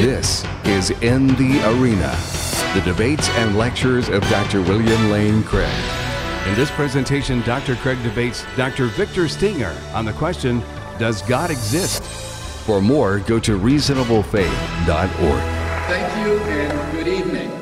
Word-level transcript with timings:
This 0.00 0.46
is 0.64 0.92
In 1.02 1.26
the 1.36 1.60
Arena, 1.68 2.16
the 2.72 2.80
debates 2.86 3.28
and 3.36 3.58
lectures 3.58 4.08
of 4.08 4.22
Dr. 4.30 4.62
William 4.62 5.10
Lane 5.10 5.42
Craig. 5.42 5.68
In 6.48 6.54
this 6.54 6.70
presentation, 6.70 7.42
Dr. 7.42 7.76
Craig 7.76 8.02
debates 8.02 8.46
Dr. 8.56 8.86
Victor 8.86 9.28
Stenger 9.28 9.76
on 9.92 10.06
the 10.06 10.14
question 10.14 10.62
Does 10.98 11.20
God 11.20 11.50
exist? 11.50 12.02
For 12.64 12.80
more, 12.80 13.18
go 13.18 13.38
to 13.40 13.58
reasonablefaith.org. 13.58 15.42
Thank 15.86 16.26
you 16.26 16.38
and 16.38 16.92
good 16.92 17.06
evening. 17.06 17.52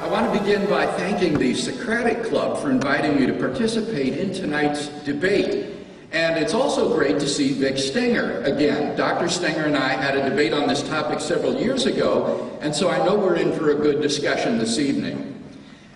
I 0.00 0.08
want 0.08 0.32
to 0.32 0.40
begin 0.40 0.66
by 0.70 0.86
thanking 0.86 1.36
the 1.36 1.54
Socratic 1.54 2.24
Club 2.24 2.62
for 2.62 2.70
inviting 2.70 3.20
me 3.20 3.26
to 3.26 3.34
participate 3.34 4.16
in 4.16 4.32
tonight's 4.32 4.88
debate. 5.04 5.83
And 6.14 6.38
it's 6.38 6.54
also 6.54 6.94
great 6.94 7.18
to 7.18 7.28
see 7.28 7.54
Vic 7.54 7.76
Stenger 7.76 8.40
again. 8.44 8.96
Dr. 8.96 9.28
Stenger 9.28 9.64
and 9.64 9.76
I 9.76 9.88
had 9.88 10.16
a 10.16 10.30
debate 10.30 10.52
on 10.52 10.68
this 10.68 10.80
topic 10.80 11.18
several 11.18 11.60
years 11.60 11.86
ago, 11.86 12.56
and 12.60 12.72
so 12.72 12.88
I 12.88 13.04
know 13.04 13.16
we're 13.16 13.34
in 13.34 13.52
for 13.52 13.72
a 13.72 13.74
good 13.74 14.00
discussion 14.00 14.56
this 14.56 14.78
evening. 14.78 15.42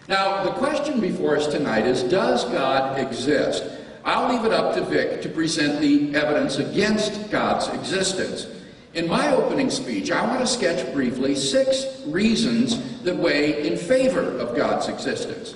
Now, 0.09 0.42
the 0.42 0.51
question 0.51 0.98
before 1.01 1.37
us 1.37 1.47
tonight 1.47 1.87
is 1.87 2.02
Does 2.02 2.45
God 2.47 2.98
exist? 2.98 3.62
I'll 4.05 4.34
leave 4.34 4.45
it 4.45 4.52
up 4.52 4.75
to 4.75 4.84
Vic 4.87 5.23
to 5.23 5.28
present 5.28 5.80
the 5.80 6.12
evidence 6.16 6.56
against 6.56 7.30
God's 7.30 7.69
existence. 7.69 8.48
In 8.95 9.06
my 9.06 9.33
opening 9.33 9.70
speech, 9.70 10.11
I 10.11 10.27
want 10.27 10.41
to 10.41 10.48
sketch 10.48 10.92
briefly 10.92 11.37
six 11.37 12.03
reasons 12.06 13.00
that 13.03 13.14
weigh 13.16 13.69
in 13.69 13.77
favor 13.77 14.37
of 14.39 14.56
God's 14.56 14.89
existence. 14.89 15.55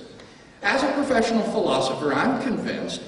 As 0.61 0.83
a 0.83 0.91
professional 0.93 1.43
philosopher, 1.51 2.13
I'm 2.13 2.41
convinced 2.41 3.01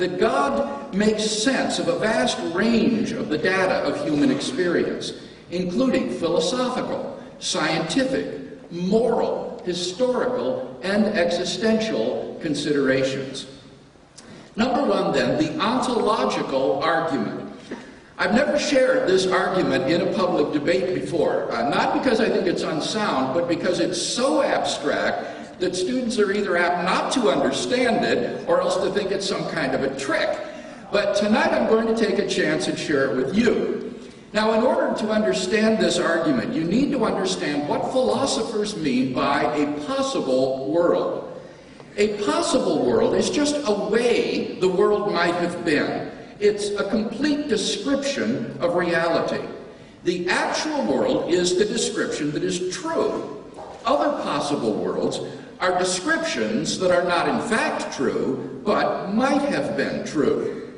that 0.00 0.18
God 0.18 0.92
makes 0.94 1.24
sense 1.24 1.78
of 1.78 1.88
a 1.88 1.98
vast 1.98 2.38
range 2.54 3.12
of 3.12 3.28
the 3.28 3.38
data 3.38 3.76
of 3.84 4.02
human 4.04 4.30
experience, 4.30 5.12
including 5.50 6.10
philosophical, 6.18 7.22
scientific, 7.38 8.72
moral, 8.72 9.62
historical, 9.64 10.78
and 10.82 11.04
existential 11.04 12.38
considerations. 12.42 13.46
Number 14.56 14.82
one, 14.82 15.12
then, 15.12 15.38
the 15.38 15.58
ontological 15.60 16.82
argument. 16.82 17.52
I've 18.18 18.34
never 18.34 18.58
shared 18.58 19.08
this 19.08 19.26
argument 19.26 19.90
in 19.90 20.02
a 20.02 20.12
public 20.12 20.52
debate 20.52 20.94
before, 20.94 21.50
uh, 21.52 21.68
not 21.70 21.94
because 21.94 22.20
I 22.20 22.28
think 22.28 22.46
it's 22.46 22.62
unsound, 22.62 23.32
but 23.32 23.48
because 23.48 23.80
it's 23.80 24.00
so 24.00 24.42
abstract 24.42 25.39
that 25.60 25.76
students 25.76 26.18
are 26.18 26.32
either 26.32 26.56
apt 26.56 26.84
not 26.84 27.12
to 27.12 27.30
understand 27.30 28.04
it 28.04 28.48
or 28.48 28.60
else 28.60 28.76
to 28.76 28.90
think 28.90 29.10
it's 29.10 29.28
some 29.28 29.48
kind 29.50 29.74
of 29.74 29.82
a 29.82 29.98
trick. 29.98 30.38
But 30.90 31.16
tonight 31.16 31.52
I'm 31.52 31.68
going 31.68 31.86
to 31.86 31.96
take 31.96 32.18
a 32.18 32.26
chance 32.26 32.66
and 32.66 32.78
share 32.78 33.10
it 33.10 33.16
with 33.16 33.36
you. 33.36 33.94
Now, 34.32 34.52
in 34.52 34.62
order 34.62 34.96
to 35.00 35.10
understand 35.10 35.78
this 35.78 35.98
argument, 35.98 36.54
you 36.54 36.64
need 36.64 36.92
to 36.92 37.04
understand 37.04 37.68
what 37.68 37.90
philosophers 37.90 38.76
mean 38.76 39.12
by 39.12 39.42
a 39.56 39.86
possible 39.86 40.70
world. 40.70 41.26
A 41.96 42.16
possible 42.24 42.84
world 42.84 43.14
is 43.14 43.28
just 43.28 43.56
a 43.66 43.72
way 43.72 44.58
the 44.60 44.68
world 44.68 45.12
might 45.12 45.34
have 45.34 45.64
been. 45.64 46.12
It's 46.38 46.70
a 46.70 46.88
complete 46.88 47.48
description 47.48 48.56
of 48.60 48.76
reality. 48.76 49.44
The 50.04 50.28
actual 50.28 50.84
world 50.86 51.30
is 51.30 51.58
the 51.58 51.64
description 51.64 52.30
that 52.30 52.44
is 52.44 52.74
true. 52.74 53.44
Other 53.84 54.22
possible 54.22 54.72
worlds 54.72 55.20
are 55.60 55.78
descriptions 55.78 56.78
that 56.78 56.90
are 56.90 57.04
not 57.04 57.28
in 57.28 57.40
fact 57.48 57.94
true, 57.94 58.60
but 58.64 59.14
might 59.14 59.42
have 59.42 59.76
been 59.76 60.04
true. 60.06 60.72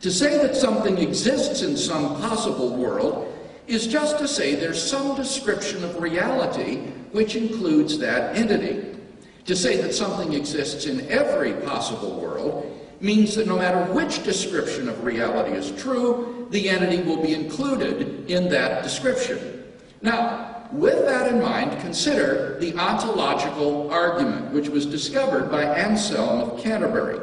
To 0.00 0.10
say 0.10 0.38
that 0.38 0.56
something 0.56 0.98
exists 0.98 1.62
in 1.62 1.76
some 1.76 2.16
possible 2.20 2.76
world 2.76 3.30
is 3.66 3.86
just 3.86 4.18
to 4.18 4.28
say 4.28 4.54
there's 4.54 4.82
some 4.82 5.16
description 5.16 5.84
of 5.84 6.00
reality 6.00 6.76
which 7.12 7.36
includes 7.36 7.98
that 7.98 8.36
entity. 8.36 8.98
To 9.46 9.54
say 9.54 9.80
that 9.80 9.94
something 9.94 10.32
exists 10.32 10.86
in 10.86 11.08
every 11.10 11.52
possible 11.52 12.20
world 12.20 12.70
means 13.00 13.34
that 13.36 13.46
no 13.46 13.58
matter 13.58 13.92
which 13.92 14.24
description 14.24 14.88
of 14.88 15.04
reality 15.04 15.54
is 15.54 15.70
true, 15.72 16.46
the 16.50 16.68
entity 16.68 17.02
will 17.02 17.22
be 17.22 17.34
included 17.34 18.30
in 18.30 18.48
that 18.48 18.82
description. 18.82 19.64
Now, 20.00 20.53
with 20.72 21.04
that 21.06 21.32
in 21.32 21.40
mind, 21.40 21.80
consider 21.80 22.58
the 22.58 22.76
ontological 22.78 23.90
argument, 23.90 24.52
which 24.52 24.68
was 24.68 24.86
discovered 24.86 25.50
by 25.50 25.64
Anselm 25.64 26.50
of 26.50 26.60
Canterbury. 26.60 27.20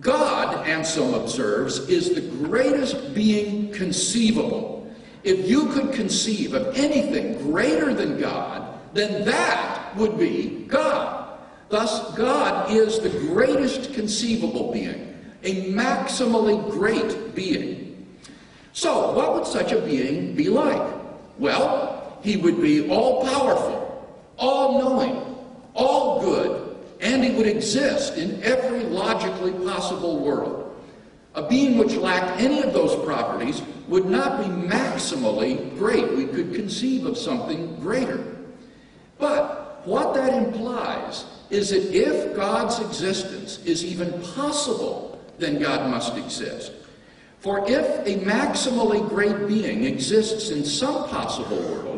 God, 0.00 0.66
Anselm 0.66 1.14
observes, 1.14 1.78
is 1.88 2.14
the 2.14 2.22
greatest 2.46 3.14
being 3.14 3.72
conceivable. 3.72 4.90
If 5.24 5.48
you 5.48 5.66
could 5.66 5.92
conceive 5.92 6.54
of 6.54 6.76
anything 6.76 7.36
greater 7.50 7.92
than 7.92 8.18
God, 8.18 8.78
then 8.94 9.24
that 9.24 9.94
would 9.96 10.18
be 10.18 10.64
God. 10.66 11.38
Thus, 11.68 12.14
God 12.16 12.70
is 12.70 12.98
the 12.98 13.10
greatest 13.10 13.92
conceivable 13.92 14.72
being, 14.72 15.16
a 15.42 15.70
maximally 15.70 16.70
great 16.70 17.34
being. 17.34 18.16
So, 18.72 19.12
what 19.12 19.34
would 19.34 19.46
such 19.46 19.72
a 19.72 19.80
being 19.80 20.34
be 20.34 20.48
like? 20.48 20.82
Well, 21.38 21.99
he 22.22 22.36
would 22.36 22.60
be 22.60 22.88
all 22.88 23.24
powerful, 23.24 24.08
all 24.38 24.78
knowing, 24.80 25.36
all 25.74 26.20
good, 26.20 26.76
and 27.00 27.24
he 27.24 27.30
would 27.30 27.46
exist 27.46 28.16
in 28.16 28.42
every 28.42 28.80
logically 28.84 29.52
possible 29.64 30.18
world. 30.18 30.66
A 31.34 31.46
being 31.46 31.78
which 31.78 31.94
lacked 31.94 32.40
any 32.40 32.62
of 32.62 32.72
those 32.72 32.96
properties 33.04 33.62
would 33.88 34.06
not 34.06 34.40
be 34.40 34.46
maximally 34.46 35.76
great. 35.78 36.12
We 36.12 36.26
could 36.26 36.54
conceive 36.54 37.06
of 37.06 37.16
something 37.16 37.76
greater. 37.76 38.24
But 39.18 39.86
what 39.86 40.14
that 40.14 40.34
implies 40.34 41.24
is 41.50 41.70
that 41.70 41.94
if 41.94 42.34
God's 42.34 42.80
existence 42.80 43.64
is 43.64 43.84
even 43.84 44.20
possible, 44.34 45.20
then 45.38 45.60
God 45.60 45.90
must 45.90 46.16
exist. 46.16 46.72
For 47.38 47.64
if 47.68 48.06
a 48.06 48.24
maximally 48.24 49.08
great 49.08 49.48
being 49.48 49.84
exists 49.84 50.50
in 50.50 50.64
some 50.64 51.08
possible 51.08 51.56
world, 51.56 51.89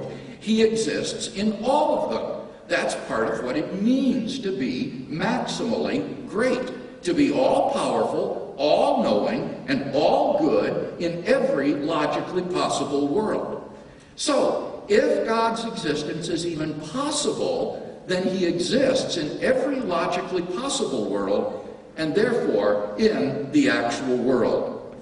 he 0.43 0.63
exists 0.63 1.35
in 1.37 1.57
all 1.63 2.05
of 2.05 2.11
them. 2.11 2.49
That's 2.67 2.97
part 3.07 3.33
of 3.33 3.45
what 3.45 3.57
it 3.57 3.81
means 3.81 4.41
to 4.41 4.51
be 4.59 5.07
maximally 5.09 6.29
great, 6.29 7.03
to 7.05 7.15
be 7.15 7.33
all 7.33 7.71
powerful, 7.71 8.55
all 8.59 9.05
knowing, 9.05 9.65
and 9.69 9.95
all 9.95 10.41
good 10.41 11.01
in 11.01 11.25
every 11.27 11.75
logically 11.75 12.43
possible 12.43 13.07
world. 13.07 13.73
So, 14.17 14.85
if 14.89 15.27
God's 15.27 15.65
existence 15.65 16.29
is 16.29 16.45
even 16.45 16.75
possible, 16.81 18.03
then 18.09 18.27
he 18.27 18.45
exists 18.45 19.17
in 19.17 19.41
every 19.41 19.79
logically 19.79 20.43
possible 20.43 21.09
world, 21.09 21.69
and 21.97 22.15
therefore 22.17 22.97
in 22.99 23.51
the 23.53 23.71
actual 23.71 24.17
world. 24.17 24.97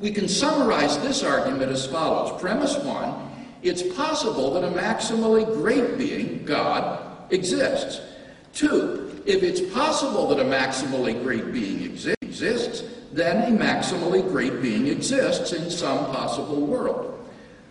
We 0.00 0.10
can 0.10 0.26
summarize 0.26 0.98
this 0.98 1.22
argument 1.22 1.70
as 1.70 1.86
follows. 1.86 2.40
Premise 2.40 2.76
one, 2.78 3.30
it's 3.64 3.82
possible 3.82 4.52
that 4.52 4.62
a 4.62 4.70
maximally 4.70 5.46
great 5.46 5.96
being, 5.96 6.44
God, 6.44 7.32
exists. 7.32 8.02
Two, 8.52 9.22
if 9.24 9.42
it's 9.42 9.62
possible 9.72 10.28
that 10.28 10.38
a 10.38 10.44
maximally 10.44 11.20
great 11.22 11.50
being 11.50 11.78
exi 11.78 12.14
exists, 12.20 12.84
then 13.10 13.52
a 13.52 13.56
maximally 13.56 14.22
great 14.28 14.60
being 14.60 14.88
exists 14.88 15.54
in 15.54 15.70
some 15.70 15.98
possible 16.14 16.60
world. 16.60 17.26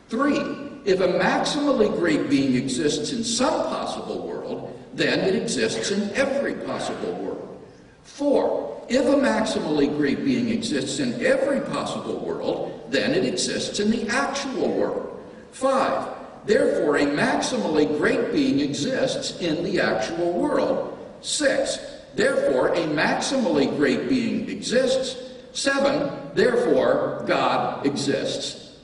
Three, 0.09 0.39
if 0.83 0.99
a 0.99 1.07
maximally 1.07 1.95
great 1.95 2.27
being 2.27 2.55
exists 2.55 3.13
in 3.13 3.23
some 3.23 3.67
possible 3.67 4.27
world, 4.27 4.75
then 4.95 5.19
it 5.19 5.35
exists 5.35 5.91
in 5.91 6.09
every 6.15 6.55
possible 6.55 7.13
world. 7.13 7.61
Four, 8.01 8.83
if 8.89 9.05
a 9.05 9.15
maximally 9.15 9.95
great 9.95 10.25
being 10.25 10.49
exists 10.49 10.99
in 10.99 11.23
every 11.23 11.61
possible 11.61 12.19
world, 12.19 12.87
then 12.89 13.11
it 13.11 13.25
exists 13.25 13.79
in 13.79 13.91
the 13.91 14.07
actual 14.09 14.71
world. 14.71 15.12
Five, 15.53 16.09
therefore 16.45 16.97
a 16.97 17.05
maximally 17.05 17.87
great 17.99 18.31
being 18.31 18.59
exists 18.59 19.39
in 19.39 19.63
the 19.63 19.79
actual 19.79 20.33
world. 20.33 20.97
Six, 21.21 21.77
therefore 22.15 22.69
a 22.69 22.87
maximally 22.87 23.73
great 23.77 24.09
being 24.09 24.49
exists. 24.49 25.15
Seven, 25.53 26.11
therefore 26.33 27.23
God 27.27 27.85
exists. 27.85 28.79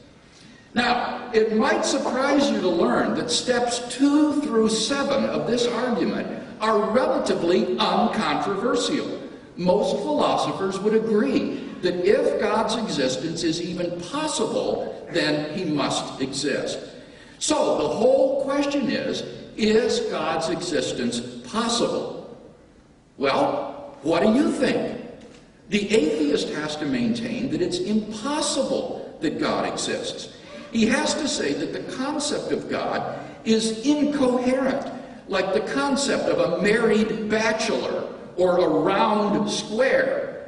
Now, 0.75 1.31
it 1.33 1.55
might 1.55 1.83
surprise 1.83 2.51
you 2.51 2.61
to 2.61 2.69
learn 2.69 3.15
that 3.15 3.31
steps 3.31 3.79
two 3.89 4.39
through 4.41 4.69
seven 4.69 5.25
of 5.25 5.47
this 5.47 5.65
argument 5.65 6.27
are 6.61 6.91
relatively 6.91 7.79
uncontroversial. 7.79 9.19
Most 9.57 9.97
philosophers 10.03 10.79
would 10.79 10.93
agree 10.93 11.68
that 11.81 12.05
if 12.05 12.39
God's 12.39 12.75
existence 12.75 13.43
is 13.43 13.61
even 13.61 13.99
possible, 14.01 15.07
then 15.11 15.57
he 15.57 15.65
must 15.65 16.21
exist. 16.21 16.79
So 17.39 17.77
the 17.77 17.87
whole 17.87 18.43
question 18.43 18.89
is, 18.89 19.21
is 19.55 19.99
God's 20.11 20.49
existence 20.49 21.19
possible? 21.49 22.37
Well, 23.17 23.97
what 24.01 24.23
do 24.23 24.33
you 24.33 24.51
think? 24.51 24.97
The 25.69 25.93
atheist 25.93 26.49
has 26.49 26.75
to 26.77 26.85
maintain 26.85 27.51
that 27.51 27.61
it's 27.61 27.79
impossible 27.79 29.17
that 29.21 29.39
God 29.39 29.71
exists. 29.71 30.35
He 30.71 30.85
has 30.87 31.13
to 31.15 31.27
say 31.27 31.53
that 31.53 31.73
the 31.73 31.93
concept 31.95 32.51
of 32.51 32.69
God 32.69 33.19
is 33.45 33.85
incoherent, 33.85 34.91
like 35.27 35.53
the 35.53 35.61
concept 35.73 36.23
of 36.23 36.39
a 36.39 36.61
married 36.61 37.29
bachelor 37.29 38.13
or 38.37 38.59
a 38.59 38.67
round 38.67 39.49
square. 39.49 40.38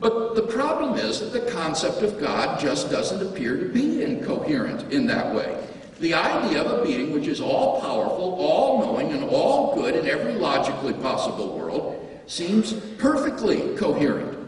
But 0.00 0.34
the 0.34 0.42
problem 0.42 0.98
is 0.98 1.20
that 1.20 1.32
the 1.32 1.50
concept 1.52 2.02
of 2.02 2.18
God 2.18 2.58
just 2.58 2.90
doesn't 2.90 3.20
appear 3.20 3.58
to 3.58 3.66
be 3.66 4.02
incoherent 4.02 4.90
in 4.92 5.06
that 5.08 5.34
way. 5.34 5.62
The 6.00 6.14
idea 6.14 6.62
of 6.62 6.80
a 6.80 6.82
being 6.82 7.12
which 7.12 7.26
is 7.26 7.42
all 7.42 7.82
powerful, 7.82 8.34
all 8.38 8.80
knowing, 8.80 9.12
and 9.12 9.24
all 9.24 9.74
good 9.74 9.94
in 9.94 10.08
every 10.08 10.32
logically 10.32 10.94
possible 10.94 11.54
world 11.56 11.96
seems 12.26 12.72
perfectly 12.96 13.76
coherent. 13.76 14.38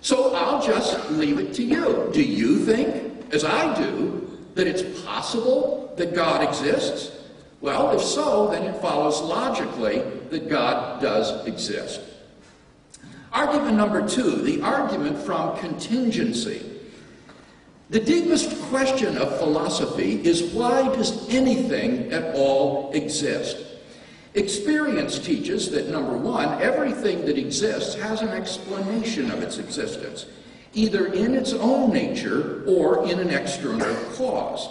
So 0.00 0.34
I'll 0.34 0.62
just 0.62 1.10
leave 1.10 1.38
it 1.38 1.52
to 1.54 1.62
you. 1.62 2.08
Do 2.14 2.22
you 2.22 2.64
think, 2.64 3.34
as 3.34 3.44
I 3.44 3.78
do, 3.78 4.38
that 4.54 4.66
it's 4.66 5.04
possible 5.04 5.92
that 5.98 6.14
God 6.14 6.42
exists? 6.42 7.12
Well, 7.60 7.94
if 7.94 8.00
so, 8.00 8.48
then 8.48 8.62
it 8.62 8.80
follows 8.80 9.20
logically 9.20 9.98
that 10.30 10.48
God 10.48 11.02
does 11.02 11.46
exist. 11.46 12.00
Argument 13.36 13.76
number 13.76 14.08
two, 14.08 14.36
the 14.36 14.62
argument 14.62 15.18
from 15.18 15.58
contingency. 15.58 16.64
The 17.90 18.00
deepest 18.00 18.58
question 18.70 19.18
of 19.18 19.38
philosophy 19.38 20.26
is 20.26 20.54
why 20.54 20.84
does 20.96 21.28
anything 21.28 22.10
at 22.14 22.34
all 22.34 22.90
exist? 22.94 23.58
Experience 24.32 25.18
teaches 25.18 25.70
that, 25.72 25.90
number 25.90 26.16
one, 26.16 26.62
everything 26.62 27.26
that 27.26 27.36
exists 27.36 27.94
has 27.96 28.22
an 28.22 28.30
explanation 28.30 29.30
of 29.30 29.42
its 29.42 29.58
existence, 29.58 30.24
either 30.72 31.12
in 31.12 31.34
its 31.34 31.52
own 31.52 31.92
nature 31.92 32.64
or 32.66 33.06
in 33.06 33.18
an 33.20 33.28
external 33.28 33.94
cause. 34.14 34.66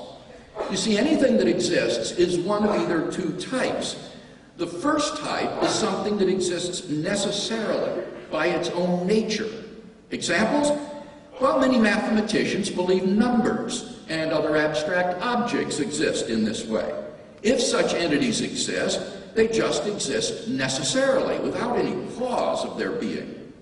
You 0.72 0.78
see, 0.78 0.98
anything 0.98 1.38
that 1.38 1.48
exists 1.48 2.14
is 2.14 2.40
one 2.40 2.64
of 2.64 2.82
either 2.82 3.12
two 3.12 3.32
types. 3.34 4.10
The 4.58 4.66
first 4.66 5.18
type 5.18 5.62
is 5.62 5.70
something 5.70 6.18
that 6.18 6.30
exists 6.30 6.90
necessarily 6.90 8.06
by 8.31 8.48
its 8.48 8.69
own 8.69 9.06
nature. 9.07 9.50
Examples? 10.12 10.72
Well, 11.42 11.60
many 11.60 11.77
mathematicians 11.77 12.69
believe 12.69 13.06
numbers 13.06 14.00
and 14.07 14.31
other 14.31 14.56
abstract 14.56 15.22
objects 15.22 15.80
exist 15.80 16.30
in 16.30 16.45
this 16.45 16.66
way. 16.66 17.04
If 17.44 17.60
such 17.60 17.94
entities 17.94 18.42
exist, 18.42 19.36
they 19.36 19.48
just 19.48 19.86
exist 19.86 20.48
necessarily, 20.48 21.38
without 21.39 21.77
any 21.77 21.94
cause 22.18 22.63
of 22.63 22.77
their 22.77 22.92
being. 22.92 23.54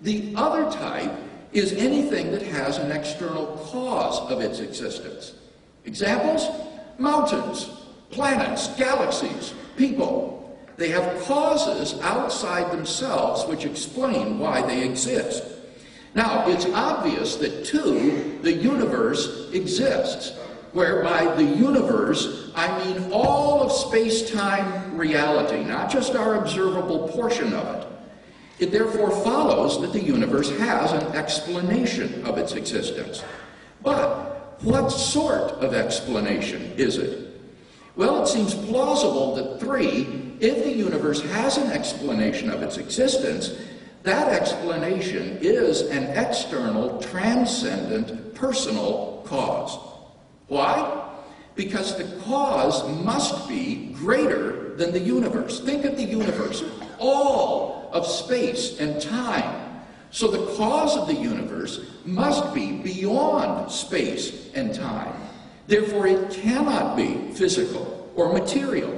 The 0.00 0.32
other 0.36 0.70
type 0.70 1.12
is 1.52 1.72
anything 1.74 2.32
that 2.32 2.42
has 2.42 2.78
an 2.78 2.90
external 2.90 3.46
cause 3.70 4.18
of 4.30 4.40
its 4.40 4.60
existence. 4.60 5.34
Examples? 5.84 6.48
Mountains, 6.98 7.70
planets, 8.10 8.68
galaxies, 8.76 9.54
people. 9.76 10.35
They 10.76 10.88
have 10.90 11.22
causes 11.24 11.98
outside 12.02 12.70
themselves 12.70 13.44
which 13.46 13.64
explain 13.64 14.38
why 14.38 14.62
they 14.62 14.84
exist. 14.84 15.42
Now, 16.14 16.48
it's 16.48 16.66
obvious 16.66 17.36
that, 17.36 17.64
two, 17.64 18.38
the 18.42 18.52
universe 18.52 19.50
exists, 19.52 20.32
whereby 20.72 21.34
the 21.34 21.44
universe, 21.44 22.50
I 22.54 22.84
mean 22.84 23.10
all 23.12 23.62
of 23.62 23.72
space-time 23.72 24.96
reality, 24.96 25.62
not 25.64 25.90
just 25.90 26.14
our 26.14 26.36
observable 26.36 27.08
portion 27.08 27.52
of 27.52 27.76
it. 27.76 27.86
It 28.58 28.72
therefore 28.72 29.10
follows 29.22 29.80
that 29.82 29.92
the 29.92 30.02
universe 30.02 30.50
has 30.58 30.92
an 30.92 31.14
explanation 31.14 32.24
of 32.24 32.38
its 32.38 32.52
existence. 32.52 33.22
But 33.82 34.62
what 34.62 34.88
sort 34.88 35.52
of 35.52 35.74
explanation 35.74 36.72
is 36.76 36.96
it? 36.96 37.25
Well, 37.96 38.22
it 38.22 38.28
seems 38.28 38.54
plausible 38.54 39.34
that 39.36 39.58
three, 39.58 40.36
if 40.38 40.64
the 40.64 40.72
universe 40.72 41.22
has 41.22 41.56
an 41.56 41.72
explanation 41.72 42.50
of 42.50 42.62
its 42.62 42.76
existence, 42.76 43.54
that 44.02 44.32
explanation 44.32 45.38
is 45.40 45.80
an 45.80 46.04
external, 46.16 47.00
transcendent, 47.00 48.34
personal 48.34 49.24
cause. 49.26 49.78
Why? 50.48 51.10
Because 51.54 51.96
the 51.96 52.20
cause 52.22 52.86
must 53.02 53.48
be 53.48 53.94
greater 53.94 54.76
than 54.76 54.92
the 54.92 55.00
universe. 55.00 55.60
Think 55.60 55.86
of 55.86 55.96
the 55.96 56.04
universe, 56.04 56.62
all 56.98 57.88
of 57.92 58.06
space 58.06 58.78
and 58.78 59.00
time. 59.00 59.82
So 60.10 60.28
the 60.28 60.54
cause 60.54 60.98
of 60.98 61.08
the 61.08 61.14
universe 61.14 61.80
must 62.04 62.54
be 62.54 62.72
beyond 62.72 63.72
space 63.72 64.50
and 64.54 64.74
time. 64.74 65.14
Therefore, 65.66 66.06
it 66.06 66.30
cannot 66.30 66.96
be 66.96 67.32
physical 67.32 68.10
or 68.14 68.32
material. 68.32 68.92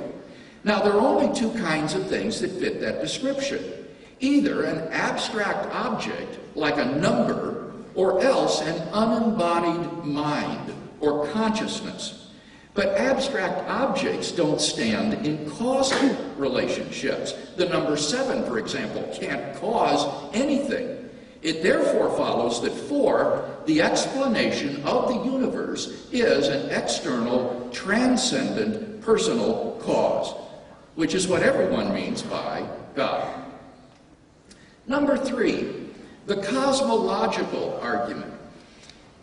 Now, 0.64 0.82
there 0.82 0.92
are 0.92 1.00
only 1.00 1.34
two 1.34 1.50
kinds 1.52 1.94
of 1.94 2.06
things 2.08 2.40
that 2.40 2.50
fit 2.50 2.80
that 2.80 3.00
description 3.00 3.74
either 4.20 4.64
an 4.64 4.92
abstract 4.92 5.72
object 5.72 6.38
like 6.56 6.76
a 6.76 6.84
number 6.84 7.72
or 7.94 8.20
else 8.20 8.60
an 8.62 8.88
unembodied 8.92 10.04
mind 10.04 10.74
or 11.00 11.26
consciousness. 11.28 12.30
But 12.74 12.96
abstract 12.96 13.68
objects 13.68 14.30
don't 14.30 14.60
stand 14.60 15.26
in 15.26 15.50
causal 15.50 16.14
relationships. 16.36 17.32
The 17.56 17.68
number 17.68 17.96
seven, 17.96 18.44
for 18.44 18.58
example, 18.58 19.08
can't 19.12 19.56
cause 19.56 20.32
anything. 20.34 21.07
It 21.42 21.62
therefore 21.62 22.16
follows 22.16 22.60
that 22.62 22.72
four, 22.72 23.48
the 23.66 23.80
explanation 23.80 24.82
of 24.82 25.08
the 25.08 25.30
universe 25.30 26.08
is 26.10 26.48
an 26.48 26.70
external, 26.70 27.68
transcendent, 27.72 29.00
personal 29.02 29.78
cause, 29.80 30.34
which 30.96 31.14
is 31.14 31.28
what 31.28 31.42
everyone 31.42 31.94
means 31.94 32.22
by 32.22 32.68
God. 32.96 33.44
Number 34.88 35.16
three, 35.16 35.86
the 36.26 36.42
cosmological 36.42 37.78
argument. 37.80 38.32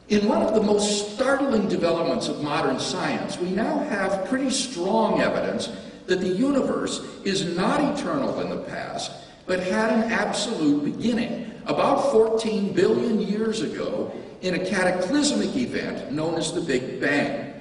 In 0.08 0.28
one 0.28 0.42
of 0.42 0.54
the 0.54 0.62
most 0.62 1.16
startling 1.16 1.68
developments 1.68 2.28
of 2.28 2.42
modern 2.42 2.80
science, 2.80 3.38
we 3.40 3.50
now 3.50 3.80
have 3.80 4.26
pretty 4.26 4.52
strong 4.52 5.20
evidence 5.20 5.70
that 6.06 6.22
the 6.22 6.30
universe 6.30 7.04
is 7.24 7.56
not 7.56 8.00
eternal 8.00 8.40
in 8.40 8.50
the 8.50 8.64
past, 8.64 9.12
but 9.48 9.60
had 9.60 9.92
an 9.92 10.12
absolute 10.12 10.86
beginning 10.86 11.52
about 11.68 12.12
14 12.12 12.74
billion 12.74 13.20
years 13.20 13.62
ago 13.62 14.12
in 14.42 14.56
a 14.56 14.66
cataclysmic 14.66 15.56
event 15.56 16.12
known 16.12 16.36
as 16.36 16.54
the 16.54 16.62
Big 16.62 17.02
Bang. 17.02 17.54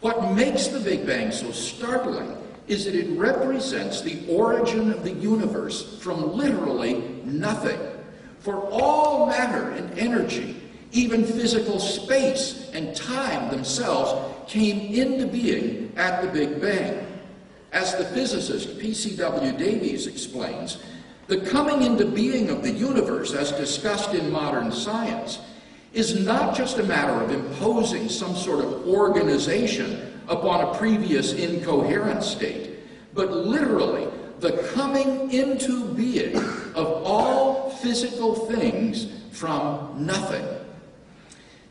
What 0.00 0.32
makes 0.32 0.68
the 0.68 0.80
Big 0.80 1.06
Bang 1.06 1.30
so 1.32 1.50
startling 1.52 2.36
is 2.68 2.84
that 2.84 2.94
it 2.94 3.16
represents 3.18 4.00
the 4.00 4.26
origin 4.28 4.92
of 4.92 5.02
the 5.02 5.12
universe 5.12 5.98
from 5.98 6.32
literally 6.32 7.00
nothing. 7.24 7.78
For 8.38 8.56
all 8.70 9.26
matter 9.26 9.70
and 9.70 9.98
energy, 9.98 10.60
even 10.92 11.24
physical 11.24 11.78
space 11.78 12.70
and 12.72 12.94
time 12.94 13.50
themselves, 13.50 14.32
came 14.46 14.92
into 14.94 15.26
being 15.26 15.92
at 15.96 16.22
the 16.22 16.28
Big 16.28 16.60
Bang. 16.60 17.06
As 17.72 17.96
the 17.96 18.04
physicist 18.04 18.78
P.C.W. 18.78 19.52
Davies 19.52 20.06
explains, 20.06 20.78
the 21.32 21.50
coming 21.50 21.80
into 21.80 22.04
being 22.04 22.50
of 22.50 22.62
the 22.62 22.70
universe, 22.70 23.32
as 23.32 23.52
discussed 23.52 24.12
in 24.12 24.30
modern 24.30 24.70
science, 24.70 25.38
is 25.94 26.22
not 26.26 26.54
just 26.54 26.76
a 26.76 26.82
matter 26.82 27.14
of 27.24 27.30
imposing 27.30 28.06
some 28.06 28.36
sort 28.36 28.62
of 28.62 28.86
organization 28.86 30.12
upon 30.28 30.60
a 30.60 30.76
previous 30.76 31.32
incoherent 31.32 32.22
state, 32.22 32.80
but 33.14 33.30
literally 33.30 34.06
the 34.40 34.58
coming 34.74 35.32
into 35.32 35.86
being 35.94 36.36
of 36.74 37.02
all 37.02 37.70
physical 37.70 38.34
things 38.34 39.10
from 39.30 40.04
nothing. 40.04 40.44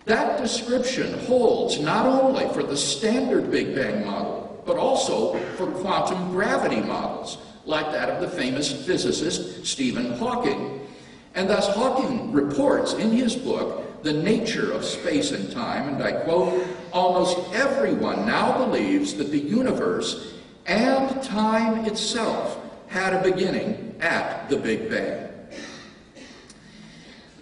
That 0.06 0.42
description 0.42 1.20
holds 1.26 1.80
not 1.80 2.08
only 2.08 2.52
for 2.52 2.64
the 2.64 2.78
standard 2.78 3.52
Big 3.52 3.76
Bang 3.76 4.08
model, 4.08 4.64
but 4.66 4.78
also 4.78 5.38
for 5.56 5.68
quantum 5.68 6.32
gravity 6.32 6.82
models, 6.82 7.38
like 7.66 7.92
that 7.92 8.10
of 8.10 8.22
the 8.22 8.30
famous 8.30 8.72
physicist 8.86 9.66
Stephen 9.66 10.14
Hawking. 10.14 10.88
And 11.36 11.50
thus 11.50 11.68
Hawking 11.70 12.32
reports 12.32 12.94
in 12.94 13.12
his 13.12 13.36
book 13.36 14.04
the 14.04 14.14
nature 14.14 14.72
of 14.72 14.84
space 14.84 15.32
and 15.32 15.52
time, 15.52 15.90
and 15.90 16.04
I 16.04 16.12
quote, 16.24 16.68
almost 16.92 17.38
everyone 17.54 18.26
now 18.26 18.66
believes 18.66 19.14
that 19.16 19.32
the 19.32 19.40
universe 19.40 20.34
and 20.66 21.22
time 21.24 21.86
itself 21.86 22.60
had 22.88 23.14
a 23.14 23.24
beginning 23.24 23.96
at 24.02 24.50
the 24.50 24.58
Big 24.58 24.90
Bang. 24.90 25.30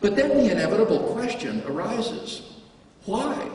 But 0.02 0.16
then 0.16 0.30
the 0.30 0.52
inevitable 0.52 1.00
question 1.14 1.64
arises 1.66 2.44
why? 3.06 3.50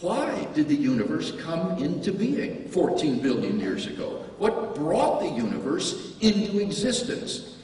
Why 0.00 0.48
did 0.54 0.68
the 0.68 0.74
universe 0.74 1.32
come 1.42 1.78
into 1.78 2.12
being 2.12 2.68
14 2.68 3.20
billion 3.20 3.60
years 3.60 3.86
ago? 3.86 4.21
What 4.42 4.74
brought 4.74 5.20
the 5.20 5.28
universe 5.28 6.16
into 6.20 6.58
existence? 6.58 7.58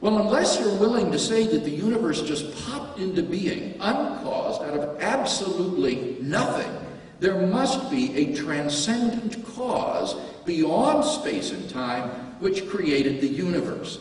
Well, 0.00 0.18
unless 0.18 0.60
you're 0.60 0.78
willing 0.78 1.10
to 1.10 1.18
say 1.18 1.48
that 1.48 1.64
the 1.64 1.70
universe 1.70 2.22
just 2.22 2.54
popped 2.64 3.00
into 3.00 3.24
being, 3.24 3.72
uncaused, 3.80 4.62
out 4.62 4.78
of 4.78 5.02
absolutely 5.02 6.16
nothing, 6.20 6.70
there 7.18 7.44
must 7.44 7.90
be 7.90 8.14
a 8.14 8.36
transcendent 8.36 9.44
cause 9.44 10.14
beyond 10.44 11.04
space 11.04 11.50
and 11.50 11.68
time 11.68 12.08
which 12.38 12.68
created 12.68 13.20
the 13.20 13.26
universe. 13.26 13.98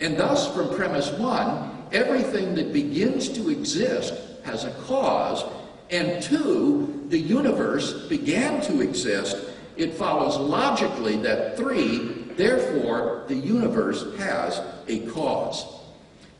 And 0.00 0.18
thus, 0.18 0.52
from 0.52 0.74
premise 0.74 1.12
one, 1.12 1.86
everything 1.92 2.56
that 2.56 2.72
begins 2.72 3.28
to 3.28 3.48
exist 3.50 4.12
has 4.42 4.64
a 4.64 4.72
cause, 4.88 5.44
and 5.90 6.20
two, 6.20 7.06
the 7.10 7.18
universe 7.20 8.08
began 8.08 8.60
to 8.62 8.80
exist, 8.80 9.36
it 9.78 9.94
follows 9.94 10.36
logically 10.36 11.16
that 11.18 11.56
three, 11.56 12.24
therefore, 12.36 13.24
the 13.28 13.34
universe 13.34 14.04
has 14.18 14.60
a 14.88 15.00
cause. 15.10 15.64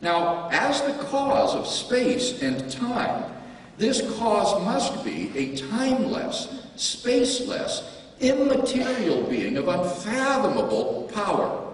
Now, 0.01 0.49
as 0.51 0.81
the 0.81 0.93
cause 1.05 1.55
of 1.55 1.67
space 1.67 2.41
and 2.41 2.69
time, 2.71 3.31
this 3.77 4.01
cause 4.17 4.61
must 4.63 5.03
be 5.05 5.31
a 5.35 5.55
timeless, 5.55 6.65
spaceless, 6.75 7.83
immaterial 8.19 9.23
being 9.23 9.57
of 9.57 9.67
unfathomable 9.67 11.09
power. 11.13 11.73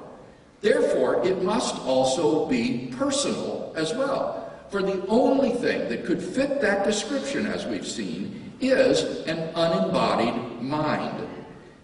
Therefore, 0.61 1.25
it 1.25 1.43
must 1.43 1.75
also 1.81 2.47
be 2.47 2.93
personal 2.97 3.73
as 3.75 3.93
well. 3.93 4.53
For 4.69 4.81
the 4.81 5.05
only 5.07 5.51
thing 5.51 5.89
that 5.89 6.05
could 6.05 6.21
fit 6.21 6.61
that 6.61 6.85
description, 6.85 7.45
as 7.45 7.65
we've 7.65 7.87
seen, 7.87 8.53
is 8.59 9.25
an 9.27 9.37
unembodied 9.55 10.61
mind. 10.61 11.24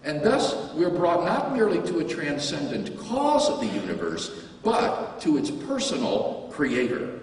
And 0.04 0.22
thus, 0.22 0.72
we're 0.74 0.90
brought 0.90 1.24
not 1.24 1.52
merely 1.52 1.80
to 1.88 2.00
a 2.00 2.04
transcendent 2.04 2.98
cause 2.98 3.48
of 3.48 3.60
the 3.60 3.66
universe, 3.66 4.30
but 4.62 5.20
to 5.20 5.36
its 5.36 5.50
personal 5.50 6.48
creator. 6.52 7.20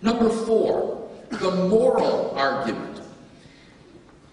Number 0.00 0.30
four, 0.30 1.10
the 1.30 1.50
moral 1.68 2.32
argument. 2.36 3.02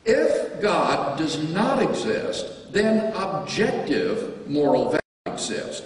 If 0.05 0.61
God 0.61 1.17
does 1.17 1.51
not 1.51 1.81
exist, 1.81 2.71
then 2.71 3.11
objective 3.13 4.47
moral 4.47 4.85
values 4.85 5.01
exist. 5.25 5.83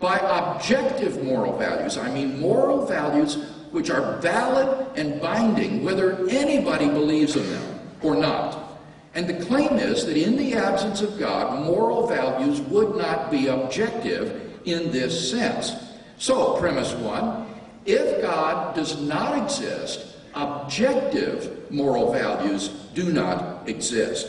By 0.00 0.18
objective 0.18 1.22
moral 1.22 1.56
values, 1.56 1.96
I 1.96 2.12
mean 2.12 2.40
moral 2.40 2.84
values 2.84 3.36
which 3.70 3.88
are 3.88 4.18
valid 4.18 4.86
and 4.96 5.20
binding 5.20 5.84
whether 5.84 6.28
anybody 6.28 6.86
believes 6.86 7.36
in 7.36 7.48
them 7.48 7.80
or 8.02 8.16
not. 8.16 8.71
And 9.14 9.26
the 9.26 9.44
claim 9.44 9.74
is 9.74 10.06
that 10.06 10.16
in 10.16 10.36
the 10.36 10.54
absence 10.54 11.02
of 11.02 11.18
God, 11.18 11.66
moral 11.66 12.06
values 12.06 12.60
would 12.62 12.96
not 12.96 13.30
be 13.30 13.48
objective 13.48 14.58
in 14.64 14.90
this 14.90 15.30
sense. 15.30 15.72
So, 16.16 16.56
premise 16.56 16.94
one, 16.94 17.46
if 17.84 18.22
God 18.22 18.74
does 18.74 19.00
not 19.00 19.42
exist, 19.42 20.16
objective 20.34 21.70
moral 21.70 22.12
values 22.12 22.68
do 22.94 23.12
not 23.12 23.68
exist. 23.68 24.28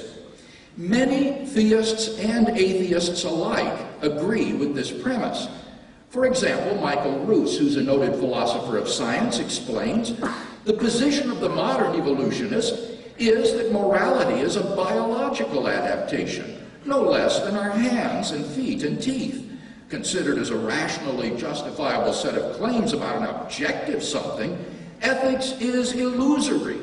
Many 0.76 1.46
theists 1.46 2.18
and 2.20 2.50
atheists 2.50 3.24
alike 3.24 3.80
agree 4.02 4.54
with 4.54 4.76
this 4.76 4.92
premise. 4.92 5.48
For 6.10 6.26
example, 6.26 6.80
Michael 6.82 7.20
Ruse, 7.26 7.58
who's 7.58 7.76
a 7.76 7.82
noted 7.82 8.16
philosopher 8.16 8.78
of 8.78 8.90
science, 8.90 9.40
explains 9.40 10.14
the 10.66 10.74
position 10.74 11.32
of 11.32 11.40
the 11.40 11.50
modern 11.50 12.00
evolutionist 12.00 12.93
is 13.18 13.54
that 13.54 13.72
morality 13.72 14.42
is 14.42 14.56
a 14.56 14.76
biological 14.76 15.68
adaptation, 15.68 16.58
no 16.86 17.02
less 17.02 17.40
than 17.42 17.56
our 17.56 17.72
hands 17.72 18.32
and 18.32 18.46
feet 18.46 18.84
and 18.84 19.02
teeth. 19.02 19.50
Considered 19.90 20.38
as 20.40 20.50
a 20.50 20.58
rationally 20.58 21.36
justifiable 21.38 22.14
set 22.14 22.36
of 22.36 22.56
claims 22.56 22.94
about 22.94 23.18
an 23.18 23.28
objective 23.36 24.04
something, 24.04 24.58
ethics 25.02 25.52
is 25.60 25.94
illusory. 25.94 26.80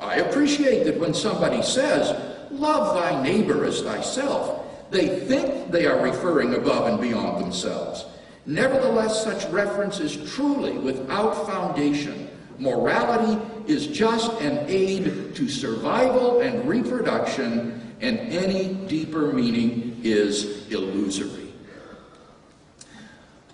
I 0.00 0.16
appreciate 0.16 0.84
that 0.84 0.98
when 0.98 1.14
somebody 1.14 1.62
says, 1.62 2.10
love 2.52 2.94
thy 2.94 3.22
neighbor 3.22 3.64
as 3.64 3.82
thyself, 3.82 4.90
they 4.90 5.20
think 5.20 5.70
they 5.72 5.86
are 5.86 6.02
referring 6.02 6.54
above 6.54 6.86
and 6.86 7.00
beyond 7.00 7.42
themselves. 7.42 8.04
Nevertheless, 8.46 9.22
such 9.22 9.50
reference 9.50 10.00
is 10.00 10.32
truly 10.32 10.72
without 10.72 11.46
foundation. 11.46 12.28
Morality 12.58 13.40
is 13.66 13.86
just 13.86 14.32
an 14.40 14.64
aid 14.68 15.34
to 15.34 15.48
survival 15.48 16.40
and 16.40 16.68
reproduction, 16.68 17.94
and 18.00 18.18
any 18.18 18.74
deeper 18.88 19.32
meaning 19.32 20.00
is 20.02 20.68
illusory. 20.70 21.52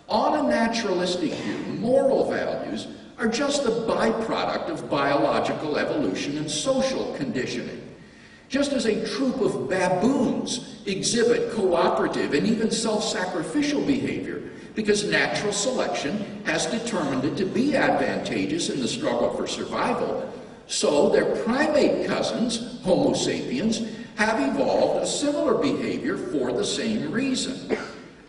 On 0.08 0.46
a 0.46 0.48
naturalistic 0.48 1.32
view, 1.32 1.58
moral 1.80 2.30
values 2.30 2.88
are 3.18 3.28
just 3.28 3.64
the 3.64 3.70
byproduct 3.70 4.70
of 4.70 4.88
biological 4.88 5.76
evolution 5.76 6.38
and 6.38 6.50
social 6.50 7.14
conditioning. 7.14 7.82
Just 8.48 8.72
as 8.72 8.86
a 8.86 9.06
troop 9.06 9.40
of 9.40 9.68
baboons 9.68 10.80
exhibit 10.86 11.52
cooperative 11.52 12.32
and 12.32 12.46
even 12.46 12.70
self-sacrificial 12.70 13.84
behavior 13.84 14.50
because 14.78 15.02
natural 15.02 15.52
selection 15.52 16.40
has 16.44 16.66
determined 16.66 17.24
it 17.24 17.36
to 17.36 17.44
be 17.44 17.74
advantageous 17.74 18.70
in 18.70 18.78
the 18.78 18.86
struggle 18.86 19.28
for 19.34 19.44
survival, 19.44 20.32
so 20.68 21.08
their 21.08 21.34
primate 21.42 22.06
cousins, 22.06 22.80
Homo 22.84 23.12
sapiens, 23.12 23.82
have 24.14 24.38
evolved 24.40 25.02
a 25.02 25.06
similar 25.08 25.54
behavior 25.54 26.16
for 26.16 26.52
the 26.52 26.64
same 26.64 27.10
reason. 27.10 27.76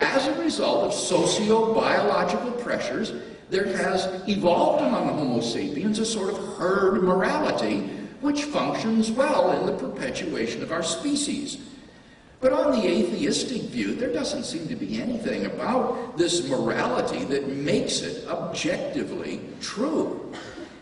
As 0.02 0.26
a 0.26 0.42
result 0.42 0.86
of 0.86 0.92
socio-biological 0.92 2.54
pressures, 2.54 3.14
there 3.52 3.68
has 3.78 4.08
evolved 4.28 4.84
among 4.84 5.08
Homo 5.20 5.42
sapiens 5.42 6.00
a 6.00 6.06
sort 6.06 6.32
of 6.32 6.58
herd 6.58 7.04
morality 7.04 7.82
which 8.22 8.46
functions 8.46 9.12
well 9.12 9.52
in 9.52 9.68
the 9.68 9.78
perpetuation 9.78 10.64
of 10.64 10.72
our 10.72 10.82
species. 10.82 11.60
But 12.42 12.54
on 12.54 12.72
the 12.72 12.88
atheistic 12.88 13.64
view, 13.64 13.96
there 13.96 14.14
doesn't 14.14 14.46
seem 14.46 14.68
to 14.70 14.76
be 14.76 15.02
anything 15.02 15.46
about 15.46 16.18
this 16.18 16.48
morality 16.48 17.26
that 17.26 17.50
makes 17.50 18.02
it 18.02 18.26
objectively 18.30 19.42
true. 19.60 20.34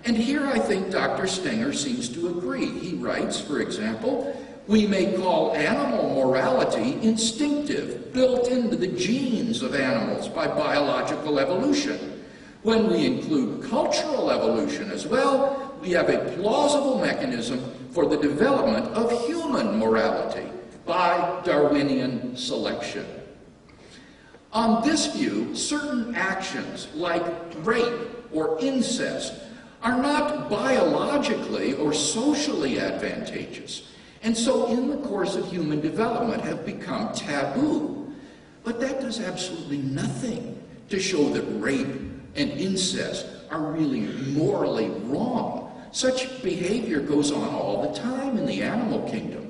And 0.06 0.16
here 0.16 0.46
I 0.46 0.60
think 0.60 0.92
Dr. 0.92 1.26
Stenger 1.26 1.74
seems 1.74 2.10
to 2.10 2.28
agree. 2.28 2.68
He 2.68 2.94
writes, 2.94 3.42
for 3.42 3.60
example, 3.60 4.40
we 4.68 4.86
may 4.86 5.18
call 5.18 5.56
animal 5.56 6.14
morality 6.14 7.02
instinctive, 7.02 8.14
built 8.14 8.50
into 8.50 8.76
the 8.76 8.90
genes 8.90 9.64
of 9.64 9.74
animals 9.74 10.28
by 10.28 10.48
biological 10.48 11.40
evolution. 11.40 12.24
When 12.62 12.88
we 12.88 13.06
include 13.06 13.68
cultural 13.68 14.30
evolution 14.30 14.92
as 14.92 15.08
well, 15.08 15.76
we 15.82 15.92
have 15.92 16.10
a 16.10 16.36
plausible 16.36 17.00
mechanism 17.00 17.60
for 17.92 18.06
the 18.06 18.18
development 18.18 18.86
of 18.94 19.26
human 19.26 19.80
morality 19.80 20.52
by 20.88 21.42
Darwinian 21.44 22.36
selection. 22.36 23.06
On 24.54 24.84
this 24.88 25.14
view, 25.14 25.54
certain 25.54 26.16
actions 26.16 26.88
like 26.96 27.24
rape 27.58 27.94
or 28.32 28.58
incest 28.60 29.34
are 29.84 30.02
not 30.02 30.50
biologically 30.50 31.74
or 31.74 31.94
socially 31.94 32.80
advantageous, 32.80 33.92
and 34.24 34.36
so 34.36 34.68
in 34.68 34.90
the 34.90 34.98
course 35.08 35.36
of 35.36 35.48
human 35.52 35.82
development 35.82 36.42
have 36.42 36.66
become 36.66 37.14
taboo. 37.14 38.12
But 38.64 38.80
that 38.80 39.02
does 39.02 39.20
absolutely 39.20 39.78
nothing 39.78 40.62
to 40.90 41.00
show 41.00 41.30
that 41.30 41.44
rape 41.62 41.88
and 42.36 42.52
incest 42.52 43.28
are 43.52 43.72
really 43.72 44.02
morally 44.32 44.90
wrong. 45.06 45.72
Such 45.92 46.42
behavior 46.42 47.00
goes 47.00 47.32
on 47.32 47.50
all 47.50 47.82
the 47.82 47.98
time 47.98 48.38
in 48.38 48.46
the 48.46 48.62
animal 48.62 49.08
kingdom. 49.10 49.47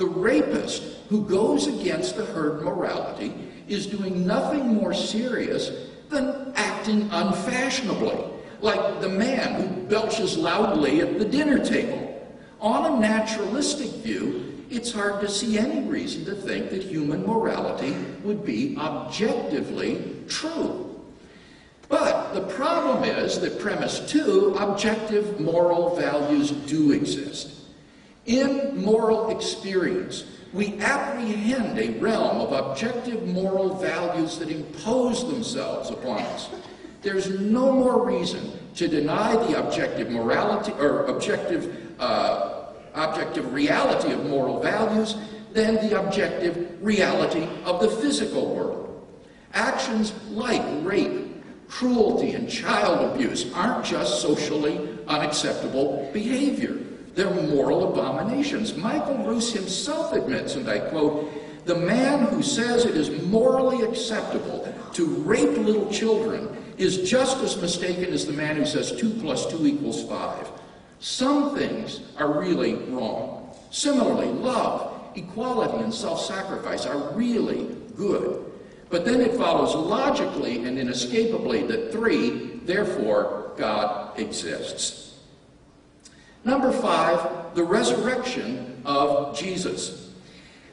The 0.00 0.06
rapist 0.06 0.82
who 1.10 1.26
goes 1.26 1.66
against 1.66 2.16
the 2.16 2.24
herd 2.24 2.62
morality 2.62 3.34
is 3.68 3.86
doing 3.86 4.26
nothing 4.26 4.66
more 4.68 4.94
serious 4.94 5.70
than 6.08 6.54
acting 6.56 7.10
unfashionably, 7.12 8.16
like 8.62 9.02
the 9.02 9.10
man 9.10 9.60
who 9.60 9.82
belches 9.88 10.38
loudly 10.38 11.02
at 11.02 11.18
the 11.18 11.26
dinner 11.26 11.62
table. 11.62 12.18
On 12.62 12.94
a 12.94 12.98
naturalistic 12.98 13.90
view, 14.02 14.64
it's 14.70 14.90
hard 14.90 15.20
to 15.20 15.28
see 15.28 15.58
any 15.58 15.86
reason 15.86 16.24
to 16.24 16.34
think 16.34 16.70
that 16.70 16.82
human 16.82 17.26
morality 17.26 17.94
would 18.24 18.42
be 18.42 18.78
objectively 18.78 20.16
true. 20.28 20.98
But 21.90 22.32
the 22.32 22.54
problem 22.54 23.04
is 23.04 23.38
that 23.40 23.60
premise 23.60 24.00
two, 24.10 24.56
objective 24.58 25.40
moral 25.40 25.94
values 25.94 26.52
do 26.52 26.92
exist. 26.92 27.59
In 28.30 28.80
moral 28.80 29.36
experience, 29.36 30.24
we 30.52 30.78
apprehend 30.78 31.76
a 31.80 31.98
realm 31.98 32.40
of 32.40 32.52
objective 32.52 33.26
moral 33.26 33.74
values 33.74 34.38
that 34.38 34.48
impose 34.48 35.28
themselves 35.28 35.90
upon 35.90 36.20
us. 36.20 36.48
There's 37.02 37.28
no 37.28 37.72
more 37.72 38.06
reason 38.06 38.52
to 38.76 38.86
deny 38.86 39.34
the 39.34 39.58
objective 39.58 40.10
morality 40.10 40.70
or 40.78 41.06
objective, 41.06 41.92
uh, 41.98 42.66
objective 42.94 43.52
reality 43.52 44.12
of 44.12 44.24
moral 44.26 44.60
values 44.60 45.16
than 45.52 45.74
the 45.88 46.00
objective 46.00 46.80
reality 46.80 47.48
of 47.64 47.80
the 47.80 47.90
physical 47.90 48.54
world. 48.54 49.08
Actions 49.54 50.12
like 50.28 50.62
rape, 50.82 51.42
cruelty 51.66 52.34
and 52.34 52.48
child 52.48 53.10
abuse 53.10 53.52
aren't 53.54 53.84
just 53.84 54.22
socially 54.22 54.88
unacceptable 55.08 56.08
behavior. 56.12 56.78
They're 57.20 57.48
moral 57.50 57.92
abominations. 57.92 58.74
Michael 58.74 59.18
Ruse 59.26 59.52
himself 59.52 60.14
admits, 60.14 60.54
and 60.54 60.66
I 60.70 60.78
quote, 60.78 61.30
the 61.66 61.74
man 61.74 62.24
who 62.28 62.42
says 62.42 62.86
it 62.86 62.96
is 62.96 63.10
morally 63.24 63.82
acceptable 63.82 64.66
to 64.94 65.04
rape 65.04 65.58
little 65.58 65.92
children 65.92 66.48
is 66.78 67.10
just 67.10 67.36
as 67.42 67.60
mistaken 67.60 68.04
as 68.04 68.24
the 68.24 68.32
man 68.32 68.56
who 68.56 68.64
says 68.64 68.92
2 68.92 69.20
plus 69.20 69.44
2 69.50 69.66
equals 69.66 70.02
5. 70.04 70.50
Some 71.00 71.54
things 71.54 72.00
are 72.16 72.40
really 72.40 72.76
wrong. 72.88 73.54
Similarly, 73.70 74.28
love, 74.28 75.12
equality, 75.14 75.84
and 75.84 75.92
self 75.92 76.22
sacrifice 76.24 76.86
are 76.86 77.12
really 77.12 77.76
good. 77.96 78.50
But 78.88 79.04
then 79.04 79.20
it 79.20 79.34
follows 79.34 79.74
logically 79.74 80.64
and 80.64 80.78
inescapably 80.78 81.66
that 81.66 81.92
three, 81.92 82.60
therefore, 82.64 83.52
God 83.58 84.18
exists. 84.18 85.09
Number 86.44 86.72
five, 86.72 87.54
the 87.54 87.64
resurrection 87.64 88.80
of 88.84 89.36
Jesus. 89.36 90.10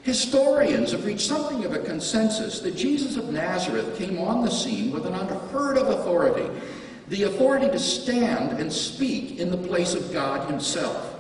Historians 0.03 0.91
have 0.93 1.05
reached 1.05 1.27
something 1.27 1.65
of 1.65 1.73
a 1.73 1.79
consensus 1.79 2.61
that 2.61 2.75
Jesus 2.75 3.17
of 3.17 3.29
Nazareth 3.29 3.97
came 3.97 4.19
on 4.19 4.45
the 4.45 4.51
scene 4.51 4.91
with 4.91 5.05
an 5.05 5.13
unheard 5.13 5.77
of 5.77 5.89
authority 5.89 6.49
the 7.09 7.23
authority 7.23 7.67
to 7.67 7.79
stand 7.79 8.59
and 8.59 8.71
speak 8.71 9.39
in 9.39 9.49
the 9.49 9.57
place 9.57 9.93
of 9.93 10.11
God 10.11 10.49
Himself. 10.49 11.15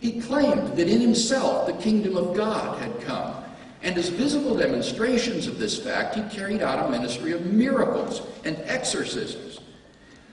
He 0.00 0.20
claimed 0.20 0.76
that 0.76 0.88
in 0.88 1.00
Himself 1.00 1.66
the 1.66 1.72
kingdom 1.74 2.16
of 2.16 2.36
God 2.36 2.78
had 2.78 3.00
come. 3.02 3.34
And 3.82 3.96
as 3.96 4.08
visible 4.08 4.56
demonstrations 4.56 5.46
of 5.46 5.58
this 5.58 5.78
fact, 5.78 6.14
he 6.14 6.22
carried 6.36 6.62
out 6.62 6.86
a 6.86 6.90
ministry 6.90 7.32
of 7.32 7.46
miracles 7.46 8.22
and 8.44 8.56
exorcisms. 8.66 9.51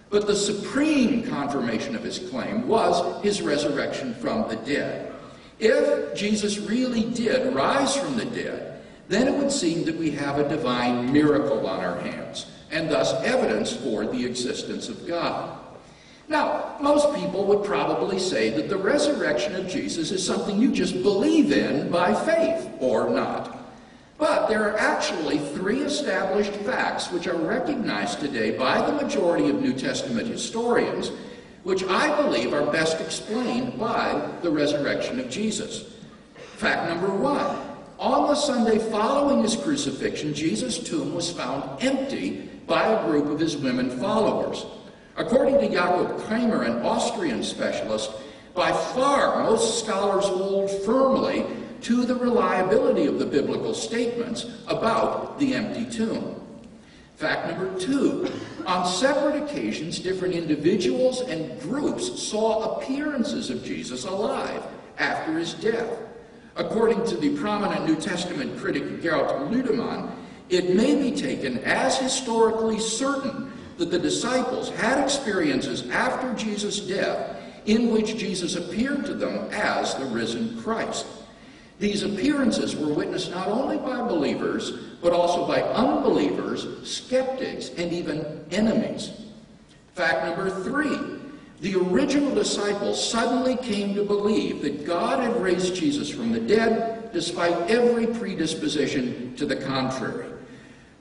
But 0.09 0.25
the 0.25 0.35
supreme 0.35 1.23
confirmation 1.23 1.95
of 1.95 2.03
his 2.03 2.19
claim 2.19 2.67
was 2.67 3.23
his 3.23 3.41
resurrection 3.41 4.15
from 4.15 4.49
the 4.49 4.55
dead. 4.55 5.13
If 5.59 6.15
Jesus 6.15 6.57
really 6.57 7.03
did 7.03 7.53
rise 7.53 7.95
from 7.95 8.17
the 8.17 8.25
dead, 8.25 8.81
then 9.07 9.27
it 9.27 9.33
would 9.33 9.51
seem 9.51 9.85
that 9.85 9.97
we 9.97 10.11
have 10.11 10.39
a 10.39 10.47
divine 10.47 11.11
miracle 11.11 11.67
on 11.67 11.79
our 11.79 11.99
hands, 11.99 12.45
and 12.71 12.89
thus 12.89 13.13
evidence 13.23 13.75
for 13.75 14.05
the 14.05 14.25
existence 14.25 14.87
of 14.87 15.07
God. 15.07 15.59
Now, 16.27 16.77
most 16.79 17.13
people 17.15 17.45
would 17.45 17.65
probably 17.65 18.19
say 18.19 18.51
that 18.51 18.69
the 18.69 18.77
resurrection 18.77 19.55
of 19.55 19.67
Jesus 19.67 20.11
is 20.11 20.25
something 20.25 20.59
you 20.61 20.71
just 20.71 21.01
believe 21.01 21.51
in 21.51 21.89
by 21.89 22.13
faith, 22.13 22.69
or 22.79 23.09
not. 23.09 23.58
But 24.19 24.49
there 24.49 24.69
are 24.69 24.77
actually 24.77 25.37
three 25.39 25.79
established 25.79 26.51
facts 26.51 27.09
which 27.09 27.25
are 27.25 27.37
recognized 27.37 28.19
today 28.19 28.51
by 28.57 28.85
the 28.85 29.01
majority 29.01 29.49
of 29.49 29.61
New 29.61 29.73
Testament 29.73 30.27
historians, 30.27 31.13
which 31.63 31.85
I 31.85 32.21
believe 32.21 32.53
are 32.53 32.69
best 32.69 32.99
explained 32.99 33.79
by 33.79 34.29
the 34.41 34.51
resurrection 34.51 35.21
of 35.21 35.29
Jesus. 35.29 35.93
Fact 36.57 36.89
number 36.89 37.07
one 37.15 37.55
on 37.97 38.27
the 38.27 38.35
Sunday 38.35 38.77
following 38.91 39.41
his 39.41 39.55
crucifixion, 39.55 40.33
Jesus' 40.33 40.79
tomb 40.79 41.15
was 41.15 41.31
found 41.31 41.81
empty 41.81 42.49
by 42.67 42.87
a 42.87 43.05
group 43.05 43.27
of 43.27 43.39
his 43.39 43.55
women 43.55 43.89
followers. 43.99 44.65
According 45.15 45.59
to 45.59 45.69
Jakob 45.69 46.17
Kremer, 46.19 46.63
an 46.63 46.85
Austrian 46.85 47.41
specialist, 47.41 48.11
by 48.53 48.71
far 48.71 49.43
most 49.43 49.83
scholars 49.83 50.25
hold 50.25 50.69
firmly 50.83 51.45
to 51.81 52.05
the 52.05 52.15
reliability 52.15 53.05
of 53.05 53.19
the 53.19 53.25
biblical 53.25 53.73
statements 53.73 54.45
about 54.67 55.39
the 55.39 55.53
empty 55.53 55.85
tomb. 55.85 56.35
Fact 57.15 57.47
number 57.47 57.77
two, 57.77 58.31
on 58.65 58.87
separate 58.87 59.43
occasions, 59.43 59.99
different 59.99 60.33
individuals 60.33 61.21
and 61.21 61.59
groups 61.59 62.21
saw 62.21 62.77
appearances 62.77 63.49
of 63.49 63.63
Jesus 63.63 64.05
alive 64.05 64.63
after 64.97 65.37
his 65.37 65.53
death. 65.55 65.99
According 66.55 67.05
to 67.07 67.17
the 67.17 67.35
prominent 67.37 67.85
New 67.85 67.97
Testament 67.97 68.57
critic 68.57 69.01
Gerald 69.01 69.51
Ludemann, 69.51 70.11
it 70.49 70.75
may 70.75 70.95
be 70.95 71.15
taken 71.15 71.59
as 71.59 71.97
historically 71.97 72.79
certain 72.79 73.51
that 73.77 73.91
the 73.91 73.99
disciples 73.99 74.69
had 74.69 75.03
experiences 75.03 75.89
after 75.89 76.33
Jesus' 76.33 76.79
death 76.79 77.37
in 77.65 77.91
which 77.91 78.17
Jesus 78.17 78.55
appeared 78.55 79.05
to 79.05 79.13
them 79.13 79.47
as 79.51 79.95
the 79.95 80.05
risen 80.05 80.61
Christ. 80.61 81.05
These 81.79 82.03
appearances 82.03 82.75
were 82.75 82.93
witnessed 82.93 83.31
not 83.31 83.47
only 83.47 83.77
by 83.77 84.05
believers, 84.05 84.71
but 85.01 85.13
also 85.13 85.47
by 85.47 85.61
unbelievers, 85.61 86.67
skeptics, 86.83 87.69
and 87.69 87.93
even 87.93 88.45
enemies. 88.51 89.13
Fact 89.95 90.25
number 90.25 90.49
three 90.63 91.19
the 91.61 91.75
original 91.75 92.33
disciples 92.33 93.11
suddenly 93.11 93.57
came 93.57 93.93
to 93.95 94.05
believe 94.05 94.61
that 94.61 94.85
God 94.85 95.19
had 95.19 95.41
raised 95.41 95.75
Jesus 95.75 96.09
from 96.09 96.31
the 96.31 96.39
dead 96.39 97.11
despite 97.11 97.69
every 97.69 98.07
predisposition 98.07 99.35
to 99.35 99.45
the 99.45 99.57
contrary. 99.57 100.29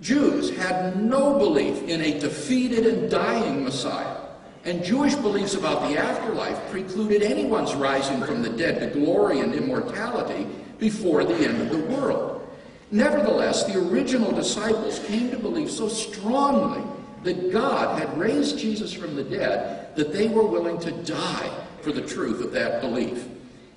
Jews 0.01 0.51
had 0.51 1.01
no 1.01 1.39
belief 1.39 1.83
in 1.85 2.01
a 2.03 2.19
defeated 2.19 2.87
and 2.87 3.09
dying 3.09 3.63
Messiah, 3.63 4.17
and 4.65 4.83
Jewish 4.83 5.15
beliefs 5.15 5.55
about 5.55 5.89
the 5.89 5.97
afterlife 5.97 6.59
precluded 6.71 7.23
anyone's 7.23 7.77
rising 7.77 8.21
from 8.23 8.43
the 8.43 8.51
dead 8.51 8.81
to 8.81 8.99
glory 8.99 9.39
and 9.41 9.55
immortality 9.55 10.47
before 10.79 11.25
the 11.25 11.35
end 11.35 11.61
of 11.61 11.71
the 11.71 11.95
world. 11.95 12.47
Nevertheless, 12.91 13.65
the 13.65 13.79
original 13.79 14.33
disciples 14.33 15.01
came 15.01 15.31
to 15.31 15.39
believe 15.39 15.71
so 15.71 15.89
strongly 15.89 16.83
that 17.23 17.53
God 17.53 17.99
had 18.01 18.17
raised 18.17 18.59
Jesus 18.59 18.93
from 18.93 19.15
the 19.15 19.25
dead 19.25 19.95
that 19.97 20.13
they 20.13 20.29
were 20.29 20.47
willing 20.47 20.79
to 20.81 20.93
die 21.03 21.51
for 21.83 21.93
the 21.93 22.03
truth 22.03 22.41
of 22.41 22.53
that 22.53 22.81
belief. 22.81 23.27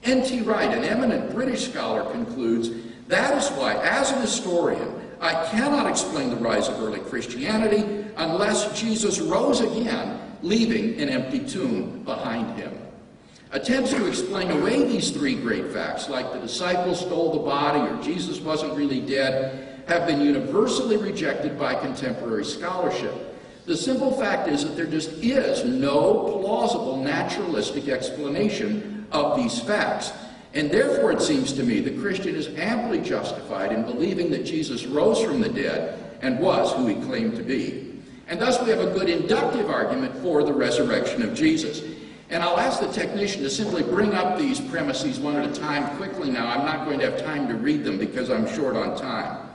N.T. 0.04 0.42
Wright, 0.42 0.76
an 0.76 0.84
eminent 0.84 1.34
British 1.34 1.70
scholar, 1.70 2.10
concludes 2.12 2.72
that 3.08 3.38
is 3.38 3.50
why, 3.58 3.76
as 3.84 4.12
an 4.12 4.22
historian, 4.22 5.02
I 5.20 5.46
cannot 5.52 5.88
explain 5.88 6.30
the 6.30 6.38
rise 6.38 6.68
of 6.70 6.82
early 6.82 7.00
Christianity 7.02 8.06
unless 8.18 8.80
Jesus 8.80 9.20
rose 9.20 9.62
again, 9.62 10.20
leaving 10.42 11.00
an 11.00 11.10
empty 11.10 11.40
tomb 11.40 12.04
behind 12.04 12.58
him. 12.58 12.81
Attempts 13.54 13.92
to 13.92 14.08
explain 14.08 14.50
away 14.50 14.86
these 14.86 15.12
three 15.12 15.36
great 15.36 15.68
facts, 15.74 16.08
like 16.08 16.32
the 16.32 16.40
disciples 16.40 17.02
stole 17.02 17.34
the 17.34 17.40
body 17.40 17.80
or 17.80 18.02
Jesus 18.02 18.40
wasn't 18.40 18.74
really 18.78 19.02
dead, 19.02 19.84
have 19.90 20.08
been 20.08 20.22
universally 20.22 20.96
rejected 20.96 21.60
by 21.60 21.76
contemporary 21.76 22.46
scholarship. 22.46 23.14
The 23.66 23.76
simple 23.76 24.12
fact 24.14 24.48
is 24.48 24.64
that 24.64 24.78
there 24.78 24.86
just 24.86 25.12
is 25.22 25.66
no 25.66 26.40
plausible 26.42 27.04
naturalistic 27.04 27.90
explanation 27.90 29.06
of 29.12 29.36
these 29.36 29.60
facts. 29.60 30.14
And 30.54 30.72
therefore, 30.72 31.12
it 31.12 31.22
seems 31.22 31.52
to 31.54 31.64
me 31.64 31.82
the 31.82 32.02
Christian 32.02 32.36
is 32.36 32.48
amply 32.58 33.02
justified 33.02 33.74
in 33.74 33.84
believing 33.84 34.32
that 34.32 34.46
Jesus 34.46 34.86
rose 34.86 35.22
from 35.22 35.42
the 35.42 35.50
dead 35.50 36.18
and 36.22 36.40
was 36.40 36.72
who 36.74 36.88
he 36.88 36.96
claimed 36.96 37.36
to 37.36 37.44
be. 37.44 38.02
And 38.28 38.40
thus, 38.40 38.62
we 38.62 38.70
have 38.70 38.80
a 38.80 38.94
good 38.98 39.10
inductive 39.10 39.70
argument 39.70 40.16
for 40.20 40.42
the 40.44 40.54
resurrection 40.54 41.22
of 41.22 41.34
Jesus. 41.34 41.82
And 42.32 42.42
I'll 42.42 42.58
ask 42.58 42.80
the 42.80 42.92
technician 42.92 43.44
to 43.44 43.50
simply 43.50 43.84
bring 43.84 44.14
up 44.14 44.40
these 44.40 44.62
premises 44.62 45.20
one 45.20 45.36
at 45.36 45.50
a 45.50 45.54
time 45.54 45.98
quickly 45.98 46.32
now. 46.32 46.48
I'm 46.48 46.66
not 46.66 46.86
going 46.86 46.98
to 47.00 47.12
have 47.12 47.22
time 47.22 47.50
to 47.50 47.56
read 47.56 47.84
them 47.84 47.98
because 47.98 48.30
I'm 48.30 48.48
short 48.48 48.78
on 48.78 48.98
time. 48.98 49.50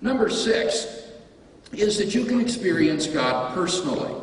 Number 0.00 0.30
six 0.30 1.02
is 1.72 1.98
that 1.98 2.14
you 2.14 2.24
can 2.24 2.40
experience 2.40 3.08
God 3.08 3.52
personally. 3.52 4.14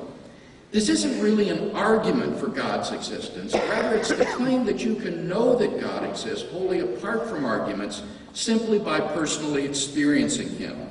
This 0.72 0.88
isn't 0.88 1.20
really 1.22 1.50
an 1.50 1.76
argument 1.76 2.40
for 2.40 2.48
God's 2.48 2.92
existence. 2.92 3.54
Rather, 3.54 3.98
it's 3.98 4.10
the 4.10 4.26
claim 4.26 4.66
that 4.66 4.80
you 4.80 4.96
can 4.96 5.28
know 5.28 5.56
that 5.58 5.82
God 5.82 6.08
exists 6.08 6.50
wholly 6.50 6.80
apart 6.80 7.28
from 7.28 7.44
arguments 7.44 8.04
simply 8.34 8.80
by 8.80 9.02
personally 9.02 9.66
experiencing 9.66 10.50
Him. 10.58 10.88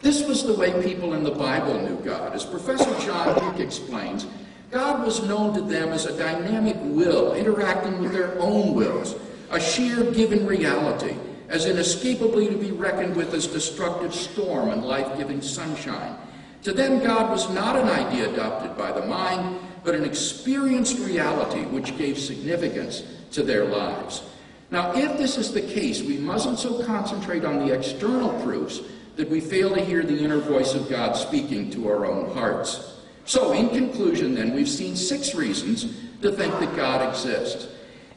This 0.00 0.26
was 0.26 0.44
the 0.44 0.54
way 0.54 0.82
people 0.82 1.14
in 1.14 1.22
the 1.22 1.30
Bible 1.30 1.80
knew 1.80 1.96
God. 2.04 2.34
As 2.34 2.44
Professor 2.44 2.92
John 3.06 3.40
Hick 3.40 3.64
explains, 3.64 4.26
God 4.70 5.04
was 5.04 5.22
known 5.22 5.54
to 5.54 5.60
them 5.60 5.90
as 5.90 6.06
a 6.06 6.18
dynamic 6.18 6.76
will 6.80 7.34
interacting 7.34 8.00
with 8.00 8.12
their 8.12 8.38
own 8.38 8.74
wills, 8.74 9.14
a 9.50 9.60
sheer 9.60 10.10
given 10.10 10.46
reality, 10.46 11.16
as 11.48 11.66
inescapably 11.66 12.48
to 12.48 12.56
be 12.56 12.72
reckoned 12.72 13.14
with 13.14 13.32
as 13.34 13.46
destructive 13.46 14.14
storm 14.14 14.70
and 14.70 14.84
life 14.84 15.16
giving 15.16 15.40
sunshine. 15.40 16.16
To 16.62 16.72
them, 16.72 17.04
God 17.04 17.30
was 17.30 17.50
not 17.50 17.76
an 17.76 17.88
idea 17.88 18.32
adopted 18.32 18.76
by 18.76 18.90
the 18.90 19.06
mind, 19.06 19.58
but 19.84 19.94
an 19.94 20.04
experienced 20.04 20.98
reality 20.98 21.62
which 21.66 21.96
gave 21.98 22.18
significance 22.18 23.02
to 23.32 23.42
their 23.42 23.66
lives. 23.66 24.22
Now, 24.70 24.96
if 24.96 25.18
this 25.18 25.36
is 25.36 25.52
the 25.52 25.60
case, 25.60 26.02
we 26.02 26.16
mustn't 26.16 26.58
so 26.58 26.82
concentrate 26.84 27.44
on 27.44 27.58
the 27.58 27.74
external 27.74 28.30
proofs 28.42 28.80
that 29.16 29.28
we 29.28 29.40
fail 29.40 29.74
to 29.74 29.84
hear 29.84 30.02
the 30.02 30.18
inner 30.18 30.40
voice 30.40 30.74
of 30.74 30.88
God 30.88 31.12
speaking 31.12 31.70
to 31.72 31.88
our 31.88 32.06
own 32.06 32.34
hearts. 32.34 32.93
So, 33.24 33.52
in 33.52 33.68
conclusion, 33.70 34.34
then, 34.34 34.54
we've 34.54 34.68
seen 34.68 34.96
six 34.96 35.34
reasons 35.34 35.84
to 36.20 36.30
think 36.30 36.52
that 36.60 36.76
God 36.76 37.08
exists. 37.08 37.68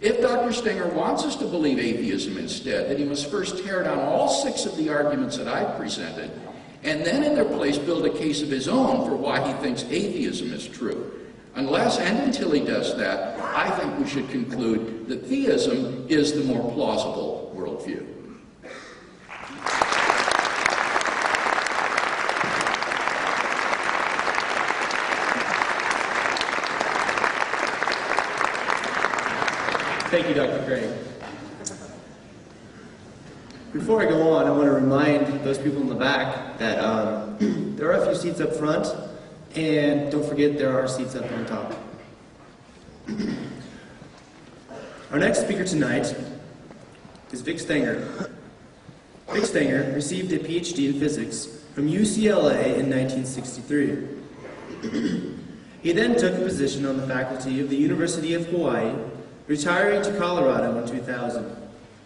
If 0.02 0.22
Dr. 0.22 0.52
Stenger 0.54 0.88
wants 0.88 1.24
us 1.24 1.36
to 1.38 1.46
believe 1.46 1.80
atheism 1.80 2.38
instead, 2.38 2.90
then 2.90 2.98
he 2.98 3.06
must 3.06 3.32
first 3.32 3.64
tear 3.64 3.84
down 3.84 4.00
all 4.00 4.28
six 4.28 4.66
of 4.66 4.78
the 4.78 4.90
arguments 4.90 5.38
that 5.38 5.48
I've 5.48 5.78
presented 5.78 6.32
and 6.84 7.06
then 7.06 7.24
in 7.24 7.36
their 7.36 7.46
place 7.46 7.78
build 7.78 8.06
a 8.06 8.10
case 8.10 8.42
of 8.42 8.50
his 8.50 8.68
own 8.68 9.06
for 9.06 9.16
why 9.16 9.46
he 9.46 9.54
thinks 9.62 9.84
atheism 9.84 10.54
is 10.54 10.68
true. 10.68 11.12
Unless 11.56 12.00
and 12.00 12.20
until 12.20 12.52
he 12.52 12.62
does 12.62 12.96
that, 12.98 13.40
I 13.40 13.70
think 13.72 14.00
we 14.00 14.08
should 14.08 14.30
conclude 14.30 15.08
that 15.08 15.26
theism 15.26 16.06
is 16.08 16.34
the 16.34 16.44
more 16.44 16.72
plausible 16.72 17.52
worldview. 17.56 18.06
Thank 30.18 30.30
you, 30.30 30.34
Dr. 30.34 30.66
Craig. 30.66 30.90
Before 33.72 34.02
I 34.02 34.06
go 34.06 34.34
on, 34.34 34.48
I 34.48 34.50
want 34.50 34.64
to 34.64 34.72
remind 34.72 35.28
those 35.44 35.60
people 35.60 35.80
in 35.82 35.90
the 35.90 35.94
back 35.94 36.58
that 36.58 36.80
um, 36.84 37.38
there 37.78 37.92
are 37.92 38.02
a 38.02 38.04
few 38.04 38.16
seats 38.16 38.42
up 38.42 38.56
front, 38.56 38.88
and 39.54 40.12
don't 40.12 40.28
forget 40.28 40.58
there 40.58 40.76
are 40.76 40.88
seats 40.88 41.14
up 41.14 41.32
on 41.32 41.46
top. 41.46 41.72
Our 45.12 45.20
next 45.20 45.42
speaker 45.42 45.64
tonight 45.64 46.16
is 47.32 47.42
Vic 47.42 47.60
Stenger. 47.60 48.32
Vic 49.32 49.46
Stenger 49.46 49.92
received 49.94 50.32
a 50.32 50.40
PhD 50.40 50.96
in 50.96 51.00
physics 51.00 51.64
from 51.76 51.88
UCLA 51.88 52.80
in 52.80 52.90
1963. 52.90 54.08
he 55.84 55.92
then 55.92 56.18
took 56.18 56.34
a 56.34 56.40
position 56.44 56.88
on 56.88 56.98
the 56.98 57.06
faculty 57.06 57.60
of 57.62 57.70
the 57.70 57.78
University 57.78 58.34
of 58.34 58.48
Hawaii 58.48 58.96
retiring 59.48 60.02
to 60.04 60.18
Colorado 60.18 60.78
in 60.78 60.88
2000. 60.88 61.56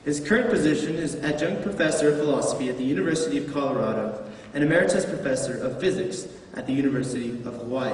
His 0.05 0.19
current 0.19 0.49
position 0.49 0.95
is 0.95 1.15
adjunct 1.15 1.63
professor 1.63 2.09
of 2.09 2.17
philosophy 2.17 2.69
at 2.69 2.77
the 2.77 2.83
University 2.83 3.37
of 3.37 3.51
Colorado 3.51 4.23
and 4.53 4.63
emeritus 4.63 5.05
professor 5.05 5.57
of 5.57 5.79
physics 5.79 6.27
at 6.55 6.67
the 6.67 6.73
University 6.73 7.31
of 7.45 7.55
Hawaii. 7.55 7.93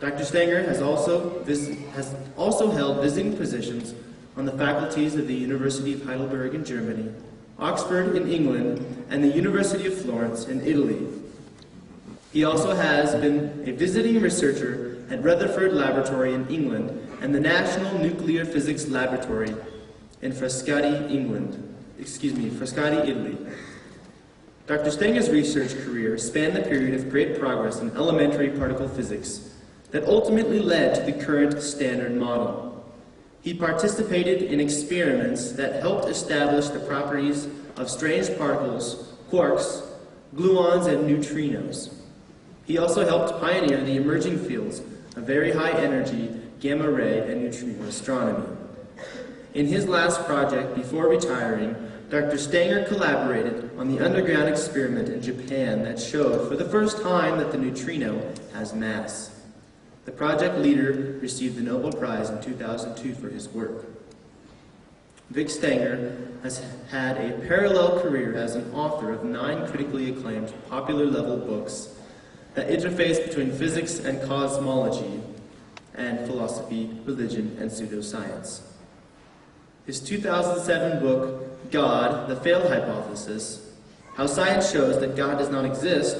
Dr. 0.00 0.24
Stenger 0.24 0.62
has 0.64 0.82
also, 0.82 1.44
has 1.44 2.14
also 2.36 2.70
held 2.70 3.02
visiting 3.02 3.36
positions 3.36 3.94
on 4.36 4.44
the 4.44 4.52
faculties 4.52 5.14
of 5.14 5.28
the 5.28 5.34
University 5.34 5.92
of 5.92 6.04
Heidelberg 6.04 6.54
in 6.54 6.64
Germany, 6.64 7.12
Oxford 7.58 8.16
in 8.16 8.28
England, 8.28 9.04
and 9.10 9.22
the 9.22 9.28
University 9.28 9.86
of 9.86 10.00
Florence 10.00 10.46
in 10.46 10.66
Italy. 10.66 11.06
He 12.32 12.44
also 12.44 12.74
has 12.74 13.14
been 13.14 13.62
a 13.66 13.72
visiting 13.72 14.20
researcher 14.20 15.04
at 15.10 15.22
Rutherford 15.22 15.74
Laboratory 15.74 16.32
in 16.32 16.48
England 16.48 17.01
and 17.22 17.32
the 17.32 17.40
National 17.40 17.96
Nuclear 17.98 18.44
Physics 18.44 18.88
Laboratory 18.88 19.54
in 20.22 20.32
Frascati, 20.32 21.08
England. 21.08 21.56
Excuse 22.00 22.34
me, 22.34 22.50
Frascati, 22.50 23.06
Italy. 23.06 23.38
Dr. 24.66 24.90
Stenger's 24.90 25.30
research 25.30 25.72
career 25.84 26.18
spanned 26.18 26.56
the 26.56 26.62
period 26.62 26.94
of 26.94 27.10
great 27.10 27.38
progress 27.38 27.78
in 27.78 27.92
elementary 27.92 28.50
particle 28.50 28.88
physics 28.88 29.54
that 29.92 30.04
ultimately 30.06 30.58
led 30.58 30.96
to 30.96 31.02
the 31.02 31.24
current 31.24 31.62
Standard 31.62 32.12
Model. 32.12 32.84
He 33.40 33.54
participated 33.54 34.42
in 34.42 34.58
experiments 34.58 35.52
that 35.52 35.80
helped 35.80 36.08
establish 36.08 36.68
the 36.68 36.80
properties 36.80 37.46
of 37.76 37.88
strange 37.88 38.36
particles, 38.36 39.14
quarks, 39.30 39.82
gluons, 40.34 40.88
and 40.88 41.08
neutrinos. 41.08 41.94
He 42.64 42.78
also 42.78 43.06
helped 43.06 43.40
pioneer 43.40 43.80
the 43.80 43.96
emerging 43.96 44.40
fields 44.40 44.80
of 45.14 45.24
very 45.24 45.52
high 45.52 45.72
energy 45.72 46.41
gamma 46.62 46.88
ray, 46.88 47.18
and 47.18 47.42
neutrino 47.42 47.82
astronomy. 47.88 48.46
In 49.52 49.66
his 49.66 49.88
last 49.88 50.24
project 50.26 50.76
before 50.76 51.08
retiring, 51.08 51.74
Dr. 52.08 52.38
Stenger 52.38 52.86
collaborated 52.86 53.72
on 53.76 53.88
the 53.88 54.02
underground 54.02 54.48
experiment 54.48 55.08
in 55.08 55.20
Japan 55.20 55.82
that 55.82 55.98
showed 55.98 56.48
for 56.48 56.54
the 56.54 56.64
first 56.64 57.02
time 57.02 57.38
that 57.38 57.50
the 57.50 57.58
neutrino 57.58 58.32
has 58.52 58.74
mass. 58.74 59.42
The 60.04 60.12
project 60.12 60.58
leader 60.58 61.18
received 61.20 61.56
the 61.56 61.62
Nobel 61.62 61.90
Prize 61.90 62.30
in 62.30 62.40
2002 62.40 63.14
for 63.14 63.28
his 63.28 63.48
work. 63.48 63.84
Vic 65.30 65.50
Stenger 65.50 66.16
has 66.44 66.64
had 66.90 67.16
a 67.16 67.44
parallel 67.48 68.00
career 68.00 68.36
as 68.36 68.54
an 68.54 68.72
author 68.72 69.10
of 69.10 69.24
nine 69.24 69.66
critically 69.66 70.10
acclaimed 70.10 70.52
popular 70.68 71.06
level 71.06 71.38
books 71.38 71.96
that 72.54 72.68
interface 72.68 73.26
between 73.26 73.50
physics 73.50 73.98
and 73.98 74.22
cosmology 74.28 75.22
and 75.94 76.26
philosophy, 76.26 76.90
religion, 77.04 77.56
and 77.60 77.70
pseudoscience. 77.70 78.60
His 79.86 80.00
2007 80.00 81.00
book, 81.00 81.70
God, 81.70 82.28
the 82.28 82.36
Failed 82.36 82.70
Hypothesis 82.70 83.72
How 84.14 84.26
Science 84.26 84.70
Shows 84.70 85.00
That 85.00 85.16
God 85.16 85.38
Does 85.38 85.48
Not 85.48 85.64
Exist, 85.64 86.16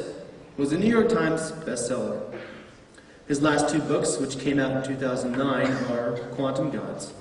was 0.56 0.72
a 0.72 0.78
New 0.78 0.90
York 0.90 1.08
Times 1.08 1.52
bestseller. 1.52 2.22
His 3.28 3.40
last 3.40 3.68
two 3.68 3.80
books, 3.80 4.18
which 4.18 4.38
came 4.38 4.58
out 4.58 4.76
in 4.76 4.82
2009, 4.82 5.66
are 5.90 6.16
Quantum 6.34 6.70
Gods 6.70 7.14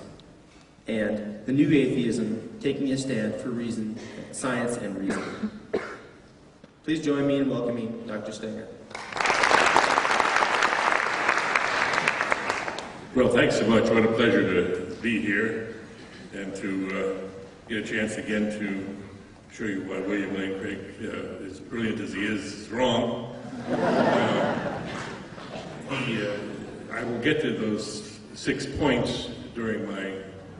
and 0.88 1.46
The 1.46 1.54
New 1.54 1.68
Atheism 1.68 2.58
Taking 2.60 2.92
a 2.92 2.98
Stand 2.98 3.36
for 3.36 3.50
Reason, 3.50 3.98
Science, 4.32 4.78
and 4.78 4.98
Reason. 4.98 5.52
Please 6.84 7.04
join 7.04 7.28
me 7.28 7.38
in 7.38 7.50
welcoming 7.50 8.06
Dr. 8.08 8.32
Stenger. 8.32 8.68
Well, 13.14 13.28
thanks 13.28 13.58
so 13.58 13.68
much. 13.68 13.90
What 13.90 14.06
a 14.06 14.14
pleasure 14.14 14.42
to 14.42 14.96
be 15.02 15.20
here 15.20 15.76
and 16.32 16.56
to 16.56 17.20
uh, 17.20 17.68
get 17.68 17.80
a 17.80 17.84
chance 17.84 18.16
again 18.16 18.58
to 18.58 18.98
show 19.52 19.66
you 19.66 19.82
why 19.82 20.00
William 20.00 20.34
Lane 20.34 20.58
Craig, 20.62 20.80
uh, 21.04 21.46
as 21.46 21.60
brilliant 21.60 22.00
as 22.00 22.14
he 22.14 22.24
is, 22.24 22.54
is 22.54 22.70
wrong. 22.70 23.36
Uh, 23.68 24.82
he, 26.06 26.26
uh, 26.26 26.38
I 26.94 27.04
will 27.04 27.20
get 27.20 27.42
to 27.42 27.52
those 27.52 28.18
six 28.34 28.66
points 28.66 29.30
during 29.56 29.86
my, 29.92 30.14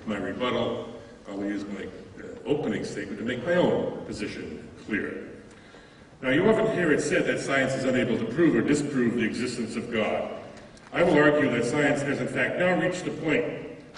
my 0.06 0.18
rebuttal. 0.18 0.94
I'll 1.30 1.40
use 1.46 1.64
my 1.64 1.86
uh, 2.22 2.28
opening 2.46 2.84
statement 2.84 3.18
to 3.20 3.24
make 3.24 3.46
my 3.46 3.56
own 3.56 4.06
position 4.06 4.68
clear. 4.86 5.30
Now, 6.22 6.32
you 6.32 6.50
often 6.50 6.76
hear 6.76 6.92
it 6.92 7.00
said 7.00 7.26
that 7.28 7.40
science 7.40 7.76
is 7.76 7.86
unable 7.86 8.18
to 8.18 8.26
prove 8.26 8.56
or 8.56 8.62
disprove 8.62 9.16
the 9.16 9.24
existence 9.24 9.78
of 9.78 9.90
God. 9.90 10.41
I 10.94 11.04
will 11.04 11.18
argue 11.18 11.50
that 11.52 11.64
science 11.64 12.02
has 12.02 12.20
in 12.20 12.28
fact 12.28 12.60
now 12.60 12.78
reached 12.80 13.08
a 13.08 13.12
point 13.12 13.46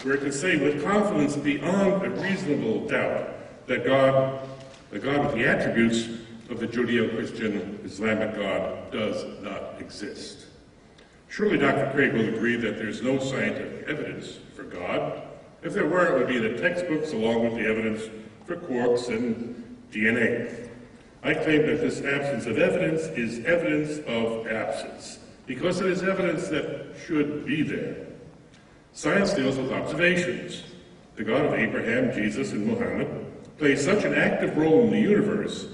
where 0.04 0.14
it 0.14 0.22
can 0.22 0.32
say 0.32 0.58
with 0.58 0.84
confidence 0.84 1.36
beyond 1.36 2.06
a 2.06 2.10
reasonable 2.10 2.88
doubt 2.88 3.68
that 3.68 3.84
God, 3.84 4.48
the 4.92 5.00
God 5.00 5.26
with 5.26 5.34
the 5.34 5.46
attributes 5.46 6.08
of 6.52 6.60
the 6.60 6.68
Judeo-Christian 6.68 7.80
Islamic 7.84 8.36
God, 8.36 8.92
does 8.92 9.26
not 9.42 9.80
exist. 9.80 10.46
Surely 11.30 11.58
Dr. 11.58 11.90
Craig 11.94 12.14
will 12.14 12.30
agree 12.30 12.58
that 12.58 12.78
there's 12.78 13.02
no 13.02 13.18
scientific 13.18 13.88
evidence 13.88 14.38
for 14.56 14.64
God. 14.64 15.24
If 15.64 15.74
there 15.74 15.88
were, 15.88 16.06
it 16.06 16.20
would 16.20 16.28
be 16.28 16.38
in 16.38 16.44
the 16.44 16.62
textbooks 16.62 17.12
along 17.14 17.44
with 17.46 17.56
the 17.56 17.66
evidence 17.66 18.04
for 18.46 18.56
quarks 18.56 19.08
and 19.08 19.78
DNA. 19.92 20.70
I 21.24 21.34
claim 21.34 21.66
that 21.66 21.82
this 21.82 22.02
absence 22.02 22.46
of 22.46 22.60
evidence 22.60 23.04
is 23.18 23.44
evidence 23.46 23.98
of 24.06 24.46
absence 24.46 25.20
because 25.46 25.82
it 25.82 25.88
is 25.88 26.04
evidence 26.04 26.48
that 26.50 26.96
should 27.06 27.46
be 27.46 27.64
there. 27.64 28.08
Science 28.94 29.34
deals 29.34 29.58
with 29.58 29.72
observations. 29.72 30.64
The 31.16 31.24
God 31.24 31.46
of 31.46 31.54
Abraham, 31.54 32.14
Jesus, 32.14 32.52
and 32.52 32.66
Muhammad 32.66 33.26
plays 33.58 33.84
such 33.84 34.04
an 34.04 34.14
active 34.14 34.58
role 34.58 34.82
in 34.82 34.92
the 34.92 35.00
universe 35.00 35.68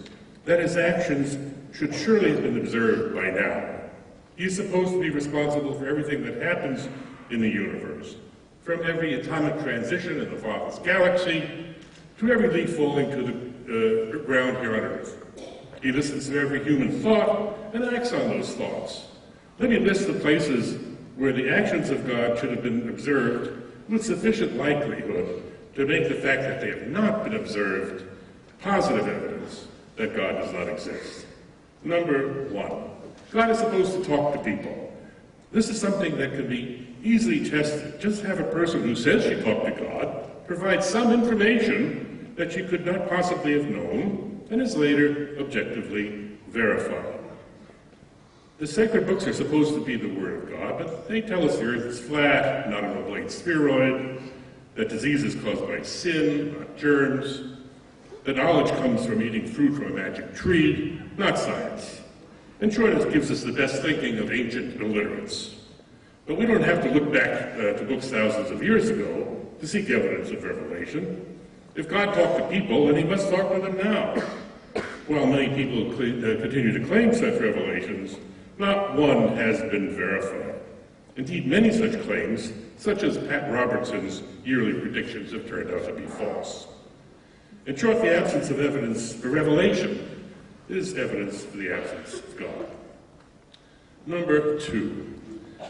that 0.46 0.60
his 0.60 0.78
actions 0.78 1.38
should 1.74 1.94
surely 1.94 2.32
have 2.32 2.42
been 2.42 2.58
observed 2.58 3.16
by 3.16 3.30
now. 3.30 3.80
He 4.36 4.46
is 4.46 4.56
supposed 4.56 4.92
to 4.92 5.02
be 5.02 5.10
responsible 5.10 5.74
for 5.74 5.86
everything 5.86 6.24
that 6.26 6.42
happens 6.42 6.88
in 7.30 7.42
the 7.42 7.50
universe, 7.50 8.16
from 8.62 8.84
every 8.86 9.16
atomic 9.16 9.62
transition 9.62 10.20
in 10.20 10.30
the 10.30 10.38
farthest 10.38 10.84
galaxy 10.84 11.76
to 12.20 12.32
every 12.32 12.50
leaf 12.50 12.76
falling 12.76 13.10
to 13.12 13.24
the 13.24 14.20
uh, 14.22 14.26
ground 14.26 14.58
here 14.58 14.76
on 14.76 14.82
Earth. 14.82 15.24
He 15.82 15.92
listens 15.92 16.28
to 16.30 16.40
every 16.40 16.64
human 16.64 17.02
thought 17.02 17.58
and 17.74 17.84
acts 17.84 18.12
on 18.12 18.30
those 18.30 18.56
thoughts. 18.56 19.08
Let 19.60 19.72
me 19.72 19.80
list 19.80 20.08
the 20.08 20.14
places 20.14 20.80
where 21.18 21.34
the 21.34 21.50
actions 21.50 21.90
of 21.90 22.08
God 22.08 22.40
should 22.40 22.50
have 22.52 22.64
been 22.64 22.88
observed 22.88 23.62
with 23.90 24.06
sufficient 24.06 24.56
likelihood 24.56 25.44
to 25.76 25.86
make 25.86 26.08
the 26.08 26.16
fact 26.16 26.44
that 26.44 26.62
they 26.62 26.70
have 26.70 26.88
not 26.88 27.26
been 27.26 27.36
observed 27.36 28.06
positive 28.62 29.06
evidence 29.06 29.68
that 29.98 30.16
God 30.16 30.38
does 30.38 30.54
not 30.54 30.70
exist. 30.70 31.26
Number 31.84 32.46
one, 32.54 32.90
God 33.32 33.50
is 33.50 33.60
supposed 33.60 33.92
to 33.94 34.04
talk 34.06 34.34
to 34.34 34.40
people. 34.40 34.94
This 35.52 35.70
is 35.70 35.80
something 35.80 36.18
that 36.18 36.32
can 36.32 36.48
be 36.48 36.88
easily 37.04 37.50
tested. 37.50 38.00
Just 38.00 38.24
have 38.24 38.40
a 38.40 38.46
person 38.46 38.82
who 38.82 38.96
says 38.96 39.24
she 39.24 39.42
talked 39.44 39.66
to 39.66 39.84
God 39.84 40.48
provide 40.48 40.84
some 40.84 41.12
information 41.12 42.34
that 42.38 42.54
she 42.54 42.64
could 42.64 42.86
not 42.86 43.10
possibly 43.10 43.54
have 43.54 43.70
known 43.70 44.42
and 44.52 44.62
is 44.62 44.78
later 44.78 45.36
objectively 45.38 46.32
verified. 46.48 47.19
The 48.60 48.68
sacred 48.68 49.08
books 49.08 49.26
are 49.26 49.32
supposed 49.32 49.74
to 49.76 49.80
be 49.80 49.96
the 49.96 50.20
Word 50.20 50.44
of 50.44 50.50
God, 50.50 50.78
but 50.80 51.08
they 51.08 51.22
tell 51.22 51.46
us 51.46 51.58
the 51.60 51.64
earth 51.64 51.86
is 51.86 51.98
flat, 52.02 52.70
not 52.70 52.84
an 52.84 52.98
oblate 52.98 53.32
spheroid, 53.32 54.22
that 54.76 54.90
disease 54.90 55.24
is 55.24 55.34
caused 55.36 55.66
by 55.66 55.82
sin, 55.82 56.60
not 56.60 56.76
germs, 56.76 57.58
that 58.26 58.36
knowledge 58.36 58.70
comes 58.82 59.06
from 59.06 59.22
eating 59.22 59.48
fruit 59.48 59.76
from 59.76 59.86
a 59.86 59.90
magic 59.92 60.36
tree, 60.36 61.02
not 61.18 61.40
science. 61.40 62.02
In 62.60 62.70
short, 62.70 62.92
it 62.92 63.14
gives 63.14 63.32
us 63.32 63.44
the 63.44 63.54
best 63.54 63.82
thinking 63.82 64.18
of 64.18 64.30
ancient 64.30 64.82
illiterates. 64.82 65.56
But 66.26 66.38
we 66.38 66.46
don't 66.46 66.62
have 66.62 66.84
to 66.84 66.92
look 66.92 67.14
back 67.14 67.54
uh, 67.54 67.80
to 67.80 67.86
books 67.88 68.10
thousands 68.10 68.52
of 68.52 68.62
years 68.62 68.90
ago 68.90 69.40
to 69.62 69.68
seek 69.68 69.90
evidence 69.90 70.32
of 70.32 70.44
revelation. 70.44 71.40
If 71.76 71.88
God 71.88 72.14
talked 72.14 72.40
to 72.40 72.48
people, 72.50 72.88
then 72.88 72.98
he 72.98 73.04
must 73.06 73.30
talk 73.30 73.54
to 73.54 73.62
them 73.62 73.78
now. 73.78 74.22
While 75.08 75.28
many 75.28 75.48
people 75.56 75.94
uh, 75.94 76.42
continue 76.42 76.78
to 76.78 76.86
claim 76.86 77.14
such 77.14 77.40
revelations, 77.40 78.18
not 78.60 78.96
one 78.96 79.36
has 79.38 79.62
been 79.72 79.96
verified. 79.96 80.56
Indeed, 81.16 81.48
many 81.48 81.72
such 81.72 82.00
claims, 82.04 82.52
such 82.78 83.04
as 83.04 83.18
Pat 83.18 83.52
Robertson's 83.52 84.22
yearly 84.46 84.74
predictions, 84.74 85.32
have 85.32 85.48
turned 85.48 85.72
out 85.72 85.86
to 85.86 85.94
be 85.94 86.06
false. 86.06 86.68
In 87.66 87.76
short, 87.76 88.02
the 88.02 88.16
absence 88.16 88.50
of 88.50 88.60
evidence 88.60 89.14
for 89.14 89.30
revelation 89.30 90.28
is 90.68 90.96
evidence 90.96 91.44
for 91.44 91.58
the 91.58 91.74
absence 91.74 92.16
of 92.16 92.38
God. 92.38 92.68
Number 94.06 94.60
two, 94.60 95.14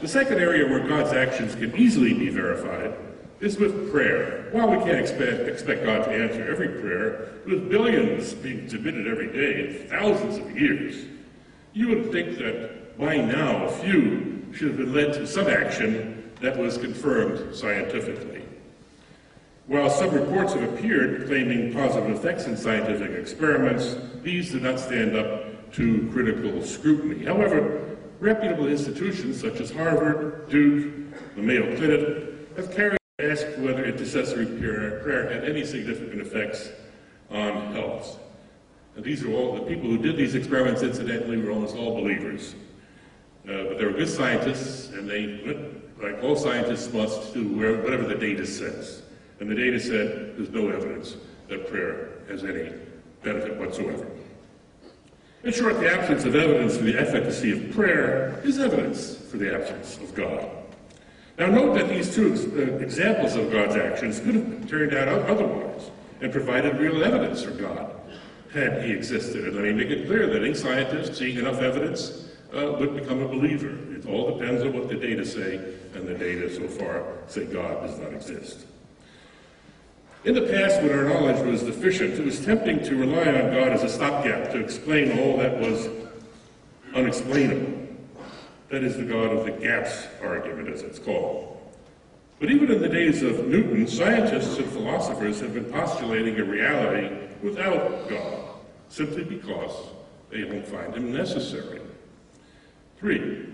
the 0.02 0.08
second 0.08 0.39
area 0.39 0.67
where 0.67 0.88
God's 0.88 1.13
actions 1.13 1.56
can 1.56 1.75
easily 1.75 2.13
be 2.13 2.30
verified 2.30 2.93
is 3.39 3.58
with 3.58 3.91
prayer. 3.91 4.49
While 4.52 4.69
we 4.69 4.78
can't 4.78 4.99
expect, 4.99 5.47
expect 5.47 5.84
God 5.84 6.06
to 6.06 6.12
answer 6.12 6.49
every 6.49 6.69
prayer, 6.82 7.30
with 7.45 7.69
billions 7.69 8.34
being 8.34 8.67
submitted 8.69 9.08
every 9.08 9.32
day 9.32 9.82
in 9.82 9.88
thousands 9.89 10.38
of 10.38 10.60
years, 10.60 11.06
you 11.73 11.88
would 11.89 12.12
think 12.12 12.38
that 12.38 12.79
by 13.00 13.16
now 13.16 13.66
a 13.66 13.70
few 13.70 14.46
should 14.52 14.68
have 14.68 14.78
been 14.78 14.94
led 14.94 15.14
to 15.14 15.26
some 15.26 15.48
action 15.48 16.32
that 16.42 16.58
was 16.58 16.78
confirmed 16.78 17.56
scientifically. 17.56 18.44
While 19.68 19.90
some 19.90 20.12
reports 20.12 20.54
have 20.54 20.74
appeared 20.74 21.28
claiming 21.28 21.74
positive 21.74 22.10
effects 22.10 22.46
in 22.46 22.58
scientific 22.58 23.12
experiments, 23.12 23.96
these 24.22 24.52
do 24.52 24.60
not 24.60 24.80
stand 24.80 25.16
up 25.16 25.72
to 25.74 26.10
critical 26.12 26.62
scrutiny. 26.62 27.24
However, 27.24 27.98
reputable 28.20 28.68
institutions 28.68 29.40
such 29.40 29.62
as 29.62 29.72
Harvard, 29.72 30.50
Duke, 30.50 30.94
the 31.36 31.42
Mayo 31.42 31.76
Clinic 31.78 32.58
have 32.58 32.76
carried 32.76 33.00
asked 33.20 33.58
whether 33.60 33.84
intercessory 33.86 34.46
prayer 34.46 35.30
had 35.32 35.44
any 35.44 35.66
significant 35.66 36.22
effects 36.22 36.70
on 37.30 37.74
health. 37.74 38.18
And 38.96 39.04
these 39.04 39.24
are 39.24 39.32
all 39.34 39.56
the 39.56 39.62
people 39.62 39.90
who 39.90 39.98
did 39.98 40.18
these 40.18 40.36
experiments, 40.36 40.82
incidentally, 40.82 41.38
were 41.38 41.52
almost 41.52 41.76
all 41.76 41.96
believers. 41.96 42.56
Uh, 43.50 43.64
but 43.64 43.80
they 43.80 43.86
were 43.86 43.94
good 43.94 44.08
scientists, 44.08 44.90
and 44.90 45.10
they 45.10 45.42
went, 45.44 46.00
like 46.00 46.24
all 46.24 46.36
scientists 46.36 46.94
must, 46.94 47.34
do 47.34 47.48
whatever 47.48 48.04
the 48.04 48.14
data 48.14 48.46
says. 48.46 49.02
And 49.40 49.50
the 49.50 49.56
data 49.56 49.80
said 49.80 50.38
there's 50.38 50.52
no 50.52 50.70
evidence 50.70 51.16
that 51.48 51.68
prayer 51.68 52.20
has 52.30 52.44
any 52.44 52.72
benefit 53.24 53.58
whatsoever. 53.58 54.06
In 55.44 55.52
short, 55.52 55.80
the 55.80 55.92
absence 55.92 56.26
of 56.26 56.36
evidence 56.36 56.78
for 56.78 56.84
the 56.84 57.00
efficacy 57.00 57.52
of 57.54 57.74
prayer 57.74 58.40
is 58.44 58.60
evidence 58.60 59.16
for 59.16 59.38
the 59.38 59.56
absence 59.56 59.98
of 59.98 60.14
God. 60.14 60.48
Now, 61.40 61.48
note 61.48 61.74
that 61.76 61.90
these 61.90 62.14
two 62.14 62.34
uh, 62.34 62.84
examples 62.84 63.36
of 63.36 63.50
God's 63.52 63.78
actions 63.78 64.20
could 64.20 64.36
have 64.36 64.70
turned 64.70 64.94
out 64.94 65.08
otherwise 65.08 65.90
and 66.22 66.32
provided 66.32 66.78
real 66.78 67.04
evidence 67.04 67.42
for 67.42 67.52
God 67.52 67.96
had 68.54 68.84
he 68.84 68.92
existed. 68.92 69.46
And 69.46 69.56
let 69.56 69.64
me 69.64 69.74
make 69.74 69.90
it 69.90 70.06
clear 70.06 70.28
that 70.28 70.44
any 70.44 70.54
scientist 70.54 71.16
seeing 71.16 71.38
enough 71.38 71.62
evidence 71.62 72.29
uh, 72.54 72.72
would 72.80 72.96
become 72.96 73.22
a 73.22 73.28
believer. 73.28 73.70
It 73.96 74.06
all 74.08 74.38
depends 74.38 74.64
on 74.64 74.74
what 74.74 74.90
the 74.90 74.96
data 74.96 75.26
say, 75.26 75.56
and 75.94 76.08
the 76.08 76.16
data 76.16 76.54
so 76.54 76.68
far 76.68 77.04
say 77.28 77.46
God 77.46 77.86
does 77.86 78.00
not 78.00 78.14
exist. 78.14 78.66
In 80.26 80.34
the 80.34 80.42
past, 80.42 80.82
when 80.82 80.92
our 80.92 81.06
knowledge 81.06 81.46
was 81.46 81.64
deficient, 81.64 82.16
it 82.16 82.26
was 82.26 82.44
tempting 82.44 82.84
to 82.84 82.96
rely 82.96 83.26
on 83.26 83.54
God 83.54 83.70
as 83.70 83.84
a 83.84 83.90
stopgap 83.90 84.52
to 84.52 84.60
explain 84.60 85.18
all 85.18 85.38
that 85.38 85.58
was 85.60 85.88
unexplainable. 86.94 87.88
That 88.70 88.84
is 88.84 88.98
the 88.98 89.06
God 89.06 89.32
of 89.32 89.46
the 89.46 89.52
gaps 89.52 90.08
argument, 90.22 90.70
as 90.70 90.82
it's 90.82 91.00
called. 91.00 91.58
But 92.40 92.52
even 92.52 92.72
in 92.72 92.82
the 92.82 92.90
days 92.90 93.22
of 93.24 93.48
Newton, 93.48 93.88
scientists 93.88 94.58
and 94.58 94.70
philosophers 94.70 95.40
have 95.40 95.54
been 95.54 95.66
postulating 95.66 96.40
a 96.40 96.44
reality 96.44 97.16
without 97.42 98.10
God, 98.10 98.44
simply 98.90 99.24
because 99.24 99.72
they 100.30 100.42
don't 100.42 100.68
find 100.68 100.94
him 100.96 101.14
necessary. 101.14 101.82
Three, 103.00 103.46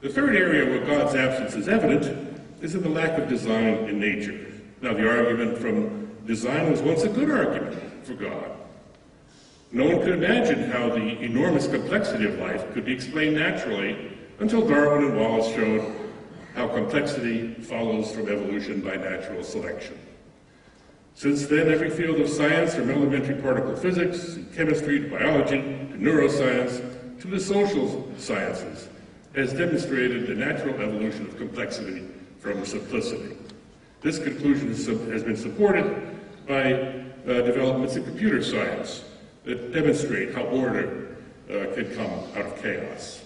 the 0.00 0.08
third 0.08 0.34
area 0.34 0.64
where 0.64 0.86
God's 0.86 1.14
absence 1.14 1.54
is 1.54 1.68
evident 1.68 2.40
is 2.62 2.74
in 2.74 2.82
the 2.82 2.88
lack 2.88 3.18
of 3.18 3.28
design 3.28 3.88
in 3.88 4.00
nature. 4.00 4.46
Now, 4.80 4.94
the 4.94 5.06
argument 5.08 5.58
from 5.58 6.10
design 6.26 6.70
was 6.70 6.80
once 6.80 7.02
a 7.02 7.08
good 7.10 7.30
argument 7.30 8.06
for 8.06 8.14
God. 8.14 8.52
No 9.72 9.84
one 9.84 9.98
could 9.98 10.14
imagine 10.14 10.70
how 10.70 10.88
the 10.88 11.20
enormous 11.20 11.68
complexity 11.68 12.24
of 12.24 12.38
life 12.38 12.72
could 12.72 12.86
be 12.86 12.94
explained 12.94 13.36
naturally 13.36 14.12
until 14.38 14.66
Darwin 14.66 15.04
and 15.08 15.18
Wallace 15.18 15.48
showed 15.54 15.94
how 16.54 16.68
complexity 16.68 17.52
follows 17.54 18.10
from 18.10 18.28
evolution 18.28 18.80
by 18.80 18.96
natural 18.96 19.42
selection. 19.42 19.98
Since 21.14 21.46
then, 21.46 21.70
every 21.70 21.90
field 21.90 22.20
of 22.20 22.28
science, 22.30 22.74
from 22.74 22.90
elementary 22.90 23.34
particle 23.34 23.76
physics, 23.76 24.38
chemistry, 24.54 25.00
to 25.00 25.10
biology, 25.10 25.60
to 25.60 25.98
neuroscience, 25.98 26.95
to 27.26 27.32
the 27.32 27.40
social 27.40 28.08
sciences, 28.16 28.88
has 29.34 29.52
demonstrated 29.52 30.26
the 30.28 30.34
natural 30.34 30.74
evolution 30.80 31.26
of 31.26 31.36
complexity 31.36 32.06
from 32.38 32.64
simplicity. 32.64 33.36
This 34.00 34.18
conclusion 34.18 34.68
has 34.68 35.24
been 35.24 35.36
supported 35.36 35.84
by 36.46 36.72
uh, 36.72 37.42
developments 37.42 37.96
in 37.96 38.04
computer 38.04 38.42
science 38.42 39.04
that 39.44 39.72
demonstrate 39.72 40.34
how 40.34 40.42
order 40.42 41.16
uh, 41.50 41.74
can 41.74 41.92
come 41.94 42.10
out 42.36 42.46
of 42.46 42.62
chaos. 42.62 43.24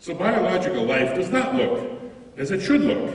So 0.00 0.14
biological 0.14 0.84
life 0.84 1.14
does 1.14 1.30
not 1.30 1.54
look 1.54 2.00
as 2.36 2.50
it 2.50 2.60
should 2.60 2.80
look 2.80 3.14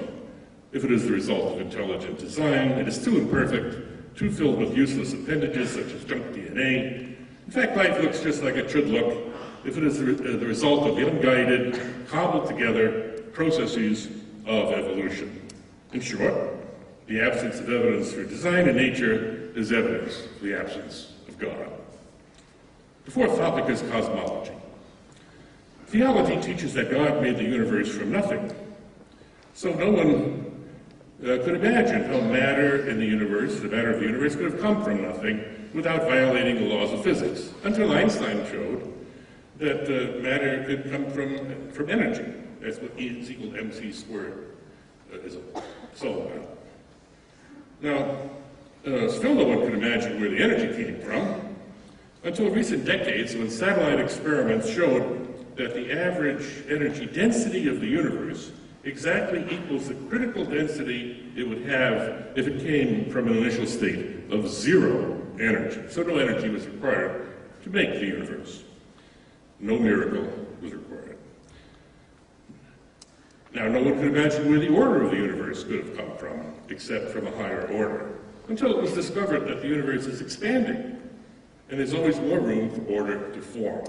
if 0.71 0.84
it 0.84 0.91
is 0.91 1.06
the 1.06 1.12
result 1.12 1.54
of 1.54 1.62
intelligent 1.62 2.19
design. 2.19 2.71
It 2.71 2.88
is 2.88 3.04
too 3.04 3.17
imperfect, 3.17 4.15
too 4.15 4.32
filled 4.32 4.60
with 4.60 4.75
useless 4.75 5.13
appendages 5.13 5.71
such 5.71 5.91
as 5.91 6.04
junk 6.06 6.23
DNA. 6.28 7.15
In 7.45 7.52
fact, 7.52 7.75
life 7.75 7.99
looks 8.02 8.21
just 8.21 8.43
like 8.43 8.56
it 8.56 8.69
should 8.69 8.88
look 8.88 9.30
if 9.65 9.78
it 9.78 9.84
is 9.84 10.00
the, 10.00 10.13
uh, 10.13 10.38
the 10.38 10.45
result 10.45 10.88
of 10.88 10.95
the 10.95 11.08
unguided, 11.08 12.08
cobbled 12.08 12.48
together 12.48 13.22
processes 13.34 14.08
of 14.45 14.74
evolution. 14.74 15.48
In 15.93 16.02
short, 16.02 16.34
the 17.08 17.22
absence 17.22 17.60
of 17.60 17.69
evidence 17.69 18.13
for 18.13 18.24
design 18.24 18.67
in 18.67 18.76
nature 18.76 19.52
is 19.56 19.72
evidence 19.72 20.28
for 20.38 20.45
the 20.45 20.60
absence 20.60 21.13
of 21.28 21.38
God. 21.39 21.72
The 23.06 23.12
fourth 23.12 23.38
topic 23.38 23.69
is 23.69 23.82
cosmology. 23.84 24.52
Theology 25.88 26.39
teaches 26.41 26.74
that 26.76 26.91
God 26.91 27.22
made 27.22 27.38
the 27.38 27.43
universe 27.43 27.89
from 27.89 28.12
nothing. 28.12 28.54
So 29.56 29.74
no 29.74 29.91
one 29.91 30.69
uh, 31.24 31.43
could 31.43 31.56
imagine 31.56 32.04
how 32.04 32.22
matter 32.22 32.88
in 32.88 33.00
the 33.00 33.06
universe, 33.06 33.60
the 33.60 33.67
matter 33.67 33.91
of 33.91 34.00
the 34.00 34.06
universe, 34.06 34.36
could 34.36 34.52
have 34.52 34.62
come 34.62 34.84
from 34.84 35.02
nothing 35.02 35.43
without 35.74 36.04
violating 36.04 36.56
the 36.56 36.76
laws 36.76 36.93
of 36.93 37.04
physics, 37.04 37.52
until 37.63 37.91
Einstein 37.91 38.45
showed 38.52 38.99
that 39.60 39.84
uh, 39.84 40.22
matter 40.22 40.63
could 40.65 40.89
come 40.89 41.10
from, 41.12 41.72
from 41.72 41.89
energy. 41.89 42.34
That's 42.62 42.80
what 42.80 42.98
E 43.00 43.19
is 43.19 43.30
equal 43.30 43.52
to 43.52 43.60
mc 43.60 43.91
squared 43.91 44.56
uh, 45.13 45.17
is 45.19 45.36
all 46.04 46.22
about. 46.22 46.58
Now, 47.82 48.17
uh, 48.86 49.10
still 49.10 49.36
no 49.36 49.45
one 49.45 49.60
could 49.60 49.74
imagine 49.74 50.19
where 50.19 50.30
the 50.30 50.41
energy 50.41 50.84
came 50.84 51.02
from 51.02 51.56
until 52.24 52.50
recent 52.50 52.86
decades 52.86 53.36
when 53.36 53.50
satellite 53.50 54.00
experiments 54.00 54.69
showed 54.69 55.56
that 55.56 55.74
the 55.74 55.91
average 55.91 56.63
energy 56.69 57.06
density 57.06 57.67
of 57.67 57.82
the 57.82 57.88
universe 57.88 58.52
exactly 58.86 59.45
equals 59.50 59.89
the 59.89 59.93
critical 60.10 60.45
density 60.45 61.32
it 61.36 61.48
would 61.48 61.65
have 61.65 62.28
if 62.36 62.48
it 62.48 62.62
came 62.62 63.10
from 63.12 63.28
an 63.28 63.38
initial 63.38 63.65
state 63.65 64.32
of 64.32 64.48
zero 64.48 65.22
energy. 65.39 65.82
So 65.89 66.02
no 66.04 66.17
energy 66.17 66.50
was 66.50 66.65
required 66.65 67.28
to 67.63 67.69
make 67.69 67.93
the 67.93 68.06
universe. 68.06 68.63
No 69.60 69.78
miracle 69.78 70.28
was 70.62 70.74
required. 70.74 71.17
Now, 73.54 73.67
no 73.67 73.82
one 73.82 73.95
could 73.95 74.15
imagine 74.15 74.50
where 74.50 74.60
the 74.60 74.69
order 74.69 75.04
of 75.04 75.12
the 75.12 75.17
universe 75.17 75.63
could 75.63 75.86
have 75.86 75.98
come 75.98 76.15
from, 76.17 76.54
except 76.69 77.10
from 77.10 77.28
a 77.28 77.32
higher 77.32 77.67
order, 77.67 78.19
until 78.48 78.78
it 78.78 78.82
was 78.82 78.93
discovered 78.93 79.48
that 79.48 79.62
the 79.62 79.67
universe 79.67 80.06
is 80.06 80.22
expanding, 80.22 81.02
and 81.69 81.80
there's 81.80 81.93
always 81.93 82.19
more 82.19 82.39
room 82.39 82.69
for 82.69 82.82
order 82.91 83.32
to 83.34 83.41
form. 83.41 83.86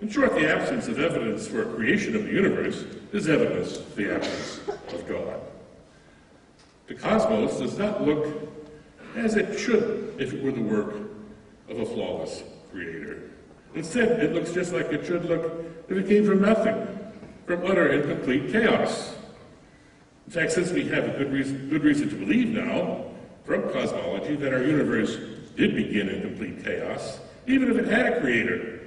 In 0.00 0.08
short, 0.08 0.34
the 0.34 0.48
absence 0.48 0.86
of 0.86 1.00
evidence 1.00 1.48
for 1.48 1.62
a 1.62 1.74
creation 1.74 2.14
of 2.14 2.24
the 2.24 2.30
universe 2.30 2.84
is 3.12 3.28
evidence 3.28 3.78
of 3.78 3.96
the 3.96 4.14
absence 4.14 4.60
of 4.92 5.08
God. 5.08 5.40
The 6.86 6.94
cosmos 6.94 7.58
does 7.58 7.76
not 7.76 8.06
look 8.06 8.26
as 9.16 9.36
it 9.36 9.58
should 9.58 10.14
if 10.18 10.32
it 10.32 10.42
were 10.42 10.52
the 10.52 10.62
work 10.62 10.94
of 11.68 11.80
a 11.80 11.84
flawless 11.84 12.44
creator. 12.70 13.30
Instead, 13.74 14.22
it 14.22 14.32
looks 14.32 14.52
just 14.52 14.72
like 14.72 14.86
it 14.86 15.04
should 15.06 15.24
look 15.24 15.64
if 15.88 15.96
it 15.96 16.08
came 16.08 16.26
from 16.26 16.42
nothing, 16.42 16.74
from 17.46 17.64
utter 17.64 17.88
and 17.88 18.04
complete 18.04 18.50
chaos. 18.50 19.14
In 20.26 20.32
fact, 20.32 20.52
since 20.52 20.70
we 20.70 20.86
have 20.88 21.04
a 21.04 21.16
good 21.18 21.32
reason, 21.32 21.68
good 21.68 21.84
reason 21.84 22.08
to 22.10 22.14
believe 22.16 22.48
now 22.48 23.04
from 23.44 23.70
cosmology 23.70 24.36
that 24.36 24.52
our 24.52 24.62
universe 24.62 25.16
did 25.56 25.74
begin 25.74 26.08
in 26.08 26.20
complete 26.20 26.62
chaos, 26.62 27.18
even 27.46 27.70
if 27.70 27.78
it 27.78 27.86
had 27.86 28.12
a 28.12 28.20
creator, 28.20 28.80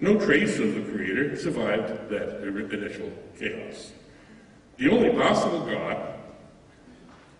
no 0.00 0.18
trace 0.18 0.58
of 0.58 0.74
the 0.74 0.80
creator 0.92 1.36
survived 1.36 2.08
that 2.08 2.42
initial 2.42 3.10
chaos. 3.38 3.92
The 4.76 4.88
only 4.88 5.10
possible 5.10 5.60
God 5.60 6.14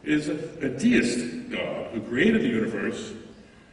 is 0.04 0.28
a, 0.28 0.34
a 0.60 0.68
deist 0.68 1.50
God 1.50 1.90
who 1.92 2.00
created 2.02 2.42
the 2.42 2.48
universe, 2.48 3.12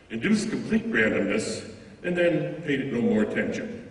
induced 0.09 0.49
complete 0.49 0.91
randomness, 0.91 1.69
and 2.03 2.15
then 2.15 2.61
paid 2.63 2.81
it 2.81 2.93
no 2.93 3.01
more 3.01 3.23
attention. 3.23 3.89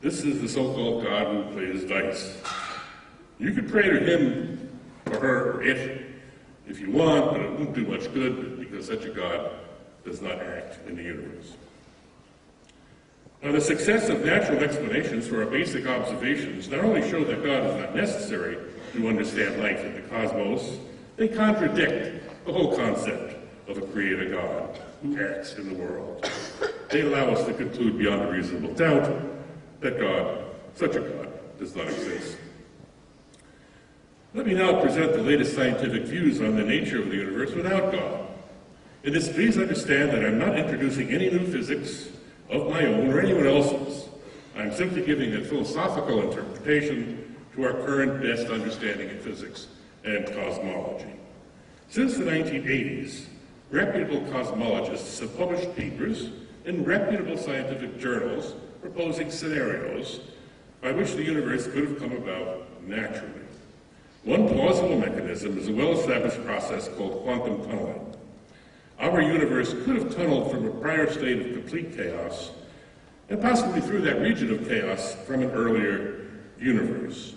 This 0.00 0.24
is 0.24 0.40
the 0.40 0.48
so-called 0.48 1.04
God 1.04 1.26
who 1.26 1.52
plays 1.52 1.84
dice. 1.84 2.38
You 3.38 3.52
could 3.52 3.68
pray 3.68 3.88
to 3.88 3.98
him, 3.98 4.70
or 5.10 5.18
her, 5.18 5.52
or 5.52 5.62
it, 5.62 6.06
if 6.66 6.80
you 6.80 6.90
want, 6.90 7.32
but 7.32 7.40
it 7.40 7.52
won't 7.52 7.74
do 7.74 7.86
much 7.86 8.12
good 8.14 8.58
because 8.58 8.86
such 8.86 9.04
a 9.04 9.10
God 9.10 9.50
does 10.04 10.22
not 10.22 10.40
act 10.40 10.78
in 10.88 10.96
the 10.96 11.02
universe. 11.02 11.52
Now, 13.42 13.52
the 13.52 13.60
success 13.60 14.08
of 14.08 14.24
natural 14.24 14.58
explanations 14.58 15.26
for 15.26 15.42
our 15.42 15.50
basic 15.50 15.86
observations 15.86 16.68
not 16.68 16.80
only 16.80 17.08
show 17.10 17.24
that 17.24 17.42
God 17.42 17.66
is 17.66 17.76
not 17.76 17.94
necessary 17.94 18.58
to 18.92 19.08
understand 19.08 19.62
life 19.62 19.80
in 19.80 19.94
the 19.94 20.02
cosmos, 20.02 20.78
they 21.16 21.28
contradict 21.28 22.44
the 22.44 22.52
whole 22.52 22.76
concept 22.76 23.36
of 23.68 23.78
a 23.78 23.86
creator 23.88 24.30
God 24.30 24.78
acts 25.18 25.54
in 25.54 25.68
the 25.68 25.74
world. 25.74 26.30
They 26.90 27.02
allow 27.02 27.30
us 27.30 27.46
to 27.46 27.54
conclude 27.54 27.98
beyond 27.98 28.22
a 28.22 28.30
reasonable 28.30 28.74
doubt 28.74 29.10
that 29.80 29.98
God, 29.98 30.44
such 30.74 30.96
a 30.96 31.00
God, 31.00 31.58
does 31.58 31.74
not 31.74 31.86
exist. 31.86 32.36
Let 34.34 34.46
me 34.46 34.54
now 34.54 34.80
present 34.80 35.12
the 35.12 35.22
latest 35.22 35.54
scientific 35.54 36.04
views 36.04 36.40
on 36.40 36.56
the 36.56 36.62
nature 36.62 37.00
of 37.00 37.08
the 37.08 37.16
universe 37.16 37.52
without 37.52 37.92
God. 37.92 38.26
In 39.02 39.12
this, 39.12 39.28
please 39.32 39.56
understand 39.56 40.10
that 40.10 40.24
I'm 40.24 40.38
not 40.38 40.58
introducing 40.58 41.10
any 41.10 41.30
new 41.30 41.50
physics 41.50 42.08
of 42.50 42.68
my 42.68 42.84
own 42.84 43.10
or 43.10 43.20
anyone 43.20 43.46
else's. 43.46 44.08
I'm 44.56 44.72
simply 44.72 45.02
giving 45.02 45.34
a 45.34 45.40
philosophical 45.40 46.22
interpretation 46.22 47.34
to 47.54 47.64
our 47.64 47.72
current 47.72 48.22
best 48.22 48.48
understanding 48.48 49.10
of 49.10 49.20
physics 49.20 49.68
and 50.04 50.26
cosmology. 50.26 51.14
Since 51.88 52.16
the 52.16 52.24
1980s, 52.24 53.24
reputable 53.70 54.20
cosmologists 54.32 55.20
have 55.20 55.36
published 55.36 55.74
papers 55.76 56.30
in 56.64 56.84
reputable 56.84 57.36
scientific 57.36 57.98
journals 57.98 58.54
proposing 58.80 59.30
scenarios 59.30 60.20
by 60.80 60.92
which 60.92 61.14
the 61.14 61.22
universe 61.22 61.66
could 61.66 61.88
have 61.88 61.98
come 61.98 62.12
about 62.12 62.66
naturally. 62.86 63.32
One 64.24 64.48
plausible 64.48 64.98
mechanism 64.98 65.56
is 65.58 65.68
a 65.68 65.72
well-established 65.72 66.44
process 66.44 66.88
called 66.88 67.22
quantum 67.22 67.64
tunneling. 67.64 68.16
Our 68.98 69.22
universe 69.22 69.72
could 69.72 69.96
have 69.96 70.14
tunneled 70.14 70.50
from 70.50 70.66
a 70.66 70.70
prior 70.72 71.10
state 71.10 71.40
of 71.40 71.52
complete 71.52 71.96
chaos 71.96 72.50
and 73.30 73.40
possibly 73.40 73.80
through 73.80 74.02
that 74.02 74.20
region 74.20 74.52
of 74.52 74.68
chaos 74.68 75.14
from 75.26 75.42
an 75.42 75.50
earlier 75.52 76.26
universe. 76.58 77.34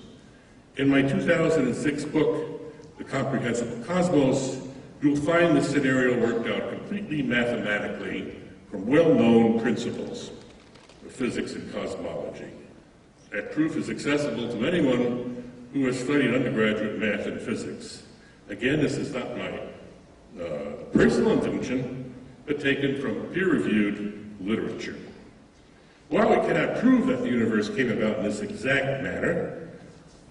In 0.76 0.90
my 0.90 1.04
2006 1.04 2.06
book, 2.06 2.98
The 2.98 3.04
Comprehensible 3.04 3.86
Cosmos, 3.86 4.63
you'll 5.04 5.18
find 5.18 5.58
the 5.58 5.62
scenario 5.62 6.18
worked 6.18 6.48
out 6.48 6.70
completely 6.70 7.22
mathematically 7.22 8.34
from 8.72 8.88
well-known 8.88 9.60
principles 9.60 10.32
of 11.06 11.12
physics 11.12 11.54
and 11.54 11.74
cosmology. 11.74 12.50
That 13.32 13.52
proof 13.52 13.76
is 13.76 13.90
accessible 13.90 14.48
to 14.48 14.66
anyone 14.66 15.44
who 15.74 15.86
has 15.88 16.00
studied 16.00 16.34
undergraduate 16.34 17.00
math 17.00 17.26
and 17.26 17.42
physics. 17.42 18.04
Again, 18.48 18.80
this 18.80 18.94
is 18.94 19.14
not 19.14 19.38
my 19.38 19.60
uh, 20.42 20.72
personal 20.94 21.34
invention, 21.34 22.16
but 22.46 22.62
taken 22.62 23.02
from 23.02 23.26
peer-reviewed 23.34 24.38
literature. 24.40 24.96
While 26.08 26.30
we 26.30 26.48
cannot 26.48 26.78
prove 26.78 27.08
that 27.08 27.22
the 27.22 27.30
universe 27.30 27.68
came 27.70 27.92
about 27.92 28.20
in 28.20 28.24
this 28.24 28.40
exact 28.40 29.04
manner, 29.04 29.63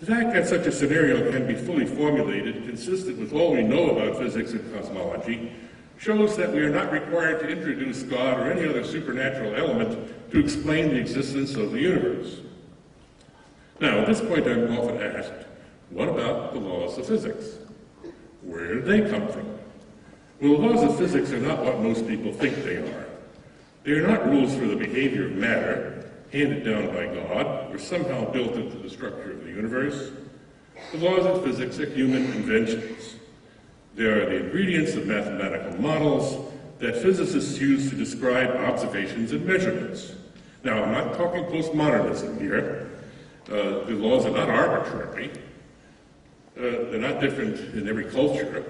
the 0.03 0.13
fact 0.13 0.33
that 0.33 0.49
such 0.49 0.67
a 0.67 0.73
scenario 0.73 1.31
can 1.31 1.47
be 1.47 1.55
fully 1.55 1.87
formulated, 1.87 2.65
consistent 2.67 3.21
with 3.21 3.33
all 3.33 3.53
we 3.53 3.63
know 3.63 3.91
about 3.91 4.19
physics 4.19 4.51
and 4.51 4.75
cosmology, 4.75 5.53
shows 5.97 6.37
that 6.37 6.53
we 6.53 6.59
are 6.59 6.71
not 6.71 6.91
required 6.91 7.39
to 7.39 7.49
introduce 7.49 8.03
God 8.03 8.41
or 8.41 8.51
any 8.51 8.69
other 8.69 8.83
supernatural 8.83 9.55
element 9.55 10.33
to 10.33 10.41
explain 10.41 10.89
the 10.89 10.97
existence 10.97 11.55
of 11.55 11.71
the 11.71 11.79
universe. 11.79 12.41
Now, 13.79 14.01
at 14.01 14.09
this 14.09 14.21
point, 14.21 14.45
I'm 14.49 14.77
often 14.77 15.01
asked, 15.01 15.47
what 15.91 16.09
about 16.09 16.53
the 16.53 16.59
laws 16.59 16.99
of 16.99 17.07
physics? 17.07 17.59
Where 18.43 18.75
did 18.75 18.85
they 18.85 19.09
come 19.09 19.29
from? 19.29 19.57
Well, 20.41 20.61
the 20.61 20.67
laws 20.67 20.83
of 20.83 20.99
physics 20.99 21.31
are 21.31 21.39
not 21.39 21.65
what 21.65 21.79
most 21.79 22.09
people 22.09 22.33
think 22.33 22.65
they 22.65 22.79
are. 22.79 23.07
They 23.85 23.93
are 23.93 24.09
not 24.09 24.27
rules 24.27 24.53
for 24.53 24.67
the 24.67 24.75
behavior 24.75 25.27
of 25.27 25.33
matter 25.37 26.02
handed 26.33 26.65
down 26.65 26.87
by 26.89 27.07
God 27.07 27.73
or 27.75 27.79
somehow 27.79 28.31
built 28.31 28.55
into 28.55 28.79
the 28.79 28.89
structure 28.89 29.33
of 29.33 29.45
the 29.45 29.51
universe. 29.51 30.13
The 30.93 30.99
laws 30.99 31.27
of 31.27 31.45
physics 31.45 31.79
are 31.79 31.87
human 31.87 32.25
inventions. 32.25 33.17
They 33.95 34.05
are 34.05 34.25
the 34.27 34.47
ingredients 34.47 34.95
of 34.95 35.07
mathematical 35.07 35.79
models 35.81 36.53
that 36.79 36.97
physicists 36.97 37.61
use 37.61 37.91
to 37.91 37.97
describe 37.97 38.51
observations 38.57 39.33
and 39.33 39.47
measurements. 39.47 40.15
Now, 40.65 40.83
I'm 40.83 40.93
not 40.93 41.17
talking 41.17 41.45
postmodernism 41.45 42.41
here. 42.41 42.91
Uh, 43.49 43.85
the 43.85 43.95
laws 43.95 44.25
are 44.25 44.31
not 44.31 44.49
arbitrary. 44.49 45.31
Uh, 46.57 46.91
they're 46.91 46.99
not 46.99 47.21
different 47.21 47.59
in 47.75 47.89
every 47.89 48.05
culture. 48.05 48.65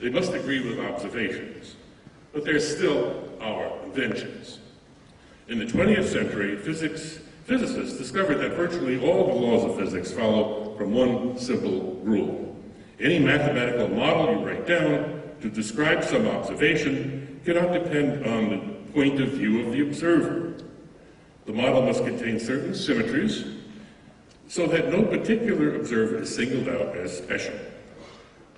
They 0.00 0.10
must 0.10 0.32
agree 0.32 0.66
with 0.66 0.80
observations, 0.80 1.76
but 2.32 2.44
they're 2.44 2.60
still 2.60 3.28
our 3.40 3.82
inventions. 3.84 4.57
In 5.48 5.58
the 5.58 5.64
20th 5.64 6.12
century, 6.12 6.56
physics, 6.56 7.20
physicists 7.46 7.96
discovered 7.96 8.34
that 8.36 8.52
virtually 8.52 9.02
all 9.02 9.28
the 9.28 9.32
laws 9.32 9.64
of 9.64 9.76
physics 9.76 10.12
follow 10.12 10.76
from 10.76 10.92
one 10.92 11.38
simple 11.38 11.94
rule. 12.02 12.54
Any 13.00 13.18
mathematical 13.18 13.88
model 13.88 14.38
you 14.38 14.46
write 14.46 14.66
down 14.66 15.22
to 15.40 15.48
describe 15.48 16.04
some 16.04 16.28
observation 16.28 17.40
cannot 17.46 17.72
depend 17.72 18.26
on 18.26 18.50
the 18.50 18.92
point 18.92 19.22
of 19.22 19.30
view 19.30 19.64
of 19.64 19.72
the 19.72 19.80
observer. 19.80 20.52
The 21.46 21.52
model 21.54 21.80
must 21.80 22.04
contain 22.04 22.38
certain 22.38 22.74
symmetries 22.74 23.46
so 24.48 24.66
that 24.66 24.92
no 24.92 25.02
particular 25.02 25.76
observer 25.76 26.18
is 26.18 26.34
singled 26.34 26.68
out 26.68 26.94
as 26.94 27.16
special. 27.16 27.54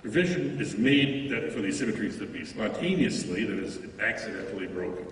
Provision 0.01 0.59
is 0.59 0.77
made 0.77 1.31
that 1.31 1.53
for 1.53 1.61
these 1.61 1.79
symmetries 1.79 2.17
to 2.17 2.25
be 2.25 2.43
spontaneously, 2.43 3.45
that 3.45 3.59
is, 3.59 3.79
accidentally 3.99 4.67
broken. 4.67 5.05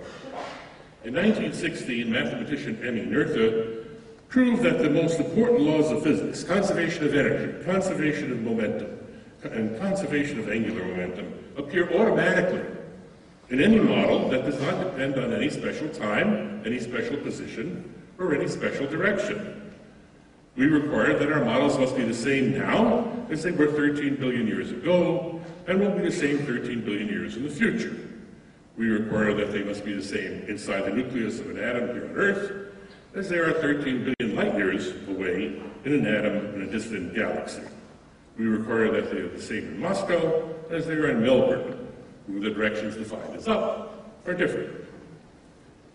In 1.06 1.14
1916, 1.14 2.12
mathematician 2.12 2.78
Emmy 2.84 3.06
Noether 3.06 3.86
proved 4.28 4.62
that 4.64 4.80
the 4.80 4.90
most 4.90 5.18
important 5.18 5.62
laws 5.62 5.92
of 5.92 6.04
physics, 6.04 6.44
conservation 6.44 7.06
of 7.06 7.16
energy, 7.16 7.64
conservation 7.64 8.34
of 8.34 8.42
momentum, 8.42 9.00
and 9.44 9.80
conservation 9.80 10.40
of 10.40 10.50
angular 10.50 10.84
momentum, 10.84 11.34
appear 11.56 11.90
automatically 11.94 12.66
in 13.50 13.62
any 13.62 13.80
model 13.80 14.28
that 14.28 14.44
does 14.44 14.60
not 14.60 14.84
depend 14.84 15.18
on 15.18 15.32
any 15.32 15.50
special 15.50 15.88
time, 15.88 16.62
any 16.66 16.82
special 16.82 17.16
position, 17.16 17.96
or 18.18 18.36
any 18.36 18.50
special 18.50 18.86
direction. 18.86 19.72
We 20.58 20.66
require 20.66 21.18
that 21.18 21.32
our 21.32 21.46
models 21.46 21.80
must 21.80 21.96
be 21.96 22.04
the 22.04 22.14
same 22.14 22.58
now 22.58 23.10
as 23.30 23.44
they 23.44 23.52
were 23.52 23.72
13 23.72 24.18
billion 24.18 24.48
years 24.48 24.72
ago, 24.72 25.40
and 25.66 25.80
will 25.80 25.92
be 25.92 26.02
the 26.02 26.12
same 26.12 26.40
13 26.40 26.82
billion 26.82 27.08
years 27.08 27.38
in 27.38 27.44
the 27.44 27.50
future. 27.50 28.09
We 28.80 28.88
require 28.88 29.34
that 29.34 29.52
they 29.52 29.62
must 29.62 29.84
be 29.84 29.92
the 29.92 30.02
same 30.02 30.44
inside 30.48 30.86
the 30.86 30.92
nucleus 30.92 31.42
of 31.42 31.50
an 31.50 31.60
atom 31.60 31.90
here 31.90 32.06
on 32.06 32.16
Earth, 32.16 32.72
as 33.14 33.28
they 33.28 33.36
are 33.36 33.52
13 33.52 34.16
billion 34.18 34.38
light 34.38 34.56
years 34.56 34.94
away 35.10 35.62
in 35.84 35.94
an 35.94 36.08
atom 36.08 36.56
in 36.56 36.62
a 36.62 36.66
distant 36.66 37.14
galaxy. 37.14 37.64
We 38.38 38.46
require 38.46 38.90
that 38.94 39.12
they 39.12 39.18
are 39.18 39.28
the 39.28 39.42
same 39.42 39.66
in 39.66 39.80
Moscow 39.82 40.56
as 40.70 40.88
they 40.88 40.94
are 40.94 41.10
in 41.10 41.22
Melbourne, 41.22 41.90
where 42.28 42.40
the 42.40 42.52
directions 42.52 42.96
defined 42.96 43.36
as 43.36 43.50
up 43.50 44.16
are 44.26 44.34
different. 44.34 44.72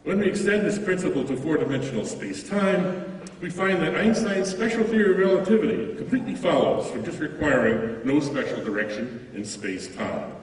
When 0.02 0.18
we 0.18 0.26
extend 0.26 0.66
this 0.66 0.78
principle 0.78 1.24
to 1.24 1.38
four-dimensional 1.38 2.04
space-time, 2.04 3.22
we 3.40 3.48
find 3.48 3.80
that 3.80 3.94
Einstein's 3.94 4.50
special 4.50 4.84
theory 4.84 5.12
of 5.12 5.18
relativity 5.20 5.96
completely 5.96 6.34
follows 6.34 6.90
from 6.90 7.02
just 7.02 7.18
requiring 7.18 8.06
no 8.06 8.20
special 8.20 8.62
direction 8.62 9.30
in 9.32 9.42
space-time. 9.42 10.34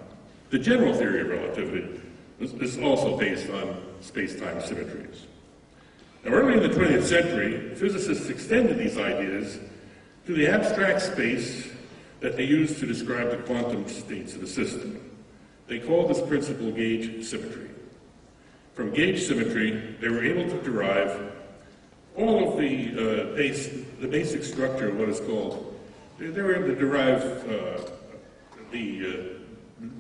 The 0.50 0.58
general 0.58 0.96
theory 0.96 1.22
of 1.22 1.30
relativity 1.30 2.02
is 2.42 2.78
also 2.80 3.18
based 3.18 3.50
on 3.50 3.82
space-time 4.02 4.62
symmetries. 4.62 5.28
Now, 6.24 6.32
early 6.32 6.54
in 6.54 6.64
the 6.64 6.70
20th 6.70 7.04
century, 7.04 7.76
physicists 7.76 8.30
extended 8.30 8.78
these 8.78 8.98
ideas 8.98 9.60
to 10.26 10.34
the 10.34 10.48
abstract 10.48 11.02
space 11.02 11.70
that 12.20 12.38
they 12.38 12.44
used 12.44 12.80
to 12.80 12.86
describe 12.86 13.32
the 13.32 13.38
quantum 13.38 13.88
states 13.88 14.36
of 14.36 14.44
a 14.44 14.48
system. 14.48 15.00
They 15.68 15.80
called 15.80 16.10
this 16.10 16.22
principle 16.22 16.72
gauge 16.72 17.26
symmetry. 17.26 17.70
From 18.74 18.92
gauge 18.94 19.24
symmetry, 19.24 19.96
they 20.00 20.10
were 20.10 20.24
able 20.24 20.50
to 20.50 20.62
derive 20.64 21.32
all 22.16 22.52
of 22.52 22.60
the 22.60 22.92
uh, 22.92 23.36
base, 23.36 23.70
the 24.00 24.08
basic 24.08 24.44
structure 24.44 24.90
of 24.90 24.98
what 24.98 25.10
is 25.10 25.20
called, 25.22 25.80
they, 26.20 26.28
they 26.28 26.42
were 26.42 26.56
able 26.56 26.68
to 26.68 26.76
derive 26.76 27.24
uh, 27.50 27.90
the, 28.72 29.08
uh, 29.08 29.41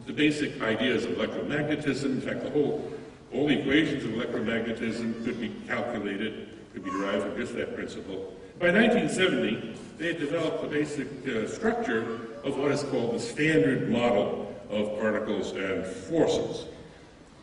the 0.05 0.13
basic 0.13 0.61
ideas 0.61 1.05
of 1.05 1.11
electromagnetism. 1.11 2.05
In 2.05 2.21
fact, 2.21 2.43
the 2.43 2.49
whole, 2.49 2.91
all 3.34 3.47
the 3.47 3.59
equations 3.59 4.03
of 4.03 4.11
electromagnetism 4.11 5.23
could 5.23 5.39
be 5.39 5.49
calculated, 5.67 6.49
could 6.73 6.84
be 6.84 6.91
derived 6.91 7.23
from 7.23 7.38
just 7.38 7.55
that 7.55 7.75
principle. 7.75 8.36
By 8.59 8.71
1970, 8.71 9.75
they 9.97 10.07
had 10.07 10.19
developed 10.19 10.61
the 10.61 10.67
basic 10.67 11.07
uh, 11.27 11.47
structure 11.47 12.19
of 12.43 12.57
what 12.57 12.71
is 12.71 12.84
called 12.84 13.15
the 13.15 13.19
Standard 13.19 13.89
Model 13.89 14.53
of 14.69 14.99
Particles 14.99 15.51
and 15.51 15.86
Forces. 15.86 16.65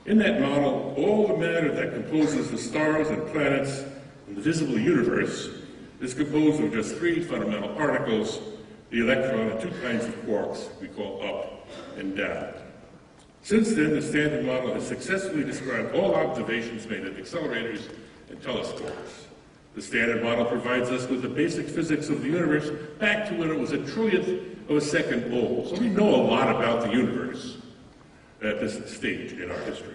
In 0.06 0.18
that 0.18 0.40
model, 0.40 0.94
all 0.96 1.26
the 1.26 1.36
matter 1.36 1.72
that 1.72 1.92
composes 1.92 2.50
the 2.50 2.58
stars 2.58 3.08
and 3.08 3.26
planets 3.32 3.84
and 4.26 4.36
the 4.36 4.40
visible 4.40 4.78
universe 4.78 5.50
is 6.00 6.14
composed 6.14 6.62
of 6.62 6.72
just 6.72 6.96
three 6.96 7.22
fundamental 7.22 7.70
particles, 7.70 8.40
the 8.90 9.00
electron 9.00 9.50
and 9.50 9.60
two 9.60 9.70
kinds 9.82 10.04
of 10.04 10.14
quarks 10.22 10.68
we 10.80 10.88
call 10.88 11.22
up 11.22 11.57
and. 11.98 12.54
Since 13.42 13.74
then, 13.74 13.94
the 13.94 14.02
Standard 14.02 14.44
Model 14.44 14.74
has 14.74 14.86
successfully 14.86 15.44
described 15.44 15.94
all 15.94 16.14
observations 16.14 16.86
made 16.86 17.04
at 17.04 17.16
accelerators 17.16 17.88
and 18.28 18.42
telescopes. 18.42 19.26
The 19.74 19.82
Standard 19.82 20.22
Model 20.22 20.44
provides 20.44 20.90
us 20.90 21.08
with 21.08 21.22
the 21.22 21.28
basic 21.28 21.68
physics 21.68 22.08
of 22.08 22.22
the 22.22 22.28
universe 22.28 22.68
back 22.98 23.28
to 23.28 23.34
when 23.36 23.50
it 23.50 23.58
was 23.58 23.72
a 23.72 23.78
trillionth 23.78 24.68
of 24.68 24.76
a 24.76 24.80
second 24.80 25.32
old. 25.32 25.68
So 25.68 25.80
we 25.80 25.88
know 25.88 26.14
a 26.14 26.22
lot 26.22 26.54
about 26.54 26.82
the 26.82 26.90
universe 26.90 27.58
at 28.42 28.60
this 28.60 28.94
stage 28.94 29.32
in 29.32 29.50
our 29.50 29.60
history. 29.60 29.94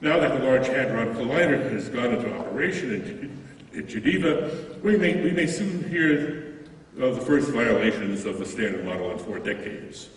Now 0.00 0.18
that 0.18 0.38
the 0.38 0.44
Large 0.44 0.66
Hadron 0.66 1.14
Collider 1.14 1.70
has 1.72 1.88
gone 1.88 2.14
into 2.14 2.32
operation 2.38 2.92
in, 2.92 3.78
in 3.78 3.86
Geneva, 3.86 4.50
we 4.82 4.96
may, 4.96 5.22
we 5.22 5.30
may 5.30 5.46
soon 5.46 5.88
hear 5.88 6.64
of 7.00 7.16
the 7.16 7.22
first 7.22 7.50
violations 7.50 8.24
of 8.24 8.38
the 8.38 8.46
Standard 8.46 8.84
Model 8.84 9.10
in 9.10 9.18
four 9.18 9.38
decades. 9.38 10.08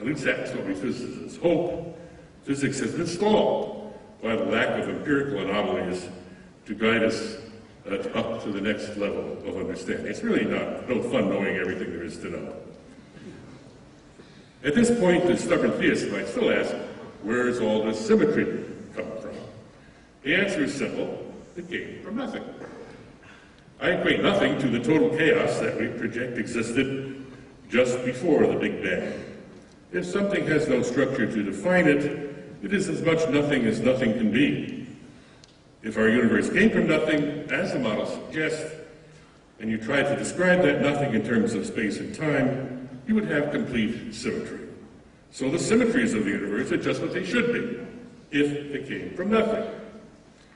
At 0.00 0.06
least 0.06 0.24
that's 0.24 0.52
what 0.52 0.64
we 0.64 0.74
physicists 0.74 1.38
hope. 1.38 1.98
Physics 2.44 2.78
has 2.80 2.94
been 2.94 3.06
stalled 3.06 3.98
by 4.22 4.36
the 4.36 4.44
lack 4.44 4.80
of 4.80 4.88
empirical 4.88 5.38
anomalies 5.38 6.08
to 6.66 6.74
guide 6.74 7.02
us 7.02 7.38
uh, 7.90 7.94
up 8.14 8.42
to 8.44 8.52
the 8.52 8.60
next 8.60 8.96
level 8.96 9.38
of 9.46 9.56
understanding. 9.56 10.06
It's 10.06 10.22
really 10.22 10.44
not 10.44 10.88
no 10.88 11.02
fun 11.02 11.28
knowing 11.28 11.56
everything 11.56 11.92
there 11.92 12.04
is 12.04 12.18
to 12.18 12.30
know. 12.30 12.54
At 14.64 14.74
this 14.74 14.90
point, 14.98 15.26
the 15.26 15.36
stubborn 15.36 15.72
theist 15.72 16.10
might 16.10 16.28
still 16.28 16.50
ask, 16.50 16.74
where 17.22 17.48
is 17.48 17.60
all 17.60 17.84
this 17.84 18.04
symmetry 18.04 18.64
come 18.94 19.06
from? 19.20 19.34
The 20.22 20.34
answer 20.34 20.64
is 20.64 20.74
simple. 20.74 21.24
It 21.56 21.68
came 21.68 22.02
from 22.02 22.16
nothing. 22.16 22.44
I 23.80 23.90
equate 23.90 24.22
nothing 24.22 24.58
to 24.60 24.68
the 24.68 24.80
total 24.80 25.10
chaos 25.10 25.58
that 25.60 25.78
we 25.78 25.88
project 25.88 26.38
existed 26.38 27.24
just 27.68 28.04
before 28.04 28.46
the 28.46 28.56
Big 28.56 28.82
Bang. 28.82 29.12
If 29.92 30.04
something 30.04 30.46
has 30.46 30.68
no 30.68 30.82
structure 30.82 31.26
to 31.26 31.42
define 31.42 31.88
it, 31.88 32.04
it 32.62 32.74
is 32.74 32.88
as 32.88 33.02
much 33.02 33.26
nothing 33.28 33.64
as 33.64 33.80
nothing 33.80 34.14
can 34.14 34.30
be. 34.30 34.86
If 35.82 35.96
our 35.96 36.08
universe 36.08 36.50
came 36.50 36.70
from 36.70 36.88
nothing, 36.88 37.50
as 37.50 37.72
the 37.72 37.78
model 37.78 38.04
suggests, 38.04 38.74
and 39.60 39.70
you 39.70 39.78
tried 39.78 40.04
to 40.04 40.16
describe 40.16 40.62
that 40.62 40.82
nothing 40.82 41.14
in 41.14 41.24
terms 41.24 41.54
of 41.54 41.66
space 41.66 41.98
and 41.98 42.14
time, 42.14 42.88
you 43.06 43.14
would 43.14 43.30
have 43.30 43.50
complete 43.50 44.14
symmetry. 44.14 44.68
So 45.30 45.50
the 45.50 45.58
symmetries 45.58 46.14
of 46.14 46.24
the 46.24 46.30
universe 46.30 46.70
are 46.72 46.76
just 46.76 47.00
what 47.00 47.12
they 47.12 47.24
should 47.24 47.52
be, 47.52 48.38
if 48.38 48.72
they 48.72 48.82
came 48.86 49.14
from 49.16 49.30
nothing. 49.30 49.64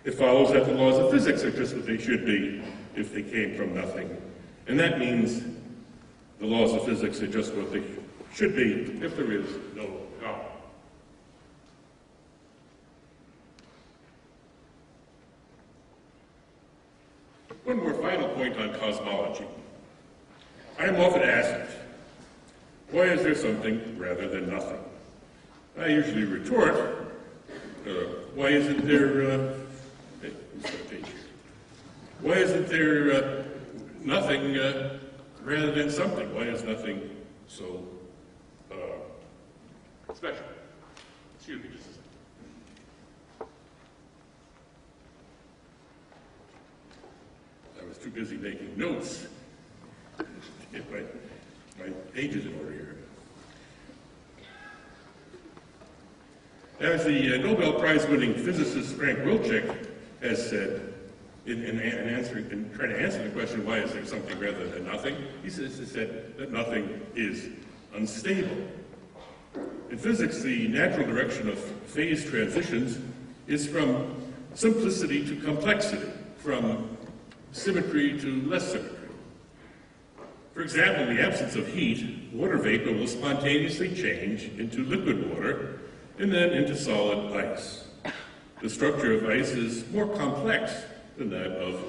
It 0.04 0.14
follows 0.14 0.52
that 0.52 0.66
the 0.66 0.74
laws 0.74 0.98
of 0.98 1.10
physics 1.10 1.44
are 1.44 1.50
just 1.50 1.74
what 1.74 1.86
they 1.86 1.98
should 1.98 2.26
be, 2.26 2.62
if 2.94 3.14
they 3.14 3.22
came 3.22 3.56
from 3.56 3.74
nothing. 3.74 4.14
And 4.66 4.78
that 4.78 4.98
means 4.98 5.42
the 6.38 6.46
laws 6.46 6.72
of 6.74 6.84
physics 6.84 7.22
are 7.22 7.28
just 7.28 7.54
what 7.54 7.72
they 7.72 7.80
should 8.34 8.56
be 8.56 8.98
if 9.04 9.16
there 9.16 9.30
is 9.30 9.46
no 9.74 9.88
God. 10.20 10.40
One 17.64 17.76
more 17.78 17.94
final 17.94 18.28
point 18.30 18.56
on 18.56 18.74
cosmology. 18.74 19.44
I 20.78 20.86
am 20.86 20.96
often 20.96 21.22
asked, 21.22 21.76
why 22.90 23.02
is 23.02 23.22
there 23.22 23.34
something 23.34 23.98
rather 23.98 24.28
than 24.28 24.50
nothing? 24.50 24.80
I 25.78 25.86
usually 25.86 26.24
retort, 26.24 26.74
uh, 27.86 27.90
why 28.34 28.48
isn't 28.48 28.86
there, 28.86 29.30
uh, 29.30 29.54
why 32.20 32.34
isn't 32.34 32.68
there 32.68 33.12
uh, 33.12 33.42
nothing 34.02 34.56
uh, 34.56 34.98
rather 35.42 35.72
than 35.72 35.90
something? 35.90 36.34
Why 36.34 36.42
is 36.42 36.62
nothing 36.62 37.10
so 37.46 37.84
special. 40.14 40.44
Excuse 41.36 41.62
me 41.62 41.68
just 41.72 41.84
a 41.84 41.92
second. 41.94 43.48
I 47.80 47.88
was 47.88 47.98
too 47.98 48.10
busy 48.10 48.36
making 48.36 48.78
notes 48.78 49.26
get 50.72 50.90
my, 50.90 51.00
my 51.84 51.90
pages 52.14 52.46
in 52.46 52.54
order 52.58 52.72
here. 52.72 52.96
As 56.80 57.04
the 57.04 57.34
uh, 57.34 57.38
Nobel 57.38 57.74
Prize 57.74 58.06
winning 58.06 58.34
physicist 58.34 58.94
Frank 58.96 59.18
Wilczek 59.20 59.86
has 60.22 60.48
said, 60.48 60.94
in, 61.46 61.62
in, 61.64 61.78
in, 61.80 62.08
answering, 62.08 62.50
in 62.50 62.70
trying 62.74 62.90
to 62.90 63.00
answer 63.00 63.22
the 63.22 63.30
question, 63.30 63.66
why 63.66 63.78
is 63.78 63.92
there 63.92 64.06
something 64.06 64.38
rather 64.38 64.66
than 64.68 64.84
nothing, 64.86 65.16
he 65.42 65.50
says, 65.50 65.78
he 65.78 65.84
said 65.84 66.36
that 66.38 66.52
nothing 66.52 67.00
is 67.14 67.48
unstable. 67.94 68.56
In 69.90 69.98
physics, 69.98 70.40
the 70.40 70.68
natural 70.68 71.06
direction 71.06 71.48
of 71.48 71.58
phase 71.58 72.28
transitions 72.28 72.98
is 73.46 73.66
from 73.66 74.14
simplicity 74.54 75.26
to 75.26 75.36
complexity, 75.36 76.10
from 76.38 76.96
symmetry 77.52 78.18
to 78.20 78.42
less 78.48 78.72
symmetry. 78.72 79.08
For 80.54 80.62
example, 80.62 81.08
in 81.08 81.16
the 81.16 81.22
absence 81.22 81.56
of 81.56 81.66
heat, 81.66 82.30
water 82.32 82.58
vapor 82.58 82.92
will 82.92 83.06
spontaneously 83.06 83.94
change 83.94 84.50
into 84.58 84.84
liquid 84.84 85.30
water 85.30 85.80
and 86.18 86.32
then 86.32 86.50
into 86.50 86.76
solid 86.76 87.34
ice. 87.34 87.84
The 88.60 88.68
structure 88.70 89.12
of 89.14 89.28
ice 89.28 89.50
is 89.50 89.90
more 89.90 90.06
complex 90.06 90.72
than 91.16 91.30
that 91.30 91.52
of 91.52 91.82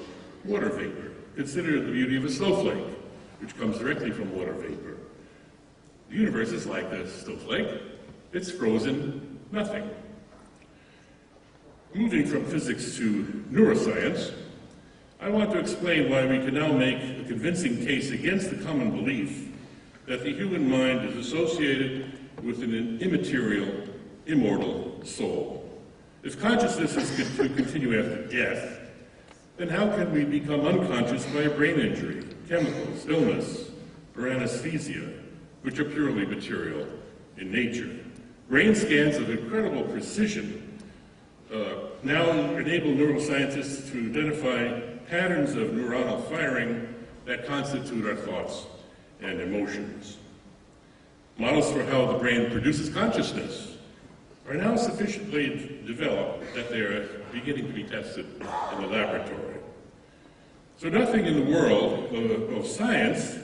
water 0.44 0.70
vapor. 0.70 1.12
Consider 1.36 1.80
the 1.80 1.92
beauty 1.92 2.16
of 2.16 2.24
a 2.24 2.30
snowflake, 2.30 2.84
which 3.40 3.56
comes 3.56 3.78
directly 3.78 4.10
from 4.10 4.34
water 4.36 4.52
vapor. 4.52 4.93
The 6.14 6.20
universe 6.20 6.50
is 6.50 6.64
like 6.64 6.84
a 6.92 7.10
snowflake. 7.10 7.66
It's 8.32 8.48
frozen 8.48 9.40
nothing. 9.50 9.90
Moving 11.92 12.24
from 12.24 12.44
physics 12.44 12.96
to 12.98 13.24
neuroscience, 13.50 14.32
I 15.20 15.28
want 15.28 15.50
to 15.50 15.58
explain 15.58 16.08
why 16.08 16.24
we 16.24 16.38
can 16.38 16.54
now 16.54 16.70
make 16.70 17.02
a 17.02 17.24
convincing 17.24 17.84
case 17.84 18.12
against 18.12 18.50
the 18.50 18.64
common 18.64 18.92
belief 18.92 19.48
that 20.06 20.22
the 20.22 20.32
human 20.32 20.70
mind 20.70 21.04
is 21.08 21.16
associated 21.16 22.12
with 22.44 22.62
an 22.62 23.00
immaterial, 23.00 23.74
immortal 24.26 25.04
soul. 25.04 25.68
If 26.22 26.40
consciousness 26.40 26.96
is 26.96 27.36
to 27.36 27.48
continue 27.48 27.98
after 27.98 28.28
death, 28.28 28.78
then 29.56 29.68
how 29.68 29.88
can 29.88 30.12
we 30.12 30.22
become 30.22 30.60
unconscious 30.60 31.26
by 31.26 31.40
a 31.40 31.50
brain 31.50 31.80
injury, 31.80 32.24
chemicals, 32.48 33.04
illness, 33.08 33.70
or 34.16 34.28
anesthesia? 34.28 35.23
Which 35.64 35.78
are 35.78 35.84
purely 35.86 36.26
material 36.26 36.86
in 37.38 37.50
nature. 37.50 37.88
Brain 38.50 38.74
scans 38.74 39.16
of 39.16 39.30
incredible 39.30 39.82
precision 39.84 40.78
uh, 41.50 41.86
now 42.02 42.30
enable 42.56 42.90
neuroscientists 42.90 43.90
to 43.90 44.10
identify 44.10 44.78
patterns 45.08 45.54
of 45.54 45.70
neuronal 45.70 46.22
firing 46.28 46.94
that 47.24 47.46
constitute 47.46 48.06
our 48.06 48.14
thoughts 48.14 48.66
and 49.22 49.40
emotions. 49.40 50.18
Models 51.38 51.72
for 51.72 51.82
how 51.84 52.12
the 52.12 52.18
brain 52.18 52.50
produces 52.50 52.90
consciousness 52.90 53.78
are 54.46 54.54
now 54.54 54.76
sufficiently 54.76 55.80
developed 55.86 56.54
that 56.54 56.68
they 56.68 56.80
are 56.80 57.08
beginning 57.32 57.66
to 57.66 57.72
be 57.72 57.84
tested 57.84 58.26
in 58.74 58.82
the 58.82 58.86
laboratory. 58.86 59.56
So 60.76 60.90
nothing 60.90 61.24
in 61.24 61.42
the 61.42 61.50
world 61.50 62.14
of, 62.14 62.52
of 62.52 62.66
science 62.66 63.38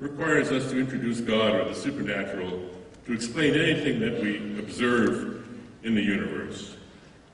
requires 0.00 0.50
us 0.50 0.70
to 0.70 0.78
introduce 0.78 1.20
God 1.20 1.54
or 1.54 1.64
the 1.64 1.74
supernatural 1.74 2.70
to 3.06 3.12
explain 3.12 3.54
anything 3.54 4.00
that 4.00 4.20
we 4.20 4.58
observe 4.58 5.46
in 5.82 5.94
the 5.94 6.02
universe. 6.02 6.76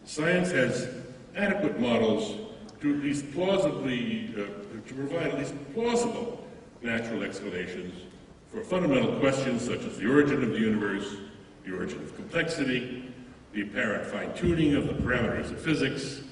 Science 0.05 0.51
has 0.51 0.89
adequate 1.37 1.79
models 1.79 2.37
to 2.81 2.95
at 2.95 3.03
least 3.03 3.33
plausibly, 3.33 4.35
uh, 4.37 4.89
to 4.89 4.95
provide 4.95 5.29
at 5.29 5.39
least 5.39 5.55
plausible 5.75 6.45
natural 6.83 7.23
explanations 7.23 7.95
for 8.51 8.63
fundamental 8.63 9.19
questions 9.21 9.65
such 9.65 9.85
as 9.85 9.99
the 9.99 10.11
origin 10.11 10.43
of 10.43 10.51
the 10.51 10.59
universe, 10.59 11.17
the 11.65 11.73
origin 11.73 12.03
of 12.03 12.15
complexity, 12.17 13.13
the 13.53 13.63
apparent 13.63 14.07
fine-tuning 14.07 14.75
of 14.75 14.87
the 14.87 14.95
parameters 14.95 15.51
of 15.51 15.61
physics, 15.61 16.23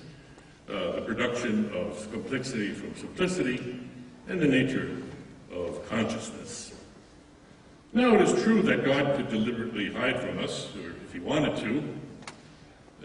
uh, 0.68 0.93
the 0.93 1.03
production 1.03 1.70
of 1.74 2.11
complexity 2.11 2.72
from 2.72 2.95
simplicity, 2.97 3.81
and 4.29 4.41
the 4.41 4.47
nature 4.47 4.91
of 5.67 5.89
consciousness. 5.89 6.73
Now, 7.93 8.15
it 8.15 8.21
is 8.21 8.43
true 8.43 8.63
that 8.63 8.85
God 8.85 9.17
could 9.17 9.29
deliberately 9.29 9.93
hide 9.93 10.21
from 10.21 10.39
us, 10.39 10.69
or 10.77 10.91
if 10.91 11.13
he 11.13 11.21
wanted 11.21 11.57
to, 11.59 11.83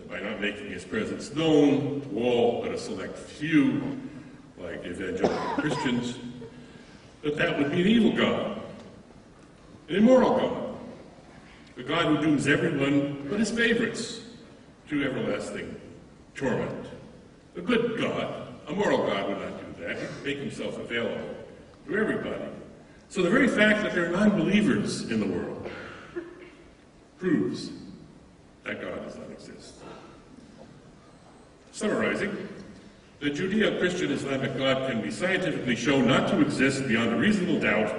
by 0.10 0.20
not 0.20 0.40
making 0.40 0.70
his 0.70 0.84
presence 0.84 1.34
known 1.34 2.02
to 2.02 2.20
all 2.20 2.62
but 2.62 2.72
a 2.72 2.78
select 2.78 3.18
few, 3.18 4.00
like 4.60 4.86
evangelical 4.86 5.38
Christians, 5.56 6.20
that 7.24 7.38
that 7.38 7.58
would 7.58 7.72
be 7.72 7.82
an 7.82 7.88
evil 7.88 8.12
God, 8.12 8.62
an 9.90 9.96
immoral 9.96 10.38
God, 10.38 10.78
a 11.78 11.84
God 11.84 12.06
who 12.06 12.22
dooms 12.22 12.48
everyone 12.48 13.26
but 13.30 13.40
his 13.40 13.50
favorites 13.50 14.22
to 14.90 15.04
everlasting 15.04 15.80
torment. 16.36 16.88
A 17.56 17.62
good 17.62 18.00
God, 18.00 18.48
a 18.68 18.74
moral 18.74 19.08
God 19.08 19.30
would 19.30 19.40
not 19.40 19.76
do 19.76 19.84
that. 19.84 19.98
He 19.98 20.06
would 20.06 20.24
make 20.24 20.38
himself 20.38 20.78
available 20.78 21.43
to 21.88 21.98
everybody. 21.98 22.46
So 23.10 23.22
the 23.22 23.30
very 23.30 23.48
fact 23.48 23.84
that 23.84 23.94
there 23.94 24.08
are 24.08 24.10
non-believers 24.10 25.10
in 25.12 25.20
the 25.20 25.28
world 25.28 25.70
proves 27.20 27.72
that 28.64 28.82
God 28.82 29.04
does 29.06 29.18
not 29.18 29.30
exist. 29.30 29.76
Summarizing, 31.72 32.50
the 33.20 33.30
Judeo-Christian 33.30 34.12
Islamic 34.12 34.58
God 34.58 34.90
can 34.90 35.02
be 35.02 35.12
scientifically 35.12 35.76
shown 35.76 36.08
not 36.08 36.30
to 36.30 36.42
exist 36.42 36.88
beyond 36.88 37.14
a 37.14 37.16
reasonable 37.16 37.60
doubt 37.60 37.96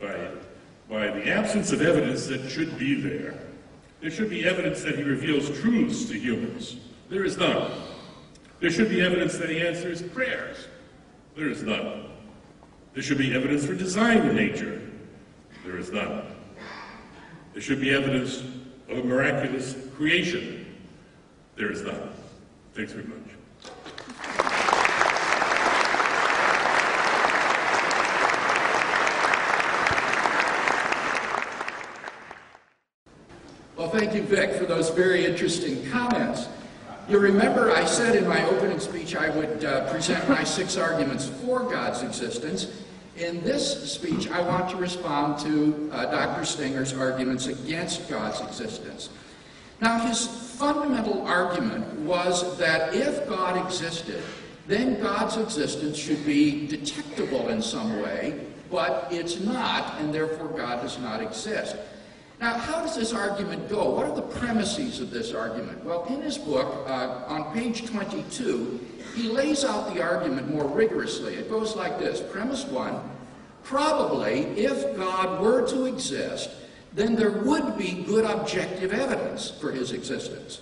by, 0.00 0.30
by 0.88 1.08
the 1.08 1.28
absence 1.28 1.72
of 1.72 1.82
evidence 1.82 2.26
that 2.26 2.48
should 2.48 2.78
be 2.78 3.00
there. 3.00 3.34
There 4.00 4.10
should 4.10 4.30
be 4.30 4.46
evidence 4.46 4.82
that 4.82 4.96
he 4.96 5.02
reveals 5.02 5.50
truths 5.60 6.06
to 6.06 6.18
humans. 6.18 6.76
There 7.08 7.24
is 7.24 7.36
none. 7.36 7.70
There 8.60 8.70
should 8.70 8.88
be 8.88 9.00
evidence 9.00 9.36
that 9.38 9.50
he 9.50 9.60
answers 9.60 10.02
prayers. 10.02 10.68
There 11.36 11.48
is 11.48 11.62
none. 11.62 12.05
There 12.96 13.02
should 13.02 13.18
be 13.18 13.34
evidence 13.34 13.66
for 13.66 13.74
design 13.74 14.26
in 14.26 14.34
nature. 14.34 14.80
There 15.66 15.76
is 15.76 15.92
none. 15.92 16.22
There 17.52 17.60
should 17.60 17.78
be 17.78 17.90
evidence 17.90 18.42
of 18.88 18.96
a 18.96 19.04
miraculous 19.04 19.76
creation. 19.94 20.64
There 21.56 21.70
is 21.70 21.82
none. 21.82 22.08
Thanks 22.72 22.92
very 22.92 23.04
much. 23.04 23.18
Well, 33.76 33.90
thank 33.90 34.14
you, 34.14 34.22
Vic, 34.22 34.52
for 34.52 34.64
those 34.64 34.88
very 34.88 35.26
interesting 35.26 35.86
comments. 35.90 36.48
You 37.10 37.18
remember 37.18 37.70
I 37.72 37.84
said 37.84 38.16
in 38.16 38.26
my 38.26 38.42
opening 38.46 38.80
speech 38.80 39.14
I 39.14 39.28
would 39.36 39.66
uh, 39.66 39.88
present 39.90 40.26
my 40.30 40.42
six 40.42 40.78
arguments 40.78 41.28
for 41.28 41.60
God's 41.60 42.02
existence. 42.02 42.84
In 43.18 43.42
this 43.42 43.92
speech, 43.92 44.28
I 44.28 44.42
want 44.42 44.68
to 44.70 44.76
respond 44.76 45.38
to 45.40 45.90
uh, 45.90 46.04
Dr. 46.06 46.44
Stenger's 46.44 46.92
arguments 46.92 47.46
against 47.46 48.10
God's 48.10 48.42
existence. 48.42 49.08
Now, 49.80 49.98
his 49.98 50.26
fundamental 50.26 51.26
argument 51.26 51.86
was 52.00 52.58
that 52.58 52.94
if 52.94 53.26
God 53.26 53.56
existed, 53.64 54.22
then 54.66 55.00
God's 55.00 55.38
existence 55.38 55.96
should 55.96 56.26
be 56.26 56.66
detectable 56.66 57.48
in 57.48 57.62
some 57.62 58.02
way, 58.02 58.46
but 58.70 59.08
it's 59.10 59.40
not, 59.40 59.98
and 59.98 60.12
therefore 60.12 60.48
God 60.48 60.82
does 60.82 60.98
not 60.98 61.22
exist. 61.22 61.76
Now, 62.40 62.58
how 62.58 62.82
does 62.82 62.94
this 62.94 63.14
argument 63.14 63.68
go? 63.68 63.90
What 63.90 64.06
are 64.06 64.14
the 64.14 64.22
premises 64.22 65.00
of 65.00 65.10
this 65.10 65.32
argument? 65.32 65.82
Well, 65.84 66.04
in 66.04 66.20
his 66.20 66.36
book, 66.36 66.86
uh, 66.86 67.24
on 67.26 67.54
page 67.54 67.86
22, 67.86 68.80
he 69.14 69.28
lays 69.28 69.64
out 69.64 69.94
the 69.94 70.02
argument 70.02 70.50
more 70.50 70.66
rigorously. 70.66 71.34
It 71.34 71.48
goes 71.48 71.74
like 71.74 71.98
this 71.98 72.20
Premise 72.20 72.64
one 72.66 73.00
probably, 73.66 74.42
if 74.56 74.96
God 74.96 75.42
were 75.42 75.66
to 75.68 75.86
exist, 75.86 76.50
then 76.94 77.16
there 77.16 77.32
would 77.32 77.76
be 77.76 78.04
good 78.06 78.24
objective 78.24 78.92
evidence 78.92 79.50
for 79.50 79.72
his 79.72 79.90
existence. 79.90 80.60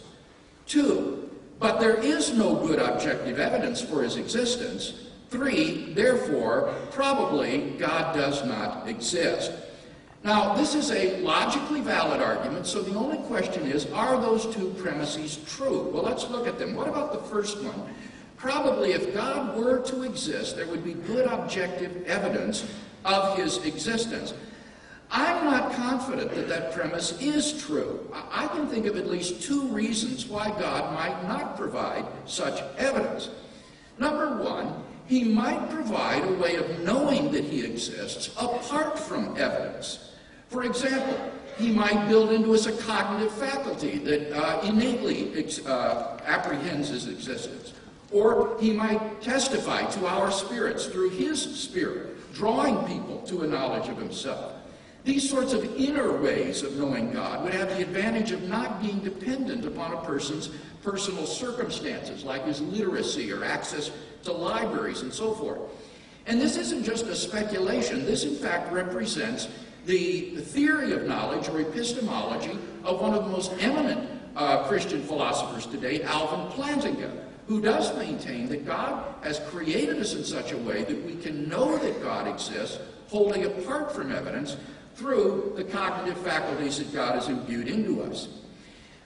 Two, 0.66 1.31
but 1.59 1.81
there 1.81 1.97
is 2.03 2.33
no 2.33 2.55
good 2.55 2.79
objective 2.79 3.39
evidence 3.39 3.83
for 3.83 4.03
his 4.03 4.16
existence. 4.16 4.95
Three, 5.29 5.93
therefore, 5.93 6.75
probably 6.93 7.75
God 7.79 8.14
does 8.14 8.43
not 8.45 8.89
exist. 8.89 9.53
Now, 10.25 10.55
this 10.55 10.75
is 10.75 10.91
a 10.91 11.20
logically 11.20 11.83
valid 11.83 12.22
argument, 12.22 12.66
so 12.66 12.81
the 12.81 12.99
only 12.99 13.18
question 13.27 13.64
is, 13.64 13.85
are 13.93 14.18
those 14.18 14.47
two 14.55 14.70
premises 14.79 15.37
true? 15.47 15.91
Well, 15.93 16.03
let's 16.03 16.31
look 16.31 16.49
at 16.49 16.59
them. 16.59 16.75
What 16.75 16.89
about 16.89 17.12
the 17.12 17.18
first 17.29 17.62
one? 17.62 17.95
Probably 18.39 18.93
if 18.93 19.12
God 19.12 19.55
were 19.55 19.81
to 19.81 20.03
exist, 20.03 20.57
there 20.57 20.66
would 20.66 20.83
be 20.83 20.95
good 20.95 21.27
objective 21.27 22.07
evidence 22.07 22.66
of 23.05 23.37
his 23.37 23.62
existence. 23.66 24.33
I'm 25.11 25.45
not 25.45 25.75
confident 25.75 26.35
that 26.35 26.49
that 26.49 26.72
premise 26.72 27.20
is 27.20 27.62
true. 27.62 28.11
I 28.33 28.47
can 28.47 28.66
think 28.66 28.87
of 28.87 28.97
at 28.97 29.07
least 29.07 29.43
two 29.43 29.68
reasons 29.68 30.25
why 30.25 30.49
God 30.59 30.95
might 30.95 31.22
not 31.29 31.55
provide 31.55 32.07
such 32.25 32.62
evidence. 32.79 33.29
Number 33.99 34.43
one, 34.43 34.83
he 35.07 35.22
might 35.22 35.68
provide 35.68 36.25
a 36.25 36.33
way 36.33 36.57
of 36.57 36.81
knowing 36.81 37.31
that 37.33 37.45
he 37.45 37.62
exists 37.62 38.29
apart 38.39 38.99
from 38.99 39.37
evidence. 39.37 40.12
For 40.55 40.62
example, 40.62 41.18
he 41.59 41.72
might 41.72 42.07
build 42.07 42.30
into 42.30 42.55
us 42.55 42.66
a 42.66 42.72
cognitive 42.84 43.32
faculty 43.32 43.98
that 43.98 44.32
uh, 44.32 44.61
innately 44.62 45.32
uh, 45.66 46.16
apprehends 46.24 46.90
his 46.90 47.09
existence. 47.09 47.72
Or 48.12 48.57
he 48.61 48.72
might 48.72 49.20
testify 49.20 49.84
to 49.84 50.07
our 50.07 50.30
spirits 50.30 50.86
through 50.86 51.11
his 51.11 51.42
spirit, 51.42 52.32
drawing 52.34 52.86
people 52.86 53.20
to 53.22 53.42
a 53.42 53.48
knowledge 53.48 53.88
of 53.88 53.98
himself. 53.98 54.52
These 55.02 55.28
sorts 55.28 55.55
of 55.55 55.64
inner 55.74 56.16
ways 56.22 56.62
of 56.62 56.76
knowing 56.76 57.11
God 57.11 57.42
would 57.42 57.52
have 57.52 57.70
the 57.70 57.82
advantage 57.82 58.30
of 58.30 58.42
not 58.44 58.80
being 58.80 59.00
dependent 59.00 59.66
upon 59.66 59.92
a 59.92 60.02
person's 60.02 60.50
personal 60.84 61.26
circumstances, 61.26 62.22
like 62.22 62.44
his 62.44 62.61
literacy 62.61 63.32
or 63.32 63.42
access 63.42 63.90
to 64.22 64.30
libraries 64.30 65.02
and 65.02 65.12
so 65.12 65.34
forth. 65.34 65.59
And 66.26 66.40
this 66.40 66.57
isn't 66.57 66.84
just 66.84 67.07
a 67.07 67.14
speculation. 67.16 68.07
This, 68.07 68.24
in 68.24 68.36
fact, 68.36 68.72
represents 68.72 69.48
the 69.87 70.37
theory 70.37 70.93
of 70.93 71.05
knowledge 71.05 71.49
or 71.49 71.61
epistemology 71.61 72.59
of 72.85 73.01
one 73.01 73.14
of 73.14 73.24
the 73.24 73.30
most 73.30 73.53
eminent 73.61 74.09
uh, 74.37 74.66
Christian 74.66 75.03
philosophers 75.03 75.66
today, 75.66 76.03
Alvin 76.03 76.51
Plantinga, 76.53 77.11
who 77.47 77.61
does 77.61 77.97
maintain 77.97 78.49
that 78.49 78.66
God 78.66 79.05
has 79.22 79.41
created 79.51 79.99
us 79.99 80.14
in 80.14 80.24
such 80.24 80.53
a 80.53 80.59
way 80.59 80.85
that 80.85 81.05
we 81.05 81.16
can 81.16 81.49
know 81.49 81.76
that 81.78 82.03
God 82.03 82.26
exists, 82.26 82.78
wholly 83.09 83.45
apart 83.45 83.93
from 83.93 84.11
evidence, 84.11 84.57
through 84.95 85.53
the 85.57 85.64
cognitive 85.64 86.18
faculties 86.18 86.78
that 86.78 86.93
God 86.93 87.14
has 87.14 87.28
imbued 87.28 87.68
into 87.68 88.03
us. 88.03 88.28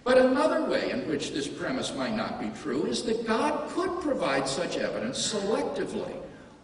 But 0.04 0.18
another 0.18 0.64
way 0.64 0.90
in 0.90 1.08
which 1.08 1.32
this 1.32 1.48
premise 1.48 1.94
might 1.94 2.14
not 2.14 2.40
be 2.40 2.50
true 2.62 2.86
is 2.86 3.02
that 3.02 3.26
God 3.26 3.68
could 3.70 4.00
provide 4.00 4.46
such 4.48 4.76
evidence 4.76 5.32
selectively, 5.32 6.14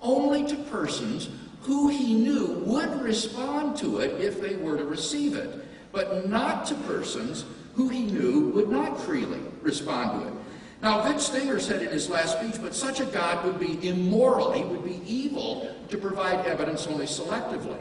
only 0.00 0.46
to 0.46 0.56
persons 0.64 1.28
who 1.64 1.88
he 1.88 2.14
knew 2.14 2.62
would 2.66 3.02
respond 3.02 3.76
to 3.78 3.98
it 3.98 4.20
if 4.20 4.40
they 4.40 4.56
were 4.56 4.76
to 4.76 4.84
receive 4.84 5.34
it, 5.34 5.64
but 5.92 6.28
not 6.28 6.66
to 6.66 6.74
persons 6.86 7.44
who 7.74 7.88
he 7.88 8.04
knew 8.04 8.50
would 8.50 8.68
not 8.68 9.00
freely 9.00 9.40
respond 9.62 10.20
to 10.20 10.28
it. 10.28 10.34
Now, 10.82 11.00
Vic 11.02 11.18
Stenger 11.18 11.58
said 11.60 11.82
in 11.82 11.88
his 11.88 12.10
last 12.10 12.38
speech, 12.38 12.60
but 12.60 12.74
such 12.74 13.00
a 13.00 13.06
God 13.06 13.44
would 13.44 13.58
be 13.58 13.88
immoral, 13.88 14.52
he 14.52 14.62
would 14.62 14.84
be 14.84 15.00
evil 15.06 15.74
to 15.88 15.96
provide 15.96 16.44
evidence 16.46 16.86
only 16.86 17.06
selectively. 17.06 17.78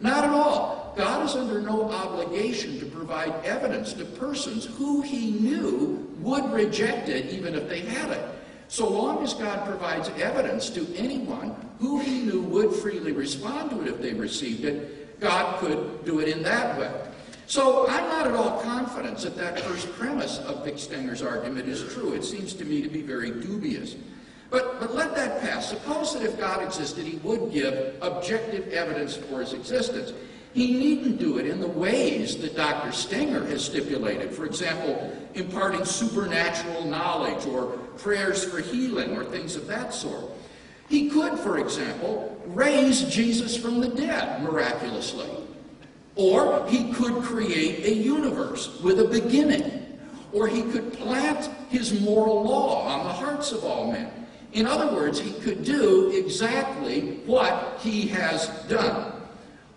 Not 0.00 0.24
at 0.24 0.30
all. 0.30 0.92
God 0.96 1.24
is 1.24 1.36
under 1.36 1.60
no 1.60 1.90
obligation 1.90 2.80
to 2.80 2.86
provide 2.86 3.32
evidence 3.44 3.92
to 3.94 4.04
persons 4.04 4.64
who 4.64 5.02
he 5.02 5.30
knew 5.30 6.12
would 6.20 6.50
reject 6.52 7.08
it 7.08 7.26
even 7.26 7.54
if 7.54 7.68
they 7.68 7.80
had 7.80 8.10
it. 8.10 8.39
So 8.70 8.88
long 8.88 9.24
as 9.24 9.34
God 9.34 9.66
provides 9.66 10.08
evidence 10.10 10.70
to 10.70 10.86
anyone 10.96 11.56
who 11.80 11.98
he 11.98 12.20
knew 12.20 12.40
would 12.42 12.72
freely 12.72 13.10
respond 13.10 13.70
to 13.70 13.82
it 13.82 13.88
if 13.88 14.00
they 14.00 14.14
received 14.14 14.64
it, 14.64 15.18
God 15.18 15.58
could 15.58 16.04
do 16.04 16.20
it 16.20 16.28
in 16.28 16.44
that 16.44 16.78
way. 16.78 16.92
So 17.48 17.88
I'm 17.88 18.08
not 18.08 18.28
at 18.28 18.34
all 18.34 18.60
confident 18.62 19.18
that 19.18 19.36
that 19.36 19.58
first 19.58 19.92
premise 19.94 20.38
of 20.38 20.64
Vic 20.64 20.78
argument 21.20 21.68
is 21.68 21.92
true. 21.92 22.12
It 22.12 22.22
seems 22.22 22.54
to 22.54 22.64
me 22.64 22.80
to 22.80 22.88
be 22.88 23.02
very 23.02 23.32
dubious. 23.32 23.96
But, 24.50 24.78
but 24.78 24.94
let 24.94 25.16
that 25.16 25.40
pass. 25.40 25.68
Suppose 25.68 26.14
that 26.14 26.22
if 26.22 26.38
God 26.38 26.62
existed, 26.62 27.04
he 27.04 27.16
would 27.18 27.52
give 27.52 27.96
objective 28.00 28.68
evidence 28.68 29.16
for 29.16 29.40
his 29.40 29.52
existence. 29.52 30.12
He 30.52 30.72
needn't 30.72 31.18
do 31.18 31.38
it 31.38 31.46
in 31.46 31.60
the 31.60 31.68
ways 31.68 32.36
that 32.38 32.56
Dr. 32.56 32.90
Stenger 32.90 33.46
has 33.46 33.64
stipulated. 33.64 34.32
For 34.32 34.46
example, 34.46 35.16
imparting 35.34 35.84
supernatural 35.84 36.84
knowledge 36.86 37.46
or 37.46 37.66
prayers 37.98 38.42
for 38.42 38.60
healing 38.60 39.16
or 39.16 39.24
things 39.24 39.54
of 39.54 39.66
that 39.68 39.94
sort. 39.94 40.24
He 40.88 41.08
could, 41.08 41.38
for 41.38 41.58
example, 41.58 42.36
raise 42.46 43.02
Jesus 43.02 43.56
from 43.56 43.80
the 43.80 43.88
dead 43.88 44.42
miraculously. 44.42 45.28
Or 46.16 46.66
he 46.68 46.92
could 46.92 47.22
create 47.22 47.84
a 47.84 47.94
universe 47.94 48.80
with 48.80 48.98
a 48.98 49.04
beginning. 49.04 49.98
Or 50.32 50.48
he 50.48 50.62
could 50.62 50.92
plant 50.94 51.48
his 51.68 52.00
moral 52.00 52.42
law 52.42 52.86
on 52.88 53.04
the 53.04 53.12
hearts 53.12 53.52
of 53.52 53.64
all 53.64 53.92
men. 53.92 54.10
In 54.52 54.66
other 54.66 54.92
words, 54.92 55.20
he 55.20 55.32
could 55.32 55.64
do 55.64 56.10
exactly 56.10 57.20
what 57.24 57.78
he 57.80 58.08
has 58.08 58.48
done. 58.68 59.19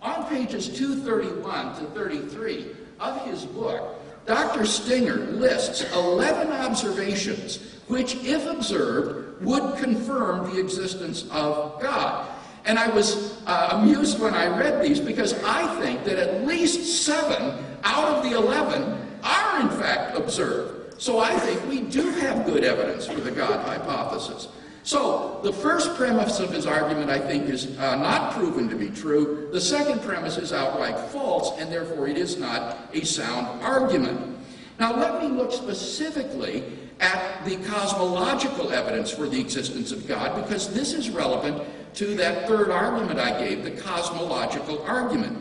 On 0.04 0.28
pages 0.28 0.68
231 0.68 1.76
to 1.76 1.84
33 1.98 2.66
of 3.00 3.26
his 3.26 3.46
book, 3.46 3.98
Dr. 4.26 4.66
Stenger 4.66 5.16
lists 5.32 5.90
11 5.94 6.52
observations 6.52 7.58
which, 7.88 8.16
if 8.16 8.46
observed, 8.46 9.42
would 9.42 9.76
confirm 9.78 10.50
the 10.50 10.60
existence 10.60 11.24
of 11.30 11.80
God. 11.80 12.30
And 12.66 12.78
I 12.78 12.88
was 12.88 13.42
uh, 13.46 13.70
amused 13.72 14.20
when 14.20 14.34
I 14.34 14.46
read 14.58 14.82
these 14.82 15.00
because 15.00 15.34
I 15.42 15.80
think 15.80 16.04
that 16.04 16.18
at 16.18 16.46
least 16.46 17.04
seven 17.04 17.64
out 17.84 18.04
of 18.04 18.22
the 18.22 18.36
11 18.36 18.82
are 19.22 19.60
in 19.60 19.68
fact 19.70 20.16
observed. 20.16 21.00
So 21.00 21.18
I 21.18 21.36
think 21.38 21.66
we 21.68 21.80
do 21.80 22.10
have 22.10 22.46
good 22.46 22.64
evidence 22.64 23.06
for 23.06 23.20
the 23.20 23.30
God 23.30 23.66
hypothesis. 23.66 24.48
So 24.84 25.40
the 25.42 25.52
first 25.52 25.94
premise 25.94 26.40
of 26.40 26.50
his 26.50 26.66
argument, 26.66 27.08
I 27.08 27.18
think, 27.18 27.48
is 27.48 27.76
uh, 27.78 27.96
not 27.96 28.34
proven 28.34 28.68
to 28.68 28.76
be 28.76 28.90
true. 28.90 29.48
The 29.50 29.60
second 29.60 30.02
premise 30.02 30.36
is 30.36 30.52
outright 30.52 30.98
false, 31.10 31.58
and 31.58 31.72
therefore 31.72 32.06
it 32.06 32.18
is 32.18 32.36
not 32.36 32.76
a 32.92 33.02
sound 33.02 33.46
argument. 33.62 34.38
Now 34.78 34.94
let 34.94 35.22
me 35.22 35.28
look 35.28 35.52
specifically 35.52 36.64
at 37.00 37.42
the 37.46 37.56
cosmological 37.64 38.72
evidence 38.72 39.10
for 39.10 39.26
the 39.26 39.40
existence 39.40 39.90
of 39.90 40.06
God, 40.06 40.42
because 40.42 40.72
this 40.74 40.92
is 40.92 41.08
relevant 41.08 41.62
to 41.94 42.14
that 42.16 42.46
third 42.46 42.70
argument 42.70 43.18
I 43.18 43.42
gave, 43.42 43.64
the 43.64 43.70
cosmological 43.70 44.82
argument. 44.82 45.38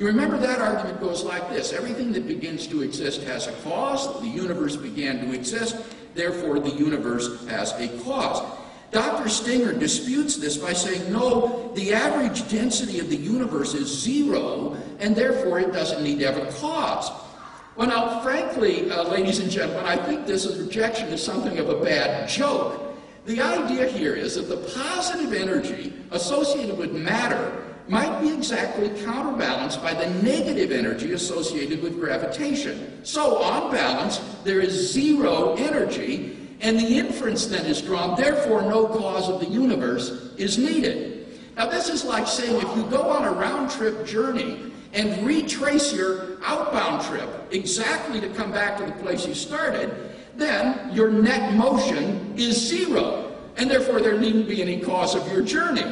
You 0.00 0.06
remember 0.06 0.36
that 0.38 0.58
argument 0.58 0.98
goes 0.98 1.22
like 1.22 1.48
this 1.48 1.72
everything 1.72 2.10
that 2.12 2.26
begins 2.26 2.66
to 2.66 2.82
exist 2.82 3.22
has 3.22 3.46
a 3.46 3.52
cause, 3.62 4.20
the 4.20 4.28
universe 4.28 4.74
began 4.74 5.20
to 5.20 5.32
exist, 5.32 5.76
therefore 6.14 6.58
the 6.58 6.74
universe 6.74 7.46
has 7.46 7.72
a 7.74 7.86
cause. 8.02 8.59
Dr. 8.90 9.28
Stenger 9.28 9.72
disputes 9.72 10.36
this 10.36 10.56
by 10.56 10.72
saying, 10.72 11.12
no, 11.12 11.72
the 11.74 11.92
average 11.92 12.48
density 12.48 12.98
of 12.98 13.08
the 13.08 13.16
universe 13.16 13.74
is 13.74 13.86
zero, 13.86 14.76
and 14.98 15.14
therefore 15.14 15.60
it 15.60 15.72
doesn't 15.72 16.02
need 16.02 16.18
to 16.18 16.32
have 16.32 16.36
a 16.36 16.50
cause. 16.60 17.10
Well, 17.76 17.88
now, 17.88 18.20
frankly, 18.20 18.90
uh, 18.90 19.04
ladies 19.04 19.38
and 19.38 19.50
gentlemen, 19.50 19.86
I 19.86 19.96
think 19.96 20.26
this 20.26 20.46
rejection 20.56 21.08
is 21.08 21.22
something 21.22 21.58
of 21.58 21.68
a 21.68 21.80
bad 21.82 22.28
joke. 22.28 22.96
The 23.26 23.40
idea 23.40 23.86
here 23.86 24.14
is 24.14 24.34
that 24.34 24.48
the 24.48 24.56
positive 24.74 25.32
energy 25.32 25.92
associated 26.10 26.76
with 26.76 26.92
matter 26.92 27.64
might 27.86 28.20
be 28.20 28.32
exactly 28.32 28.88
counterbalanced 29.04 29.82
by 29.82 29.94
the 29.94 30.10
negative 30.22 30.72
energy 30.72 31.12
associated 31.12 31.82
with 31.82 31.98
gravitation. 31.98 33.04
So, 33.04 33.38
on 33.38 33.70
balance, 33.70 34.20
there 34.44 34.60
is 34.60 34.92
zero 34.92 35.54
energy, 35.54 36.36
and 36.60 36.78
the 36.78 36.98
inference 36.98 37.46
then 37.46 37.64
is 37.66 37.80
drawn, 37.80 38.20
therefore, 38.20 38.62
no 38.62 38.86
cause 38.86 39.28
of 39.28 39.40
the 39.40 39.46
universe 39.46 40.10
is 40.36 40.58
needed. 40.58 41.38
Now, 41.56 41.66
this 41.66 41.88
is 41.88 42.04
like 42.04 42.26
saying 42.26 42.56
if 42.56 42.76
you 42.76 42.84
go 42.84 43.02
on 43.02 43.24
a 43.24 43.32
round 43.32 43.70
trip 43.70 44.06
journey 44.06 44.72
and 44.92 45.26
retrace 45.26 45.92
your 45.92 46.38
outbound 46.44 47.02
trip 47.04 47.28
exactly 47.50 48.20
to 48.20 48.28
come 48.30 48.50
back 48.50 48.78
to 48.78 48.86
the 48.86 48.92
place 48.92 49.26
you 49.26 49.34
started, 49.34 50.14
then 50.36 50.94
your 50.94 51.10
net 51.10 51.54
motion 51.54 52.34
is 52.36 52.56
zero, 52.56 53.36
and 53.56 53.70
therefore 53.70 54.00
there 54.00 54.18
needn't 54.18 54.48
be 54.48 54.62
any 54.62 54.80
cause 54.80 55.14
of 55.14 55.30
your 55.32 55.42
journey. 55.42 55.84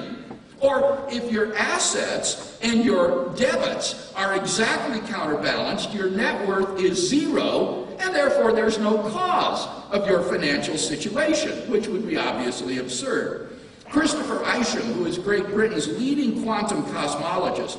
Or 0.61 1.07
if 1.11 1.31
your 1.31 1.55
assets 1.57 2.59
and 2.63 2.85
your 2.85 3.29
debits 3.37 4.13
are 4.15 4.35
exactly 4.37 5.01
counterbalanced, 5.09 5.93
your 5.93 6.11
net 6.11 6.47
worth 6.49 6.81
is 6.81 7.09
zero, 7.09 7.88
and 8.01 8.15
therefore 8.15 8.53
there's 8.53 8.79
no 8.79 8.99
cause 9.11 9.67
of 9.93 10.07
your 10.07 10.23
financial 10.23 10.77
situation, 10.77 11.71
which 11.71 11.87
would 11.89 12.07
be 12.07 12.17
obviously 12.17 12.79
absurd. 12.79 13.59
Christopher 13.91 14.43
Isham, 14.59 14.93
who 14.95 15.07
is 15.07 15.19
Great 15.19 15.47
Britain's 15.47 15.89
leading 15.99 16.43
quantum 16.43 16.83
cosmologist, 16.85 17.79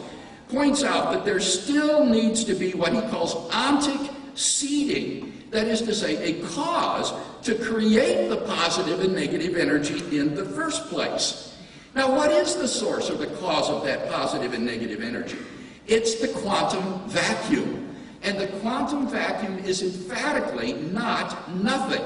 points 0.49 0.83
out 0.83 1.11
that 1.13 1.25
there 1.25 1.39
still 1.39 2.03
needs 2.05 2.43
to 2.45 2.55
be 2.55 2.71
what 2.73 2.93
he 2.93 3.01
calls 3.09 3.35
ontic 3.51 4.13
seeding, 4.35 5.43
that 5.51 5.67
is 5.67 5.81
to 5.83 5.93
say, 5.93 6.15
a 6.17 6.45
cause 6.47 7.13
to 7.43 7.55
create 7.55 8.29
the 8.29 8.37
positive 8.37 9.01
and 9.01 9.13
negative 9.13 9.55
energy 9.55 10.17
in 10.17 10.35
the 10.35 10.45
first 10.45 10.87
place. 10.89 11.55
Now, 11.95 12.15
what 12.15 12.31
is 12.31 12.55
the 12.55 12.67
source 12.67 13.09
or 13.09 13.15
the 13.15 13.27
cause 13.27 13.69
of 13.69 13.83
that 13.85 14.09
positive 14.09 14.53
and 14.53 14.65
negative 14.65 15.01
energy? 15.01 15.37
It's 15.87 16.15
the 16.15 16.27
quantum 16.27 17.07
vacuum. 17.09 17.78
And 18.23 18.39
the 18.39 18.47
quantum 18.59 19.07
vacuum 19.07 19.59
is 19.59 19.81
emphatically 19.81 20.73
not 20.73 21.53
nothing. 21.55 22.01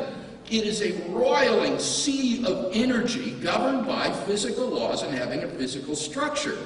It 0.50 0.66
is 0.66 0.82
a 0.82 0.92
roiling 1.10 1.80
sea 1.80 2.46
of 2.46 2.72
energy 2.74 3.32
governed 3.42 3.88
by 3.88 4.12
physical 4.26 4.68
laws 4.68 5.02
and 5.04 5.16
having 5.16 5.44
a 5.44 5.48
physical 5.48 5.96
structure. 5.96 6.58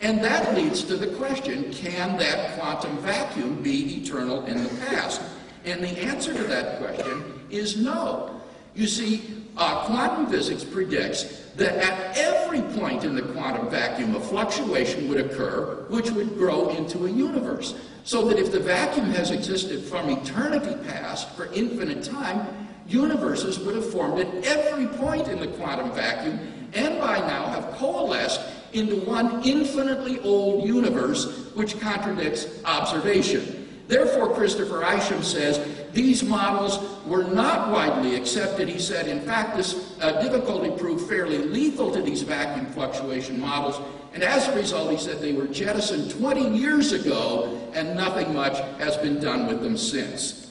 And 0.00 0.22
that 0.22 0.54
leads 0.54 0.82
to 0.84 0.96
the 0.96 1.08
question, 1.16 1.72
can 1.72 2.18
that 2.18 2.58
quantum 2.58 2.96
vacuum 2.98 3.62
be 3.62 4.02
eternal 4.02 4.44
in 4.44 4.62
the 4.62 4.68
past? 4.86 5.22
And 5.64 5.82
the 5.82 5.88
answer 6.02 6.34
to 6.34 6.44
that 6.44 6.78
question 6.78 7.40
is 7.50 7.76
no. 7.76 8.40
You 8.74 8.86
see, 8.86 9.22
uh, 9.56 9.86
quantum 9.86 10.26
physics 10.26 10.62
predicts 10.62 11.43
that 11.56 11.76
at 11.76 12.18
every 12.18 12.62
point 12.78 13.04
in 13.04 13.14
the 13.14 13.22
quantum 13.22 13.68
vacuum, 13.70 14.14
a 14.16 14.20
fluctuation 14.20 15.08
would 15.08 15.18
occur 15.18 15.86
which 15.88 16.10
would 16.10 16.36
grow 16.36 16.70
into 16.70 17.06
a 17.06 17.10
universe. 17.10 17.74
So 18.04 18.26
that 18.28 18.38
if 18.38 18.52
the 18.52 18.60
vacuum 18.60 19.06
has 19.12 19.30
existed 19.30 19.82
from 19.82 20.10
eternity 20.10 20.76
past 20.88 21.30
for 21.30 21.52
infinite 21.52 22.02
time, 22.02 22.68
universes 22.86 23.58
would 23.60 23.76
have 23.76 23.90
formed 23.90 24.20
at 24.20 24.44
every 24.44 24.86
point 24.98 25.28
in 25.28 25.40
the 25.40 25.46
quantum 25.46 25.90
vacuum 25.92 26.38
and 26.74 26.98
by 26.98 27.18
now 27.18 27.46
have 27.46 27.70
coalesced 27.72 28.40
into 28.72 28.96
one 28.96 29.42
infinitely 29.44 30.18
old 30.20 30.66
universe 30.66 31.46
which 31.54 31.78
contradicts 31.80 32.46
observation. 32.64 33.63
Therefore, 33.86 34.34
Christopher 34.34 34.82
Isham 34.82 35.22
says 35.22 35.60
these 35.92 36.22
models 36.22 36.78
were 37.06 37.24
not 37.24 37.70
widely 37.70 38.16
accepted. 38.16 38.68
He 38.68 38.78
said, 38.78 39.06
in 39.06 39.20
fact, 39.20 39.56
this 39.56 39.98
uh, 40.00 40.20
difficulty 40.22 40.70
proved 40.70 41.06
fairly 41.08 41.38
lethal 41.38 41.92
to 41.92 42.00
these 42.00 42.22
vacuum 42.22 42.66
fluctuation 42.66 43.38
models. 43.38 43.80
And 44.14 44.22
as 44.22 44.48
a 44.48 44.54
result, 44.54 44.90
he 44.90 44.96
said 44.96 45.20
they 45.20 45.32
were 45.32 45.46
jettisoned 45.46 46.10
20 46.12 46.56
years 46.56 46.92
ago, 46.92 47.60
and 47.74 47.94
nothing 47.94 48.32
much 48.32 48.58
has 48.78 48.96
been 48.96 49.20
done 49.20 49.46
with 49.46 49.60
them 49.60 49.76
since. 49.76 50.50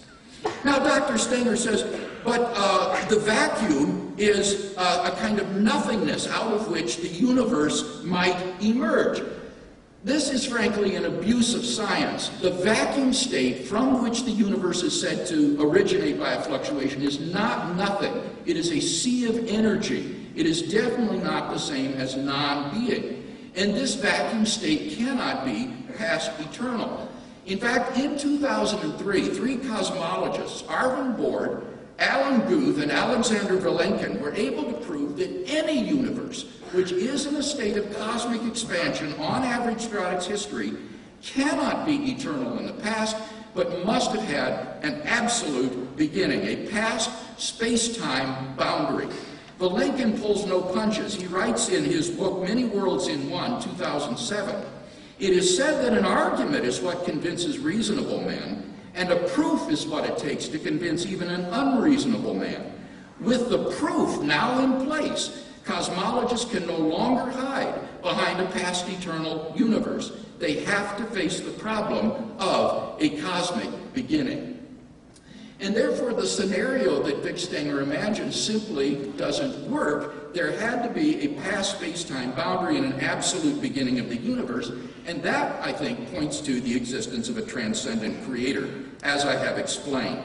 Now, 0.63 0.79
Dr. 0.79 1.17
Stenger 1.17 1.55
says, 1.55 1.83
but 2.23 2.53
uh, 2.55 3.05
the 3.07 3.19
vacuum 3.19 4.13
is 4.17 4.73
uh, 4.77 5.11
a 5.11 5.19
kind 5.19 5.39
of 5.39 5.55
nothingness 5.55 6.27
out 6.27 6.53
of 6.53 6.69
which 6.69 6.97
the 6.97 7.07
universe 7.07 8.03
might 8.03 8.37
emerge. 8.61 9.21
This 10.03 10.31
is 10.31 10.45
frankly 10.45 10.97
an 10.97 11.05
abuse 11.05 11.55
of 11.55 11.63
science. 11.63 12.27
The 12.41 12.51
vacuum 12.51 13.13
state 13.13 13.65
from 13.65 14.03
which 14.03 14.23
the 14.23 14.31
universe 14.31 14.83
is 14.83 14.99
said 14.99 15.25
to 15.27 15.57
originate 15.61 16.19
by 16.19 16.33
a 16.33 16.41
fluctuation 16.41 17.01
is 17.01 17.21
not 17.31 17.77
nothing. 17.77 18.13
It 18.45 18.57
is 18.57 18.69
a 18.73 18.81
sea 18.81 19.27
of 19.27 19.47
energy. 19.47 20.29
It 20.35 20.45
is 20.45 20.61
definitely 20.63 21.19
not 21.19 21.53
the 21.53 21.57
same 21.57 21.93
as 21.93 22.17
non-being. 22.17 23.23
And 23.55 23.73
this 23.73 23.95
vacuum 23.95 24.45
state 24.45 24.97
cannot 24.97 25.45
be 25.45 25.73
past 25.97 26.37
eternal. 26.37 27.09
In 27.45 27.57
fact, 27.57 27.97
in 27.97 28.17
2003, 28.17 29.29
three 29.29 29.55
cosmologists, 29.55 30.63
Arvind 30.63 31.15
Borde, 31.15 31.63
Alan 32.03 32.41
Guth 32.49 32.81
and 32.81 32.91
Alexander 32.91 33.57
Vilenkin 33.57 34.19
were 34.19 34.33
able 34.33 34.65
to 34.65 34.73
prove 34.85 35.15
that 35.17 35.47
any 35.47 35.79
universe 35.79 36.43
which 36.73 36.91
is 36.91 37.27
in 37.27 37.35
a 37.35 37.43
state 37.43 37.77
of 37.77 37.95
cosmic 37.95 38.43
expansion 38.43 39.13
on 39.13 39.43
average 39.43 39.85
throughout 39.85 40.13
its 40.13 40.25
history 40.25 40.73
cannot 41.21 41.85
be 41.85 42.11
eternal 42.11 42.57
in 42.57 42.65
the 42.65 42.73
past, 42.73 43.15
but 43.55 43.85
must 43.85 44.11
have 44.11 44.23
had 44.23 44.83
an 44.83 45.01
absolute 45.03 45.95
beginning, 45.95 46.41
a 46.41 46.67
past 46.69 47.09
space-time 47.39 48.53
boundary. 48.57 49.07
Vilenkin 49.59 50.19
pulls 50.19 50.45
no 50.45 50.59
punches. 50.61 51.15
He 51.15 51.27
writes 51.27 51.69
in 51.69 51.85
his 51.85 52.09
book, 52.09 52.41
Many 52.41 52.65
Worlds 52.65 53.07
in 53.07 53.29
One, 53.29 53.61
2007, 53.61 54.65
It 55.19 55.29
is 55.29 55.55
said 55.55 55.85
that 55.85 55.97
an 55.97 56.03
argument 56.03 56.65
is 56.65 56.81
what 56.81 57.05
convinces 57.05 57.59
reasonable 57.59 58.19
men, 58.19 58.72
and 58.95 59.11
a 59.11 59.27
proof 59.29 59.69
is 59.69 59.85
what 59.85 60.05
it 60.05 60.17
takes 60.17 60.47
to 60.47 60.59
convince 60.59 61.05
even 61.05 61.29
an 61.29 61.45
unreasonable 61.45 62.33
man. 62.33 62.73
With 63.19 63.49
the 63.49 63.71
proof 63.71 64.21
now 64.21 64.59
in 64.59 64.85
place, 64.85 65.45
cosmologists 65.65 66.49
can 66.51 66.67
no 66.67 66.77
longer 66.77 67.31
hide 67.31 67.73
behind 68.01 68.39
a 68.41 68.51
past 68.51 68.87
eternal 68.89 69.53
universe. 69.55 70.11
They 70.39 70.63
have 70.65 70.97
to 70.97 71.05
face 71.05 71.39
the 71.39 71.51
problem 71.51 72.33
of 72.39 73.01
a 73.01 73.21
cosmic 73.21 73.93
beginning. 73.93 74.49
And 75.59 75.73
therefore, 75.73 76.13
the 76.13 76.27
scenario 76.27 77.01
that 77.03 77.23
Vic 77.23 77.37
Stenger 77.37 77.81
imagines 77.81 78.35
simply 78.35 78.95
doesn't 79.15 79.69
work. 79.69 80.33
There 80.33 80.51
had 80.51 80.83
to 80.83 80.89
be 80.89 81.21
a 81.21 81.27
past 81.41 81.77
space-time 81.77 82.31
boundary 82.33 82.77
and 82.77 82.93
an 82.93 82.99
absolute 82.99 83.61
beginning 83.61 83.99
of 83.99 84.09
the 84.09 84.17
universe, 84.17 84.71
and 85.05 85.21
that, 85.23 85.61
I 85.61 85.71
think, 85.71 86.11
points 86.13 86.39
to 86.41 86.61
the 86.61 86.75
existence 86.75 87.29
of 87.29 87.37
a 87.37 87.41
transcendent 87.41 88.23
creator, 88.25 88.69
as 89.03 89.25
I 89.25 89.35
have 89.35 89.57
explained. 89.57 90.23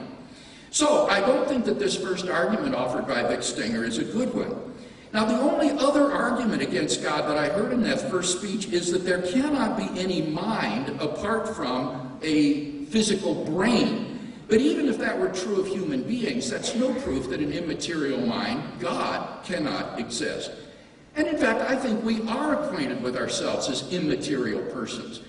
So, 0.70 1.06
I 1.08 1.20
don't 1.20 1.48
think 1.48 1.64
that 1.64 1.78
this 1.78 1.96
first 1.96 2.28
argument 2.28 2.74
offered 2.74 3.06
by 3.06 3.22
Vic 3.22 3.42
Stenger 3.42 3.84
is 3.84 3.98
a 3.98 4.04
good 4.04 4.34
one. 4.34 4.74
Now, 5.12 5.24
the 5.24 5.40
only 5.40 5.70
other 5.70 6.12
argument 6.12 6.60
against 6.60 7.02
God 7.02 7.22
that 7.22 7.38
I 7.38 7.48
heard 7.48 7.72
in 7.72 7.82
that 7.84 8.10
first 8.10 8.38
speech 8.38 8.66
is 8.66 8.92
that 8.92 9.04
there 9.04 9.22
cannot 9.22 9.76
be 9.76 9.88
any 9.98 10.22
mind 10.22 10.90
apart 11.00 11.56
from 11.56 12.18
a 12.22 12.84
physical 12.86 13.44
brain. 13.46 14.34
But 14.48 14.60
even 14.60 14.88
if 14.88 14.98
that 14.98 15.18
were 15.18 15.28
true 15.28 15.60
of 15.60 15.66
human 15.66 16.02
beings, 16.02 16.50
that's 16.50 16.74
no 16.74 16.92
proof 17.00 17.28
that 17.30 17.40
an 17.40 17.52
immaterial 17.52 18.20
mind, 18.20 18.62
God, 18.80 19.44
cannot 19.44 19.98
exist. 19.98 20.50
And 21.16 21.26
in 21.26 21.36
fact, 21.36 21.60
I 21.68 21.76
think 21.76 22.04
we 22.04 22.22
are 22.28 22.62
acquainted 22.62 23.02
with 23.02 23.16
ourselves 23.16 23.68
as 23.68 23.92
immaterial 23.92 24.62
persons. 24.72 25.20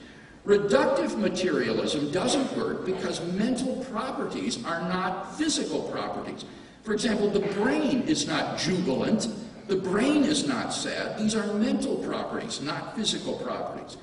Reductive 0.46 1.18
materialism 1.18 2.12
doesn't 2.12 2.58
work 2.58 2.86
because 2.86 3.22
mental 3.34 3.84
properties 3.86 4.64
are 4.66 4.82
not 4.82 5.38
physical 5.38 5.82
properties. 5.84 6.46
For 6.84 6.94
example, 6.94 7.30
the 7.30 7.42
brain 7.42 8.02
is 8.04 8.28
not 8.28 8.58
jubilant, 8.58 9.28
the 9.68 9.76
brain 9.76 10.24
is 10.24 10.48
not 10.48 10.74
sad. 10.74 11.20
These 11.20 11.36
are 11.36 11.54
mental 11.54 11.98
properties, 11.98 12.62
not 12.62 12.96
physical 12.96 13.36
properties. 13.36 13.98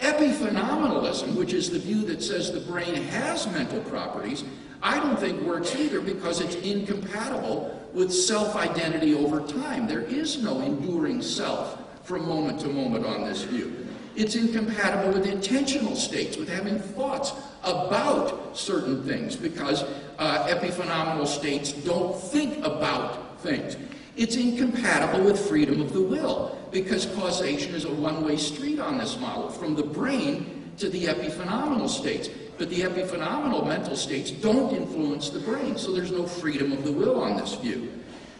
Epiphenomenalism, 0.00 1.36
which 1.36 1.52
is 1.52 1.70
the 1.70 1.78
view 1.78 2.04
that 2.06 2.22
says 2.22 2.52
the 2.52 2.60
brain 2.60 2.94
has 2.94 3.46
mental 3.52 3.80
properties, 3.82 4.44
I 4.82 4.98
don't 4.98 5.18
think 5.18 5.40
works 5.42 5.74
either 5.76 6.00
because 6.00 6.40
it's 6.40 6.56
incompatible 6.56 7.75
with 7.96 8.12
self-identity 8.12 9.14
over 9.14 9.40
time. 9.40 9.86
There 9.88 10.02
is 10.02 10.42
no 10.42 10.60
enduring 10.60 11.22
self 11.22 11.82
from 12.04 12.28
moment 12.28 12.60
to 12.60 12.68
moment 12.68 13.06
on 13.06 13.24
this 13.24 13.42
view. 13.44 13.86
It's 14.14 14.34
incompatible 14.34 15.14
with 15.14 15.26
intentional 15.26 15.96
states, 15.96 16.36
with 16.36 16.48
having 16.50 16.78
thoughts 16.78 17.32
about 17.64 18.54
certain 18.54 19.02
things, 19.02 19.34
because 19.34 19.82
uh, 20.18 20.46
epiphenomenal 20.46 21.26
states 21.26 21.72
don't 21.72 22.14
think 22.20 22.64
about 22.64 23.40
things. 23.40 23.78
It's 24.14 24.36
incompatible 24.36 25.24
with 25.24 25.48
freedom 25.48 25.80
of 25.80 25.94
the 25.94 26.02
will, 26.02 26.58
because 26.70 27.06
causation 27.06 27.74
is 27.74 27.86
a 27.86 27.92
one-way 27.92 28.36
street 28.36 28.78
on 28.78 28.98
this 28.98 29.18
model, 29.18 29.48
from 29.48 29.74
the 29.74 29.82
brain 29.82 30.70
to 30.76 30.90
the 30.90 31.06
epiphenomenal 31.06 31.88
states. 31.88 32.28
But 32.58 32.70
the 32.70 32.80
epiphenomenal 32.80 33.66
mental 33.66 33.96
states 33.96 34.30
don't 34.30 34.74
influence 34.74 35.30
the 35.30 35.40
brain, 35.40 35.76
so 35.76 35.92
there's 35.92 36.12
no 36.12 36.26
freedom 36.26 36.72
of 36.72 36.84
the 36.84 36.92
will 36.92 37.20
on 37.20 37.36
this 37.36 37.54
view. 37.54 37.92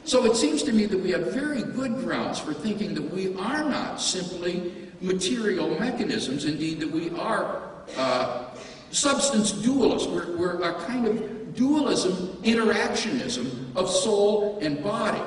So 0.05 0.25
it 0.25 0.37
seems 0.37 0.63
to 0.63 0.73
me 0.73 0.87
that 0.87 0.99
we 0.99 1.11
have 1.11 1.33
very 1.33 1.63
good 1.63 1.97
grounds 1.97 2.39
for 2.39 2.55
thinking 2.55 2.95
that 2.95 3.13
we 3.13 3.35
are 3.37 3.65
not 3.65 4.01
simply 4.01 4.73
material 5.01 5.79
mechanisms, 5.79 6.45
indeed 6.45 6.81
that 6.81 6.91
we 6.91 7.11
are 7.19 7.63
uh, 7.97 8.47
substance 8.91 9.53
dualists. 9.53 10.11
We're, 10.11 10.37
we're 10.37 10.63
a 10.63 10.75
kind 10.85 11.07
of 11.07 11.55
dualism, 11.55 12.15
interactionism 12.43 13.75
of 13.75 13.91
soul 13.91 14.59
and 14.63 14.83
body. 14.83 15.23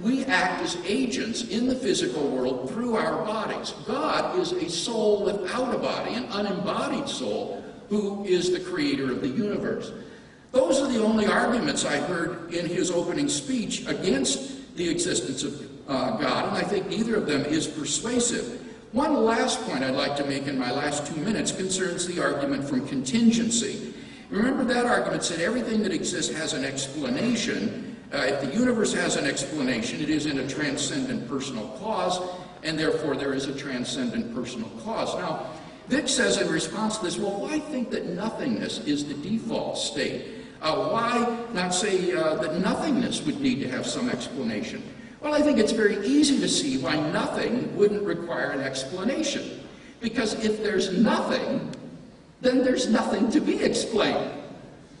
We 0.00 0.24
act 0.24 0.62
as 0.62 0.76
agents 0.84 1.44
in 1.44 1.68
the 1.68 1.76
physical 1.76 2.28
world 2.28 2.70
through 2.70 2.96
our 2.96 3.24
bodies. 3.24 3.72
God 3.86 4.38
is 4.38 4.52
a 4.52 4.68
soul 4.68 5.24
without 5.24 5.74
a 5.74 5.78
body, 5.78 6.14
an 6.14 6.24
unembodied 6.32 7.08
soul, 7.08 7.63
who 7.94 8.24
is 8.24 8.50
the 8.50 8.58
creator 8.58 9.12
of 9.12 9.20
the 9.20 9.28
universe. 9.28 9.92
Those 10.50 10.80
are 10.80 10.88
the 10.88 11.02
only 11.02 11.26
arguments 11.26 11.84
I 11.84 11.98
heard 11.98 12.52
in 12.52 12.66
his 12.66 12.90
opening 12.90 13.28
speech 13.28 13.86
against 13.86 14.76
the 14.76 14.88
existence 14.88 15.44
of 15.44 15.70
uh, 15.88 16.16
God, 16.16 16.48
and 16.48 16.56
I 16.56 16.62
think 16.62 16.88
neither 16.88 17.14
of 17.16 17.26
them 17.26 17.44
is 17.44 17.66
persuasive. 17.66 18.60
One 18.92 19.24
last 19.24 19.60
point 19.62 19.84
I'd 19.84 19.94
like 19.94 20.16
to 20.16 20.24
make 20.24 20.46
in 20.46 20.58
my 20.58 20.72
last 20.72 21.06
two 21.06 21.20
minutes 21.20 21.52
concerns 21.52 22.06
the 22.06 22.22
argument 22.22 22.64
from 22.64 22.86
contingency. 22.88 23.94
Remember 24.30 24.64
that 24.64 24.86
argument 24.86 25.22
said 25.22 25.40
everything 25.40 25.82
that 25.82 25.92
exists 25.92 26.34
has 26.34 26.52
an 26.52 26.64
explanation. 26.64 27.96
Uh, 28.12 28.18
if 28.18 28.40
the 28.40 28.56
universe 28.58 28.92
has 28.92 29.16
an 29.16 29.26
explanation, 29.26 30.00
it 30.00 30.10
is 30.10 30.26
in 30.26 30.38
a 30.38 30.48
transcendent 30.48 31.28
personal 31.28 31.68
cause, 31.80 32.20
and 32.62 32.78
therefore 32.78 33.16
there 33.16 33.34
is 33.34 33.46
a 33.46 33.54
transcendent 33.54 34.34
personal 34.34 34.70
cause. 34.84 35.14
Now, 35.16 35.46
Vic 35.88 36.08
says 36.08 36.40
in 36.40 36.48
response 36.48 36.98
to 36.98 37.04
this, 37.04 37.18
well, 37.18 37.40
why 37.40 37.58
think 37.58 37.90
that 37.90 38.06
nothingness 38.06 38.78
is 38.86 39.04
the 39.04 39.14
default 39.14 39.76
state? 39.76 40.24
Uh, 40.62 40.88
why 40.88 41.44
not 41.52 41.74
say 41.74 42.12
uh, 42.12 42.36
that 42.36 42.58
nothingness 42.60 43.22
would 43.22 43.40
need 43.40 43.60
to 43.60 43.68
have 43.68 43.86
some 43.86 44.08
explanation? 44.08 44.82
Well, 45.20 45.34
I 45.34 45.42
think 45.42 45.58
it's 45.58 45.72
very 45.72 46.06
easy 46.06 46.40
to 46.40 46.48
see 46.48 46.78
why 46.78 46.96
nothing 47.10 47.74
wouldn't 47.76 48.02
require 48.02 48.50
an 48.50 48.60
explanation. 48.60 49.60
Because 50.00 50.42
if 50.44 50.62
there's 50.62 50.92
nothing, 50.92 51.70
then 52.40 52.64
there's 52.64 52.88
nothing 52.88 53.30
to 53.30 53.40
be 53.40 53.62
explained. 53.62 54.30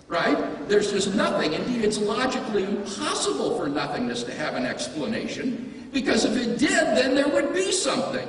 Right? 0.06 0.68
There's 0.68 0.92
just 0.92 1.14
nothing. 1.14 1.54
Indeed, 1.54 1.82
it's 1.82 1.98
logically 1.98 2.64
impossible 2.64 3.58
for 3.58 3.68
nothingness 3.68 4.22
to 4.24 4.34
have 4.34 4.54
an 4.54 4.66
explanation, 4.66 5.88
because 5.92 6.26
if 6.26 6.36
it 6.36 6.58
did, 6.58 6.70
then 6.70 7.14
there 7.14 7.28
would 7.28 7.54
be 7.54 7.72
something. 7.72 8.28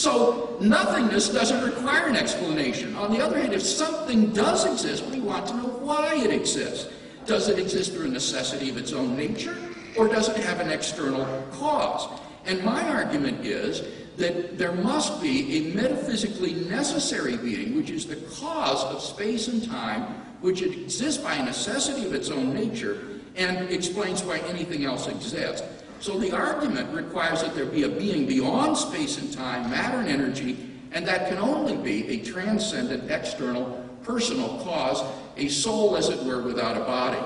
So 0.00 0.56
nothingness 0.62 1.28
doesn't 1.28 1.62
require 1.62 2.06
an 2.06 2.16
explanation. 2.16 2.96
On 2.96 3.12
the 3.12 3.22
other 3.22 3.38
hand, 3.38 3.52
if 3.52 3.60
something 3.60 4.30
does 4.32 4.64
exist, 4.64 5.04
we 5.06 5.20
want 5.20 5.46
to 5.48 5.56
know 5.58 5.68
why 5.68 6.14
it 6.14 6.30
exists. 6.32 6.88
Does 7.26 7.48
it 7.48 7.58
exist 7.58 7.92
through 7.92 8.06
a 8.06 8.08
necessity 8.08 8.70
of 8.70 8.78
its 8.78 8.94
own 8.94 9.14
nature? 9.14 9.56
or 9.96 10.08
does 10.08 10.28
it 10.28 10.36
have 10.38 10.60
an 10.60 10.70
external 10.70 11.24
cause? 11.52 12.08
And 12.46 12.64
my 12.64 12.88
argument 12.88 13.44
is 13.44 13.82
that 14.16 14.58
there 14.58 14.72
must 14.72 15.20
be 15.20 15.58
a 15.58 15.74
metaphysically 15.74 16.54
necessary 16.54 17.36
being, 17.36 17.76
which 17.76 17.90
is 17.90 18.06
the 18.06 18.16
cause 18.40 18.84
of 18.84 19.02
space 19.02 19.48
and 19.48 19.64
time, 19.64 20.02
which 20.40 20.62
exists 20.62 21.22
by 21.22 21.40
necessity 21.42 22.06
of 22.06 22.14
its 22.14 22.30
own 22.30 22.54
nature 22.54 23.02
and 23.36 23.70
explains 23.70 24.22
why 24.22 24.38
anything 24.48 24.84
else 24.84 25.06
exists. 25.06 25.66
So 26.00 26.18
the 26.18 26.34
argument 26.34 26.94
requires 26.94 27.42
that 27.42 27.54
there 27.54 27.66
be 27.66 27.82
a 27.82 27.88
being 27.88 28.26
beyond 28.26 28.76
space 28.78 29.18
and 29.18 29.30
time, 29.30 29.70
matter 29.70 29.98
and 29.98 30.08
energy, 30.08 30.56
and 30.92 31.06
that 31.06 31.28
can 31.28 31.36
only 31.36 31.76
be 31.76 32.08
a 32.08 32.24
transcendent, 32.24 33.10
external, 33.10 33.86
personal 34.02 34.58
cause, 34.64 35.04
a 35.36 35.48
soul, 35.48 35.98
as 35.98 36.08
it 36.08 36.24
were, 36.24 36.42
without 36.42 36.78
a 36.78 36.80
body. 36.80 37.18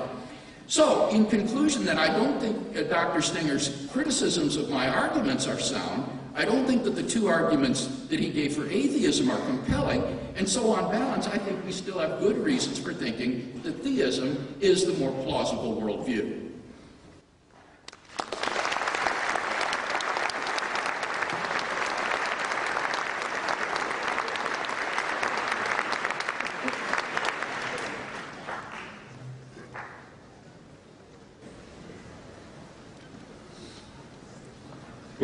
So, 0.67 1.07
in 1.09 1.25
conclusion, 1.27 1.85
then, 1.85 1.97
I 1.97 2.07
don't 2.07 2.37
think 2.39 2.75
uh, 2.75 2.83
Dr. 2.83 3.21
Stenger's 3.21 3.87
criticisms 3.91 4.57
of 4.57 4.69
my 4.69 4.89
arguments 4.89 5.47
are 5.47 5.59
sound. 5.59 6.11
I 6.35 6.43
don't 6.43 6.65
think 6.65 6.83
that 6.83 6.95
the 6.95 7.03
two 7.03 7.27
arguments 7.27 7.85
that 8.09 8.19
he 8.19 8.29
gave 8.29 8.55
for 8.55 8.65
atheism 8.65 9.31
are 9.31 9.39
compelling. 9.45 10.03
And 10.35 10.49
so, 10.49 10.71
on 10.73 10.91
balance, 10.91 11.27
I 11.27 11.37
think 11.37 11.63
we 11.63 11.71
still 11.71 11.99
have 11.99 12.19
good 12.19 12.37
reasons 12.37 12.77
for 12.77 12.93
thinking 12.93 13.61
that 13.63 13.83
theism 13.83 14.57
is 14.59 14.85
the 14.85 14.93
more 14.93 15.11
plausible 15.23 15.79
worldview. 15.81 16.45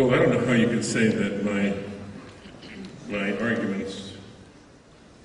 Well, 0.02 0.16
I 0.16 0.20
don't 0.20 0.32
know 0.32 0.41
how 0.52 0.58
you 0.58 0.68
can 0.68 0.84
say 0.84 1.08
that 1.08 1.46
my 1.46 1.74
my 3.08 3.32
arguments 3.38 4.12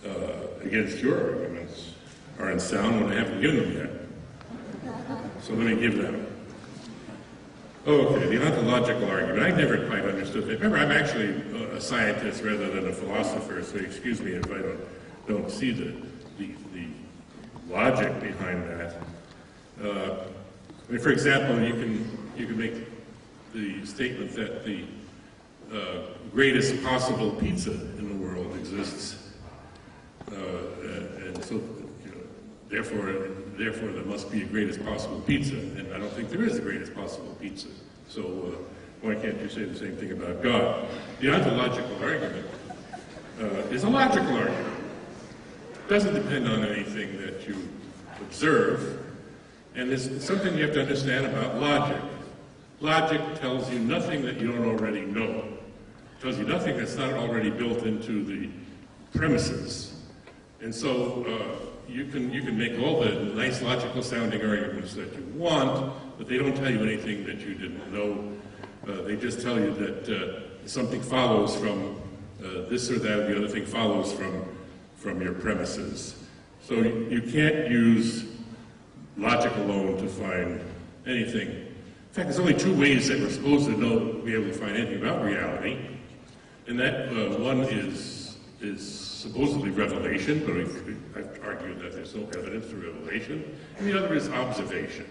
uh, 0.07 0.47
against 0.63 0.99
your 0.99 1.19
arguments 1.19 1.95
are 2.39 2.51
unsound 2.51 3.01
when 3.01 3.13
I 3.13 3.17
haven't 3.17 3.41
given 3.41 3.75
them 3.75 4.09
yet. 4.85 4.95
So 5.43 5.55
let 5.55 5.67
me 5.67 5.81
give 5.81 5.97
them. 5.97 6.29
Okay, 7.89 8.37
the 8.37 8.47
ontological 8.47 9.11
argument. 9.11 9.43
I 9.43 9.51
never 9.51 9.85
quite 9.89 10.05
understood 10.05 10.49
it. 10.49 10.61
Remember, 10.61 10.79
I'm 10.79 10.93
actually 10.93 11.31
a 11.73 11.81
scientist 11.81 12.45
rather 12.45 12.71
than 12.71 12.87
a 12.87 12.93
philosopher, 12.93 13.65
so 13.65 13.79
excuse 13.79 14.21
me 14.21 14.33
if 14.33 14.47
I 14.53 14.59
don't 14.59 14.81
don't 15.27 15.51
see 15.51 15.73
the 15.73 15.93
the, 16.39 16.55
the 16.73 16.87
logic 17.69 18.21
behind 18.21 18.63
that. 18.71 18.95
Uh, 19.83 20.19
I 20.89 20.93
mean, 20.93 21.01
for 21.01 21.11
example, 21.11 21.61
you 21.61 21.73
can 21.73 22.19
you 22.37 22.47
can 22.47 22.57
make 22.57 22.75
the 23.53 23.85
statement 23.85 24.33
that 24.35 24.65
the 24.65 24.85
uh, 25.73 25.99
greatest 26.33 26.83
possible 26.83 27.31
pizza 27.33 27.73
in 27.73 28.09
the 28.09 28.27
world 28.27 28.55
exists. 28.57 29.31
Uh, 30.31 30.37
and 31.27 31.45
so, 31.45 31.55
you 31.55 32.11
know, 32.11 32.23
therefore, 32.69 33.29
therefore 33.57 33.89
there 33.93 34.05
must 34.05 34.31
be 34.31 34.43
a 34.43 34.47
greatest 34.47 34.85
possible 34.85 35.21
pizza. 35.21 35.55
And 35.55 35.93
I 35.95 35.99
don't 35.99 36.13
think 36.13 36.31
there 36.31 36.43
is 36.45 36.59
a 36.59 36.63
greatest 36.63 36.95
possible 36.95 37.37
pizza. 37.41 37.69
So 38.09 38.23
uh, 38.23 39.07
why 39.07 39.15
can't 39.15 39.41
you 39.41 39.49
say 39.49 39.65
the 39.65 39.79
same 39.79 39.97
thing 39.97 40.13
about 40.13 40.43
God? 40.43 40.87
The 41.21 41.35
ontological 41.35 42.03
argument 42.03 42.47
uh, 43.41 43.45
is 43.71 43.85
a 43.85 43.89
logical 43.89 44.37
argument. 44.37 44.75
It 45.75 45.89
doesn't 45.89 46.15
depend 46.15 46.49
on 46.49 46.65
anything 46.65 47.17
that 47.23 47.47
you 47.47 47.69
observe. 48.21 49.05
And 49.75 49.93
it's 49.93 50.25
something 50.25 50.57
you 50.57 50.65
have 50.65 50.75
to 50.75 50.81
understand 50.81 51.27
about 51.27 51.61
logic. 51.61 52.01
Logic 52.81 53.21
tells 53.41 53.71
you 53.71 53.79
nothing 53.79 54.23
that 54.23 54.41
you 54.41 54.53
don't 54.53 54.67
already 54.67 55.03
know. 55.03 55.45
Tells 56.21 56.39
you 56.39 56.45
nothing 56.45 56.77
that's 56.77 56.97
not 56.97 57.13
already 57.13 57.51
built 57.51 57.83
into 57.83 58.25
the 58.25 58.49
premises. 59.17 59.95
And 60.61 60.75
so 60.75 61.25
uh, 61.25 61.67
you, 61.89 62.07
can, 62.07 62.33
you 62.33 62.43
can 62.43 62.57
make 62.59 62.79
all 62.81 63.01
the 63.01 63.13
nice 63.35 63.63
logical 63.63 64.03
sounding 64.03 64.41
arguments 64.41 64.95
that 64.95 65.15
you 65.15 65.25
want, 65.35 65.93
but 66.19 66.29
they 66.29 66.39
don't 66.39 66.57
tell 66.57 66.71
you 66.71 66.83
anything 66.83 67.25
that 67.27 67.41
you 67.41 67.55
didn't 67.55 67.93
know. 67.93 68.33
Uh, 68.89 69.03
they 69.03 69.17
just 69.17 69.41
tell 69.41 69.59
you 69.59 69.73
that 69.75 70.09
uh, 70.09 70.67
something 70.67 71.03
follows 71.03 71.55
from 71.57 72.01
uh, 72.43 72.69
this 72.69 72.91
or 72.91 72.99
that, 72.99 73.29
the 73.29 73.37
other 73.37 73.49
thing 73.49 73.67
follows 73.67 74.13
from, 74.13 74.45
from 74.97 75.21
your 75.21 75.35
premises. 75.35 76.17
So 76.63 76.75
you, 76.75 77.07
you 77.11 77.23
can't 77.23 77.71
use 77.71 78.25
logic 79.17 79.55
alone 79.57 79.99
to 79.99 80.09
find 80.09 80.61
anything. 81.07 81.51
In 81.51 82.13
fact, 82.13 82.29
there's 82.29 82.41
only 82.41 82.55
two 82.55 82.75
ways 82.75 83.09
that 83.09 83.21
we're 83.21 83.31
supposed 83.31 83.67
to 83.67 83.77
know, 83.77 84.23
be 84.25 84.35
able 84.35 84.47
to 84.47 84.53
find 84.53 84.77
anything 84.77 85.03
about 85.03 85.23
reality. 85.23 85.79
And 86.69 86.79
that 86.81 87.09
uh, 87.09 87.39
one 87.39 87.61
is, 87.61 88.37
is 88.61 88.87
supposedly 88.87 89.71
revelation, 89.71 90.43
but 90.45 90.57
I've 91.17 91.41
argued 91.45 91.81
that 91.81 91.93
there's 91.93 92.15
no 92.15 92.25
evidence 92.39 92.67
for 92.67 92.77
revelation. 92.77 93.57
And 93.79 93.87
the 93.87 93.97
other 93.97 94.15
is 94.15 94.29
observation. 94.29 95.07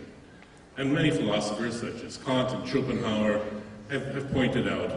And 0.77 0.93
many 0.93 1.11
philosophers, 1.11 1.79
such 1.79 2.03
as 2.03 2.17
Kant 2.17 2.51
and 2.51 2.67
Schopenhauer, 2.67 3.41
have, 3.89 4.05
have 4.13 4.31
pointed 4.33 4.67
out 4.67 4.91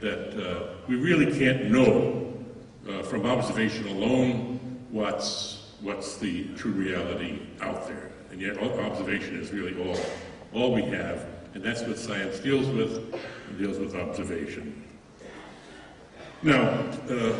that 0.00 0.44
uh, 0.44 0.74
we 0.88 0.96
really 0.96 1.38
can't 1.38 1.70
know 1.70 2.34
uh, 2.88 3.02
from 3.02 3.26
observation 3.26 3.86
alone 3.88 4.58
what's, 4.90 5.74
what's 5.80 6.16
the 6.16 6.48
true 6.56 6.72
reality 6.72 7.40
out 7.60 7.86
there. 7.86 8.10
And 8.32 8.40
yet 8.40 8.58
observation 8.58 9.38
is 9.38 9.52
really 9.52 9.80
all, 9.82 9.98
all 10.52 10.74
we 10.74 10.82
have, 10.82 11.26
and 11.54 11.62
that's 11.62 11.82
what 11.82 11.98
science 11.98 12.38
deals 12.38 12.66
with, 12.66 13.14
it 13.14 13.58
deals 13.58 13.78
with 13.78 13.94
observation. 13.94 14.84
Now, 16.42 16.70
uh, 17.10 17.36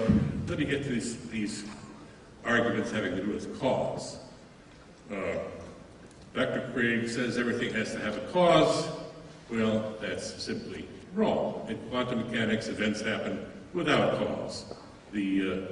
let 0.46 0.58
me 0.58 0.66
get 0.66 0.82
to 0.82 0.90
these, 0.90 1.16
these 1.28 1.64
arguments 2.44 2.90
having 2.90 3.16
to 3.16 3.24
do 3.24 3.32
with 3.32 3.58
cause. 3.58 4.18
Uh, 5.10 5.38
Dr. 6.34 6.70
Craig 6.74 7.08
says 7.08 7.38
everything 7.38 7.72
has 7.72 7.92
to 7.92 7.98
have 8.00 8.18
a 8.18 8.20
cause. 8.30 8.88
Well, 9.50 9.94
that's 10.02 10.42
simply 10.42 10.86
wrong. 11.14 11.64
In 11.70 11.78
quantum 11.88 12.26
mechanics, 12.26 12.68
events 12.68 13.00
happen 13.00 13.46
without 13.72 14.18
cause. 14.18 14.66
The 15.12 15.66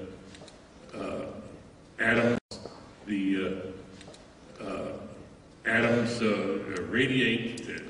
uh, 0.95 0.99
uh, 0.99 1.27
atoms, 2.01 2.39
the 3.07 3.63
uh, 4.61 4.65
uh, 4.65 4.93
atoms 5.67 6.23
radiate, 6.89 7.88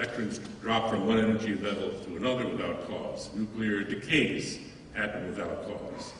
electrons 0.00 0.40
drop 0.62 0.88
from 0.88 1.06
one 1.06 1.18
energy 1.18 1.54
level 1.56 1.90
to 1.90 2.16
another 2.16 2.48
without 2.48 2.88
cause. 2.88 3.28
Nuclear 3.34 3.84
decays 3.84 4.58
happen 4.94 5.26
without 5.26 5.66
cause. 5.66 6.14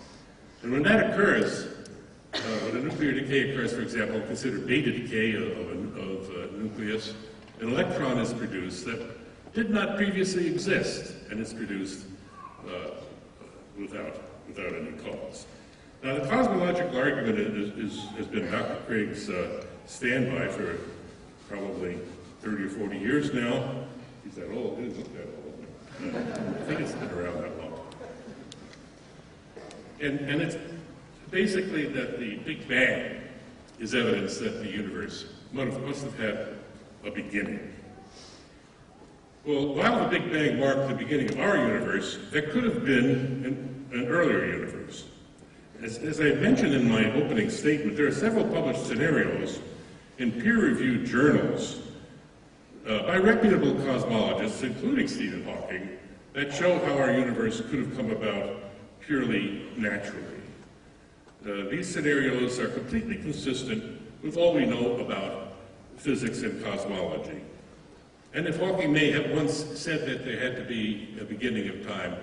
And 0.63 0.71
when 0.71 0.83
that 0.83 1.11
occurs, 1.11 1.67
uh, 2.35 2.39
when 2.39 2.77
a 2.77 2.83
nuclear 2.83 3.13
decay 3.13 3.53
occurs, 3.53 3.73
for 3.73 3.81
example, 3.81 4.21
consider 4.21 4.59
beta 4.59 4.93
decay 4.93 5.33
of, 5.35 5.45
a, 5.45 5.99
of 5.99 6.31
a 6.53 6.57
nucleus, 6.59 7.15
an 7.61 7.71
electron 7.71 8.19
is 8.19 8.35
produced 8.35 8.85
that 8.85 9.55
did 9.55 9.71
not 9.71 9.97
previously 9.97 10.47
exist, 10.47 11.15
and 11.31 11.41
it's 11.41 11.55
produced 11.55 12.05
uh, 12.69 12.91
without, 13.79 14.21
without 14.47 14.75
any 14.75 14.93
cause. 14.99 15.47
Now, 16.03 16.19
the 16.19 16.29
cosmological 16.29 16.99
argument 16.99 17.39
is, 17.39 17.93
is, 17.93 18.05
has 18.11 18.27
been 18.27 18.51
Dr. 18.51 18.77
Craig's 18.87 19.31
uh, 19.31 19.65
standby 19.87 20.49
for 20.49 20.79
probably 21.49 21.99
30 22.43 22.65
or 22.65 22.69
40 22.69 22.99
years 22.99 23.35
now. 23.35 23.85
He's 24.25 24.35
that 24.35 24.51
old, 24.51 24.79
he 24.79 24.89
doesn't 24.89 25.07
oh, 25.07 25.09
look 25.09 25.15
that 25.17 26.15
old. 26.15 26.57
I 26.57 26.65
think 26.65 26.81
it's 26.81 26.93
been 26.93 27.11
around 27.11 27.43
that 27.43 27.59
long. 27.59 27.81
And, 30.01 30.21
and 30.21 30.41
it's 30.41 30.57
basically 31.31 31.87
that 31.89 32.19
the 32.19 32.37
Big 32.37 32.67
Bang 32.67 33.21
is 33.79 33.95
evidence 33.95 34.39
that 34.39 34.63
the 34.63 34.69
universe 34.69 35.27
must 35.53 35.73
have, 35.73 35.83
must 35.83 36.05
have 36.05 36.19
had 36.19 36.49
a 37.05 37.11
beginning. 37.11 37.75
Well, 39.45 39.75
while 39.75 40.03
the 40.03 40.19
Big 40.19 40.33
Bang 40.33 40.59
marked 40.59 40.89
the 40.89 40.95
beginning 40.95 41.31
of 41.31 41.41
our 41.41 41.57
universe, 41.57 42.19
there 42.31 42.43
could 42.43 42.65
have 42.65 42.85
been 42.85 43.05
an, 43.45 43.87
an 43.93 44.07
earlier 44.07 44.47
universe. 44.47 45.05
As, 45.83 45.99
as, 45.99 46.21
I 46.21 46.33
mentioned 46.35 46.75
in 46.75 46.91
my 46.91 47.11
opening 47.15 47.49
statement, 47.49 47.97
there 47.97 48.07
are 48.07 48.13
several 48.13 48.45
published 48.45 48.87
scenarios 48.87 49.61
in 50.19 50.31
peer-reviewed 50.31 51.07
journals 51.07 51.81
uh, 52.87 53.03
by 53.03 53.17
reputable 53.17 53.75
cosmologists, 53.75 54.63
including 54.63 55.07
Stephen 55.07 55.45
Hawking, 55.45 55.99
that 56.33 56.55
show 56.55 56.79
how 56.85 56.97
our 56.97 57.13
universe 57.13 57.61
could 57.61 57.81
have 57.81 57.97
come 57.97 58.11
about 58.11 58.57
purely 59.01 59.69
naturally. 59.77 60.25
Uh, 61.45 61.69
these 61.71 61.93
scenarios 61.93 62.59
are 62.59 62.69
completely 62.69 63.17
consistent 63.17 64.01
with 64.23 64.37
all 64.37 64.55
we 64.55 64.67
know 64.67 64.97
about 64.99 65.55
physics 65.97 66.43
and 66.43 66.63
cosmology. 66.63 67.41
And 68.33 68.47
if 68.47 68.59
Hawking 68.59 68.93
may 68.93 69.11
have 69.11 69.31
once 69.33 69.55
said 69.55 70.07
that 70.07 70.25
there 70.25 70.39
had 70.39 70.57
to 70.57 70.65
be 70.65 71.17
a 71.21 71.25
beginning 71.25 71.69
of 71.69 71.87
time, 71.87 72.17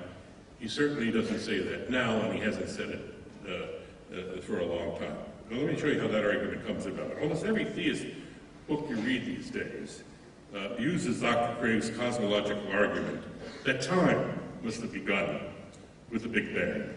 he 0.59 0.67
certainly 0.67 1.11
doesn't 1.11 1.39
say 1.39 1.59
that 1.59 1.89
now, 1.89 2.21
and 2.21 2.33
he 2.33 2.39
hasn't 2.39 2.69
said 2.69 2.89
it 2.89 3.01
uh, 3.47 4.15
uh, 4.15 4.41
for 4.41 4.59
a 4.59 4.65
long 4.65 4.97
time. 4.99 5.17
Now, 5.49 5.57
let 5.57 5.67
me 5.67 5.79
show 5.79 5.87
you 5.87 5.99
how 5.99 6.07
that 6.07 6.25
argument 6.25 6.65
comes 6.65 6.85
about. 6.85 7.19
Almost 7.21 7.45
every 7.45 7.65
theist 7.65 8.05
book 8.67 8.85
you 8.89 8.95
read 8.97 9.25
these 9.25 9.49
days 9.49 10.03
uh, 10.55 10.75
uses 10.77 11.21
Dr. 11.21 11.59
Craig's 11.59 11.89
cosmological 11.89 12.71
argument 12.71 13.23
that 13.65 13.81
time 13.81 14.39
must 14.63 14.81
have 14.81 14.91
begun 14.91 15.41
with 16.11 16.23
the 16.23 16.29
Big 16.29 16.53
Bang. 16.53 16.89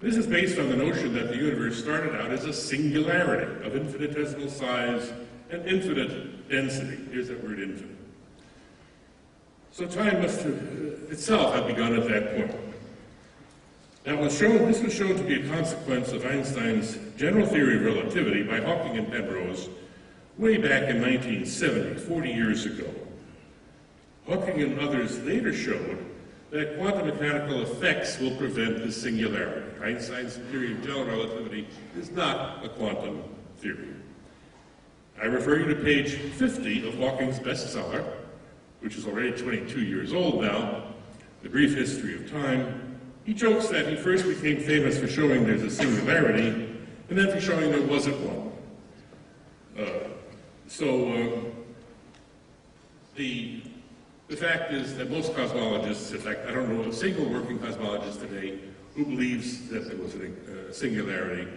This 0.00 0.16
is 0.16 0.26
based 0.26 0.58
on 0.58 0.68
the 0.68 0.76
notion 0.76 1.12
that 1.14 1.28
the 1.28 1.36
universe 1.36 1.76
started 1.76 2.14
out 2.20 2.30
as 2.30 2.44
a 2.44 2.52
singularity 2.52 3.66
of 3.66 3.74
infinitesimal 3.74 4.48
size 4.48 5.12
and 5.50 5.66
infinite 5.66 6.48
density. 6.48 6.98
Here's 7.10 7.28
that 7.28 7.42
word 7.42 7.58
infinite. 7.58 7.96
So 9.72 9.86
time 9.86 10.22
must 10.22 10.42
have, 10.42 10.54
uh, 10.54 11.12
itself 11.12 11.54
have 11.54 11.66
begun 11.66 11.94
at 11.94 12.08
that 12.08 12.36
point. 12.36 12.68
Now, 14.06 14.22
was 14.22 14.38
shown, 14.38 14.66
this 14.66 14.82
was 14.82 14.94
shown 14.94 15.16
to 15.16 15.22
be 15.22 15.42
a 15.42 15.48
consequence 15.48 16.12
of 16.12 16.24
Einstein's 16.24 16.96
general 17.16 17.46
theory 17.46 17.76
of 17.76 17.84
relativity 17.84 18.42
by 18.42 18.60
Hawking 18.60 18.96
and 18.96 19.10
Penrose 19.10 19.68
way 20.38 20.56
back 20.56 20.88
in 20.88 21.02
1970, 21.02 21.96
40 22.00 22.30
years 22.30 22.64
ago. 22.64 22.88
Hawking 24.26 24.62
and 24.62 24.78
others 24.78 25.18
later 25.20 25.52
showed 25.52 26.04
that 26.50 26.78
quantum 26.78 27.08
mechanical 27.08 27.62
effects 27.62 28.18
will 28.20 28.34
prevent 28.36 28.78
the 28.78 28.92
singularity. 28.92 29.66
Einstein's 29.82 30.36
theory 30.50 30.72
of 30.72 30.82
general 30.82 31.04
relativity 31.04 31.66
is 31.98 32.10
not 32.10 32.64
a 32.64 32.68
quantum 32.68 33.22
theory. 33.56 33.94
I 35.20 35.24
refer 35.24 35.58
you 35.58 35.74
to 35.74 35.82
page 35.82 36.14
50 36.14 36.88
of 36.88 36.94
Hawking's 36.98 37.40
bestseller, 37.40 38.04
which 38.80 38.96
is 38.96 39.06
already 39.06 39.32
22 39.32 39.80
years 39.80 40.12
old 40.12 40.42
now, 40.42 40.84
The 41.42 41.48
Brief 41.48 41.74
History 41.74 42.14
of 42.14 42.30
Time. 42.30 43.00
He 43.24 43.34
jokes 43.34 43.68
that 43.68 43.88
he 43.88 43.96
first 43.96 44.24
became 44.24 44.60
famous 44.60 44.98
for 44.98 45.08
showing 45.08 45.44
there's 45.44 45.62
a 45.62 45.70
singularity, 45.70 46.48
and 47.08 47.18
then 47.18 47.30
for 47.30 47.40
showing 47.40 47.70
there 47.72 47.82
wasn't 47.82 48.18
one. 48.20 48.52
Uh, 49.76 50.08
so 50.68 51.12
uh, 51.12 51.40
the, 53.16 53.62
the 54.28 54.36
fact 54.36 54.72
is 54.72 54.96
that 54.96 55.10
most 55.10 55.32
cosmologists, 55.32 56.12
in 56.12 56.20
fact, 56.20 56.46
I 56.46 56.52
don't 56.52 56.68
know 56.68 56.88
a 56.88 56.92
single 56.92 57.28
working 57.28 57.58
cosmologist 57.58 58.20
today 58.20 58.58
who 58.94 59.04
believes 59.04 59.68
that 59.70 59.88
there 59.88 59.96
was 59.96 60.14
a 60.14 60.72
singularity 60.72 61.48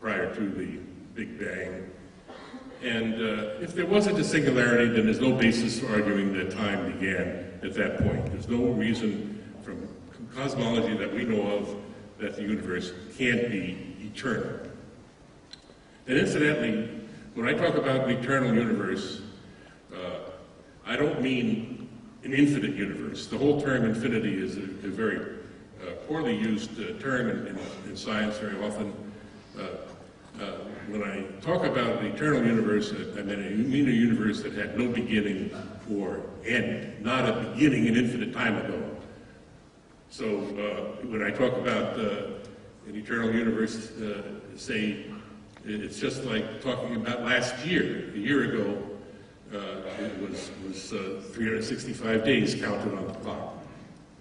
prior 0.00 0.34
to 0.34 0.48
the 0.50 0.78
Big 1.14 1.38
Bang. 1.38 1.90
And 2.82 3.14
uh, 3.14 3.60
if 3.60 3.74
there 3.74 3.86
wasn't 3.86 4.18
a 4.18 4.24
singularity, 4.24 4.92
then 4.92 5.06
there's 5.06 5.20
no 5.20 5.32
basis 5.32 5.80
for 5.80 5.88
arguing 5.88 6.32
that 6.34 6.50
time 6.50 6.92
began 6.92 7.58
at 7.62 7.74
that 7.74 7.98
point. 7.98 8.26
There's 8.26 8.48
no 8.48 8.66
reason 8.72 9.42
from 9.62 9.88
cosmology 10.36 10.96
that 10.96 11.12
we 11.12 11.24
know 11.24 11.42
of 11.56 11.74
that 12.18 12.36
the 12.36 12.42
universe 12.42 12.92
can't 13.16 13.50
be 13.50 13.96
eternal. 14.00 14.60
And 16.06 16.18
incidentally, 16.18 16.97
when 17.38 17.46
I 17.46 17.52
talk 17.52 17.76
about 17.76 18.08
an 18.08 18.10
eternal 18.10 18.52
universe, 18.52 19.22
uh, 19.94 20.30
I 20.84 20.96
don't 20.96 21.22
mean 21.22 21.88
an 22.24 22.34
infinite 22.34 22.74
universe. 22.74 23.28
The 23.28 23.38
whole 23.38 23.60
term 23.60 23.84
infinity 23.84 24.42
is 24.42 24.56
a, 24.56 24.62
a 24.62 24.90
very 24.90 25.18
uh, 25.80 25.92
poorly 26.08 26.36
used 26.36 26.72
uh, 26.80 26.98
term 27.00 27.30
in, 27.30 27.46
in, 27.46 27.58
in, 27.86 27.96
science 27.96 28.38
very 28.38 28.60
often. 28.60 28.92
Uh, 29.56 29.62
uh, 30.42 30.46
when 30.88 31.04
I 31.04 31.22
talk 31.40 31.64
about 31.64 32.00
an 32.00 32.06
eternal 32.06 32.44
universe, 32.44 32.92
I 32.92 33.22
mean 33.22 33.38
a, 33.38 33.50
mean 33.50 33.86
a 33.86 33.92
universe 33.92 34.42
that 34.42 34.54
had 34.54 34.76
no 34.76 34.88
beginning 34.88 35.52
or 35.92 36.22
end, 36.44 37.00
not 37.04 37.28
a 37.28 37.50
beginning 37.50 37.86
an 37.86 37.94
infinite 37.94 38.32
time 38.32 38.56
ago. 38.56 38.82
So 40.10 40.26
uh, 40.26 41.06
when 41.06 41.22
I 41.22 41.30
talk 41.30 41.52
about 41.52 42.00
an 42.00 42.96
eternal 42.96 43.32
universe, 43.32 43.92
say 44.56 45.07
it's 45.64 45.98
just 45.98 46.24
like 46.24 46.60
talking 46.62 46.96
about 46.96 47.22
last 47.22 47.64
year. 47.66 48.10
A 48.14 48.18
year 48.18 48.52
ago, 48.52 48.82
uh, 49.52 50.04
it 50.04 50.20
was, 50.20 50.50
was 50.66 50.92
uh, 50.92 51.22
365 51.32 52.24
days 52.24 52.54
counted 52.54 52.94
on 52.94 53.06
the 53.06 53.14
clock. 53.14 53.54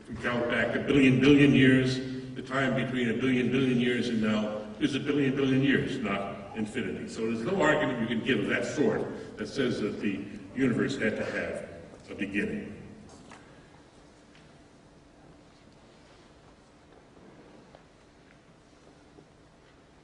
If 0.01 0.09
we 0.09 0.23
count 0.23 0.49
back 0.49 0.75
a 0.75 0.79
billion 0.79 1.19
billion 1.19 1.53
years, 1.53 1.99
the 2.35 2.41
time 2.41 2.75
between 2.75 3.09
a 3.09 3.13
billion 3.13 3.51
billion 3.51 3.79
years 3.79 4.09
and 4.09 4.21
now 4.21 4.61
is 4.79 4.95
a 4.95 4.99
billion 4.99 5.35
billion 5.35 5.63
years, 5.63 5.97
not 5.97 6.37
infinity. 6.55 7.07
So 7.07 7.21
there's 7.21 7.41
no 7.41 7.61
argument 7.61 8.01
you 8.01 8.07
can 8.07 8.25
give 8.25 8.39
of 8.39 8.49
that 8.49 8.65
sort 8.65 9.37
that 9.37 9.47
says 9.47 9.81
that 9.81 9.99
the 10.01 10.19
universe 10.55 10.97
had 10.97 11.15
to 11.17 11.25
have 11.25 11.67
a 12.09 12.15
beginning. 12.15 12.73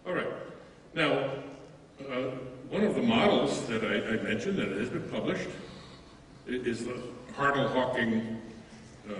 All 0.06 0.14
right. 0.14 0.33
Now, 0.96 1.32
uh, 2.08 2.30
one 2.70 2.84
of 2.84 2.94
the 2.94 3.02
models 3.02 3.66
that 3.66 3.84
I 3.84 4.22
mentioned, 4.22 4.58
that 4.60 4.70
has 4.70 4.90
been 4.90 5.10
published, 5.10 5.50
is 6.46 6.86
the 6.86 7.02
Hartle-Hawking, 7.36 8.40
uh, 9.10 9.14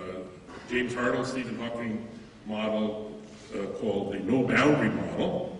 James 0.70 0.94
Hartle, 0.94 1.26
Stephen 1.26 1.58
Hawking 1.58 2.06
model 2.46 3.20
uh, 3.52 3.66
called 3.78 4.12
the 4.12 4.20
no 4.20 4.46
boundary 4.46 4.90
model. 4.90 5.50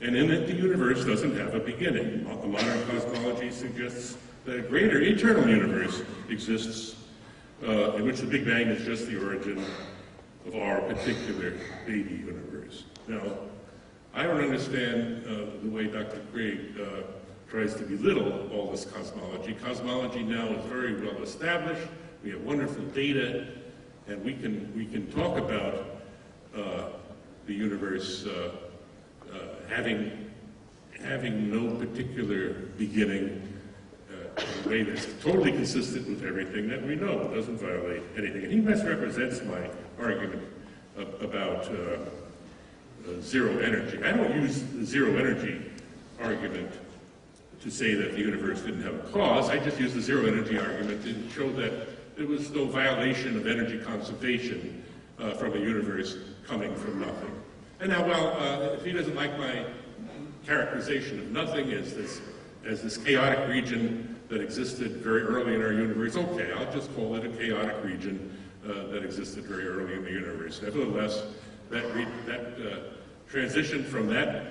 And 0.00 0.16
in 0.16 0.30
it, 0.30 0.46
the 0.46 0.54
universe 0.54 1.04
doesn't 1.04 1.36
have 1.36 1.54
a 1.54 1.60
beginning. 1.60 2.24
The 2.24 2.46
modern 2.46 2.86
cosmology 2.86 3.50
suggests 3.50 4.16
that 4.46 4.58
a 4.58 4.62
greater 4.62 5.00
eternal 5.00 5.46
universe 5.46 6.02
exists 6.30 6.96
uh, 7.66 7.92
in 7.92 8.04
which 8.04 8.20
the 8.20 8.26
Big 8.26 8.46
Bang 8.46 8.68
is 8.68 8.84
just 8.84 9.06
the 9.08 9.22
origin 9.22 9.62
of 10.46 10.54
our 10.56 10.80
particular 10.82 11.52
baby 11.86 12.14
universe. 12.26 12.84
Now, 13.08 13.20
I 14.16 14.22
don't 14.22 14.40
understand 14.40 15.24
uh, 15.26 15.60
the 15.60 15.68
way 15.68 15.88
Dr. 15.88 16.20
Craig 16.32 16.80
uh, 16.80 17.02
tries 17.50 17.74
to 17.74 17.82
belittle 17.82 18.48
all 18.52 18.70
this 18.70 18.84
cosmology. 18.84 19.54
Cosmology 19.54 20.22
now 20.22 20.46
is 20.50 20.64
very 20.66 20.94
well 21.04 21.20
established. 21.20 21.88
We 22.22 22.30
have 22.30 22.40
wonderful 22.42 22.84
data, 22.84 23.48
and 24.06 24.24
we 24.24 24.34
can 24.34 24.72
we 24.76 24.86
can 24.86 25.10
talk 25.10 25.36
about 25.36 26.00
uh, 26.56 26.90
the 27.46 27.54
universe 27.54 28.24
uh, 28.24 28.52
uh, 29.32 29.36
having 29.68 30.30
having 31.02 31.50
no 31.50 31.74
particular 31.84 32.52
beginning 32.78 33.52
uh, 34.10 34.40
in 34.40 34.64
a 34.64 34.68
way 34.68 34.82
that's 34.84 35.08
totally 35.20 35.50
consistent 35.50 36.08
with 36.08 36.24
everything 36.24 36.68
that 36.68 36.86
we 36.86 36.94
know. 36.94 37.20
It 37.22 37.34
doesn't 37.34 37.58
violate 37.58 38.02
anything. 38.16 38.44
And 38.44 38.52
he 38.52 38.60
misrepresents 38.60 39.42
my 39.42 39.68
argument 39.98 40.44
about 41.20 41.68
zero 43.20 43.58
energy. 43.58 44.02
I 44.02 44.12
don't 44.12 44.34
use 44.34 44.62
the 44.62 44.84
zero 44.84 45.16
energy 45.16 45.60
argument 46.20 46.70
to 47.60 47.70
say 47.70 47.94
that 47.94 48.12
the 48.12 48.18
universe 48.18 48.60
didn't 48.60 48.82
have 48.82 48.94
a 48.94 49.08
cause. 49.12 49.48
I 49.48 49.58
just 49.58 49.80
use 49.80 49.94
the 49.94 50.00
zero 50.00 50.26
energy 50.26 50.58
argument 50.58 51.02
to 51.04 51.30
show 51.30 51.50
that 51.52 52.16
there 52.16 52.26
was 52.26 52.50
no 52.50 52.66
violation 52.66 53.36
of 53.36 53.46
energy 53.46 53.78
conservation 53.78 54.84
uh, 55.18 55.32
from 55.32 55.54
a 55.54 55.58
universe 55.58 56.18
coming 56.46 56.74
from 56.76 57.00
nothing. 57.00 57.30
And 57.80 57.90
now, 57.90 58.06
well, 58.06 58.36
uh, 58.38 58.74
if 58.74 58.84
he 58.84 58.92
doesn't 58.92 59.16
like 59.16 59.36
my 59.38 59.64
characterization 60.46 61.18
of 61.20 61.30
nothing 61.30 61.72
as 61.72 61.94
this, 61.94 62.20
as 62.66 62.82
this 62.82 62.96
chaotic 62.96 63.48
region 63.48 64.20
that 64.28 64.40
existed 64.40 64.92
very 64.98 65.22
early 65.22 65.54
in 65.54 65.62
our 65.62 65.72
universe, 65.72 66.16
okay, 66.16 66.52
I'll 66.52 66.72
just 66.72 66.94
call 66.94 67.16
it 67.16 67.24
a 67.24 67.28
chaotic 67.30 67.82
region 67.82 68.36
uh, 68.64 68.88
that 68.88 69.02
existed 69.02 69.44
very 69.44 69.66
early 69.66 69.94
in 69.94 70.04
the 70.04 70.10
universe. 70.10 70.60
Nevertheless, 70.62 71.24
that, 71.70 71.82
that 72.26 72.40
uh, 72.40 72.93
transition 73.34 73.82
from 73.82 74.06
that 74.06 74.44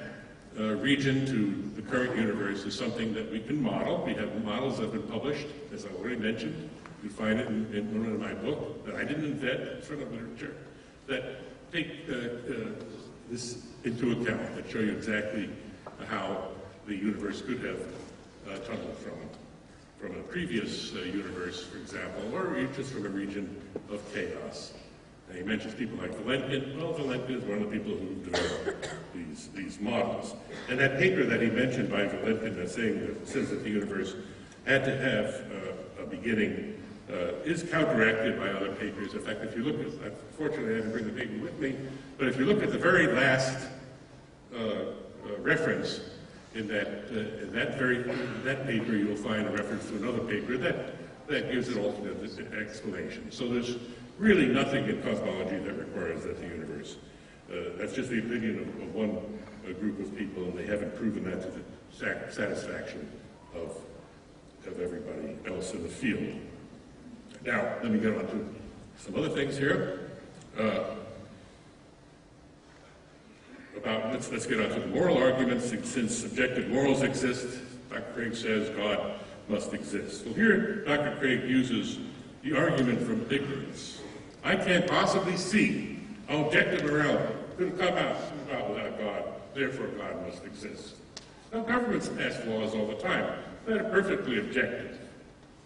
uh, 0.60 0.76
region 0.76 1.26
to 1.26 1.82
the 1.82 1.82
current 1.90 2.18
universe 2.18 2.66
is 2.66 2.78
something 2.78 3.14
that 3.14 3.32
we 3.32 3.40
can 3.40 3.64
model. 3.64 4.04
We 4.06 4.14
have 4.16 4.44
models 4.44 4.78
that 4.78 4.84
have 4.84 4.92
been 4.92 5.04
published, 5.04 5.48
as 5.74 5.86
I 5.86 5.90
already 5.92 6.18
mentioned. 6.18 6.70
We 7.02 7.08
find 7.08 7.40
it 7.40 7.48
in, 7.48 7.74
in 7.74 7.98
one 7.98 8.12
of 8.12 8.20
my 8.20 8.34
book 8.34 8.86
that 8.86 8.96
I 8.96 9.06
didn't 9.06 9.24
invent, 9.24 9.86
from 9.86 10.00
the 10.00 10.06
literature, 10.08 10.54
that 11.08 11.24
take 11.72 11.88
uh, 12.10 12.14
uh, 12.14 12.56
this 13.32 13.64
into 13.86 14.12
account, 14.12 14.54
that 14.58 14.70
show 14.70 14.80
you 14.80 14.92
exactly 14.92 15.50
how 16.08 16.50
the 16.86 16.96
universe 16.96 17.42
could 17.42 17.64
have 17.64 17.80
uh, 18.50 18.58
tumbled 18.68 18.98
from 18.98 19.14
from 19.98 20.20
a 20.20 20.24
previous 20.24 20.94
uh, 20.94 21.00
universe, 21.00 21.66
for 21.66 21.78
example, 21.78 22.36
or 22.36 22.62
just 22.76 22.92
from 22.92 23.06
a 23.06 23.10
region 23.10 23.62
of 23.90 24.02
chaos. 24.14 24.74
He 25.36 25.44
mentions 25.44 25.74
people 25.74 25.98
like 25.98 26.12
Vilenkin. 26.12 26.78
Well, 26.78 26.94
Vilenkin 26.94 27.38
is 27.38 27.44
one 27.44 27.62
of 27.62 27.72
the 27.72 27.78
people 27.78 27.94
who 27.94 28.16
developed 28.24 28.90
these, 29.16 29.50
these 29.56 29.80
models. 29.80 30.36
And 30.70 30.80
that 30.80 31.00
paper 31.00 31.24
that 31.26 31.42
he 31.42 31.50
mentioned 31.50 31.90
by 31.90 32.06
Vilenkin 32.06 32.56
that, 32.58 32.70
saying 32.70 33.00
that 33.06 33.28
says 33.28 33.50
that 33.50 33.64
the 33.64 33.70
universe 33.70 34.14
had 34.66 34.86
to 34.86 34.96
have 34.96 35.28
uh, 35.52 36.04
a 36.04 36.06
beginning 36.06 36.82
uh, 37.10 37.34
is 37.44 37.64
counteracted 37.64 38.40
by 38.40 38.50
other 38.50 38.74
papers. 38.76 39.14
In 39.14 39.20
fact, 39.20 39.44
if 39.44 39.56
you 39.56 39.64
look 39.64 39.80
at, 39.80 40.12
unfortunately 40.32 40.76
I 40.76 40.78
didn't 40.78 40.92
bring 40.92 41.06
the 41.06 41.12
paper 41.12 41.42
with 41.42 41.60
me, 41.60 41.76
but 42.18 42.28
if 42.28 42.38
you 42.38 42.46
look 42.46 42.64
at 42.64 42.72
the 42.72 42.78
very 42.78 43.08
last 43.08 43.68
uh, 44.56 44.58
uh, 44.58 44.94
reference 45.40 46.00
in 46.56 46.68
that, 46.68 47.06
uh, 47.12 47.44
in 47.44 47.52
that 47.54 47.78
very 47.78 47.98
in 48.10 48.44
that 48.46 48.66
paper, 48.66 48.96
you'll 48.96 49.16
find 49.16 49.48
a 49.48 49.52
reference 49.52 49.88
to 49.88 49.98
another 49.98 50.20
paper 50.20 50.58
that, 50.58 50.94
that 51.28 51.52
gives 51.52 51.68
an 51.70 51.84
alternate 51.84 52.18
explanation. 52.54 53.32
So 53.32 53.48
there's 53.48 53.76
really 54.24 54.47
nothing 54.47 54.88
in 54.88 55.01
cosmology 55.03 55.57
that 55.57 55.74
requires 55.74 56.24
that 56.24 56.39
the 56.39 56.47
universe. 56.47 56.95
Uh, 57.51 57.76
that's 57.78 57.93
just 57.93 58.09
the 58.09 58.19
opinion 58.19 58.59
of, 58.59 58.67
of 58.82 58.95
one 58.95 59.17
group 59.80 59.99
of 59.99 60.17
people, 60.17 60.43
and 60.43 60.57
they 60.57 60.65
haven't 60.65 60.95
proven 60.95 61.26
that 61.26 61.41
to 61.41 61.51
the 61.51 62.32
satisfaction 62.32 63.11
of, 63.53 63.76
of 64.65 64.80
everybody 64.80 65.38
else 65.45 65.74
in 65.74 65.84
the 65.84 65.89
field. 65.89 66.39
Now, 67.45 67.76
let 67.84 67.91
me 67.91 67.99
get 67.99 68.17
on 68.17 68.26
to 68.28 68.55
some 68.97 69.15
other 69.17 69.30
things 69.30 69.57
here. 69.57 70.11
Uh, 70.57 70.95
about, 73.76 74.13
let's, 74.13 74.32
let's 74.32 74.45
get 74.45 74.61
on 74.61 74.69
to 74.69 74.80
the 74.80 74.88
moral 74.88 75.17
arguments. 75.17 75.69
Since 75.84 76.15
subjective 76.15 76.69
morals 76.69 77.01
exist, 77.01 77.59
Dr. 77.89 78.05
Craig 78.13 78.36
says 78.36 78.69
God 78.69 79.19
must 79.49 79.74
exist. 79.74 80.26
Well, 80.26 80.36
here 80.36 80.86
Dr. 80.86 81.17
Craig 81.19 81.43
uses 81.43 81.99
the 82.43 82.57
argument 82.57 83.01
from 83.01 83.26
ignorance. 83.30 83.99
I 84.44 84.56
can't 84.56 84.88
possibly 84.88 85.38
see 85.38 86.00
how 86.28 86.46
objective 86.46 86.84
morality 86.84 87.34
could 87.58 87.78
come 87.78 87.98
out 87.98 88.18
without 88.70 89.00
God, 89.00 89.24
therefore 89.54 89.88
God 89.88 90.26
must 90.26 90.44
exist. 90.46 90.96
Now, 91.54 91.62
governments 91.62 92.10
pass 92.10 92.44
laws 92.46 92.74
all 92.74 92.88
the 92.88 92.96
time 92.96 93.39
that 93.66 93.78
are 93.78 93.89
perfectly 93.89 94.39
objective. 94.39 95.00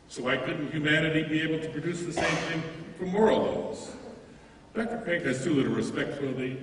So 0.09 0.23
why 0.23 0.37
couldn't 0.37 0.71
humanity 0.71 1.23
be 1.23 1.41
able 1.41 1.59
to 1.59 1.69
produce 1.69 2.03
the 2.03 2.13
same 2.13 2.35
thing 2.49 2.63
for 2.97 3.05
moral 3.05 3.39
laws? 3.39 3.95
Dr. 4.73 5.01
Craig 5.03 5.23
has 5.23 5.43
too 5.43 5.53
little 5.53 5.73
respect 5.73 6.17
for 6.17 6.27
the 6.27 6.55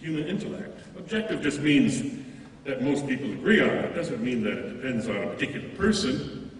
human 0.00 0.26
intellect. 0.26 0.80
Objective 0.98 1.40
just 1.40 1.60
means 1.60 2.24
that 2.64 2.82
most 2.82 3.06
people 3.06 3.30
agree 3.32 3.60
on 3.60 3.68
it. 3.68 3.84
It 3.86 3.94
doesn't 3.94 4.22
mean 4.22 4.42
that 4.44 4.52
it 4.52 4.76
depends 4.76 5.08
on 5.08 5.16
a 5.16 5.26
particular 5.28 5.68
person. 5.70 6.50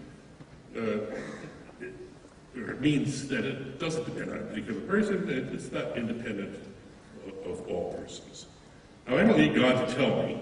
Uh, 0.75 0.97
or 2.63 2.71
it 2.71 2.81
means 2.81 3.27
that 3.27 3.45
it 3.45 3.79
doesn't 3.79 4.05
depend 4.05 4.31
on 4.31 4.37
a 4.37 4.41
particular 4.41 4.81
person. 4.81 5.29
It, 5.29 5.53
it's 5.53 5.71
not 5.71 5.97
independent 5.97 6.57
of, 7.27 7.51
of 7.51 7.67
all 7.67 7.93
persons. 7.93 8.47
Now, 9.07 9.17
I 9.17 9.23
don't 9.23 9.37
need 9.37 9.55
God 9.55 9.87
to 9.87 9.95
tell 9.95 10.23
me 10.23 10.39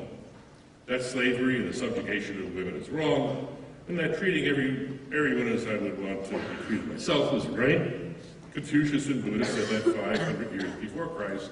that 0.88 1.04
slavery 1.04 1.58
and 1.58 1.70
the 1.70 1.78
subjugation 1.78 2.44
of 2.44 2.56
women 2.56 2.76
is 2.76 2.90
wrong, 2.90 3.48
and 3.88 4.00
that 4.00 4.18
treating 4.18 4.46
every, 4.46 5.00
everyone 5.14 5.48
as 5.50 5.68
I 5.68 5.76
would 5.76 6.02
want 6.04 6.26
to 6.26 6.32
be 6.32 6.66
treated 6.66 6.88
myself 6.88 7.34
is 7.34 7.46
right. 7.48 7.94
Confucius 8.54 9.08
and 9.08 9.24
Buddha 9.24 9.46
said 9.46 9.68
that 9.70 9.96
500 9.96 10.52
years 10.52 10.74
before 10.82 11.08
Christ. 11.08 11.52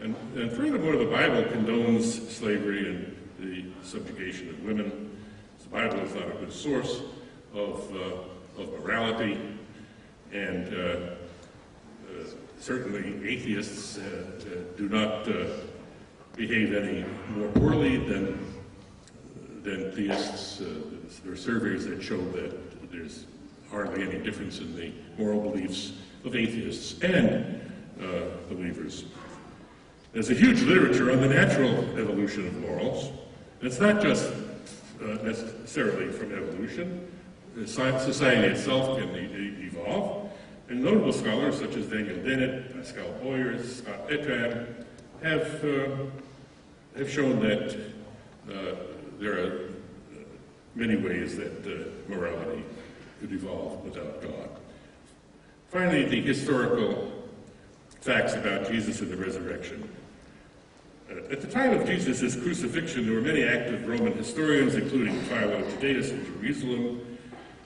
And, 0.00 0.14
and 0.34 0.50
furthermore, 0.52 0.96
the 0.96 1.06
Bible 1.06 1.42
condones 1.44 2.30
slavery 2.30 2.88
and 2.88 3.16
the 3.38 3.64
subjugation 3.82 4.50
of 4.50 4.62
women. 4.64 5.16
The 5.62 5.68
Bible 5.68 6.00
is 6.00 6.14
not 6.14 6.26
a 6.26 6.32
good 6.32 6.52
source 6.52 7.00
of, 7.54 7.94
uh, 7.94 8.62
of 8.62 8.72
morality, 8.80 9.38
and 10.32 10.74
uh, 10.74 10.78
uh, 10.78 12.24
certainly 12.58 13.28
atheists 13.28 13.98
uh, 13.98 14.02
uh, 14.02 14.76
do 14.76 14.88
not 14.88 15.28
uh, 15.28 15.46
behave 16.36 16.74
any 16.74 17.04
more 17.30 17.48
poorly 17.48 17.96
than, 17.98 18.38
than 19.62 19.90
theists. 19.92 20.62
there 21.24 21.32
are 21.32 21.36
surveys 21.36 21.86
that 21.86 22.02
show 22.02 22.20
that 22.30 22.90
there's 22.90 23.26
hardly 23.70 24.02
any 24.02 24.18
difference 24.18 24.58
in 24.58 24.74
the 24.76 24.92
moral 25.18 25.40
beliefs 25.40 25.92
of 26.24 26.34
atheists 26.34 27.00
and 27.02 27.60
believers. 28.48 29.04
There's 30.12 30.30
a 30.30 30.34
huge 30.34 30.62
literature 30.62 31.12
on 31.12 31.20
the 31.20 31.28
natural 31.28 31.72
evolution 31.98 32.46
of 32.46 32.56
morals. 32.60 33.10
It's 33.60 33.78
not 33.78 34.02
just 34.02 34.32
necessarily 35.22 36.10
from 36.10 36.32
evolution. 36.32 37.06
Society 37.66 38.48
itself 38.48 38.98
can 38.98 39.10
evolve. 39.14 40.19
And 40.70 40.84
notable 40.84 41.12
scholars 41.12 41.58
such 41.58 41.74
as 41.74 41.86
Daniel 41.86 42.14
Dennett, 42.18 42.72
Pascal 42.72 43.10
Boyers, 43.20 43.78
Scott 43.78 44.08
Atran 44.08 44.72
have, 45.20 45.64
uh, 45.64 45.96
have 46.96 47.10
shown 47.10 47.40
that 47.40 47.74
uh, 48.48 48.76
there 49.18 49.32
are 49.32 49.56
uh, 49.56 50.18
many 50.76 50.94
ways 50.94 51.36
that 51.36 51.66
uh, 51.66 51.88
morality 52.08 52.62
could 53.18 53.32
evolve 53.32 53.84
without 53.84 54.22
God. 54.22 54.48
Finally, 55.72 56.04
the 56.04 56.20
historical 56.20 57.12
facts 58.00 58.34
about 58.34 58.70
Jesus 58.70 59.00
and 59.00 59.10
the 59.10 59.16
resurrection. 59.16 59.90
Uh, 61.10 61.32
at 61.32 61.40
the 61.40 61.48
time 61.48 61.72
of 61.72 61.84
Jesus' 61.84 62.36
crucifixion, 62.36 63.06
there 63.06 63.16
were 63.16 63.20
many 63.20 63.42
active 63.42 63.88
Roman 63.88 64.12
historians, 64.12 64.76
including 64.76 65.20
Philo 65.22 65.68
Judaeus 65.70 66.10
in 66.10 66.24
Jerusalem. 66.26 67.18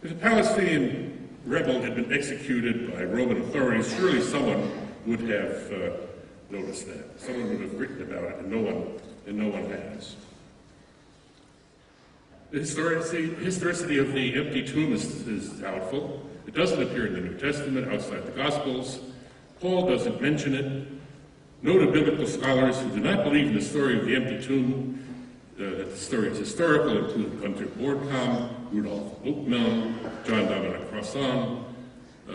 A 0.04 0.14
Palestinian 0.14 1.13
rebel 1.44 1.80
had 1.80 1.94
been 1.94 2.12
executed 2.12 2.92
by 2.92 3.04
Roman 3.04 3.42
authorities, 3.42 3.94
surely 3.96 4.20
someone 4.20 4.70
would 5.06 5.20
have 5.20 5.72
uh, 5.72 5.90
noticed 6.50 6.86
that. 6.86 7.20
Someone 7.20 7.50
would 7.50 7.60
have 7.60 7.78
written 7.78 8.02
about 8.02 8.24
it, 8.24 8.38
and 8.38 8.50
no 8.50 8.60
one, 8.60 9.00
and 9.26 9.38
no 9.38 9.48
one 9.48 9.70
has. 9.70 10.16
The 12.50 12.60
historicity, 12.60 13.34
historicity 13.34 13.98
of 13.98 14.12
the 14.12 14.36
empty 14.36 14.64
tomb 14.66 14.92
is, 14.92 15.26
is 15.26 15.50
doubtful. 15.50 16.22
It 16.46 16.54
doesn't 16.54 16.80
appear 16.80 17.06
in 17.06 17.14
the 17.14 17.20
New 17.20 17.36
Testament 17.36 17.92
outside 17.92 18.24
the 18.24 18.32
Gospels. 18.32 19.00
Paul 19.60 19.88
doesn't 19.88 20.20
mention 20.20 20.54
it. 20.54 20.88
Noted 21.62 21.92
biblical 21.92 22.26
scholars 22.26 22.78
who 22.80 22.90
do 22.90 23.00
not 23.00 23.24
believe 23.24 23.46
in 23.46 23.54
the 23.54 23.62
story 23.62 23.98
of 23.98 24.06
the 24.06 24.14
empty 24.14 24.40
tomb, 24.40 25.00
uh, 25.56 25.62
that 25.62 25.90
the 25.90 25.96
story 25.96 26.28
is 26.28 26.38
historical, 26.38 26.98
include 26.98 27.40
Günther 27.40 27.68
Bornkamm, 27.68 28.53
Rudolf 28.72 29.22
Bultmann, 29.22 29.94
John 30.26 30.46
Dominic 30.46 30.90
Crossan, 30.90 31.64
uh, 32.28 32.32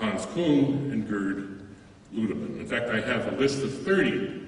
Hans 0.00 0.26
Kung, 0.34 0.90
and 0.92 1.08
Gerd 1.08 1.68
Ludemann. 2.14 2.58
In 2.58 2.66
fact, 2.66 2.88
I 2.90 3.00
have 3.00 3.32
a 3.32 3.36
list 3.36 3.62
of 3.62 3.72
30 3.82 4.46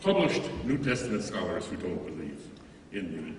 published 0.00 0.42
New 0.64 0.78
Testament 0.78 1.22
scholars 1.22 1.66
who 1.66 1.76
don't 1.76 2.04
believe 2.04 2.40
in 2.92 3.36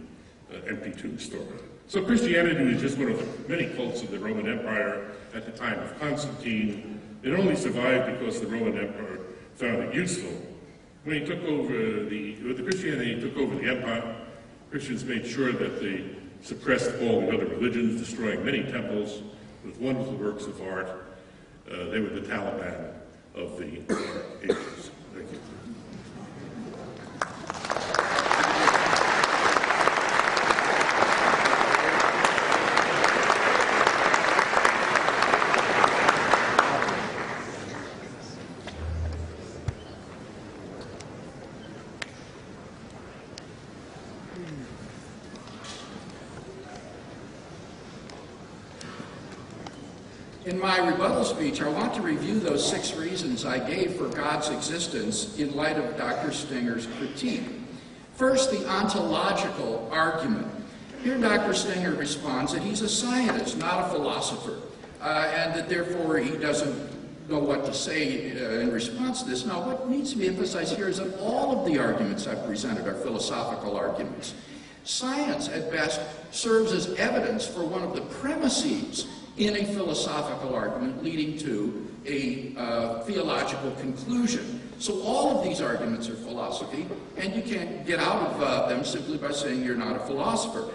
the 0.50 0.58
uh, 0.58 0.62
empty 0.68 0.92
tomb 0.92 1.20
story. 1.20 1.46
So 1.88 2.04
Christianity 2.04 2.66
was 2.66 2.82
just 2.82 2.98
one 2.98 3.12
of 3.12 3.20
the 3.20 3.50
many 3.50 3.68
cults 3.76 4.02
of 4.02 4.10
the 4.10 4.20
Roman 4.20 4.48
Empire 4.48 5.12
at 5.36 5.46
the 5.46 5.52
time 5.52 5.80
of 5.80 6.00
Constantine. 6.00 7.00
It 7.22 7.34
only 7.34 7.56
survived 7.56 8.20
because 8.20 8.42
the 8.42 8.48
Roman 8.48 8.78
Emperor 8.78 9.20
found 9.56 9.84
it 9.84 9.94
useful. 9.94 10.32
When 11.04 11.20
he 11.22 11.26
took 11.26 11.44
over 11.44 11.74
the, 11.74 12.34
the 12.34 12.64
Christianity 12.64 13.22
took 13.22 13.38
over 13.38 13.56
the 13.56 13.70
empire, 13.70 14.16
Christians 14.72 15.06
made 15.06 15.28
sure 15.28 15.52
that 15.52 15.80
they 15.80 16.06
suppressed 16.46 16.92
all 17.02 17.22
the 17.22 17.34
other 17.34 17.48
religions, 17.48 18.00
destroying 18.00 18.46
many 18.46 18.64
temples 18.64 19.24
with 19.66 19.80
wonderful 19.82 20.14
works 20.14 20.46
of 20.46 20.62
art. 20.62 20.88
Uh, 21.70 21.86
they 21.86 22.00
were 22.00 22.10
the 22.10 22.22
Taliban 22.22 22.94
of 23.34 23.58
the 23.58 23.82
ages. 24.44 24.92
Thank 25.16 25.32
you. 25.32 25.40
In 50.46 50.60
my 50.60 50.78
rebuttal 50.78 51.24
speech, 51.26 51.60
I 51.60 51.68
want 51.68 51.85
to 51.96 52.02
review 52.02 52.40
those 52.40 52.68
six 52.68 52.94
reasons 52.94 53.46
I 53.46 53.58
gave 53.58 53.96
for 53.96 54.10
God's 54.10 54.50
existence 54.50 55.40
in 55.40 55.56
light 55.56 55.78
of 55.78 55.98
Dr. 55.98 56.32
Stenger's 56.32 56.88
critique. 56.98 57.44
First, 58.16 58.52
the 58.52 58.68
ontological 58.68 59.90
argument. 59.92 60.48
Here, 61.04 61.18
Dr. 61.18 61.54
Stinger 61.54 61.94
responds 61.94 62.54
that 62.54 62.62
he's 62.62 62.82
a 62.82 62.90
scientist, 62.90 63.58
not 63.58 63.86
a 63.86 63.94
philosopher, 63.94 64.60
uh, 65.02 65.32
and 65.36 65.56
that 65.56 65.70
therefore 65.70 66.18
he 66.18 66.38
doesn't 66.38 67.30
know 67.30 67.40
what 67.40 67.66
to 67.66 67.74
say 67.74 68.32
uh, 68.32 68.60
in 68.60 68.72
response 68.72 69.24
to 69.24 69.30
this. 69.30 69.46
Now, 69.46 69.62
what 69.62 69.90
needs 69.90 70.12
to 70.12 70.18
be 70.18 70.28
emphasized 70.28 70.76
here 70.76 70.90
is 70.90 70.98
that 70.98 71.18
all 71.20 71.60
of 71.60 71.66
the 71.66 71.80
arguments 71.80 72.28
I've 72.28 72.46
presented 72.46 72.88
are 72.88 72.96
philosophical 72.96 73.78
arguments. 73.78 74.34
Science, 74.84 75.48
at 75.48 75.72
best, 75.72 76.02
serves 76.32 76.72
as 76.72 76.94
evidence 76.96 77.48
for 77.48 77.64
one 77.64 77.84
of 77.84 77.96
the 77.96 78.02
premises 78.02 79.08
in 79.38 79.56
a 79.58 79.66
philosophical 79.66 80.56
argument 80.56 81.04
leading 81.04 81.38
to 81.38 81.88
a 82.06 82.54
uh, 82.58 83.00
theological 83.02 83.72
conclusion. 83.72 84.62
So 84.80 85.02
all 85.02 85.38
of 85.38 85.44
these 85.44 85.62
arguments 85.62 86.10
are 86.10 86.16
philosophy, 86.16 86.86
and 87.18 87.34
you 87.36 87.42
can't 87.42 87.86
get 87.86 88.00
out 88.00 88.22
of 88.30 88.42
uh, 88.42 88.68
them 88.68 88.84
simply 88.84 89.18
by 89.18 89.32
saying 89.32 89.64
you're 89.64 89.76
not 89.76 89.96
a 89.96 90.00
philosopher. 90.00 90.70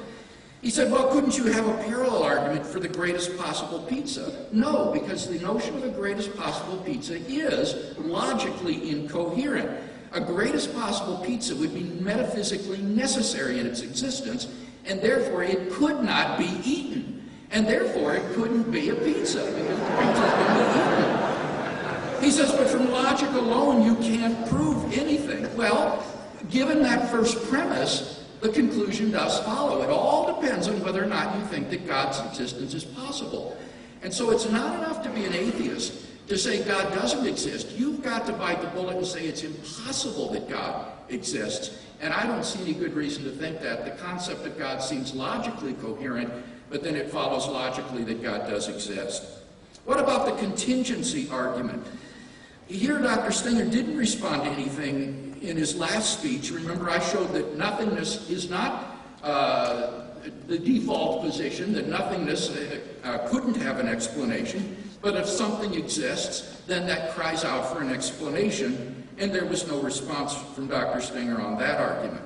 He 0.62 0.68
said, 0.68 0.92
well, 0.92 1.08
couldn't 1.08 1.38
you 1.38 1.46
have 1.46 1.66
a 1.66 1.74
parallel 1.84 2.22
argument 2.22 2.66
for 2.66 2.80
the 2.80 2.88
greatest 2.88 3.36
possible 3.38 3.78
pizza? 3.80 4.46
No, 4.52 4.90
because 4.92 5.26
the 5.26 5.38
notion 5.38 5.74
of 5.76 5.82
the 5.82 5.88
greatest 5.88 6.36
possible 6.36 6.76
pizza 6.78 7.16
is 7.16 7.96
logically 7.98 8.90
incoherent. 8.90 9.70
A 10.12 10.20
greatest 10.20 10.74
possible 10.74 11.16
pizza 11.18 11.56
would 11.56 11.72
be 11.72 11.84
metaphysically 11.84 12.78
necessary 12.78 13.58
in 13.58 13.66
its 13.66 13.80
existence, 13.80 14.48
and 14.84 15.00
therefore 15.00 15.44
it 15.44 15.70
could 15.70 16.02
not 16.02 16.38
be 16.38 16.60
eaten. 16.64 17.19
And 17.52 17.66
therefore, 17.66 18.14
it 18.14 18.22
couldn't 18.34 18.70
be 18.70 18.90
a 18.90 18.94
pizza. 18.94 19.44
He 22.20 22.30
says, 22.30 22.52
but 22.52 22.68
from 22.68 22.90
logic 22.90 23.30
alone, 23.30 23.82
you 23.82 23.96
can't 23.96 24.48
prove 24.48 24.92
anything. 24.92 25.54
Well, 25.56 26.04
given 26.50 26.82
that 26.82 27.10
first 27.10 27.42
premise, 27.48 28.24
the 28.40 28.50
conclusion 28.50 29.10
does 29.10 29.40
follow. 29.40 29.82
It 29.82 29.90
all 29.90 30.40
depends 30.40 30.68
on 30.68 30.82
whether 30.82 31.02
or 31.02 31.06
not 31.06 31.36
you 31.36 31.44
think 31.46 31.70
that 31.70 31.86
God's 31.86 32.20
existence 32.20 32.74
is 32.74 32.84
possible. 32.84 33.56
And 34.02 34.12
so 34.12 34.30
it's 34.30 34.48
not 34.48 34.76
enough 34.76 35.02
to 35.02 35.10
be 35.10 35.24
an 35.24 35.34
atheist 35.34 36.28
to 36.28 36.38
say 36.38 36.62
God 36.62 36.92
doesn't 36.94 37.26
exist. 37.26 37.72
You've 37.72 38.02
got 38.02 38.24
to 38.26 38.32
bite 38.32 38.62
the 38.62 38.68
bullet 38.68 38.96
and 38.96 39.06
say 39.06 39.26
it's 39.26 39.42
impossible 39.42 40.30
that 40.32 40.48
God 40.48 40.92
exists. 41.08 41.78
And 42.00 42.14
I 42.14 42.26
don't 42.26 42.44
see 42.44 42.62
any 42.62 42.72
good 42.72 42.94
reason 42.94 43.24
to 43.24 43.30
think 43.30 43.60
that. 43.60 43.84
The 43.84 43.90
concept 44.02 44.46
of 44.46 44.58
God 44.58 44.80
seems 44.80 45.12
logically 45.14 45.74
coherent 45.74 46.32
but 46.70 46.82
then 46.84 46.94
it 46.94 47.10
follows 47.10 47.48
logically 47.48 48.04
that 48.04 48.22
God 48.22 48.48
does 48.48 48.68
exist. 48.68 49.24
What 49.84 49.98
about 49.98 50.26
the 50.26 50.32
contingency 50.40 51.28
argument? 51.30 51.84
Here, 52.68 52.98
Dr. 52.98 53.32
Stenger 53.32 53.68
didn't 53.68 53.96
respond 53.96 54.44
to 54.44 54.50
anything 54.50 55.36
in 55.42 55.56
his 55.56 55.74
last 55.74 56.20
speech. 56.20 56.52
Remember, 56.52 56.88
I 56.88 57.00
showed 57.00 57.32
that 57.32 57.56
nothingness 57.56 58.30
is 58.30 58.48
not 58.48 58.96
uh, 59.24 60.04
the 60.46 60.58
default 60.58 61.22
position, 61.22 61.72
that 61.72 61.88
nothingness 61.88 62.50
uh, 62.50 62.78
uh, 63.02 63.28
couldn't 63.28 63.56
have 63.56 63.80
an 63.80 63.88
explanation, 63.88 64.76
but 65.02 65.16
if 65.16 65.26
something 65.26 65.74
exists, 65.74 66.62
then 66.66 66.86
that 66.86 67.12
cries 67.14 67.44
out 67.44 67.72
for 67.72 67.82
an 67.82 67.90
explanation, 67.90 69.08
and 69.18 69.34
there 69.34 69.46
was 69.46 69.66
no 69.66 69.80
response 69.80 70.34
from 70.54 70.68
Dr. 70.68 71.00
Stenger 71.00 71.40
on 71.40 71.58
that 71.58 71.80
argument. 71.80 72.22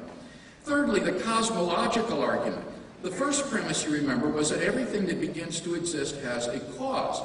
Thirdly, 0.65 1.01
the 1.01 1.13
cosmological 1.13 2.23
argument. 2.23 2.65
The 3.05 3.11
first 3.11 3.51
premise, 3.51 3.85
you 3.85 3.91
remember, 3.91 4.31
was 4.31 4.49
that 4.49 4.63
everything 4.63 5.05
that 5.09 5.21
begins 5.21 5.61
to 5.61 5.75
exist 5.75 6.17
has 6.23 6.47
a 6.47 6.59
cause. 6.79 7.21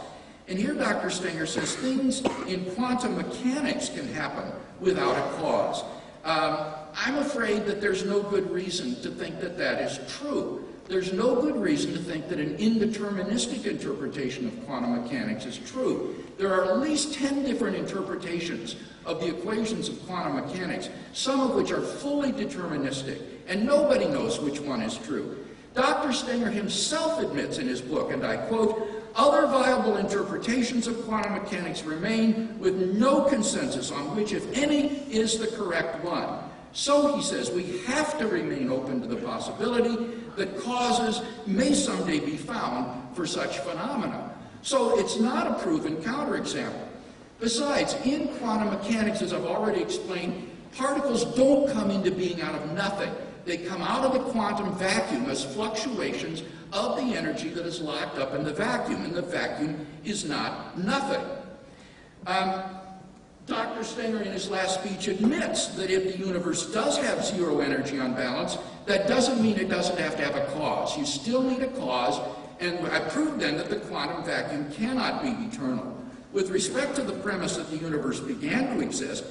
And 0.49 0.59
here 0.59 0.73
Dr. 0.73 1.09
Stenger 1.09 1.45
says 1.45 1.73
things 1.73 2.21
in 2.49 2.65
quantum 2.71 3.15
mechanics 3.15 3.87
can 3.87 4.05
happen 4.09 4.51
without 4.81 5.15
a 5.15 5.37
cause. 5.37 5.85
Um, 6.25 6.73
I'm 6.93 7.19
afraid 7.19 7.65
that 7.65 7.79
there's 7.79 8.03
no 8.03 8.21
good 8.21 8.51
reason 8.51 9.01
to 9.03 9.09
think 9.09 9.39
that 9.39 9.57
that 9.57 9.81
is 9.81 10.01
true. 10.19 10.67
There's 10.89 11.13
no 11.13 11.41
good 11.41 11.55
reason 11.55 11.93
to 11.93 11.99
think 11.99 12.27
that 12.27 12.39
an 12.41 12.57
indeterministic 12.57 13.65
interpretation 13.65 14.47
of 14.47 14.65
quantum 14.65 15.01
mechanics 15.01 15.45
is 15.45 15.59
true. 15.59 16.25
There 16.37 16.53
are 16.53 16.65
at 16.65 16.79
least 16.79 17.13
10 17.13 17.45
different 17.45 17.77
interpretations 17.77 18.75
of 19.05 19.21
the 19.21 19.27
equations 19.27 19.87
of 19.87 20.05
quantum 20.05 20.45
mechanics, 20.45 20.89
some 21.13 21.39
of 21.39 21.55
which 21.55 21.71
are 21.71 21.81
fully 21.81 22.33
deterministic, 22.33 23.21
and 23.47 23.65
nobody 23.65 24.07
knows 24.09 24.41
which 24.41 24.59
one 24.59 24.81
is 24.81 24.97
true. 24.97 25.45
Dr. 25.79 26.11
Stenger 26.11 26.49
himself 26.49 27.21
admits 27.21 27.57
in 27.57 27.65
his 27.65 27.79
book, 27.79 28.11
and 28.11 28.25
I 28.25 28.35
quote, 28.35 28.85
other 29.15 29.47
viable 29.47 29.95
interpretations 29.95 30.87
of 30.87 31.05
quantum 31.05 31.35
mechanics 31.35 31.83
remain 31.83 32.59
with 32.59 32.75
no 32.97 33.21
consensus 33.21 33.89
on 33.89 34.13
which, 34.13 34.33
if 34.33 34.57
any, 34.57 34.97
is 35.09 35.39
the 35.39 35.47
correct 35.55 36.03
one. 36.03 36.37
So, 36.73 37.15
he 37.15 37.23
says, 37.23 37.49
we 37.49 37.77
have 37.85 38.19
to 38.19 38.27
remain 38.27 38.69
open 38.69 39.01
to 39.03 39.07
the 39.07 39.15
possibility 39.15 39.95
that 40.35 40.59
causes 40.59 41.21
may 41.47 41.73
someday 41.73 42.19
be 42.19 42.35
found 42.35 43.15
for 43.15 43.25
such 43.25 43.59
phenomena. 43.59 44.35
So, 44.63 44.99
it's 44.99 45.17
not 45.17 45.47
a 45.47 45.63
proven 45.63 45.95
counterexample. 46.03 46.89
Besides, 47.39 47.95
in 48.03 48.27
quantum 48.39 48.71
mechanics, 48.71 49.21
as 49.21 49.31
I've 49.31 49.45
already 49.45 49.81
explained, 49.81 50.51
particles 50.75 51.23
don't 51.37 51.71
come 51.71 51.89
into 51.89 52.11
being 52.11 52.41
out 52.41 52.55
of 52.55 52.69
nothing. 52.73 53.13
They 53.49 53.57
come 53.57 53.81
out 53.81 54.05
of 54.05 54.13
the 54.13 54.19
quantum 54.19 54.71
vacuum 54.75 55.27
as 55.27 55.43
fluctuations 55.43 56.43
of 56.71 56.97
the 56.97 57.17
energy 57.17 57.49
that 57.49 57.65
is 57.65 57.81
locked 57.81 58.19
up 58.19 58.35
in 58.35 58.43
the 58.43 58.53
vacuum, 58.53 59.03
and 59.03 59.15
the 59.15 59.23
vacuum 59.23 59.87
is 60.05 60.23
not 60.23 60.77
nothing. 60.77 61.25
Um, 62.27 62.61
Dr. 63.47 63.83
Stenger, 63.83 64.21
in 64.21 64.33
his 64.33 64.51
last 64.51 64.83
speech, 64.83 65.07
admits 65.07 65.69
that 65.69 65.89
if 65.89 66.15
the 66.15 66.23
universe 66.23 66.71
does 66.71 66.99
have 66.99 67.25
zero 67.25 67.59
energy 67.61 67.99
on 67.99 68.13
balance, 68.13 68.59
that 68.85 69.07
doesn't 69.07 69.41
mean 69.41 69.57
it 69.57 69.67
doesn't 69.67 69.97
have 69.97 70.15
to 70.17 70.23
have 70.23 70.35
a 70.35 70.45
cause. 70.53 70.95
You 70.95 71.07
still 71.07 71.41
need 71.41 71.63
a 71.63 71.69
cause, 71.69 72.21
and 72.59 72.85
I 72.85 72.99
proved 72.99 73.39
then 73.39 73.57
that 73.57 73.71
the 73.71 73.77
quantum 73.77 74.23
vacuum 74.25 74.71
cannot 74.73 75.23
be 75.23 75.29
eternal. 75.29 75.97
With 76.33 76.51
respect 76.51 76.95
to 76.97 77.01
the 77.01 77.13
premise 77.13 77.57
that 77.57 77.71
the 77.71 77.77
universe 77.77 78.19
began 78.19 78.77
to 78.77 78.83
exist, 78.83 79.23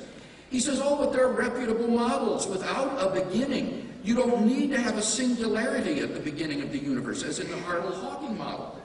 he 0.50 0.58
says, 0.58 0.80
oh, 0.82 0.96
but 0.96 1.12
there 1.12 1.24
are 1.24 1.32
reputable 1.32 1.86
models 1.86 2.48
without 2.48 2.96
a 3.00 3.10
beginning. 3.10 3.84
You 4.02 4.14
don't 4.14 4.46
need 4.46 4.70
to 4.70 4.80
have 4.80 4.96
a 4.96 5.02
singularity 5.02 6.00
at 6.00 6.14
the 6.14 6.20
beginning 6.20 6.62
of 6.62 6.72
the 6.72 6.78
universe, 6.78 7.22
as 7.22 7.38
in 7.40 7.50
the 7.50 7.56
Hartle-Hawking 7.56 8.36
model. 8.38 8.80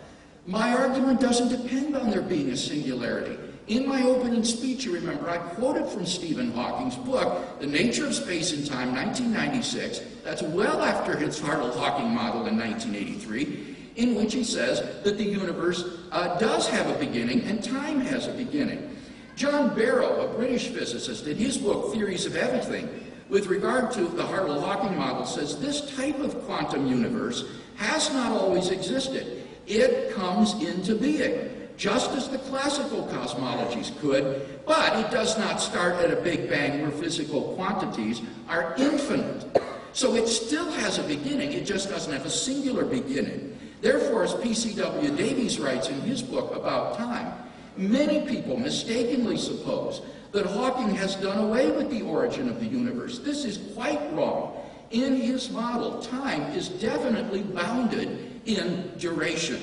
My 0.45 0.73
argument 0.73 1.22
doesn't 1.22 1.49
depend 1.49 1.95
on 1.95 2.10
there 2.10 2.22
being 2.22 2.49
a 2.49 2.57
singularity. 2.57 3.38
In 3.68 3.88
my 3.88 4.03
opening 4.03 4.44
speech, 4.44 4.84
you 4.84 4.94
remember, 4.94 5.30
I 5.30 5.38
quoted 5.38 5.88
from 5.88 6.06
Stephen 6.06 6.52
Hawking's 6.52 6.98
book, 6.98 7.60
The 7.61 7.68
Nature 7.68 8.07
of 8.07 8.15
Space 8.15 8.52
and 8.52 8.65
Time, 8.65 8.94
1996. 8.94 10.02
That's 10.23 10.41
well 10.41 10.81
after 10.81 11.15
his 11.15 11.40
Hartle-Hawking 11.40 12.14
model 12.14 12.48
in 12.48 12.57
1983, 12.57 13.77
in 13.95 14.15
which 14.15 14.34
he 14.34 14.44
says 14.44 14.81
that 15.03 15.18
the 15.18 15.23
universe 15.23 15.85
uh, 16.11 16.38
does 16.40 16.68
have 16.68 16.90
a 16.90 16.99
beginning 16.99 17.44
and 17.44 17.64
time 17.64 18.02
has 18.02 18.27
a 18.27 18.34
beginning. 18.34 18.98
John 19.38 19.73
Barrow, 19.73 20.30
a 20.30 20.38
British 20.38 20.68
physicist, 20.68 21.26
in 21.26 21.38
his 21.38 21.57
book, 21.57 21.94
Theories 21.94 22.26
of 22.26 22.35
Everything, 22.35 22.90
with 23.30 23.48
regard 23.48 23.91
to 23.94 24.02
the 24.06 24.24
Hartle-Hawking 24.24 24.98
model, 24.98 25.26
says 25.26 25.60
this 25.60 25.95
type 25.95 26.20
of 26.20 26.44
quantum 26.45 26.88
universe 26.88 27.45
has 27.76 28.14
not 28.14 28.32
always 28.32 28.70
existed. 28.70 29.48
It 29.66 30.14
comes 30.14 30.54
into 30.62 30.95
being 30.95 31.50
just 31.78 32.12
as 32.12 32.30
the 32.30 32.38
classical 32.38 33.08
cosmologies 33.08 33.98
could, 34.00 34.64
but 34.66 34.98
it 35.00 35.12
does 35.12 35.38
not 35.38 35.60
start 35.60 35.95
at 35.95 36.12
a 36.12 36.22
Big 36.22 36.50
Bang 36.50 36.82
where 36.82 36.91
physical 36.91 37.56
quantities 37.56 38.22
are 38.48 38.76
infinite. 38.78 39.45
So 39.94 40.16
it 40.16 40.28
still 40.28 40.70
has 40.72 41.00
a 41.00 41.04
beginning, 41.04 41.52
it 41.54 41.66
just 41.66 41.90
doesn't 41.90 42.12
have 42.12 42.26
a 42.26 42.30
singular 42.30 42.86
beginning. 42.86 43.58
Therefore, 43.82 44.24
as 44.24 44.34
P.C.W. 44.36 45.16
Davies 45.16 45.60
writes 45.60 45.90
in 45.90 46.00
his 46.02 46.22
book 46.22 46.56
about 46.56 46.98
time, 46.98 47.34
many 47.76 48.28
people 48.28 48.58
mistakenly 48.58 49.38
suppose 49.38 50.02
that 50.34 50.48
Hawking 50.48 50.94
has 50.96 51.16
done 51.16 51.38
away 51.40 51.72
with 51.72 51.90
the 51.90 52.02
origin 52.02 52.50
of 52.50 52.60
the 52.60 52.66
universe. 52.66 53.20
This 53.20 53.46
is 53.46 53.74
quite 53.76 54.02
wrong. 54.14 54.58
In 54.90 55.16
his 55.16 55.50
model, 55.52 56.02
time 56.02 56.42
is 56.52 56.70
definitely 56.70 57.44
bounded 57.44 58.42
in 58.46 58.92
duration. 58.98 59.62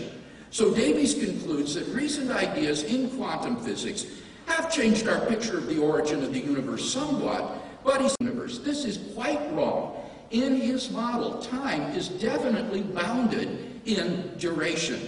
So 0.51 0.73
Davies 0.75 1.15
concludes 1.15 1.75
that 1.75 1.87
recent 1.89 2.31
ideas 2.31 2.85
in 2.85 3.11
quantum 3.11 3.57
physics 3.57 4.07
have 4.47 4.73
changed 4.73 5.07
our 5.07 5.25
picture 5.27 5.59
of 5.59 5.67
the 5.67 5.79
origin 5.79 6.23
of 6.23 6.33
the 6.33 6.41
universe 6.41 6.91
somewhat, 6.91 7.85
but 7.85 8.01
he's 8.01 8.17
universe. 8.21 8.59
This 8.59 8.85
is 8.85 9.13
quite 9.15 9.41
wrong. 9.53 9.97
In 10.31 10.61
his 10.61 10.91
model, 10.91 11.43
time 11.43 11.83
is 11.97 12.09
definitely 12.09 12.83
bounded 12.83 13.81
in 13.87 14.33
duration. 14.39 15.01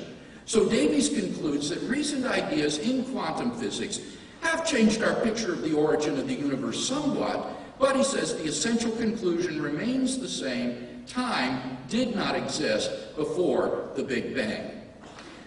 So 0.45 0.69
Davies 0.69 1.09
concludes 1.09 1.71
that 1.71 1.81
recent 1.83 2.27
ideas 2.27 2.79
in 2.79 3.05
quantum 3.05 3.53
physics 3.53 4.01
have 4.43 4.67
changed 4.67 5.03
our 5.03 5.15
picture 5.23 5.53
of 5.53 5.63
the 5.63 5.73
origin 5.73 6.19
of 6.19 6.27
the 6.27 6.35
universe 6.35 6.87
somewhat, 6.87 7.79
but 7.79 7.97
he 7.97 8.05
says 8.05 8.37
the 8.37 8.45
essential 8.45 8.91
conclusion 8.93 9.63
remains 9.63 10.19
the 10.19 10.29
same. 10.29 11.05
Time 11.07 11.79
did 11.89 12.15
not 12.15 12.37
exist 12.37 13.17
before 13.17 13.91
the 13.97 14.03
Big 14.05 14.35
Bang. 14.35 14.83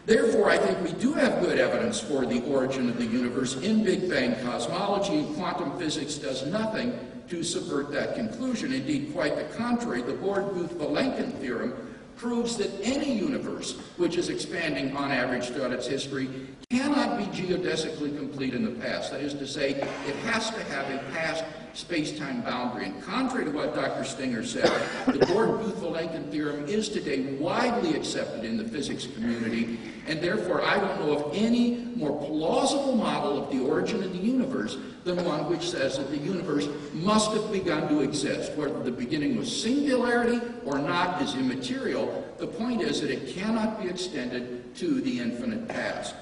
Therefore, 0.05 0.49
I 0.49 0.57
think 0.57 0.81
we 0.83 0.91
do 0.99 1.13
have 1.13 1.41
good 1.41 1.57
evidence 1.57 1.99
for 1.99 2.25
the 2.25 2.43
origin 2.43 2.89
of 2.89 2.97
the 2.97 3.05
universe 3.05 3.55
in 3.57 3.83
Big 3.83 4.09
Bang 4.09 4.35
cosmology. 4.43 5.19
and 5.19 5.35
Quantum 5.35 5.77
physics 5.79 6.15
does 6.15 6.45
nothing 6.45 6.97
to 7.27 7.43
subvert 7.43 7.91
that 7.91 8.15
conclusion. 8.15 8.71
Indeed, 8.71 9.13
quite 9.13 9.35
the 9.35 9.55
contrary. 9.57 10.03
The 10.03 10.13
Borde-Guth-Vilenkin 10.13 11.39
theorem 11.39 11.73
proves 12.17 12.55
that 12.57 12.71
any 12.83 13.13
universe 13.13 13.77
which 13.97 14.17
is 14.17 14.29
expanding 14.29 14.95
on 14.95 15.11
average 15.11 15.49
throughout 15.49 15.71
its 15.71 15.87
history 15.87 16.29
cannot 16.69 17.17
be 17.17 17.25
geodesically 17.25 18.17
complete 18.17 18.53
in 18.53 18.63
the 18.63 18.79
past. 18.81 19.11
That 19.11 19.21
is 19.21 19.33
to 19.35 19.47
say, 19.47 19.71
it 19.71 20.15
has 20.27 20.49
to 20.51 20.63
have 20.65 20.89
a 20.89 20.97
past 21.11 21.43
space-time 21.73 22.41
boundary. 22.41 22.85
And 22.85 23.03
contrary 23.03 23.45
to 23.45 23.51
what 23.51 23.75
Dr. 23.75 24.03
Stenger 24.03 24.45
said, 24.45 24.71
the 25.07 25.25
Borde-Guth-Vilenkin 25.25 26.31
theorem 26.31 26.65
is 26.65 26.87
today 26.87 27.33
widely 27.33 27.95
accepted 27.95 28.45
in 28.45 28.57
the 28.57 28.63
physics 28.63 29.05
community, 29.05 29.79
and 30.07 30.21
therefore 30.21 30.63
I 30.63 30.79
don't 30.79 30.99
know 31.01 31.17
of 31.17 31.35
any 31.35 31.85
more 31.95 32.17
plausible 32.25 32.95
model 32.95 33.43
of 33.43 33.51
the 33.51 33.59
origin 33.59 34.01
of 34.03 34.13
the 34.13 34.19
universe 34.19 34.77
than 35.03 35.23
one 35.25 35.49
which 35.49 35.69
says 35.69 35.97
that 35.97 36.09
the 36.09 36.17
universe 36.17 36.67
must 36.93 37.31
have 37.31 37.51
begun 37.51 37.87
to 37.89 37.99
exist. 38.01 38.53
Whether 38.53 38.81
the 38.81 38.91
beginning 38.91 39.35
was 39.37 39.61
singularity 39.61 40.41
or 40.65 40.79
not 40.79 41.21
is 41.21 41.35
immaterial. 41.35 42.23
The 42.37 42.47
point 42.47 42.81
is 42.81 43.01
that 43.01 43.11
it 43.11 43.35
cannot 43.35 43.81
be 43.81 43.89
extended 43.89 44.75
to 44.77 45.01
the 45.01 45.19
infinite 45.19 45.67
past. 45.67 46.15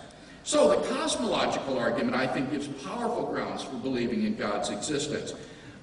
So 0.43 0.69
the 0.69 0.87
cosmological 0.87 1.77
argument, 1.79 2.15
I 2.15 2.27
think, 2.27 2.51
gives 2.51 2.67
powerful 2.67 3.27
grounds 3.27 3.63
for 3.63 3.75
believing 3.77 4.23
in 4.23 4.35
God's 4.35 4.69
existence. 4.69 5.33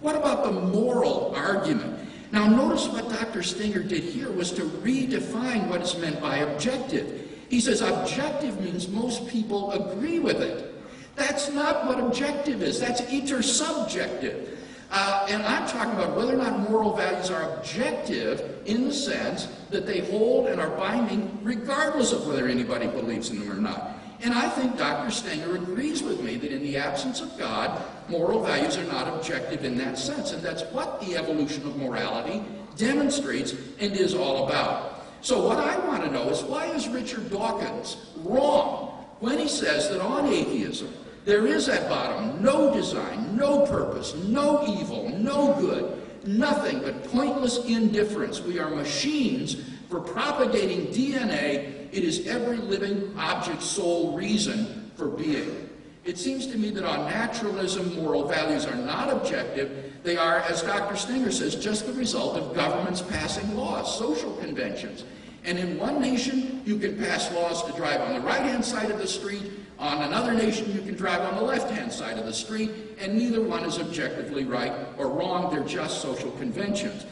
What 0.01 0.15
about 0.15 0.45
the 0.45 0.53
moral 0.53 1.35
argument? 1.35 2.09
Now 2.33 2.47
notice 2.47 2.87
what 2.87 3.09
Dr. 3.09 3.43
Stenger 3.43 3.83
did 3.83 4.05
here 4.05 4.31
was 4.31 4.53
to 4.53 4.63
redefine 4.63 5.67
what 5.69 5.83
is 5.83 5.97
meant 5.97 6.21
by 6.21 6.39
objective. 6.39 7.29
He 7.49 7.61
says 7.61 7.81
objective 7.81 8.61
means 8.61 8.87
most 8.89 9.27
people 9.29 9.73
agree 9.73 10.19
with 10.21 10.41
it. 10.41 10.75
That's 11.17 11.51
not 11.51 11.87
what 11.87 11.99
objective 11.99 12.63
is. 12.63 12.79
That's 12.79 13.01
intersubjective. 13.03 14.57
Uh, 14.93 15.27
and 15.29 15.43
I'm 15.43 15.69
talking 15.69 15.93
about 15.93 16.17
whether 16.17 16.35
or 16.35 16.37
not 16.37 16.71
moral 16.71 16.97
values 16.97 17.31
are 17.31 17.57
objective 17.57 18.61
in 18.67 18.85
the 18.85 18.93
sense 18.93 19.47
that 19.71 19.87
they 19.87 20.01
hold 20.01 20.49
and 20.49 20.61
are 20.61 20.71
binding 20.71 21.39
regardless 21.43 22.13
of 22.13 22.27
whether 22.27 22.47
anybody 22.47 22.87
believes 22.89 23.31
in 23.31 23.41
them 23.41 23.51
or 23.51 23.61
not. 23.61 24.00
And 24.23 24.35
I 24.35 24.49
think 24.51 24.77
Dr. 24.77 25.11
Stenger 25.11 25.57
agrees 25.57 26.03
with 26.03 26.21
me 26.23 26.37
that 26.37 26.53
in 26.53 26.63
the 26.63 26.77
absence 26.77 27.21
of 27.23 27.39
God, 27.39 27.83
moral 28.09 28.43
values 28.43 28.77
are 28.77 28.85
not 28.85 29.09
objective 29.09 29.65
in 29.65 29.79
that 29.79 29.97
sense. 29.97 30.33
And 30.33 30.43
that's 30.43 30.63
what 30.65 31.01
the 31.01 31.17
evolution 31.17 31.67
of 31.67 31.77
morality 31.77 32.43
demonstrates 32.77 33.55
and 33.79 33.97
is 33.97 34.15
all 34.15 34.47
about. 34.47 35.05
So 35.23 35.47
what 35.47 35.59
I 35.59 35.79
want 35.87 36.05
to 36.05 36.11
know 36.11 36.29
is 36.29 36.43
why 36.43 36.67
is 36.67 36.89
Richard 36.89 37.31
Dawkins 37.31 37.97
wrong 38.19 38.89
when 39.21 39.39
he 39.39 39.49
says 39.49 39.89
that 39.91 40.01
on 40.01 40.27
atheism, 40.27 40.93
there 41.25 41.47
is 41.47 41.69
at 41.69 41.89
bottom 41.89 42.43
no 42.43 42.73
design, 42.73 43.37
no 43.37 43.67
purpose, 43.67 44.15
no 44.15 44.67
evil, 44.67 45.11
no 45.11 45.55
good, 45.61 46.01
nothing 46.27 46.81
but 46.81 47.05
pointless 47.05 47.59
indifference. 47.67 48.41
We 48.41 48.59
are 48.59 48.71
machines 48.71 49.57
for 49.91 50.01
propagating 50.01 50.87
DNA. 50.87 51.89
It 51.93 52.05
is 52.05 52.27
every 52.29 52.57
living 52.57 53.13
object's 53.19 53.67
sole 53.67 54.17
reason 54.17 54.91
for 54.97 55.09
being. 55.09 55.69
It 56.05 56.17
seems 56.17 56.47
to 56.47 56.57
me 56.57 56.71
that 56.71 56.85
on 56.85 57.11
naturalism, 57.11 57.97
moral 57.97 58.27
values 58.27 58.65
are 58.65 58.77
not 58.77 59.13
objective. 59.13 59.93
They 60.03 60.17
are, 60.17 60.39
as 60.39 60.63
Dr. 60.63 60.97
Stenger 60.97 61.33
says, 61.33 61.57
just 61.57 61.87
the 61.87 61.93
result 61.93 62.37
of 62.37 62.55
governments 62.55 63.03
passing 63.03 63.55
laws, 63.55 63.99
social 63.99 64.35
conventions. 64.37 65.05
And 65.45 65.59
in 65.59 65.79
one 65.79 66.01
nation, 66.01 66.63
you 66.65 66.79
can 66.79 66.97
pass 66.97 67.31
laws 67.33 67.65
to 67.65 67.73
drive 67.73 68.01
on 68.01 68.15
the 68.15 68.21
right-hand 68.21 68.65
side 68.65 68.91
of 68.91 68.99
the 68.99 69.07
street. 69.07 69.43
On 69.79 70.03
another 70.03 70.33
nation, 70.33 70.73
you 70.73 70.81
can 70.81 70.95
drive 70.95 71.21
on 71.21 71.37
the 71.37 71.43
left-hand 71.43 71.93
side 71.93 72.19
of 72.19 72.27
the 72.27 72.33
street. 72.33 72.71
And 72.99 73.17
neither 73.17 73.43
one 73.43 73.65
is 73.65 73.79
objectively 73.79 74.45
right 74.45 74.73
or 74.97 75.09
wrong. 75.09 75.53
They're 75.53 75.65
just 75.65 76.01
social 76.01 76.31
conventions. 76.33 77.05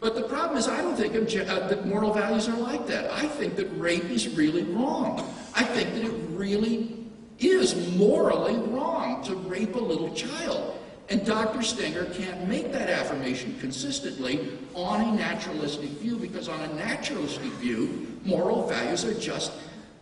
But 0.00 0.14
the 0.14 0.22
problem 0.22 0.56
is 0.58 0.68
I 0.68 0.80
don't 0.80 0.96
think 0.96 1.14
uh, 1.14 1.68
that 1.68 1.86
moral 1.86 2.12
values 2.12 2.48
are 2.48 2.56
like 2.56 2.86
that. 2.86 3.10
I 3.10 3.26
think 3.26 3.56
that 3.56 3.66
rape 3.76 4.04
is 4.04 4.28
really 4.36 4.62
wrong. 4.62 5.28
I 5.54 5.64
think 5.64 5.94
that 5.94 6.04
it 6.04 6.14
really 6.30 7.04
is 7.38 7.96
morally 7.96 8.56
wrong 8.70 9.24
to 9.24 9.34
rape 9.34 9.74
a 9.74 9.80
little 9.80 10.14
child. 10.14 10.78
And 11.10 11.24
Dr. 11.24 11.62
Stenger 11.62 12.04
can't 12.12 12.46
make 12.46 12.70
that 12.72 12.90
affirmation 12.90 13.56
consistently 13.60 14.58
on 14.74 15.00
a 15.00 15.12
naturalistic 15.16 15.90
view 15.90 16.16
because 16.16 16.48
on 16.48 16.60
a 16.60 16.74
naturalistic 16.74 17.50
view, 17.52 18.18
moral 18.24 18.66
values 18.66 19.04
are 19.04 19.18
just 19.18 19.52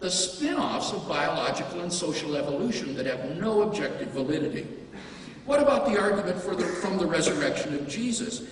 the 0.00 0.10
spin-offs 0.10 0.92
of 0.92 1.06
biological 1.08 1.80
and 1.80 1.92
social 1.92 2.36
evolution 2.36 2.94
that 2.96 3.06
have 3.06 3.36
no 3.36 3.62
objective 3.62 4.08
validity. 4.08 4.66
What 5.46 5.62
about 5.62 5.86
the 5.86 5.98
argument 5.98 6.36
the, 6.36 6.64
from 6.64 6.98
the 6.98 7.06
resurrection 7.06 7.74
of 7.74 7.88
Jesus? 7.88 8.42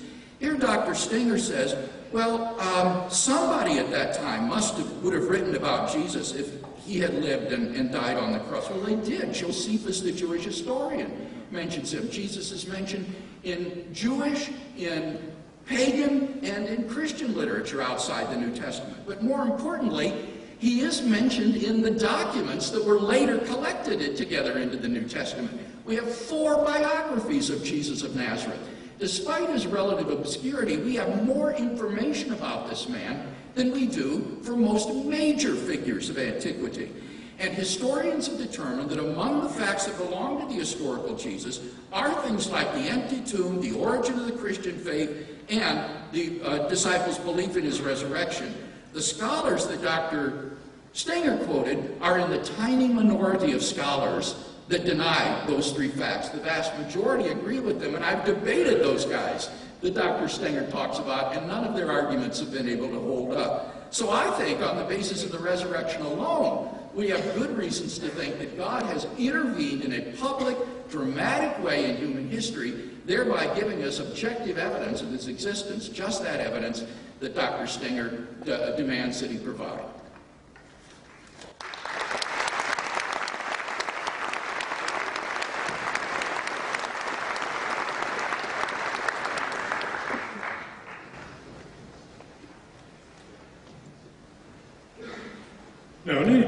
Here 0.41 0.55
Dr. 0.55 0.95
Stenger 0.95 1.39
says, 1.39 1.77
well, 2.13 2.59
um, 2.61 3.11
somebody 3.11 3.79
at 3.79 3.91
that 3.91 4.15
time 4.15 4.49
must 4.49 4.77
have, 4.77 4.91
would 5.03 5.15
have 5.15 5.29
written 5.29 5.57
about 5.57 5.93
Jesus 5.93 6.33
if 6.33 6.63
he 6.85 6.99
had 6.99 7.15
lived 7.15 7.53
and, 7.53 7.75
and 7.75 7.91
died 7.91 8.17
on 8.17 8.33
the 8.33 8.41
cross. 8.41 8.69
Well, 8.71 8.81
they 8.81 8.97
did. 8.97 9.33
Josephus, 9.33 10.01
the 10.01 10.13
Jewish 10.13 10.45
historian, 10.45 11.11
mentions 11.51 11.93
him. 11.93 12.11
Jesus 12.11 12.53
is 12.53 12.67
mentioned 12.69 13.13
in 13.43 13.89
Jewish, 13.93 14.51
in 14.77 15.19
pagan, 15.67 16.41
and 16.43 16.67
in 16.67 16.89
Christian 16.89 17.35
literature 17.35 17.81
outside 17.81 18.31
the 18.31 18.37
New 18.37 18.55
Testament. 18.55 18.99
But 19.07 19.23
more 19.23 19.43
importantly, 19.43 20.15
he 20.59 20.81
is 20.81 21.03
mentioned 21.03 21.57
in 21.57 21.83
the 21.83 21.91
documents 21.91 22.71
that 22.71 22.85
were 22.85 23.01
later 23.01 23.39
collected 23.39 24.17
together 24.17 24.59
into 24.59 24.77
the 24.77 24.89
New 24.89 25.09
Testament. 25.09 25.61
We 25.85 25.97
have 25.97 26.15
four 26.15 26.65
biographies 26.65 27.51
of 27.51 27.63
Jesus 27.65 28.03
of 28.03 28.15
Nazareth. 28.15 28.61
Despite 29.05 29.51
his 29.51 29.67
relative 29.67 30.09
obscurity, 30.09 30.79
we 30.79 30.95
have 30.95 31.27
more 31.27 31.53
information 31.53 32.33
about 32.33 32.71
this 32.71 32.89
man 32.89 33.35
than 33.55 33.71
we 33.71 33.87
do 33.87 34.39
for 34.43 34.57
most 34.57 34.95
major 34.95 35.55
figures 35.55 36.09
of 36.09 36.17
antiquity. 36.17 36.91
And 37.39 37.53
historians 37.53 38.29
have 38.29 38.39
determined 38.39 38.89
that 38.89 38.99
among 38.99 39.43
the 39.43 39.51
facts 39.51 39.85
that 39.85 39.99
belong 39.99 40.41
to 40.41 40.47
the 40.47 40.59
historical 40.59 41.17
Jesus 41.17 41.61
are 41.93 42.15
things 42.23 42.49
like 42.49 42.73
the 42.73 42.85
empty 42.89 43.21
tomb, 43.21 43.61
the 43.61 43.73
origin 43.73 44.19
of 44.19 44.25
the 44.25 44.39
Christian 44.39 44.79
faith, 44.79 45.29
and 45.51 45.85
the 46.13 46.41
uh, 46.41 46.69
disciples' 46.69 47.19
belief 47.19 47.59
in 47.59 47.65
his 47.65 47.83
resurrection. 47.83 48.55
The 48.95 49.03
scholars 49.03 49.67
that 49.67 49.83
Dr. 49.83 50.57
Stenger 50.95 51.45
quoted 51.45 51.99
are 52.01 52.19
in 52.21 52.31
the 52.31 52.43
tiny 52.43 52.89
minority 52.89 53.53
of 53.53 53.63
scholars 53.63 54.54
that 54.69 54.85
deny 54.85 55.45
those 55.47 55.73
three 55.73 55.89
facts. 55.89 56.31
The 56.31 56.41
vast 56.41 56.77
majority 56.79 57.29
agree 57.29 57.61
with 57.61 57.81
them, 57.81 57.95
and 57.95 58.05
I've 58.05 58.25
debated 58.25 58.81
those 58.81 59.05
guys 59.05 59.51
that 59.83 59.95
Dr. 59.95 60.29
Stenger 60.29 60.71
talks 60.71 60.99
about, 60.99 61.37
and 61.37 61.47
none 61.47 61.65
of 61.65 61.77
their 61.77 61.91
arguments 61.91 62.41
have 62.41 62.53
been 62.53 62.69
able 62.69 62.89
to 62.89 62.99
hold 63.01 63.33
up. 63.33 63.93
So 63.95 64.11
I 64.11 64.31
think, 64.39 64.63
on 64.63 64.79
the 64.79 64.85
basis 64.85 65.23
of 65.25 65.31
the 65.31 65.39
resurrection 65.39 66.03
alone, 66.03 66.75
we 66.95 67.09
have 67.11 67.23
good 67.35 67.57
reasons 67.57 67.99
to 67.99 68.09
think 68.09 68.39
that 68.39 68.57
God 68.57 68.85
has 68.85 69.07
intervened 69.19 69.83
in 69.83 69.93
a 69.93 70.13
public, 70.17 70.57
dramatic 70.89 71.63
way 71.63 71.91
in 71.91 71.97
human 71.97 72.29
history, 72.29 72.91
thereby 73.05 73.53
giving 73.55 73.83
us 73.83 74.01
objective 74.01 74.59
evidence 74.59 75.03
of 75.03 75.11
his 75.11 75.29
existence, 75.29 75.89
just 75.89 76.23
that 76.23 76.41
evidence 76.41 76.85
that 77.21 77.35
Dr. 77.35 77.67
Stenger 77.67 78.27
d- 78.45 78.77
demands 78.77 79.21
that 79.21 79.31
he 79.31 79.39
provide. 79.39 79.85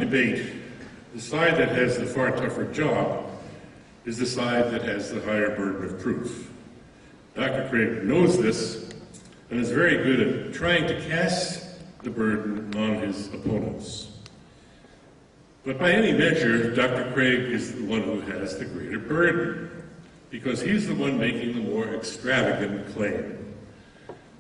Debate, 0.06 0.52
the 1.14 1.20
side 1.20 1.56
that 1.56 1.70
has 1.70 1.98
the 1.98 2.06
far 2.06 2.30
tougher 2.30 2.64
job 2.72 3.28
is 4.04 4.18
the 4.18 4.26
side 4.26 4.70
that 4.70 4.82
has 4.82 5.10
the 5.10 5.20
higher 5.22 5.54
burden 5.56 5.84
of 5.84 6.00
proof. 6.00 6.50
Dr. 7.34 7.68
Craig 7.68 8.04
knows 8.04 8.40
this 8.40 8.88
and 9.50 9.60
is 9.60 9.70
very 9.70 9.96
good 9.96 10.20
at 10.20 10.54
trying 10.54 10.86
to 10.86 11.00
cast 11.08 11.80
the 12.02 12.10
burden 12.10 12.72
on 12.76 12.94
his 13.00 13.32
opponents. 13.34 14.12
But 15.64 15.78
by 15.78 15.90
any 15.90 16.12
measure, 16.12 16.72
Dr. 16.72 17.12
Craig 17.12 17.50
is 17.50 17.74
the 17.74 17.84
one 17.84 18.02
who 18.02 18.20
has 18.20 18.56
the 18.56 18.64
greater 18.64 19.00
burden 19.00 19.70
because 20.30 20.60
he's 20.62 20.86
the 20.86 20.94
one 20.94 21.18
making 21.18 21.54
the 21.54 21.68
more 21.68 21.88
extravagant 21.88 22.94
claim. 22.94 23.54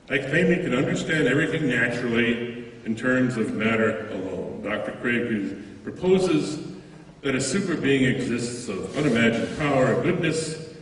I 0.08 0.18
claim 0.18 0.46
he 0.46 0.62
can 0.62 0.74
understand 0.74 1.26
everything 1.26 1.68
naturally 1.68 2.72
in 2.84 2.94
terms 2.94 3.36
of 3.36 3.52
matter 3.54 4.08
alone. 4.10 4.35
Dr. 4.66 4.98
Craig 5.00 5.84
proposes 5.84 6.58
that 7.22 7.36
a 7.36 7.40
super 7.40 7.76
being 7.76 8.04
exists 8.04 8.68
of 8.68 8.96
unimagined 8.98 9.56
power 9.58 9.92
and 9.92 10.02
goodness, 10.02 10.74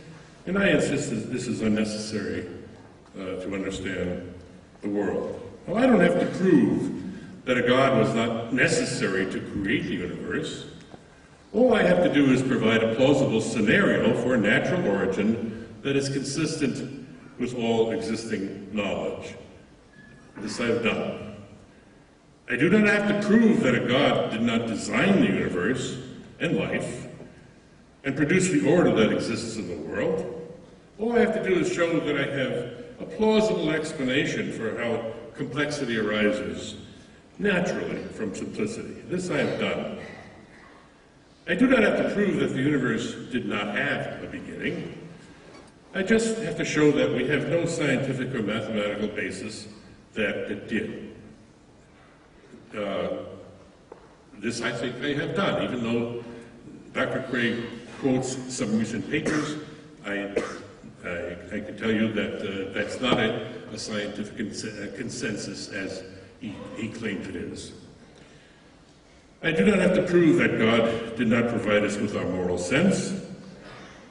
and 0.47 0.57
I 0.57 0.69
insist 0.69 1.11
that 1.11 1.31
this 1.31 1.45
is 1.45 1.61
unnecessary 1.61 2.47
uh, 3.15 3.41
to 3.41 3.53
understand 3.53 4.33
the 4.81 4.89
world. 4.89 5.39
Well, 5.67 5.77
I 5.77 5.85
don't 5.85 5.99
have 5.99 6.19
to 6.19 6.25
prove 6.37 7.03
that 7.45 7.59
a 7.59 7.61
God 7.61 7.99
was 7.99 8.11
not 8.15 8.53
necessary 8.53 9.31
to 9.31 9.39
create 9.39 9.83
the 9.83 9.93
universe. 9.93 10.65
All 11.53 11.75
I 11.75 11.83
have 11.83 12.03
to 12.03 12.11
do 12.11 12.31
is 12.31 12.41
provide 12.41 12.83
a 12.83 12.95
plausible 12.95 13.39
scenario 13.39 14.19
for 14.23 14.33
a 14.33 14.37
natural 14.37 14.87
origin 14.87 15.67
that 15.83 15.95
is 15.95 16.09
consistent 16.09 17.07
with 17.39 17.55
all 17.55 17.91
existing 17.91 18.67
knowledge. 18.73 19.35
This 20.37 20.59
I 20.59 20.65
have 20.65 20.83
done. 20.83 21.34
I 22.47 22.55
do 22.55 22.69
not 22.69 22.85
have 22.87 23.09
to 23.09 23.27
prove 23.27 23.61
that 23.63 23.73
a 23.73 23.87
God 23.87 24.31
did 24.31 24.41
not 24.41 24.67
design 24.67 25.21
the 25.21 25.27
universe 25.27 25.97
and 26.39 26.57
life 26.57 27.07
and 28.03 28.15
produce 28.15 28.49
the 28.49 28.69
order 28.69 28.93
that 28.93 29.11
exists 29.11 29.57
in 29.57 29.67
the 29.67 29.77
world. 29.77 30.31
All 30.99 31.15
I 31.15 31.19
have 31.19 31.33
to 31.33 31.43
do 31.43 31.59
is 31.59 31.73
show 31.73 31.99
that 31.99 32.15
I 32.15 32.31
have 32.31 32.85
a 32.99 33.05
plausible 33.17 33.71
explanation 33.71 34.51
for 34.51 34.77
how 34.77 35.11
complexity 35.35 35.97
arises 35.97 36.75
naturally 37.39 38.03
from 38.09 38.35
simplicity. 38.35 39.01
This 39.09 39.31
I 39.31 39.39
have 39.39 39.59
done. 39.59 39.97
I 41.47 41.55
do 41.55 41.67
not 41.67 41.81
have 41.81 41.97
to 41.97 42.13
prove 42.13 42.39
that 42.39 42.53
the 42.53 42.61
universe 42.61 43.15
did 43.31 43.47
not 43.47 43.75
have 43.75 44.23
a 44.23 44.27
beginning. 44.27 45.09
I 45.95 46.03
just 46.03 46.37
have 46.37 46.57
to 46.57 46.65
show 46.65 46.91
that 46.91 47.11
we 47.11 47.27
have 47.27 47.49
no 47.49 47.65
scientific 47.65 48.35
or 48.35 48.43
mathematical 48.43 49.07
basis 49.07 49.67
that 50.13 50.51
it 50.51 50.67
did. 50.67 51.14
Uh, 52.73 53.07
this 54.39 54.61
I 54.61 54.71
think 54.71 54.99
they 55.01 55.13
have 55.15 55.35
done, 55.35 55.63
even 55.63 55.83
though 55.83 56.23
Dr. 56.93 57.25
Craig 57.29 57.63
quotes 57.99 58.37
some 58.53 58.77
recent 58.77 59.09
papers. 59.09 59.57
I, 60.05 60.33
I, 61.03 61.35
I 61.51 61.59
can 61.59 61.77
tell 61.77 61.91
you 61.91 62.11
that 62.13 62.35
uh, 62.39 62.73
that's 62.73 63.01
not 63.01 63.19
a, 63.19 63.47
a 63.71 63.77
scientific 63.77 64.37
cons 64.37 64.65
consensus 64.95 65.69
as 65.69 66.03
he, 66.39 66.55
he 66.77 66.89
claims 66.89 67.27
it 67.27 67.35
is. 67.35 67.73
I 69.43 69.51
do 69.51 69.65
not 69.65 69.79
have 69.79 69.93
to 69.95 70.03
prove 70.03 70.37
that 70.37 70.57
God 70.57 71.15
did 71.17 71.27
not 71.27 71.49
provide 71.49 71.83
us 71.83 71.97
with 71.97 72.15
our 72.15 72.25
moral 72.25 72.57
sense. 72.57 73.13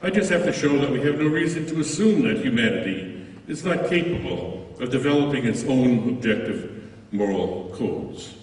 I 0.01 0.09
just 0.09 0.29
have 0.29 0.43
to 0.43 0.53
show 0.53 0.77
that 0.77 0.91
we 0.91 1.01
have 1.01 1.17
no 1.17 1.27
reason 1.27 1.65
to 1.67 1.79
assume 1.79 2.23
that 2.23 2.37
humanity 2.37 3.25
is 3.47 3.65
not 3.65 3.89
capable 3.89 4.73
of 4.79 4.91
developing 4.91 5.45
its 5.45 5.63
own 5.63 6.09
objective 6.09 6.91
moral 7.11 7.73
codes. 7.75 8.35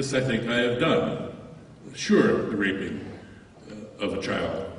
This, 0.00 0.14
I 0.14 0.22
think, 0.22 0.48
I 0.48 0.60
have 0.60 0.80
done. 0.80 1.30
Sure, 1.94 2.48
the 2.48 2.56
raping 2.56 3.04
uh, 3.70 4.02
of 4.02 4.14
a 4.14 4.22
child 4.22 4.72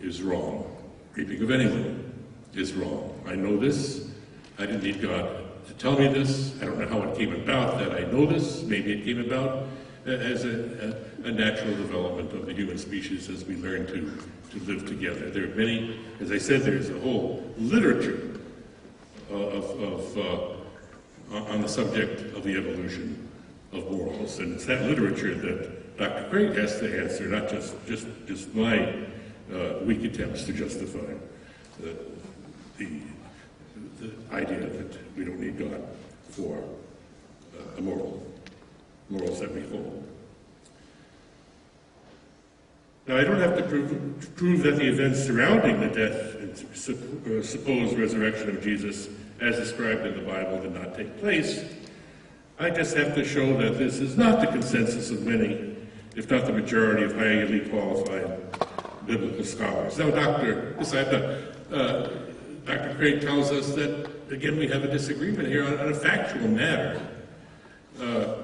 is 0.00 0.22
wrong. 0.22 0.72
Raping 1.16 1.42
of 1.42 1.50
anyone 1.50 2.14
is 2.54 2.74
wrong. 2.74 3.20
I 3.26 3.34
know 3.34 3.56
this. 3.56 4.08
I 4.56 4.66
didn't 4.66 4.84
need 4.84 5.02
God 5.02 5.66
to 5.66 5.74
tell 5.74 5.98
me 5.98 6.06
this. 6.06 6.54
I 6.62 6.66
don't 6.66 6.78
know 6.78 6.86
how 6.86 7.02
it 7.02 7.18
came 7.18 7.34
about 7.34 7.80
that 7.80 7.90
I 7.90 8.08
know 8.12 8.24
this. 8.24 8.62
Maybe 8.62 8.92
it 8.92 9.04
came 9.04 9.18
about 9.18 9.66
uh, 10.06 10.10
as 10.10 10.44
a, 10.44 10.94
a, 11.24 11.26
a 11.26 11.32
natural 11.32 11.74
development 11.74 12.32
of 12.32 12.46
the 12.46 12.54
human 12.54 12.78
species 12.78 13.28
as 13.28 13.44
we 13.44 13.56
learn 13.56 13.84
to, 13.88 14.16
to 14.52 14.64
live 14.64 14.86
together. 14.86 15.28
There 15.28 15.50
are 15.50 15.56
many, 15.56 15.98
as 16.20 16.30
I 16.30 16.38
said, 16.38 16.62
there's 16.62 16.90
a 16.90 17.00
whole 17.00 17.52
literature 17.58 18.38
of, 19.28 19.82
of 19.82 20.18
uh, 20.18 21.52
on 21.52 21.62
the 21.62 21.68
subject 21.68 22.32
of 22.36 22.44
the 22.44 22.56
evolution 22.56 23.27
of 23.72 23.90
morals. 23.90 24.38
And 24.38 24.54
it's 24.54 24.66
that 24.66 24.82
literature 24.82 25.34
that 25.34 25.98
Dr. 25.98 26.28
Craig 26.30 26.54
has 26.56 26.78
to 26.78 27.02
answer, 27.02 27.26
not 27.26 27.48
just, 27.48 27.74
just, 27.86 28.06
just 28.26 28.54
my 28.54 28.94
uh, 29.52 29.78
weak 29.82 30.04
attempts 30.04 30.44
to 30.44 30.52
justify 30.52 31.14
the, 31.80 31.96
the, 32.76 33.00
the, 34.00 34.10
idea 34.32 34.60
that 34.60 35.16
we 35.16 35.24
don't 35.24 35.40
need 35.40 35.58
God 35.58 35.82
for 36.30 36.62
uh, 37.56 37.78
a 37.78 37.80
moral, 37.80 38.24
morals 39.10 39.40
that 39.40 39.52
we 39.52 39.62
hold. 39.62 40.06
Now, 43.08 43.16
I 43.16 43.24
don't 43.24 43.40
have 43.40 43.56
to 43.56 43.62
prove, 43.62 44.36
prove 44.36 44.62
that 44.64 44.76
the 44.76 44.86
events 44.86 45.24
surrounding 45.24 45.80
the 45.80 45.88
death 45.88 46.34
and 46.36 46.50
uh, 46.52 47.42
supposed 47.42 47.98
resurrection 47.98 48.50
of 48.50 48.62
Jesus, 48.62 49.08
as 49.40 49.56
described 49.56 50.06
in 50.06 50.14
the 50.14 50.30
Bible, 50.30 50.60
did 50.60 50.74
not 50.74 50.94
take 50.94 51.18
place. 51.18 51.64
I 52.60 52.70
just 52.70 52.96
have 52.96 53.14
to 53.14 53.24
show 53.24 53.56
that 53.58 53.78
this 53.78 54.00
is 54.00 54.16
not 54.16 54.40
the 54.40 54.48
consensus 54.48 55.10
of 55.10 55.24
many, 55.24 55.76
if 56.16 56.28
not 56.28 56.44
the 56.44 56.52
majority 56.52 57.04
of 57.04 57.14
highly 57.14 57.60
qualified 57.60 59.06
biblical 59.06 59.44
scholars. 59.44 59.96
Now, 59.96 60.10
Dr. 60.10 60.74
I've 60.78 60.92
done. 60.92 61.44
Uh, 61.72 62.08
Dr. 62.64 62.94
Craig 62.96 63.20
tells 63.20 63.52
us 63.52 63.74
that, 63.76 64.10
again, 64.30 64.58
we 64.58 64.66
have 64.68 64.82
a 64.82 64.88
disagreement 64.88 65.48
here 65.48 65.64
on, 65.64 65.78
on 65.78 65.92
a 65.92 65.94
factual 65.94 66.48
matter. 66.48 67.00
Uh, 68.00 68.34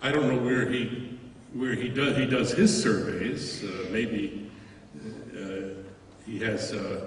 I 0.00 0.10
don't 0.10 0.28
know 0.28 0.42
where 0.42 0.68
he, 0.68 1.18
where 1.52 1.74
he 1.74 1.88
does, 1.88 2.16
he 2.16 2.26
does 2.26 2.52
his 2.52 2.82
surveys. 2.82 3.62
Uh, 3.62 3.86
maybe 3.90 4.50
uh, 5.36 5.80
he 6.24 6.38
has 6.40 6.72
uh, 6.72 7.06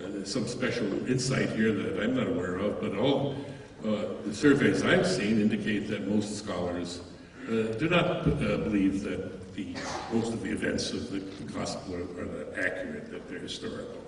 uh, 0.00 0.24
some 0.24 0.46
special 0.46 0.86
insight 1.08 1.50
here 1.50 1.72
that 1.72 2.02
I'm 2.02 2.14
not 2.14 2.28
aware 2.28 2.56
of, 2.56 2.80
but 2.80 2.96
all 2.96 3.36
uh, 3.84 4.06
the 4.24 4.32
surveys 4.32 4.84
I've 4.84 5.06
seen 5.06 5.40
indicate 5.40 5.88
that 5.88 6.06
most 6.06 6.38
scholars 6.38 7.00
uh, 7.48 7.62
do 7.78 7.88
not 7.88 8.06
uh, 8.06 8.58
believe 8.58 9.02
that 9.02 9.54
the, 9.54 9.74
most 10.12 10.32
of 10.32 10.42
the 10.42 10.50
events 10.50 10.92
of 10.92 11.10
the 11.10 11.18
gospel 11.52 11.96
are, 11.96 12.02
are 12.22 12.64
accurate, 12.64 13.10
that 13.10 13.28
they're 13.28 13.40
historical. 13.40 14.04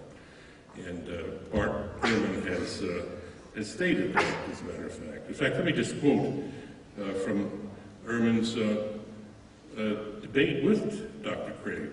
And 0.77 1.09
uh, 1.09 1.23
Bart 1.53 2.01
Ehrman 2.03 2.47
has, 2.47 2.85
has 3.57 3.73
stated 3.73 4.15
that, 4.15 4.37
as 4.51 4.61
a 4.61 4.65
matter 4.65 4.87
of 4.87 4.93
fact. 4.93 5.29
In 5.29 5.35
fact, 5.35 5.57
let 5.57 5.65
me 5.65 5.73
just 5.73 5.99
quote 6.01 6.45
from 7.25 7.71
Ehrman's 8.07 8.55
debate 10.23 10.63
with 10.65 11.25
Dr. 11.25 11.53
Craig. 11.65 11.91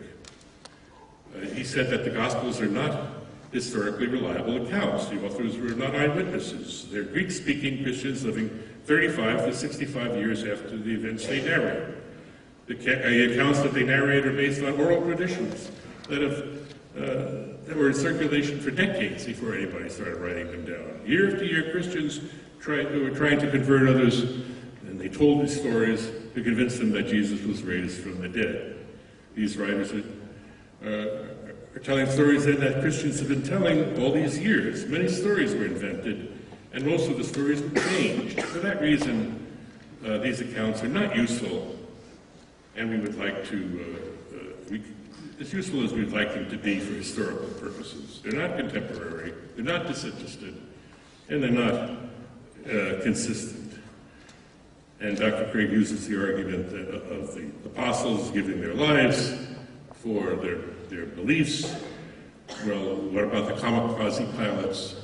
he 1.54 1.64
said 1.64 1.90
that 1.90 2.04
the 2.04 2.12
Gospels 2.12 2.62
are 2.62 2.68
not 2.68 3.21
historically 3.52 4.08
reliable 4.08 4.66
accounts. 4.66 5.08
The 5.08 5.26
authors 5.26 5.58
were 5.58 5.70
not 5.70 5.96
eyewitnesses. 5.96 6.88
They're 6.90 7.04
Greek-speaking 7.04 7.84
Christians 7.84 8.24
living 8.24 8.50
35 8.86 9.46
to 9.46 9.54
65 9.54 10.16
years 10.16 10.44
after 10.44 10.78
the 10.78 10.94
events 10.94 11.28
they 11.28 11.42
narrate. 11.42 11.96
The 12.68 13.34
accounts 13.34 13.60
that 13.62 13.74
they 13.74 13.84
narrate 13.84 14.26
are 14.26 14.34
based 14.34 14.62
on 14.64 14.80
oral 14.80 15.02
traditions 15.02 15.72
that 16.08 16.22
have 16.22 16.62
uh, 16.98 17.52
that 17.66 17.78
were 17.78 17.88
in 17.88 17.94
circulation 17.94 18.60
for 18.60 18.70
decades 18.70 19.26
before 19.26 19.56
anybody 19.56 19.88
started 19.88 20.18
writing 20.18 20.52
them 20.52 20.66
down. 20.66 21.02
Year 21.06 21.32
after 21.32 21.46
year, 21.46 21.72
Christians 21.72 22.20
tried, 22.60 22.88
who 22.88 23.04
were 23.04 23.12
trying 23.12 23.40
to 23.40 23.50
convert 23.50 23.88
others, 23.88 24.24
and 24.86 25.00
they 25.00 25.08
told 25.08 25.42
these 25.42 25.58
stories 25.58 26.12
to 26.34 26.44
convince 26.44 26.78
them 26.78 26.92
that 26.92 27.08
Jesus 27.08 27.42
was 27.44 27.64
raised 27.64 28.02
from 28.02 28.20
the 28.20 28.28
dead. 28.28 28.86
These 29.36 29.56
writers 29.56 29.94
uh, 30.86 31.31
are 31.76 31.80
telling 31.80 32.10
stories 32.10 32.46
then 32.46 32.60
that 32.60 32.82
Christians 32.82 33.20
have 33.20 33.30
been 33.30 33.44
telling 33.44 34.00
all 34.02 34.12
these 34.12 34.38
years. 34.38 34.86
Many 34.86 35.08
stories 35.08 35.54
were 35.54 35.66
invented, 35.66 36.38
and 36.74 36.86
most 36.86 37.10
of 37.10 37.18
the 37.18 37.24
stories 37.24 37.62
were 37.62 37.80
changed. 37.82 38.42
For 38.42 38.60
that 38.60 38.82
reason, 38.82 39.48
uh, 40.06 40.18
these 40.18 40.42
accounts 40.42 40.84
are 40.84 40.90
not 40.90 41.16
useful, 41.16 41.76
and 42.76 42.90
we 42.90 42.98
would 42.98 43.18
like 43.18 43.46
to, 43.48 43.98
uh, 44.34 44.36
uh, 44.36 44.40
we, 44.70 44.82
as 45.40 45.54
useful 45.54 45.84
as 45.84 45.94
we'd 45.94 46.12
like 46.12 46.34
them 46.34 46.50
to 46.50 46.58
be 46.58 46.80
for 46.80 46.94
historical 46.94 47.48
purposes. 47.60 48.20
They're 48.24 48.48
not 48.48 48.58
contemporary, 48.58 49.34
they're 49.56 49.66
not 49.66 49.88
disinterested, 49.88 50.62
and 51.30 51.42
they're 51.42 51.52
not 51.52 51.90
uh, 52.66 53.02
consistent. 53.02 53.80
And 55.00 55.18
Dr. 55.18 55.50
Craig 55.52 55.72
uses 55.72 56.08
the 56.08 56.22
argument 56.22 56.68
of 57.12 57.34
the 57.34 57.50
apostles 57.66 58.30
giving 58.30 58.62
their 58.62 58.76
lives 58.76 59.34
for 59.96 60.36
their, 60.36 60.60
their 60.92 61.06
beliefs. 61.06 61.74
Well, 62.68 62.98
what 62.98 63.24
about 63.24 63.48
the 63.48 63.54
kamikaze 63.54 64.36
pilots 64.36 64.98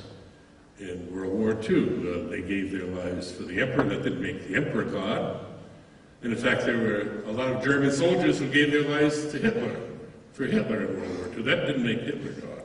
in 0.78 1.10
World 1.10 1.32
War 1.32 1.52
II? 1.52 2.26
Uh, 2.26 2.28
they 2.28 2.42
gave 2.42 2.70
their 2.70 2.84
lives 2.84 3.32
for 3.32 3.44
the 3.44 3.60
emperor. 3.62 3.84
That 3.84 4.02
didn't 4.02 4.20
make 4.20 4.46
the 4.46 4.56
emperor 4.56 4.84
God. 4.84 5.40
And 6.22 6.32
in 6.32 6.38
fact, 6.38 6.66
there 6.66 6.76
were 6.76 7.22
a 7.26 7.32
lot 7.32 7.48
of 7.48 7.64
German 7.64 7.90
soldiers 7.90 8.38
who 8.38 8.50
gave 8.50 8.70
their 8.70 8.82
lives 8.82 9.32
to 9.32 9.38
Hitler, 9.38 9.80
for 10.34 10.44
Hitler 10.44 10.82
in 10.82 11.00
World 11.00 11.18
War 11.18 11.28
II. 11.34 11.42
That 11.44 11.66
didn't 11.66 11.84
make 11.84 12.00
Hitler 12.00 12.32
God. 12.32 12.62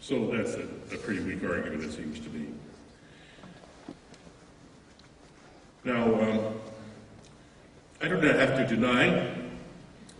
So 0.00 0.26
that's 0.26 0.54
a, 0.54 0.62
a 0.94 0.98
pretty 0.98 1.20
weak 1.20 1.44
argument, 1.44 1.84
it 1.84 1.92
seems 1.92 2.18
to 2.18 2.28
me. 2.30 2.48
Now, 5.84 6.20
um, 6.20 6.54
I 8.02 8.08
do 8.08 8.20
not 8.20 8.34
have 8.34 8.56
to 8.56 8.66
deny 8.66 9.47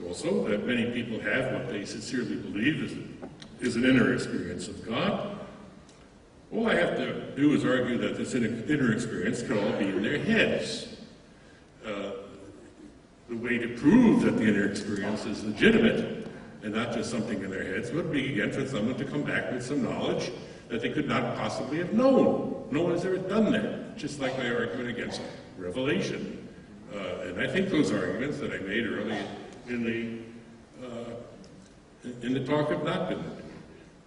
also 0.06 0.48
that 0.48 0.66
many 0.66 0.90
people 0.90 1.20
have 1.20 1.52
what 1.52 1.68
they 1.68 1.84
sincerely 1.84 2.36
believe 2.36 2.82
is, 2.82 3.66
is 3.66 3.76
an 3.76 3.84
inner 3.84 4.14
experience 4.14 4.68
of 4.68 4.86
God. 4.86 5.38
All 6.52 6.68
I 6.68 6.74
have 6.74 6.96
to 6.96 7.36
do 7.36 7.54
is 7.54 7.64
argue 7.64 7.98
that 7.98 8.16
this 8.16 8.34
inner 8.34 8.92
experience 8.92 9.42
can 9.42 9.58
all 9.58 9.78
be 9.78 9.86
in 9.86 10.02
their 10.02 10.18
heads. 10.18 10.96
Uh, 11.84 12.12
the 13.28 13.36
way 13.36 13.58
to 13.58 13.68
prove 13.76 14.22
that 14.22 14.38
the 14.38 14.44
inner 14.44 14.66
experience 14.66 15.26
is 15.26 15.44
legitimate 15.44 16.26
and 16.62 16.74
not 16.74 16.92
just 16.92 17.10
something 17.10 17.42
in 17.42 17.50
their 17.50 17.64
heads 17.64 17.90
would 17.92 18.10
be, 18.10 18.32
again, 18.32 18.50
for 18.50 18.66
someone 18.66 18.96
to 18.96 19.04
come 19.04 19.22
back 19.22 19.52
with 19.52 19.64
some 19.64 19.82
knowledge 19.82 20.32
that 20.68 20.80
they 20.80 20.90
could 20.90 21.06
not 21.06 21.36
possibly 21.36 21.78
have 21.78 21.92
known. 21.92 22.66
No 22.70 22.82
one 22.82 22.92
has 22.92 23.04
ever 23.04 23.18
done 23.18 23.52
that, 23.52 23.96
just 23.96 24.20
like 24.20 24.36
my 24.38 24.50
argument 24.50 24.88
against 24.88 25.20
revelation. 25.56 26.48
Uh, 26.94 27.26
and 27.26 27.40
I 27.40 27.46
think 27.46 27.68
those 27.68 27.92
arguments 27.92 28.38
that 28.38 28.52
I 28.52 28.58
made 28.58 28.86
early 28.86 29.18
in 29.68 29.84
the, 29.84 30.86
uh, 30.86 32.10
in 32.22 32.34
the 32.34 32.44
talk 32.44 32.70
have 32.70 32.84
not 32.84 33.08
been 33.08 33.24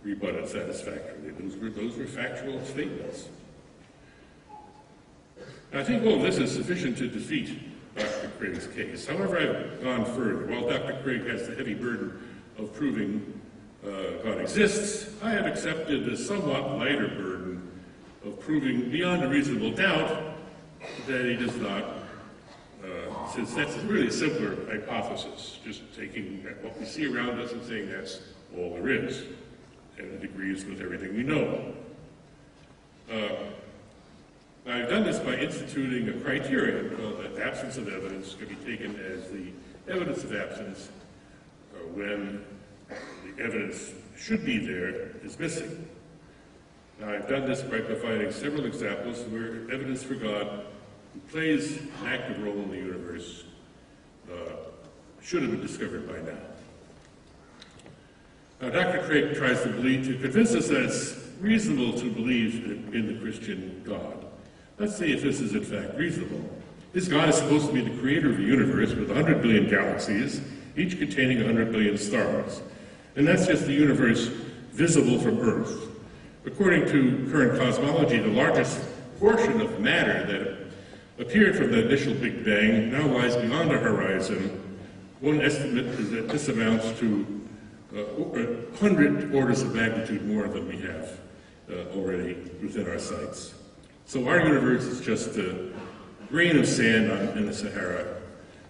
rebutted 0.04 0.48
satisfactorily. 0.48 1.32
Those 1.32 1.58
were, 1.58 1.70
those 1.70 1.98
were 1.98 2.06
factual 2.06 2.64
statements. 2.66 3.30
I 5.74 5.84
think 5.84 6.06
all 6.06 6.20
this 6.20 6.38
is 6.38 6.52
sufficient 6.52 6.98
to 6.98 7.08
defeat 7.08 7.58
Dr. 7.96 8.32
Craig's 8.38 8.68
case. 8.68 9.08
However, 9.08 9.38
I've 9.38 9.84
gone 9.84 10.06
further. 10.06 10.48
While 10.48 10.68
Dr. 10.70 11.00
Craig 11.04 11.26
has 11.28 11.48
the 11.48 11.56
heavy 11.56 11.74
burden 11.74 12.20
of 12.58 12.74
proving 12.74 13.40
uh, 13.86 14.22
God 14.24 14.40
exists, 14.40 15.16
I 15.24 15.32
have 15.32 15.46
accepted 15.46 16.06
the 16.06 16.18
somewhat 16.18 16.78
lighter 16.78 17.08
burden 17.08 17.72
of 18.26 18.40
proving 18.40 18.92
beyond 18.92 19.24
a 19.24 19.30
reasonable 19.30 19.72
doubt 19.72 20.36
that 21.08 21.26
he 21.26 21.36
does 21.36 21.56
not, 21.58 21.86
uh, 22.84 23.28
since 23.28 23.54
that's 23.54 23.76
really 23.80 24.08
a 24.08 24.12
simpler 24.12 24.56
hypothesis, 24.70 25.60
just 25.64 25.82
taking 25.96 26.44
what 26.62 26.78
we 26.80 26.86
see 26.86 27.06
around 27.06 27.40
us 27.40 27.52
and 27.52 27.64
saying 27.64 27.90
that's 27.90 28.22
all 28.58 28.74
there 28.74 28.90
is, 28.90 29.24
and 29.98 30.12
it 30.14 30.24
agrees 30.24 30.66
with 30.66 30.82
everything 30.82 31.16
we 31.16 31.24
know. 31.24 31.74
Uh, 33.12 33.36
I've 34.68 34.90
done 34.90 35.04
this 35.04 35.20
by 35.20 35.36
instituting 35.36 36.08
a 36.10 36.14
criterion 36.14 36.96
called 36.96 37.20
the 37.20 37.44
absence 37.44 37.78
of 37.78 37.88
evidence 37.88 38.36
can 38.36 38.48
be 38.48 38.56
taken 38.56 38.96
as 39.00 39.30
the 39.32 39.48
evidence 39.92 40.24
of 40.24 40.36
absence 40.36 40.90
uh, 41.74 41.80
when 41.94 42.46
the 42.90 43.44
evidence 43.44 43.92
should 44.18 44.46
be 44.46 44.60
there 44.60 45.12
is 45.24 45.40
missing. 45.40 45.88
Now, 47.00 47.10
I've 47.10 47.28
done 47.28 47.48
this 47.48 47.64
by 47.64 47.80
providing 47.80 48.32
several 48.32 48.66
examples 48.66 49.22
where 49.24 49.70
evidence 49.72 50.04
for 50.04 50.14
God, 50.14 50.66
plays 51.30 51.78
an 51.78 51.92
active 52.06 52.42
role 52.44 52.54
in 52.54 52.70
the 52.70 52.78
universe, 52.78 53.44
uh, 54.32 54.54
should 55.22 55.42
have 55.42 55.52
been 55.52 55.62
discovered 55.62 56.08
by 56.08 56.20
now. 56.30 56.38
Now, 58.62 58.70
Dr. 58.70 59.04
Craig 59.06 59.36
tries 59.36 59.62
to 59.64 59.70
believe, 59.70 60.06
to 60.06 60.18
convince 60.20 60.54
us 60.54 60.68
that 60.68 60.84
it's 60.84 61.16
reasonable 61.40 61.98
to 62.00 62.10
believe 62.12 62.94
in, 62.94 63.08
the 63.08 63.20
Christian 63.20 63.82
God. 63.84 64.26
Let's 64.78 64.98
see 64.98 65.12
if 65.12 65.24
this 65.24 65.40
is 65.40 65.54
in 65.54 65.64
fact 65.64 65.98
reasonable. 65.98 66.48
This 66.94 67.08
God 67.08 67.30
is 67.30 67.36
supposed 67.36 67.68
to 67.68 67.74
be 67.74 67.82
the 67.82 67.98
creator 68.00 68.30
of 68.30 68.38
the 68.38 68.44
universe 68.44 68.94
with 68.94 69.08
100 69.08 69.42
billion 69.42 69.70
galaxies, 69.70 70.42
each 70.78 71.00
containing 71.00 71.38
100 71.38 71.72
billion 71.72 71.98
stars. 71.98 72.62
And 73.16 73.28
that's 73.28 73.48
just 73.48 73.66
the 73.66 73.74
universe 73.74 74.28
visible 74.72 75.20
from 75.20 75.40
Earth. 75.40 75.90
According 76.46 76.88
to 76.88 77.30
current 77.32 77.60
cosmology, 77.60 78.20
the 78.20 78.30
largest 78.30 78.80
portion 79.20 79.62
of 79.62 79.80
matter 79.80 80.26
that 80.26 80.61
appeared 81.22 81.56
from 81.56 81.72
the 81.72 81.86
initial 81.86 82.16
Big 82.16 82.44
Bang 82.44 82.92
now 82.92 83.06
lies 83.06 83.36
beyond 83.36 83.72
our 83.72 83.78
horizon. 83.78 84.60
One 85.20 85.40
estimate 85.40 85.86
is 85.86 86.10
that 86.12 86.28
this 86.30 86.48
amounts 86.48 87.00
to 87.00 87.42
uh, 87.96 88.02
100 88.02 89.34
orders 89.34 89.62
of 89.62 89.76
magnitude 89.76 90.26
more 90.26 90.48
than 90.48 90.68
we 90.68 90.78
have 90.78 91.20
uh, 91.70 91.96
already 91.96 92.34
within 92.62 92.90
our 92.90 92.98
sights. 92.98 93.54
So 94.06 94.28
our 94.28 94.40
universe 94.40 94.84
is 94.84 95.00
just 95.00 95.38
a 95.38 95.72
grain 96.30 96.58
of 96.58 96.68
sand 96.68 97.12
on, 97.12 97.38
in 97.38 97.46
the 97.46 97.54
Sahara, 97.54 98.16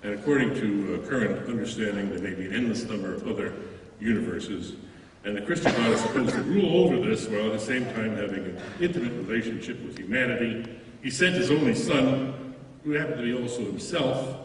and 0.04 0.14
according 0.14 0.54
to 0.56 1.02
uh, 1.02 1.08
current 1.08 1.48
understanding, 1.48 2.10
there 2.10 2.20
may 2.20 2.34
be 2.34 2.48
an 2.48 2.54
endless 2.54 2.84
number 2.84 3.14
of 3.14 3.28
other 3.28 3.54
universes, 4.00 4.74
and 5.24 5.38
the 5.38 5.42
Christian 5.42 5.72
God 5.74 5.92
is 5.92 6.02
supposed 6.02 6.34
to 6.34 6.42
rule 6.42 6.84
over 6.84 7.08
this 7.08 7.28
while 7.28 7.46
at 7.46 7.54
the 7.54 7.60
same 7.60 7.86
time 7.94 8.18
having 8.18 8.44
an 8.44 8.62
intimate 8.82 9.14
relationship 9.14 9.82
with 9.86 9.98
humanity. 9.98 10.66
He 11.02 11.10
sent 11.10 11.36
his 11.36 11.50
only 11.50 11.76
son, 11.76 12.41
who 12.84 12.92
happened 12.92 13.18
to 13.18 13.24
be 13.24 13.42
also 13.42 13.64
himself, 13.64 14.38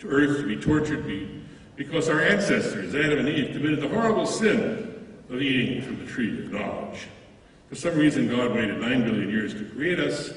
to 0.00 0.08
earth 0.08 0.38
to 0.38 0.46
be 0.46 0.56
tortured 0.56 1.04
because 1.76 2.08
our 2.08 2.20
ancestors, 2.20 2.94
Adam 2.94 3.20
and 3.20 3.28
Eve, 3.28 3.54
committed 3.54 3.80
the 3.80 3.88
horrible 3.88 4.26
sin 4.26 5.06
of 5.30 5.40
eating 5.40 5.80
from 5.82 5.98
the 5.98 6.06
tree 6.06 6.44
of 6.44 6.52
knowledge. 6.52 7.06
For 7.68 7.76
some 7.76 7.96
reason, 7.96 8.28
God 8.28 8.52
waited 8.52 8.80
nine 8.80 9.04
billion 9.04 9.30
years 9.30 9.54
to 9.54 9.64
create 9.64 10.00
us, 10.00 10.32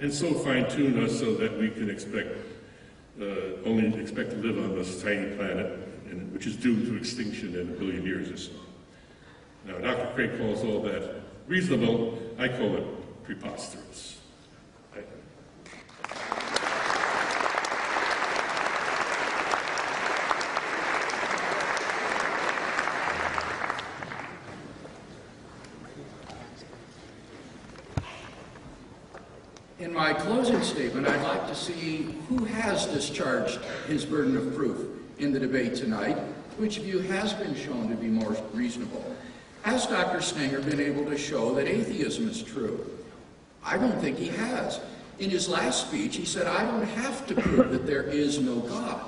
and 0.00 0.12
so 0.12 0.32
fine-tuned 0.34 0.98
us 1.02 1.18
so 1.18 1.34
that 1.34 1.58
we 1.58 1.70
can 1.70 1.90
expect, 1.90 2.30
uh, 3.20 3.24
only 3.64 4.00
expect 4.00 4.30
to 4.30 4.36
live 4.36 4.58
on 4.58 4.76
this 4.76 5.02
tiny 5.02 5.34
planet, 5.34 5.66
and, 6.10 6.32
which 6.32 6.46
is 6.46 6.56
doomed 6.56 6.86
to 6.86 6.96
extinction 6.96 7.54
in 7.54 7.62
a 7.62 7.72
billion 7.72 8.04
years 8.04 8.30
or 8.30 8.36
so. 8.36 8.52
Now, 9.66 9.78
Dr. 9.78 10.12
Craig 10.14 10.38
calls 10.38 10.62
all 10.62 10.80
that 10.82 11.22
reasonable. 11.48 12.18
I 12.38 12.48
call 12.48 12.76
it 12.76 13.24
preposterous. 13.24 14.18
In 29.80 29.94
my 30.08 30.14
closing 30.14 30.62
statement, 30.62 31.06
I'd 31.06 31.22
like 31.22 31.46
to 31.48 31.54
see 31.54 32.14
who 32.30 32.42
has 32.46 32.86
discharged 32.86 33.60
his 33.86 34.06
burden 34.06 34.38
of 34.38 34.54
proof 34.54 34.88
in 35.18 35.32
the 35.32 35.38
debate 35.38 35.74
tonight, 35.74 36.16
which 36.56 36.78
view 36.78 37.00
has 37.00 37.34
been 37.34 37.54
shown 37.54 37.90
to 37.90 37.94
be 37.94 38.06
more 38.06 38.34
reasonable. 38.54 39.04
Has 39.64 39.86
Dr. 39.86 40.22
Stenger 40.22 40.62
been 40.62 40.80
able 40.80 41.04
to 41.04 41.18
show 41.18 41.54
that 41.56 41.68
atheism 41.68 42.26
is 42.26 42.42
true? 42.42 42.88
I 43.62 43.76
don't 43.76 44.00
think 44.00 44.16
he 44.16 44.28
has. 44.28 44.80
In 45.18 45.28
his 45.28 45.46
last 45.46 45.88
speech, 45.88 46.16
he 46.16 46.24
said, 46.24 46.46
I 46.46 46.64
don't 46.64 46.84
have 46.86 47.26
to 47.26 47.34
prove 47.34 47.70
that 47.70 47.86
there 47.86 48.04
is 48.04 48.38
no 48.38 48.60
God. 48.60 49.02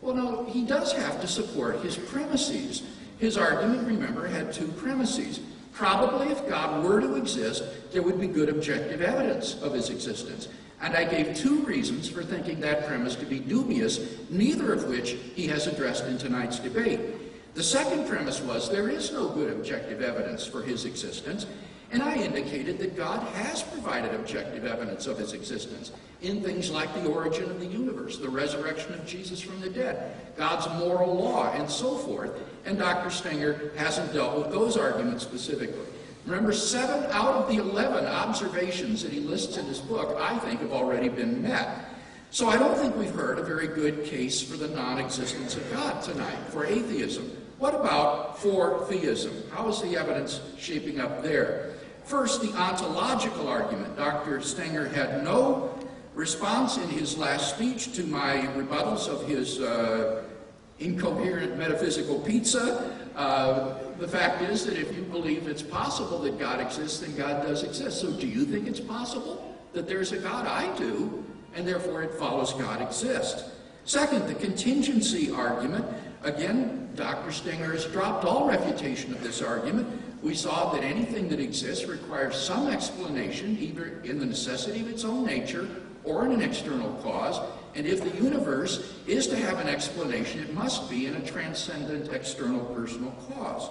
Well, 0.00 0.16
no, 0.16 0.44
he 0.46 0.64
does 0.64 0.92
have 0.92 1.20
to 1.20 1.28
support 1.28 1.82
his 1.82 1.96
premises. 1.96 2.82
His 3.18 3.38
argument, 3.38 3.86
remember, 3.86 4.26
had 4.26 4.52
two 4.52 4.66
premises. 4.72 5.38
Probably 5.72 6.28
if 6.28 6.48
God 6.48 6.84
were 6.84 7.00
to 7.00 7.16
exist, 7.16 7.64
there 7.92 8.02
would 8.02 8.20
be 8.20 8.26
good 8.26 8.48
objective 8.48 9.00
evidence 9.00 9.60
of 9.62 9.72
his 9.72 9.90
existence. 9.90 10.48
And 10.80 10.94
I 10.94 11.04
gave 11.04 11.36
two 11.36 11.60
reasons 11.60 12.08
for 12.08 12.22
thinking 12.22 12.60
that 12.60 12.86
premise 12.86 13.14
to 13.16 13.26
be 13.26 13.38
dubious, 13.38 14.00
neither 14.30 14.72
of 14.72 14.88
which 14.88 15.12
he 15.34 15.46
has 15.46 15.66
addressed 15.66 16.04
in 16.04 16.18
tonight's 16.18 16.58
debate. 16.58 17.00
The 17.54 17.62
second 17.62 18.08
premise 18.08 18.40
was 18.40 18.70
there 18.70 18.88
is 18.88 19.12
no 19.12 19.28
good 19.28 19.52
objective 19.52 20.02
evidence 20.02 20.44
for 20.46 20.62
his 20.62 20.84
existence, 20.84 21.46
and 21.92 22.02
I 22.02 22.16
indicated 22.16 22.78
that 22.78 22.96
God 22.96 23.22
has 23.34 23.62
provided 23.62 24.14
objective 24.14 24.64
evidence 24.64 25.06
of 25.06 25.18
his 25.18 25.34
existence. 25.34 25.92
in 26.22 26.40
things 26.40 26.70
like 26.70 26.92
the 26.94 27.08
origin 27.08 27.50
of 27.50 27.58
the 27.58 27.66
universe, 27.66 28.18
the 28.18 28.28
resurrection 28.28 28.94
of 28.94 29.04
Jesus 29.04 29.40
from 29.40 29.60
the 29.60 29.68
dead, 29.68 30.14
God's 30.36 30.68
moral 30.78 31.14
law, 31.14 31.52
and 31.52 31.68
so 31.68 31.96
forth. 31.96 32.30
And 32.64 32.78
Dr. 32.78 33.10
Stenger 33.10 33.72
hasn't 33.76 34.12
dealt 34.12 34.38
with 34.38 34.50
those 34.50 34.76
arguments 34.76 35.24
specifically. 35.24 35.86
Remember, 36.26 36.52
seven 36.52 37.10
out 37.10 37.34
of 37.34 37.48
the 37.48 37.56
11 37.56 38.06
observations 38.06 39.02
that 39.02 39.12
he 39.12 39.20
lists 39.20 39.56
in 39.56 39.66
his 39.66 39.80
book, 39.80 40.16
I 40.20 40.38
think, 40.38 40.60
have 40.60 40.72
already 40.72 41.08
been 41.08 41.42
met. 41.42 41.86
So 42.30 42.48
I 42.48 42.56
don't 42.56 42.76
think 42.76 42.96
we've 42.96 43.14
heard 43.14 43.38
a 43.38 43.42
very 43.42 43.66
good 43.66 44.04
case 44.04 44.40
for 44.40 44.56
the 44.56 44.68
non 44.68 44.98
existence 44.98 45.56
of 45.56 45.70
God 45.72 46.02
tonight, 46.02 46.38
for 46.48 46.64
atheism. 46.64 47.30
What 47.58 47.74
about 47.74 48.38
for 48.38 48.86
theism? 48.86 49.32
How 49.50 49.68
is 49.68 49.82
the 49.82 49.96
evidence 49.96 50.40
shaping 50.58 51.00
up 51.00 51.22
there? 51.22 51.74
First, 52.04 52.40
the 52.40 52.52
ontological 52.54 53.48
argument. 53.48 53.96
Dr. 53.96 54.40
Stenger 54.40 54.88
had 54.88 55.22
no 55.22 55.78
response 56.14 56.76
in 56.76 56.88
his 56.88 57.16
last 57.16 57.54
speech 57.54 57.92
to 57.96 58.04
my 58.04 58.48
rebuttals 58.56 59.08
of 59.08 59.26
his 59.26 59.60
uh, 59.60 60.22
incoherent 60.78 61.56
metaphysical 61.56 62.18
pizza. 62.20 62.96
Uh, 63.14 63.74
the 63.98 64.08
fact 64.08 64.42
is 64.42 64.64
that 64.66 64.78
if 64.78 64.94
you 64.96 65.02
believe 65.02 65.46
it's 65.46 65.62
possible 65.62 66.18
that 66.20 66.38
God 66.38 66.60
exists, 66.60 67.00
then 67.00 67.14
God 67.16 67.46
does 67.46 67.62
exist. 67.62 68.00
So 68.00 68.10
do 68.12 68.26
you 68.26 68.44
think 68.44 68.66
it's 68.66 68.80
possible 68.80 69.56
that 69.72 69.86
there's 69.86 70.12
a 70.12 70.18
God? 70.18 70.46
I 70.46 70.74
do, 70.76 71.24
and 71.54 71.66
therefore 71.66 72.02
it 72.02 72.14
follows 72.14 72.52
God 72.54 72.80
exists. 72.82 73.44
Second, 73.84 74.26
the 74.26 74.34
contingency 74.34 75.30
argument. 75.30 75.84
Again, 76.22 76.88
Dr. 76.94 77.32
Stenger 77.32 77.72
has 77.72 77.86
dropped 77.86 78.24
all 78.24 78.48
refutation 78.48 79.12
of 79.12 79.22
this 79.22 79.42
argument. 79.42 79.88
We 80.22 80.34
saw 80.34 80.72
that 80.72 80.84
anything 80.84 81.28
that 81.30 81.40
exists 81.40 81.86
requires 81.86 82.36
some 82.36 82.68
explanation, 82.68 83.58
either 83.60 84.00
in 84.04 84.20
the 84.20 84.26
necessity 84.26 84.80
of 84.80 84.88
its 84.88 85.04
own 85.04 85.26
nature 85.26 85.68
or 86.04 86.24
in 86.26 86.32
an 86.32 86.42
external 86.42 86.92
cause. 87.02 87.40
And 87.74 87.86
if 87.86 88.02
the 88.02 88.22
universe 88.22 88.92
is 89.06 89.26
to 89.28 89.36
have 89.36 89.58
an 89.58 89.68
explanation, 89.68 90.40
it 90.40 90.52
must 90.52 90.90
be 90.90 91.06
in 91.06 91.14
a 91.14 91.26
transcendent 91.26 92.12
external 92.12 92.64
personal 92.66 93.12
cause. 93.32 93.70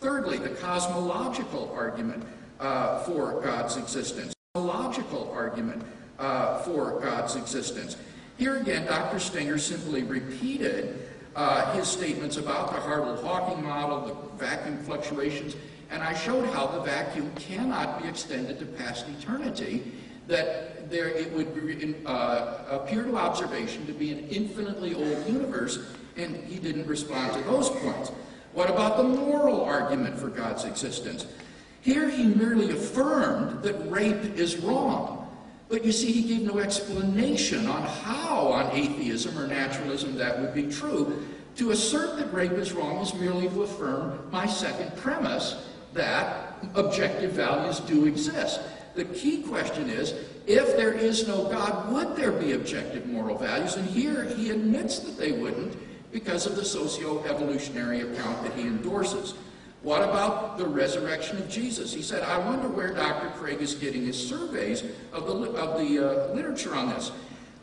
Thirdly, 0.00 0.38
the 0.38 0.50
cosmological 0.50 1.72
argument 1.74 2.24
uh, 2.60 3.00
for 3.04 3.40
God's 3.40 3.76
existence. 3.76 4.34
The 4.54 4.60
cosmological 4.60 5.30
argument 5.32 5.82
uh, 6.18 6.58
for 6.62 7.00
God's 7.00 7.36
existence. 7.36 7.96
Here 8.38 8.56
again, 8.56 8.86
Dr. 8.86 9.18
Stenger 9.18 9.58
simply 9.58 10.02
repeated 10.02 11.08
uh, 11.34 11.72
his 11.72 11.88
statements 11.88 12.36
about 12.36 12.72
the 12.72 12.80
Hartle-Hawking 12.80 13.64
model, 13.64 14.06
the 14.06 14.44
vacuum 14.44 14.78
fluctuations, 14.84 15.54
and 15.90 16.02
I 16.02 16.14
showed 16.14 16.46
how 16.50 16.66
the 16.66 16.80
vacuum 16.80 17.30
cannot 17.36 18.02
be 18.02 18.08
extended 18.08 18.58
to 18.58 18.66
past 18.66 19.06
eternity, 19.08 19.92
that 20.26 20.77
there 20.90 21.08
it 21.08 21.32
would 21.32 21.96
uh, 22.06 22.58
appear 22.70 23.04
to 23.04 23.16
observation 23.16 23.86
to 23.86 23.92
be 23.92 24.12
an 24.12 24.28
infinitely 24.28 24.94
old 24.94 25.26
universe, 25.26 25.78
and 26.16 26.36
he 26.36 26.58
didn't 26.58 26.86
respond 26.86 27.32
to 27.32 27.40
those 27.48 27.70
points. 27.70 28.10
What 28.52 28.70
about 28.70 28.96
the 28.96 29.04
moral 29.04 29.62
argument 29.62 30.18
for 30.18 30.28
God's 30.28 30.64
existence? 30.64 31.26
Here 31.80 32.08
he 32.08 32.24
merely 32.24 32.70
affirmed 32.70 33.62
that 33.62 33.90
rape 33.90 34.36
is 34.36 34.56
wrong. 34.56 35.14
But 35.68 35.84
you 35.84 35.92
see, 35.92 36.10
he 36.12 36.22
gave 36.22 36.46
no 36.46 36.58
explanation 36.58 37.66
on 37.66 37.82
how, 37.82 38.48
on 38.48 38.74
atheism 38.74 39.38
or 39.38 39.46
naturalism, 39.46 40.16
that 40.16 40.40
would 40.40 40.54
be 40.54 40.66
true. 40.66 41.26
To 41.56 41.72
assert 41.72 42.16
that 42.18 42.32
rape 42.32 42.52
is 42.52 42.72
wrong 42.72 42.98
is 42.98 43.12
merely 43.14 43.48
to 43.48 43.62
affirm 43.62 44.30
my 44.30 44.46
second 44.46 44.96
premise 44.96 45.66
that 45.92 46.54
objective 46.74 47.32
values 47.32 47.80
do 47.80 48.06
exist. 48.06 48.60
The 48.94 49.04
key 49.06 49.42
question 49.42 49.90
is 49.90 50.14
if 50.48 50.78
there 50.78 50.92
is 50.92 51.28
no 51.28 51.44
God, 51.44 51.92
would 51.92 52.16
there 52.16 52.32
be 52.32 52.52
objective 52.52 53.06
moral 53.06 53.36
values? 53.36 53.76
And 53.76 53.86
here 53.86 54.24
he 54.24 54.50
admits 54.50 54.98
that 55.00 55.18
they 55.18 55.32
wouldn't 55.32 55.76
because 56.10 56.46
of 56.46 56.56
the 56.56 56.64
socio 56.64 57.22
evolutionary 57.24 58.00
account 58.00 58.42
that 58.42 58.54
he 58.54 58.62
endorses. 58.62 59.34
What 59.82 60.02
about 60.02 60.56
the 60.56 60.66
resurrection 60.66 61.36
of 61.36 61.48
Jesus? 61.50 61.92
He 61.92 62.02
said, 62.02 62.22
I 62.22 62.38
wonder 62.38 62.66
where 62.66 62.94
Dr. 62.94 63.28
Craig 63.38 63.60
is 63.60 63.74
getting 63.74 64.06
his 64.06 64.28
surveys 64.28 64.82
of 65.12 65.26
the, 65.26 65.34
of 65.52 65.78
the 65.78 65.98
uh, 65.98 66.34
literature 66.34 66.74
on 66.74 66.88
this. 66.88 67.12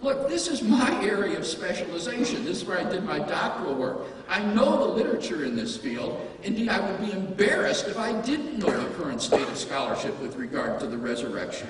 Look, 0.02 0.30
this 0.30 0.48
is 0.48 0.62
my 0.62 1.03
area 1.03 1.40
of 1.40 1.45
specialization. 1.45 2.45
This 2.45 2.62
is 2.62 2.66
where 2.66 2.78
I 2.80 2.90
did 2.90 3.03
my 3.03 3.18
doctoral 3.18 3.74
work. 3.74 4.02
I 4.30 4.44
know 4.53 4.78
the 4.78 4.94
literature 4.94 5.44
in 5.44 5.56
this 5.56 5.76
field. 5.76 6.20
Indeed, 6.44 6.70
I 6.70 6.80
would 6.80 7.02
be 7.02 7.12
embarrassed 7.12 7.88
if 7.88 7.98
I 7.98 8.14
didn't 8.22 8.60
know 8.60 8.70
the 8.70 8.94
current 8.94 9.24
state 9.24 9.48
of 9.48 9.57
scholarship 9.57 10.20
with 10.22 10.36
regard 10.36 10.80
to 10.82 10.88
the 10.88 10.98
resurrection. 10.98 11.68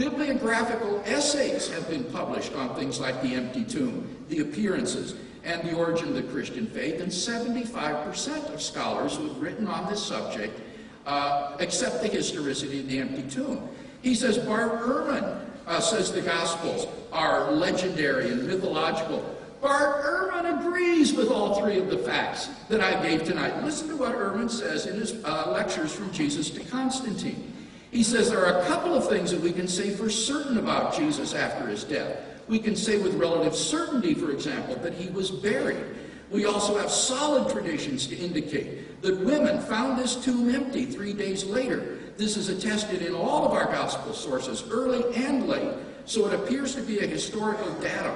Bibliographical 0.00 1.02
essays 1.04 1.68
have 1.68 1.86
been 1.90 2.04
published 2.04 2.54
on 2.54 2.74
things 2.74 2.98
like 2.98 3.20
the 3.20 3.34
empty 3.34 3.62
tomb, 3.62 4.24
the 4.30 4.40
appearances, 4.40 5.14
and 5.44 5.62
the 5.68 5.76
origin 5.76 6.08
of 6.08 6.14
the 6.14 6.22
Christian 6.22 6.66
faith, 6.66 7.02
and 7.02 7.12
75% 7.12 8.54
of 8.54 8.62
scholars 8.62 9.16
who 9.16 9.28
have 9.28 9.36
written 9.42 9.66
on 9.66 9.90
this 9.90 10.02
subject 10.02 10.58
uh, 11.04 11.54
accept 11.60 12.00
the 12.00 12.08
historicity 12.08 12.80
of 12.80 12.88
the 12.88 12.98
empty 12.98 13.24
tomb. 13.24 13.68
He 14.00 14.14
says 14.14 14.38
Bart 14.38 14.80
Ehrman 14.80 15.44
uh, 15.66 15.80
says 15.80 16.10
the 16.10 16.22
Gospels 16.22 16.86
are 17.12 17.52
legendary 17.52 18.30
and 18.30 18.46
mythological. 18.46 19.36
Bart 19.60 20.02
Ehrman 20.02 20.60
agrees 20.60 21.12
with 21.12 21.28
all 21.28 21.60
three 21.60 21.78
of 21.78 21.90
the 21.90 21.98
facts 21.98 22.48
that 22.70 22.80
I 22.80 23.06
gave 23.06 23.24
tonight. 23.24 23.62
Listen 23.62 23.88
to 23.88 23.96
what 23.96 24.14
Ehrman 24.14 24.50
says 24.50 24.86
in 24.86 24.98
his 24.98 25.22
uh, 25.26 25.50
lectures 25.52 25.92
from 25.92 26.10
Jesus 26.10 26.48
to 26.48 26.60
Constantine. 26.60 27.52
He 27.90 28.02
says 28.04 28.30
there 28.30 28.44
are 28.46 28.60
a 28.60 28.66
couple 28.66 28.94
of 28.94 29.08
things 29.08 29.30
that 29.32 29.40
we 29.40 29.52
can 29.52 29.66
say 29.66 29.90
for 29.90 30.08
certain 30.08 30.58
about 30.58 30.94
Jesus 30.94 31.34
after 31.34 31.66
his 31.66 31.82
death. 31.82 32.18
We 32.46 32.58
can 32.58 32.76
say 32.76 32.98
with 32.98 33.14
relative 33.14 33.54
certainty, 33.54 34.14
for 34.14 34.30
example, 34.30 34.76
that 34.76 34.94
he 34.94 35.10
was 35.10 35.30
buried. 35.30 35.84
We 36.30 36.44
also 36.44 36.78
have 36.78 36.90
solid 36.90 37.52
traditions 37.52 38.06
to 38.06 38.16
indicate 38.16 39.02
that 39.02 39.18
women 39.18 39.60
found 39.62 39.98
this 39.98 40.16
tomb 40.16 40.54
empty 40.54 40.86
three 40.86 41.12
days 41.12 41.44
later. 41.44 41.98
This 42.16 42.36
is 42.36 42.48
attested 42.48 43.02
in 43.02 43.14
all 43.14 43.44
of 43.44 43.52
our 43.52 43.66
gospel 43.66 44.12
sources, 44.12 44.62
early 44.70 45.02
and 45.16 45.48
late, 45.48 45.72
so 46.04 46.26
it 46.28 46.34
appears 46.34 46.74
to 46.76 46.82
be 46.82 47.00
a 47.00 47.06
historical 47.06 47.72
datum. 47.80 48.14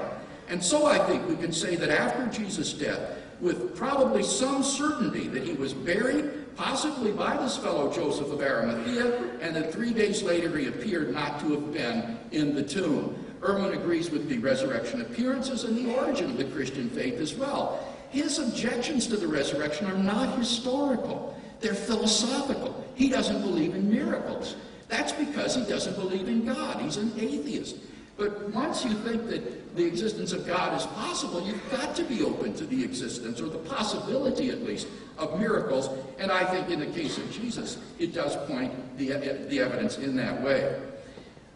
And 0.49 0.63
so 0.63 0.87
I 0.87 0.99
think 0.99 1.27
we 1.29 1.37
can 1.37 1.53
say 1.53 1.75
that 1.77 1.91
after 1.91 2.27
Jesus' 2.27 2.73
death, 2.73 3.19
with 3.41 3.75
probably 3.75 4.23
some 4.23 4.63
certainty 4.63 5.27
that 5.29 5.43
he 5.43 5.55
was 5.55 5.75
buried, 5.75 6.44
possibly 6.57 7.13
by 7.13 7.37
this 7.37 7.57
fellow 7.57 7.93
Joseph 7.93 8.31
of 8.31 8.41
Arimathea, 8.41 9.39
and 9.41 9.55
that 9.57 9.73
three 9.73 9.93
days 9.93 10.23
later 10.23 10.57
he 10.57 10.69
appeared 10.69 11.13
not 11.13 11.41
to 11.41 11.53
have 11.53 11.73
been 11.73 12.19
in 12.33 12.55
the 12.55 12.63
tomb. 12.63 13.17
Ehrman 13.41 13.75
agrees 13.75 14.11
with 14.11 14.29
the 14.29 14.39
resurrection 14.39 15.03
appearances 15.03 15.65
and 15.65 15.77
the 15.77 15.95
origin 15.95 16.31
of 16.31 16.39
the 16.39 16.45
Christian 16.45 16.89
faith 16.89 17.21
as 17.21 17.35
well. 17.35 17.87
His 18.11 18.39
objections 18.39 19.07
to 19.09 19.17
the 19.17 19.27
resurrection 19.27 19.87
are 19.87 19.99
not 19.99 20.39
historical, 20.39 21.39
they're 21.61 21.75
philosophical. 21.75 22.85
He 22.95 23.09
doesn't 23.09 23.41
believe 23.41 23.75
in 23.75 23.91
miracles. 23.91 24.57
That's 24.89 25.13
because 25.13 25.57
he 25.57 25.65
doesn't 25.65 25.97
believe 25.97 26.29
in 26.29 26.45
God. 26.45 26.81
He's 26.81 26.97
an 26.97 27.13
atheist. 27.19 27.77
But 28.17 28.51
once 28.51 28.85
you 28.85 28.95
think 28.95 29.29
that 29.29 29.77
the 29.77 29.85
existence 29.85 30.33
of 30.33 30.47
God 30.47 30.79
is 30.79 30.87
possible, 30.87 31.45
you've 31.45 31.71
got 31.71 31.97
to 31.97 32.05
be 32.05 32.23
open 32.23 32.55
to 32.55 32.65
the 32.65 32.85
existence, 32.85 33.41
or 33.41 33.49
the 33.49 33.59
possibility 33.59 34.51
at 34.51 34.63
least, 34.63 34.87
of 35.19 35.39
miracles. 35.39 35.89
And 36.19 36.31
I 36.31 36.45
think 36.45 36.71
in 36.71 36.79
the 36.79 36.87
case 36.87 37.19
of 37.19 37.31
Jesus, 37.33 37.79
it 37.99 38.15
does 38.15 38.37
point 38.49 38.73
the, 38.99 39.15
uh, 39.15 39.49
the 39.49 39.59
evidence 39.61 39.99
in 39.99 40.15
that 40.17 40.41
way. 40.43 40.81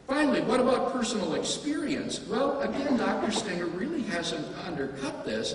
Finally, 0.09 0.41
what 0.41 0.59
about 0.59 0.93
personal 0.93 1.35
experience? 1.35 2.27
Well, 2.27 2.61
again, 2.63 2.97
Dr. 2.97 3.31
Stenger 3.31 3.67
really 3.67 4.03
hasn't 4.03 4.47
undercut 4.67 5.25
this. 5.25 5.55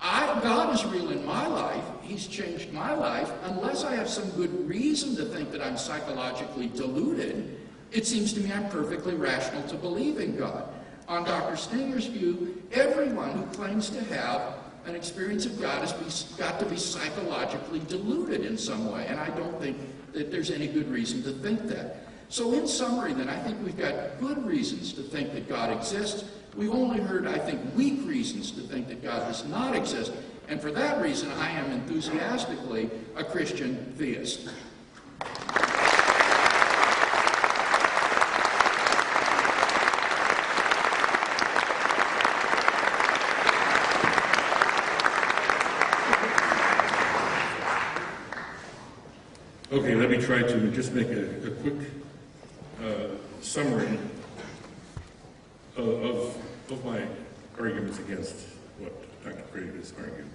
I, 0.00 0.38
God 0.42 0.74
is 0.74 0.84
real 0.84 1.10
in 1.10 1.24
my 1.24 1.46
life. 1.46 1.84
He's 2.02 2.26
changed 2.26 2.72
my 2.72 2.94
life. 2.94 3.32
Unless 3.44 3.84
I 3.84 3.94
have 3.96 4.08
some 4.08 4.30
good 4.30 4.68
reason 4.68 5.16
to 5.16 5.24
think 5.24 5.50
that 5.52 5.60
I'm 5.60 5.76
psychologically 5.76 6.68
deluded, 6.68 7.58
it 7.94 8.06
seems 8.06 8.32
to 8.34 8.40
me 8.40 8.52
I'm 8.52 8.68
perfectly 8.68 9.14
rational 9.14 9.62
to 9.68 9.76
believe 9.76 10.18
in 10.18 10.36
God. 10.36 10.68
On 11.06 11.24
Dr. 11.24 11.56
Stenger's 11.56 12.06
view, 12.06 12.60
everyone 12.72 13.30
who 13.30 13.44
claims 13.54 13.88
to 13.90 14.02
have 14.04 14.56
an 14.84 14.96
experience 14.96 15.46
of 15.46 15.60
God 15.60 15.80
has 15.80 16.24
got 16.36 16.58
to 16.58 16.66
be 16.66 16.76
psychologically 16.76 17.80
deluded 17.86 18.44
in 18.44 18.58
some 18.58 18.90
way, 18.92 19.06
and 19.06 19.18
I 19.18 19.30
don't 19.30 19.58
think 19.60 19.78
that 20.12 20.30
there's 20.30 20.50
any 20.50 20.66
good 20.66 20.90
reason 20.90 21.22
to 21.22 21.30
think 21.30 21.66
that. 21.68 22.06
So 22.28 22.52
in 22.52 22.66
summary, 22.66 23.12
then, 23.12 23.28
I 23.28 23.38
think 23.38 23.62
we've 23.64 23.76
got 23.76 24.18
good 24.18 24.44
reasons 24.44 24.92
to 24.94 25.02
think 25.02 25.32
that 25.34 25.48
God 25.48 25.70
exists. 25.72 26.24
We've 26.56 26.74
only 26.74 27.00
heard, 27.00 27.26
I 27.26 27.38
think, 27.38 27.60
weak 27.76 28.00
reasons 28.04 28.50
to 28.52 28.60
think 28.60 28.88
that 28.88 29.02
God 29.02 29.20
does 29.28 29.44
not 29.46 29.76
exist. 29.76 30.12
And 30.48 30.60
for 30.60 30.72
that 30.72 31.00
reason, 31.00 31.30
I 31.32 31.50
am 31.50 31.70
enthusiastically 31.70 32.90
a 33.16 33.24
Christian 33.24 33.94
theist. 33.96 34.48
Try 50.24 50.40
to 50.40 50.70
just 50.70 50.94
make 50.94 51.08
a, 51.08 51.46
a 51.46 51.50
quick 51.50 51.74
uh, 52.82 53.08
summary 53.42 53.98
of, 55.76 56.34
of, 56.70 56.82
my 56.82 57.02
arguments 57.58 57.98
against 57.98 58.34
what 58.78 58.94
Dr. 59.22 59.42
Craig 59.52 59.74
has 59.76 59.92
argued. 59.98 60.26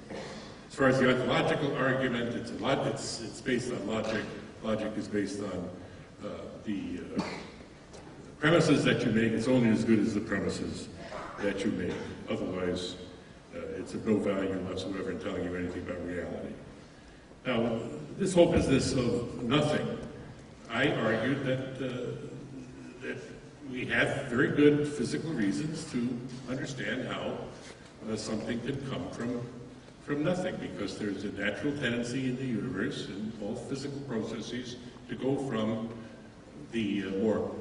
As 0.68 0.76
far 0.76 0.90
as 0.90 1.00
the 1.00 1.10
ontological 1.10 1.76
argument, 1.76 2.36
it's, 2.36 2.52
lot, 2.62 2.86
it's, 2.86 3.22
it's 3.22 3.42
based 3.42 3.72
on 3.72 3.88
logic. 3.88 4.24
Logic 4.62 4.92
is 4.96 5.08
based 5.08 5.40
on 5.40 5.70
uh, 6.24 6.28
the 6.66 7.00
uh, 7.18 7.24
premises 8.38 8.84
that 8.84 9.04
you 9.04 9.12
make. 9.12 9.32
It's 9.32 9.48
only 9.48 9.72
as 9.72 9.84
good 9.84 9.98
as 9.98 10.14
the 10.14 10.22
premises 10.22 10.88
that 11.40 11.66
you 11.66 11.72
make. 11.72 11.96
Otherwise, 12.30 12.96
uh, 13.56 13.60
it's 13.80 13.96
of 13.96 14.06
no 14.06 14.18
value 14.18 14.54
whatsoever 14.60 15.10
in 15.10 15.20
telling 15.20 15.46
you 15.46 15.56
anything 15.56 15.82
about 15.82 16.06
reality. 16.06 16.54
Now, 17.46 17.80
this 18.18 18.34
whole 18.34 18.52
business 18.52 18.94
of 18.94 19.44
nothing, 19.44 19.98
I 20.70 20.90
argued 20.92 21.46
that, 21.46 21.76
uh, 21.78 23.08
that 23.08 23.18
we 23.72 23.86
have 23.86 24.26
very 24.26 24.50
good 24.50 24.88
physical 24.88 25.32
reasons 25.32 25.90
to 25.92 26.20
understand 26.50 27.08
how 27.08 27.38
uh, 28.12 28.16
something 28.16 28.60
can 28.62 28.86
come 28.90 29.10
from, 29.12 29.42
from 30.06 30.24
nothing, 30.24 30.58
because 30.58 30.98
there's 30.98 31.24
a 31.24 31.32
natural 31.32 31.72
tendency 31.78 32.28
in 32.28 32.36
the 32.36 32.46
universe, 32.46 33.08
in 33.08 33.32
all 33.42 33.56
physical 33.56 34.00
processes, 34.02 34.76
to 35.08 35.16
go 35.16 35.38
from 35.48 35.90
the 36.72 37.06
uh, 37.06 37.10
more 37.24 37.52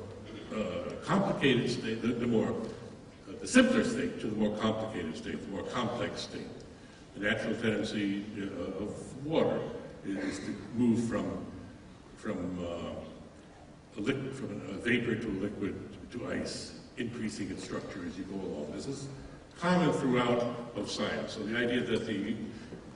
uh, 0.55 0.93
complicated 1.05 1.71
state, 1.71 2.03
the, 2.03 2.09
the 2.09 2.27
more, 2.27 2.51
uh, 2.51 3.33
the 3.41 3.47
simpler 3.47 3.85
state 3.85 4.21
to 4.21 4.27
the 4.27 4.37
more 4.37 4.57
complicated 4.59 5.17
state, 5.17 5.41
the 5.41 5.53
more 5.53 5.63
complex 5.69 6.23
state. 6.23 6.47
The 7.15 7.21
natural 7.21 7.55
tendency 7.55 8.25
uh, 8.39 8.85
of 8.85 9.08
water 9.25 9.61
is 10.05 10.39
to 10.41 10.55
move 10.75 11.09
from, 11.09 11.45
from, 12.17 12.59
uh, 12.61 14.01
a 14.01 14.33
from 14.33 14.63
a 14.71 14.75
vapor 14.79 15.15
to 15.17 15.29
a 15.29 15.39
liquid 15.43 15.75
to 16.13 16.31
ice, 16.31 16.75
increasing 16.97 17.51
its 17.51 17.65
structure 17.65 18.01
as 18.07 18.17
you 18.17 18.25
go 18.25 18.37
along. 18.37 18.73
This 18.73 18.87
is 18.87 19.09
common 19.59 19.93
throughout 19.93 20.73
of 20.77 20.91
science. 20.91 21.33
So 21.33 21.43
the 21.43 21.59
idea 21.59 21.81
that 21.81 22.07
the, 22.07 22.37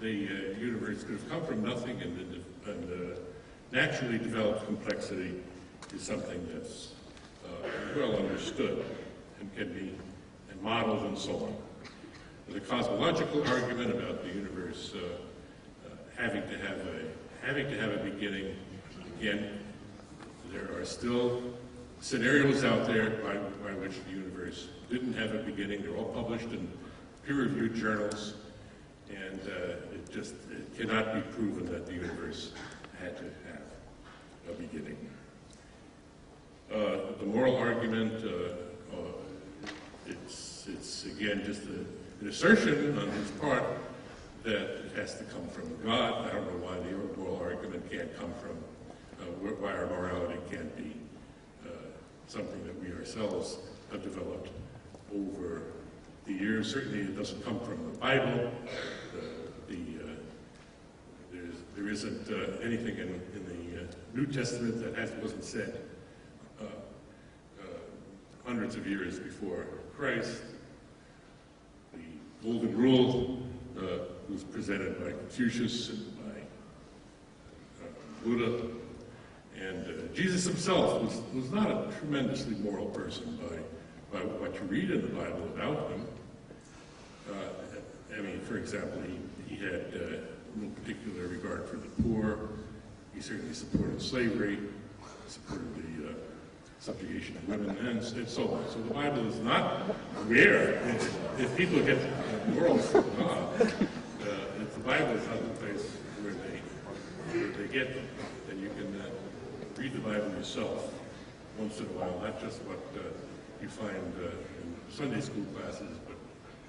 the 0.01 0.29
uh, 0.29 0.59
universe 0.59 1.03
could 1.03 1.19
have 1.19 1.29
come 1.29 1.45
from 1.45 1.65
nothing 1.65 2.01
and, 2.01 2.45
and 2.67 3.15
uh, 3.15 3.19
naturally 3.73 4.19
developed 4.19 4.65
complexity 4.67 5.35
is 5.95 6.03
something 6.03 6.47
that's 6.53 6.93
uh, 7.45 7.69
well 7.97 8.17
understood 8.17 8.85
and 9.41 9.57
can 9.57 9.73
be 9.73 9.93
and 10.51 10.63
modeled 10.63 11.03
and 11.05 11.19
so 11.19 11.35
on. 11.35 11.57
The 12.49 12.61
cosmological 12.61 13.47
argument 13.49 13.91
about 13.91 14.23
the 14.23 14.29
universe 14.29 14.93
uh, 14.95 15.22
having 16.17 16.43
to 16.43 16.59
have 16.59 16.79
a 16.79 17.47
having 17.47 17.69
to 17.69 17.79
have 17.81 17.91
a 17.91 17.99
beginning, 17.99 18.55
again, 19.19 19.59
there 20.53 20.69
are 20.79 20.85
still 20.85 21.43
scenarios 22.01 22.65
out 22.65 22.87
there 22.87 23.11
by, 23.11 23.35
by 23.67 23.75
which 23.79 23.95
the 24.05 24.11
universe 24.11 24.69
didn't 24.91 25.15
have 25.15 25.35
a 25.35 25.39
beginning. 25.39 25.83
They're 25.83 25.97
all 25.97 26.13
published 26.13 26.47
in 26.47 26.71
peer-reviewed 27.27 27.75
journals, 27.75 28.35
and 29.11 29.41
uh, 29.47 29.95
it 29.95 30.11
just 30.11 30.35
it 30.51 30.77
cannot 30.77 31.15
be 31.15 31.21
proven 31.33 31.67
that 31.73 31.87
the 31.87 31.95
universe 31.95 32.53
had 33.01 33.17
to 33.17 33.25
have 33.25 33.63
a 34.51 34.53
beginning. 34.53 34.97
Uh, 36.73 37.13
the 37.19 37.27
moral 37.27 37.57
argument, 37.57 38.25
uh, 38.25 38.97
uh, 38.97 39.71
it's, 40.07 40.67
it's 40.69 41.05
again 41.07 41.43
just 41.45 41.63
a, 41.65 41.85
an 42.21 42.29
assertion 42.29 42.99
on 42.99 43.11
his 43.11 43.31
part 43.33 43.65
that 44.43 44.82
it 44.93 44.99
has 44.99 45.17
to 45.17 45.25
come 45.25 45.47
from 45.49 45.75
God. 45.85 46.27
I 46.29 46.35
don't 46.35 46.47
know 46.47 46.67
why 46.67 46.77
the 46.77 47.19
moral 47.19 47.41
argument 47.43 47.91
can't 47.91 48.15
come 48.19 48.33
from, 48.35 48.57
uh, 49.21 49.53
why 49.61 49.73
our 49.73 49.87
morality 49.87 50.39
can't 50.51 50.77
be 50.77 50.97
uh, 51.65 51.71
something 52.27 52.63
that 52.67 52.81
we 52.83 52.93
ourselves 52.93 53.59
have 53.91 54.03
developed 54.03 54.51
over 55.15 55.63
the 56.27 56.33
years. 56.33 56.73
Certainly 56.73 57.01
it 57.01 57.17
doesn't 57.17 57.45
come 57.45 57.61
from 57.61 57.93
the 57.93 57.99
Bible. 57.99 58.51
the, 59.69 59.75
uh, 59.75 60.09
there's, 61.33 61.55
there 61.75 61.89
isn't 61.89 62.29
uh, 62.31 62.61
anything 62.63 62.97
in, 62.99 63.21
in 63.35 63.45
the 63.47 63.83
uh, 63.83 63.87
New 64.15 64.27
Testament 64.27 64.83
that 64.83 64.95
has, 64.97 65.11
wasn't 65.23 65.45
said 65.45 65.81
hundreds 68.45 68.75
of 68.75 68.87
years 68.87 69.19
before 69.19 69.67
Christ. 69.97 70.43
The 71.93 72.01
Golden 72.43 72.77
Rule 72.77 73.43
uh, 73.79 73.99
was 74.31 74.45
presented 74.45 75.03
by 75.03 75.11
Confucius 75.11 75.91
and 75.91 76.17
by 76.19 76.41
uh, 77.85 77.89
Buddha. 78.25 78.67
And 79.59 79.87
uh, 79.87 80.15
Jesus 80.15 80.45
himself 80.45 81.03
was, 81.03 81.21
was 81.35 81.51
not 81.51 81.71
a 81.71 81.93
tremendously 81.99 82.57
moral 82.57 82.87
person 82.87 83.39
by, 83.49 84.19
by 84.19 84.25
what 84.25 84.55
you 84.55 84.61
read 84.63 84.91
in 84.91 85.03
the 85.03 85.09
Bible 85.09 85.45
about 85.55 85.91
him. 85.91 86.07
Uh, 87.31 87.35
I 88.17 88.21
mean, 88.21 88.41
for 88.41 88.57
example, 88.57 89.01
he, 89.03 89.55
he 89.55 89.63
had 89.63 89.93
uh, 89.95 90.17
no 90.57 90.69
particular 90.71 91.29
regard 91.29 91.69
for 91.69 91.77
the 91.77 91.89
poor. 92.03 92.51
He 93.15 93.21
certainly 93.21 93.55
supported 93.55 94.03
slavery, 94.03 94.59
supported 95.29 95.75
the 95.77 96.09
uh, 96.09 96.13
subjugation 96.81 97.37
of 97.37 97.49
women, 97.49 97.77
and, 97.87 97.99
and 98.01 98.29
so 98.29 98.55
on. 98.55 98.65
So 98.71 98.83
the 98.83 98.95
Bible 98.95 99.27
is 99.29 99.39
not 99.41 99.83
where, 100.27 100.75
if, 100.89 101.41
if 101.41 101.57
people 101.57 101.81
get 101.81 101.99
morals 102.55 102.91
from 102.91 103.05
God, 103.17 103.73
uh, 104.87 104.91
if 104.91 104.99
the 104.99 105.05
Bible 105.05 105.15
is 105.17 105.27
the 105.27 105.65
place 105.65 105.97
where 106.23 106.33
they, 106.33 107.39
where 107.39 107.49
they 107.53 107.73
get 107.73 107.95
them, 107.95 108.07
then 108.49 108.61
you 108.61 108.69
can 108.71 109.01
uh, 109.01 109.05
read 109.77 109.93
the 109.93 110.01
Bible 110.01 110.31
yourself 110.31 110.93
once 111.59 111.79
in 111.79 111.87
a 111.87 111.89
while, 111.91 112.21
not 112.23 112.41
just 112.41 112.63
what 112.63 112.81
uh, 112.97 113.03
you 113.61 113.69
find 113.69 114.15
uh, 114.19 114.31
in 114.63 114.77
Sunday 114.91 115.21
school 115.21 115.45
classes, 115.57 115.99
but, 116.07 116.17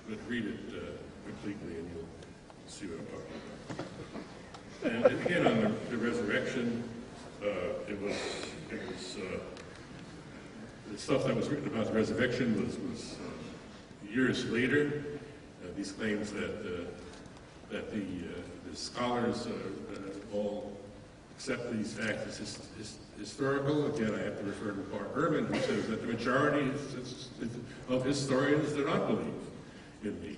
but 0.09 0.17
read 0.27 0.45
it 0.45 0.59
uh, 0.75 0.79
completely 1.25 1.75
and 1.75 1.89
you'll 1.95 2.07
see 2.67 2.85
what 2.87 2.99
I'm 2.99 3.07
talking 3.07 3.39
about. 3.69 5.11
And 5.11 5.21
again, 5.21 5.47
on 5.47 5.61
the, 5.61 5.95
the 5.95 5.97
resurrection, 5.97 6.83
uh, 7.41 7.45
it 7.87 8.01
was, 8.01 8.15
it 8.71 8.81
was, 8.91 9.17
uh, 9.17 9.39
the 10.91 10.97
stuff 10.97 11.25
that 11.25 11.35
was 11.35 11.49
written 11.49 11.67
about 11.67 11.87
the 11.87 11.93
resurrection 11.93 12.63
was, 12.63 12.77
was 12.77 13.15
years 14.11 14.45
later. 14.49 15.03
These 15.75 15.93
claims 15.93 16.31
that, 16.33 16.85
that 17.73 17.91
the, 17.91 17.97
uh, 17.97 18.69
the 18.69 18.75
scholars 18.75 19.47
uh, 19.47 19.49
uh, 19.49 20.35
all 20.35 20.77
accept 21.35 21.75
these 21.75 21.93
facts 21.93 22.27
as 22.27 22.37
his, 22.37 22.59
his, 22.77 22.97
historical. 23.19 23.87
Again, 23.95 24.13
I 24.13 24.23
have 24.23 24.37
to 24.39 24.43
refer 24.43 24.71
to 24.71 24.81
Bart 24.89 25.15
Ehrman, 25.15 25.47
who 25.47 25.59
says 25.61 25.87
that 25.87 26.01
the 26.01 26.07
majority 26.07 26.71
of 27.89 28.03
historians 28.03 28.73
do 28.73 28.85
not 28.85 29.07
believe 29.07 29.27
in 30.03 30.19
the 30.21 30.35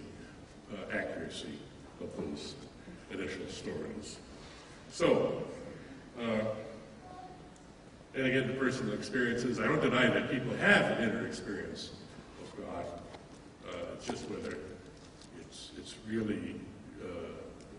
accuracy 0.95 1.57
of 2.01 2.15
those 2.17 2.53
initial 3.11 3.47
stories. 3.47 4.17
So, 4.91 5.41
and 8.13 8.27
again, 8.27 8.47
the 8.47 8.53
personal 8.55 8.93
experiences, 8.93 9.59
I 9.59 9.67
don't 9.67 9.81
deny 9.81 10.07
that 10.09 10.29
people 10.29 10.53
have 10.57 10.99
an 10.99 11.09
inner 11.09 11.25
experience 11.25 11.91
of 12.43 12.65
God. 12.65 12.85
Uh, 13.67 13.93
it's 13.93 14.05
just 14.05 14.29
whether 14.29 14.57
it's, 15.39 15.71
it's 15.77 15.95
really 16.07 16.55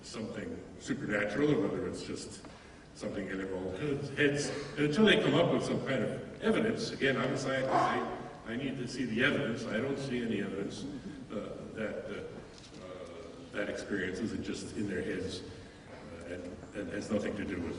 something 0.06 0.56
supernatural 0.80 1.52
or 1.52 1.68
whether 1.68 1.86
it's 1.86 2.02
just 2.02 2.40
something 2.94 3.28
in 3.28 3.38
their 3.38 3.52
own 3.54 4.08
heads. 4.16 4.50
And 4.76 4.86
until 4.86 5.04
they 5.04 5.18
come 5.18 5.34
up 5.34 5.52
with 5.52 5.64
some 5.64 5.80
kind 5.86 6.02
of 6.02 6.20
evidence, 6.42 6.92
again, 6.92 7.16
I'm 7.16 7.32
a 7.32 7.38
scientist, 7.38 7.72
I, 7.72 8.02
I 8.48 8.56
need 8.56 8.78
to 8.78 8.88
see 8.88 9.04
the 9.04 9.24
evidence. 9.24 9.66
I 9.66 9.78
don't 9.78 9.98
see 9.98 10.22
any 10.22 10.40
evidence 10.40 10.84
uh, 11.32 11.36
that 11.74 12.06
uh, 12.08 12.14
uh, 12.14 12.86
that 13.52 13.68
experience 13.68 14.20
isn't 14.20 14.44
just 14.44 14.76
in 14.76 14.88
their 14.88 15.02
heads 15.02 15.40
uh, 16.30 16.34
and, 16.34 16.42
and 16.76 16.92
has 16.92 17.10
nothing 17.10 17.36
to 17.36 17.44
do 17.44 17.56
with, 17.56 17.76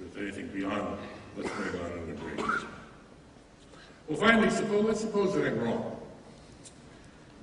with 0.00 0.16
anything 0.22 0.48
beyond 0.48 0.98
what's 1.34 1.50
going 1.50 1.84
on 1.84 1.98
in 1.98 2.06
their 2.06 2.16
brains. 2.16 2.64
Well, 4.08 4.18
finally, 4.18 4.50
suppose, 4.50 4.84
let's 4.84 5.00
suppose 5.00 5.34
that 5.34 5.46
I'm 5.46 5.60
wrong. 5.60 5.96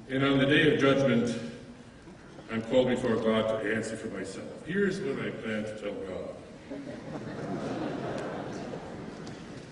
And 0.09 0.23
on 0.23 0.39
the 0.39 0.45
day 0.45 0.73
of 0.73 0.81
judgment, 0.81 1.37
I'm 2.51 2.61
called 2.63 2.87
before 2.87 3.15
God 3.17 3.61
to 3.61 3.75
answer 3.75 3.95
for 3.95 4.07
myself. 4.07 4.47
Here's 4.65 4.99
what 4.99 5.25
I 5.25 5.29
plan 5.31 5.63
to 5.63 5.79
tell 5.79 5.93
God. 5.93 6.29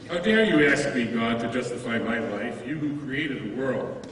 How 0.10 0.20
dare 0.20 0.44
you 0.44 0.68
ask 0.68 0.94
me, 0.94 1.06
God, 1.06 1.40
to 1.40 1.52
justify 1.52 1.98
my 2.00 2.20
life, 2.20 2.68
you 2.68 2.78
who 2.78 3.06
created 3.06 3.54
a 3.54 3.56
world 3.56 4.08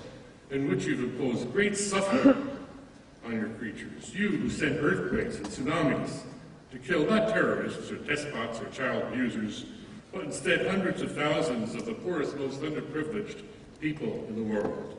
in 0.50 0.70
which 0.70 0.86
you've 0.86 1.02
imposed 1.02 1.52
great 1.52 1.78
suffering 1.78 2.50
on 3.26 3.34
your 3.34 3.50
creatures, 3.50 4.14
you 4.14 4.30
who 4.30 4.50
sent 4.50 4.80
earthquakes 4.82 5.38
and 5.38 5.46
tsunamis 5.46 6.22
to 6.72 6.80
kill 6.80 7.06
not 7.06 7.30
terrorists 7.30 7.92
or 7.92 7.98
despots 7.98 8.60
or 8.60 8.70
child 8.70 9.04
abusers, 9.12 9.66
but 10.12 10.24
instead 10.24 10.66
hundreds 10.68 11.02
of 11.02 11.14
thousands 11.14 11.76
of 11.76 11.86
the 11.86 11.94
poorest, 11.94 12.38
most 12.38 12.62
underprivileged 12.62 13.44
people 13.80 14.26
in 14.30 14.36
the 14.36 14.44
world. 14.44 14.98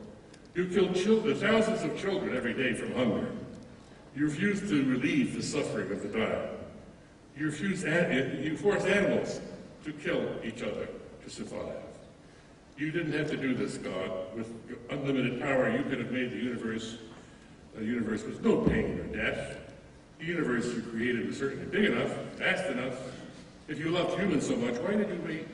You 0.53 0.67
killed 0.67 0.95
children, 0.95 1.35
thousands 1.35 1.83
of 1.83 1.99
children 1.99 2.35
every 2.37 2.53
day 2.53 2.73
from 2.73 2.93
hunger. 2.93 3.27
You 4.15 4.25
refuse 4.25 4.61
to 4.61 4.85
relieve 4.85 5.35
the 5.35 5.43
suffering 5.43 5.91
of 5.91 6.01
the 6.01 6.07
dying. 6.07 6.49
You 7.37 7.47
refuse, 7.47 7.83
you 7.83 8.55
force 8.57 8.85
animals 8.85 9.41
to 9.83 9.91
kill 9.91 10.25
each 10.43 10.63
other 10.63 10.87
to 11.23 11.29
survive. 11.29 11.75
You 12.77 12.91
didn't 12.91 13.13
have 13.13 13.29
to 13.31 13.37
do 13.37 13.53
this, 13.53 13.77
God. 13.77 14.11
With 14.35 14.53
unlimited 14.89 15.41
power, 15.41 15.69
you 15.69 15.83
could 15.83 15.99
have 15.99 16.11
made 16.11 16.31
the 16.31 16.37
universe 16.37 16.97
a 17.77 17.83
universe 17.83 18.23
with 18.23 18.43
no 18.43 18.57
pain 18.61 18.99
or 18.99 19.15
death. 19.15 19.57
The 20.19 20.25
universe 20.25 20.65
you 20.73 20.81
created 20.81 21.27
was 21.27 21.37
certainly 21.37 21.65
big 21.65 21.91
enough, 21.91 22.11
vast 22.37 22.65
enough. 22.67 22.95
If 23.67 23.79
you 23.79 23.89
loved 23.89 24.17
humans 24.17 24.47
so 24.47 24.55
much, 24.55 24.75
why 24.75 24.91
did 24.91 25.09
you 25.09 25.21
wait, 25.25 25.47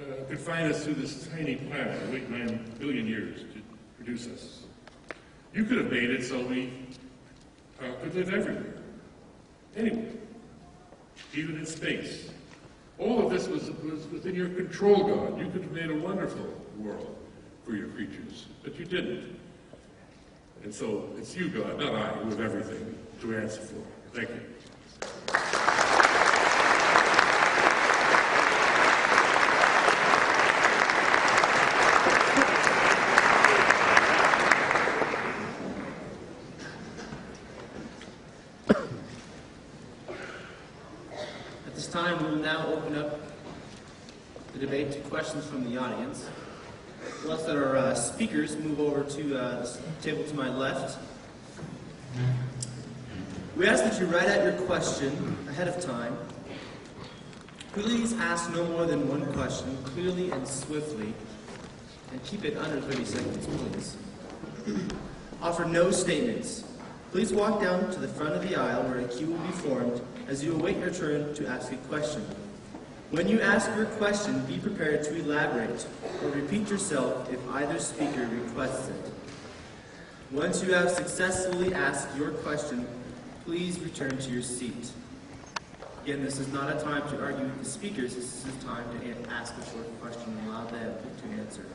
uh, 0.00 0.24
confine 0.28 0.70
us 0.70 0.84
to 0.84 0.94
this 0.94 1.28
tiny 1.28 1.56
planet 1.56 2.10
wait 2.10 2.28
nine 2.28 2.72
billion 2.80 3.06
years 3.06 3.40
to 3.40 3.62
produce 3.96 4.26
us? 4.26 4.62
You 5.52 5.64
could 5.64 5.78
have 5.78 5.92
made 5.92 6.10
it 6.10 6.24
so 6.24 6.44
we 6.44 6.72
uh, 7.80 7.92
could 8.02 8.14
live 8.14 8.32
everywhere, 8.32 8.74
anywhere, 9.76 10.12
even 11.34 11.58
in 11.58 11.66
space. 11.66 12.30
All 12.98 13.24
of 13.24 13.30
this 13.30 13.48
was, 13.48 13.70
was 13.82 14.06
within 14.08 14.34
your 14.34 14.48
control, 14.50 15.04
God. 15.04 15.38
You 15.38 15.50
could 15.50 15.62
have 15.62 15.72
made 15.72 15.90
a 15.90 15.98
wonderful 15.98 16.46
world 16.78 17.16
for 17.64 17.74
your 17.74 17.88
creatures, 17.88 18.46
but 18.62 18.78
you 18.78 18.84
didn't. 18.84 19.38
And 20.62 20.74
so 20.74 21.08
it's 21.18 21.36
you, 21.36 21.48
God, 21.48 21.78
not 21.78 21.94
I, 21.94 22.08
who 22.08 22.30
have 22.30 22.40
everything 22.40 22.96
to 23.20 23.36
answer 23.36 23.60
for. 23.60 23.82
Thank 24.12 24.30
you. 24.30 24.40
At 41.66 41.74
this 41.74 41.88
time, 41.88 42.24
we 42.24 42.30
will 42.30 42.36
now 42.36 42.66
open 42.68 42.96
up 42.96 43.20
the 44.52 44.60
debate 44.60 44.92
to 44.92 45.00
questions 45.14 45.46
from 45.46 45.62
the 45.72 45.80
audience. 45.80 46.28
Ask 47.30 47.48
our 47.48 47.76
uh, 47.76 47.94
speakers 47.94 48.56
move 48.56 48.80
over 48.80 49.04
to 49.04 49.38
uh, 49.38 49.64
table 50.02 50.24
to 50.24 50.34
my 50.34 50.48
left. 50.48 50.98
We 53.56 53.68
ask 53.68 53.84
that 53.84 54.00
you 54.00 54.06
write 54.06 54.26
out 54.26 54.42
your 54.42 54.54
question 54.66 55.36
ahead 55.48 55.68
of 55.68 55.80
time. 55.80 56.18
Please 57.74 58.12
ask 58.14 58.52
no 58.52 58.66
more 58.66 58.86
than 58.86 59.08
one 59.08 59.24
question, 59.34 59.78
clearly 59.84 60.32
and 60.32 60.48
swiftly, 60.48 61.14
and 62.10 62.24
keep 62.24 62.44
it 62.44 62.56
under 62.56 62.80
30 62.80 63.04
seconds, 63.04 63.46
please. 63.46 63.96
Offer 65.40 65.66
no 65.66 65.92
statements. 65.92 66.64
Please 67.12 67.32
walk 67.32 67.62
down 67.62 67.88
to 67.92 68.00
the 68.00 68.08
front 68.08 68.34
of 68.34 68.42
the 68.42 68.56
aisle 68.56 68.82
where 68.88 68.98
a 68.98 69.06
queue 69.06 69.28
will 69.28 69.46
be 69.46 69.52
formed 69.52 70.00
as 70.26 70.42
you 70.42 70.56
await 70.56 70.76
your 70.78 70.90
turn 70.90 71.32
to 71.34 71.46
ask 71.46 71.70
a 71.70 71.76
question. 71.86 72.26
When 73.14 73.28
you 73.28 73.40
ask 73.40 73.70
your 73.76 73.86
question, 73.86 74.44
be 74.46 74.58
prepared 74.58 75.04
to 75.04 75.14
elaborate 75.14 75.86
or 76.24 76.30
repeat 76.30 76.68
yourself 76.68 77.32
if 77.32 77.38
either 77.52 77.78
speaker 77.78 78.26
requests 78.26 78.88
it. 78.88 79.12
Once 80.32 80.64
you 80.64 80.74
have 80.74 80.90
successfully 80.90 81.72
asked 81.72 82.08
your 82.16 82.32
question, 82.32 82.88
please 83.44 83.78
return 83.78 84.18
to 84.18 84.30
your 84.32 84.42
seat. 84.42 84.90
Again, 86.02 86.24
this 86.24 86.40
is 86.40 86.48
not 86.48 86.76
a 86.76 86.80
time 86.82 87.08
to 87.10 87.22
argue 87.22 87.44
with 87.44 87.60
the 87.60 87.64
speakers, 87.64 88.16
this 88.16 88.44
is 88.44 88.46
a 88.46 88.66
time 88.66 88.84
to 88.98 89.30
ask 89.30 89.54
a 89.58 89.70
short 89.70 89.86
question 90.00 90.36
and 90.36 90.48
allow 90.48 90.64
them 90.64 90.96
to 91.22 91.40
answer. 91.40 91.66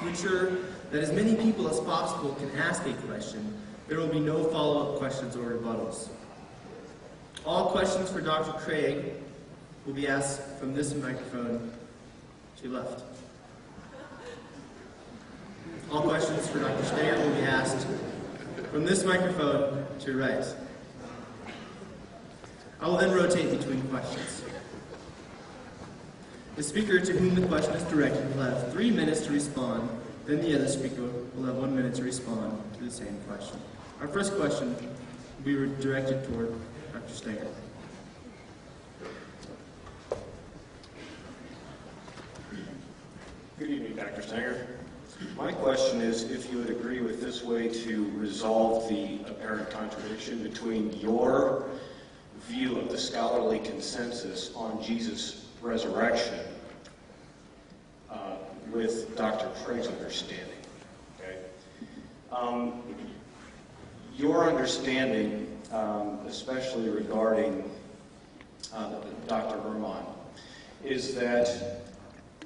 To 0.00 0.08
ensure 0.08 0.50
that 0.90 1.00
as 1.00 1.12
many 1.12 1.36
people 1.36 1.68
as 1.68 1.78
possible 1.78 2.34
can 2.40 2.50
ask 2.58 2.84
a 2.86 2.92
question, 3.06 3.56
there 3.86 3.98
will 3.98 4.08
be 4.08 4.18
no 4.18 4.42
follow-up 4.46 4.98
questions 4.98 5.36
or 5.36 5.50
rebuttals. 5.50 6.08
All 7.44 7.70
questions 7.70 8.10
for 8.10 8.20
Dr. 8.20 8.50
Craig 8.58 9.22
will 9.86 9.94
be 9.94 10.08
asked 10.08 10.42
from 10.58 10.74
this 10.74 10.94
microphone 10.94 11.72
to 12.60 12.68
left. 12.68 13.02
All 15.92 16.02
questions 16.02 16.48
for 16.48 16.58
Dr. 16.58 16.84
Stenger 16.84 17.18
will 17.18 17.34
be 17.34 17.42
asked 17.42 17.86
from 18.72 18.84
this 18.84 19.04
microphone 19.04 19.86
to 20.00 20.18
right. 20.18 20.44
I 22.80 22.88
will 22.88 22.96
then 22.96 23.12
rotate 23.12 23.56
between 23.56 23.80
questions. 23.82 24.42
The 26.56 26.62
speaker 26.62 26.98
to 26.98 27.12
whom 27.12 27.34
the 27.34 27.46
question 27.46 27.74
is 27.74 27.84
directed 27.84 28.34
will 28.34 28.42
have 28.42 28.72
three 28.72 28.90
minutes 28.90 29.20
to 29.26 29.32
respond, 29.32 29.88
then 30.26 30.40
the 30.40 30.54
other 30.56 30.68
speaker 30.68 31.02
will 31.34 31.44
have 31.44 31.56
one 31.56 31.76
minute 31.76 31.94
to 31.96 32.02
respond 32.02 32.58
to 32.78 32.84
the 32.84 32.90
same 32.90 33.16
question. 33.28 33.60
Our 34.00 34.08
first 34.08 34.34
question 34.36 34.74
will 34.74 35.44
be 35.44 35.82
directed 35.82 36.24
toward 36.24 36.52
Dr. 36.92 37.12
Stenger. 37.12 37.46
Good 43.58 43.70
evening, 43.70 43.96
Dr. 43.96 44.20
Stenger. 44.20 44.66
My 45.34 45.50
question 45.50 46.02
is 46.02 46.30
if 46.30 46.52
you 46.52 46.58
would 46.58 46.68
agree 46.68 47.00
with 47.00 47.22
this 47.22 47.42
way 47.42 47.68
to 47.68 48.12
resolve 48.14 48.86
the 48.86 49.18
apparent 49.26 49.70
contradiction 49.70 50.42
between 50.42 50.92
your 50.92 51.64
view 52.42 52.78
of 52.78 52.90
the 52.90 52.98
scholarly 52.98 53.60
consensus 53.60 54.54
on 54.54 54.82
Jesus' 54.82 55.46
resurrection 55.62 56.40
uh, 58.10 58.36
with 58.70 59.16
Dr. 59.16 59.48
Craig's 59.64 59.88
understanding. 59.88 60.58
Okay? 61.18 61.38
Um, 62.30 62.82
your 64.18 64.50
understanding, 64.50 65.58
um, 65.72 66.18
especially 66.26 66.90
regarding 66.90 67.70
uh, 68.74 68.96
Dr. 69.26 69.56
Vermont, 69.62 70.06
is 70.84 71.14
that 71.14 71.85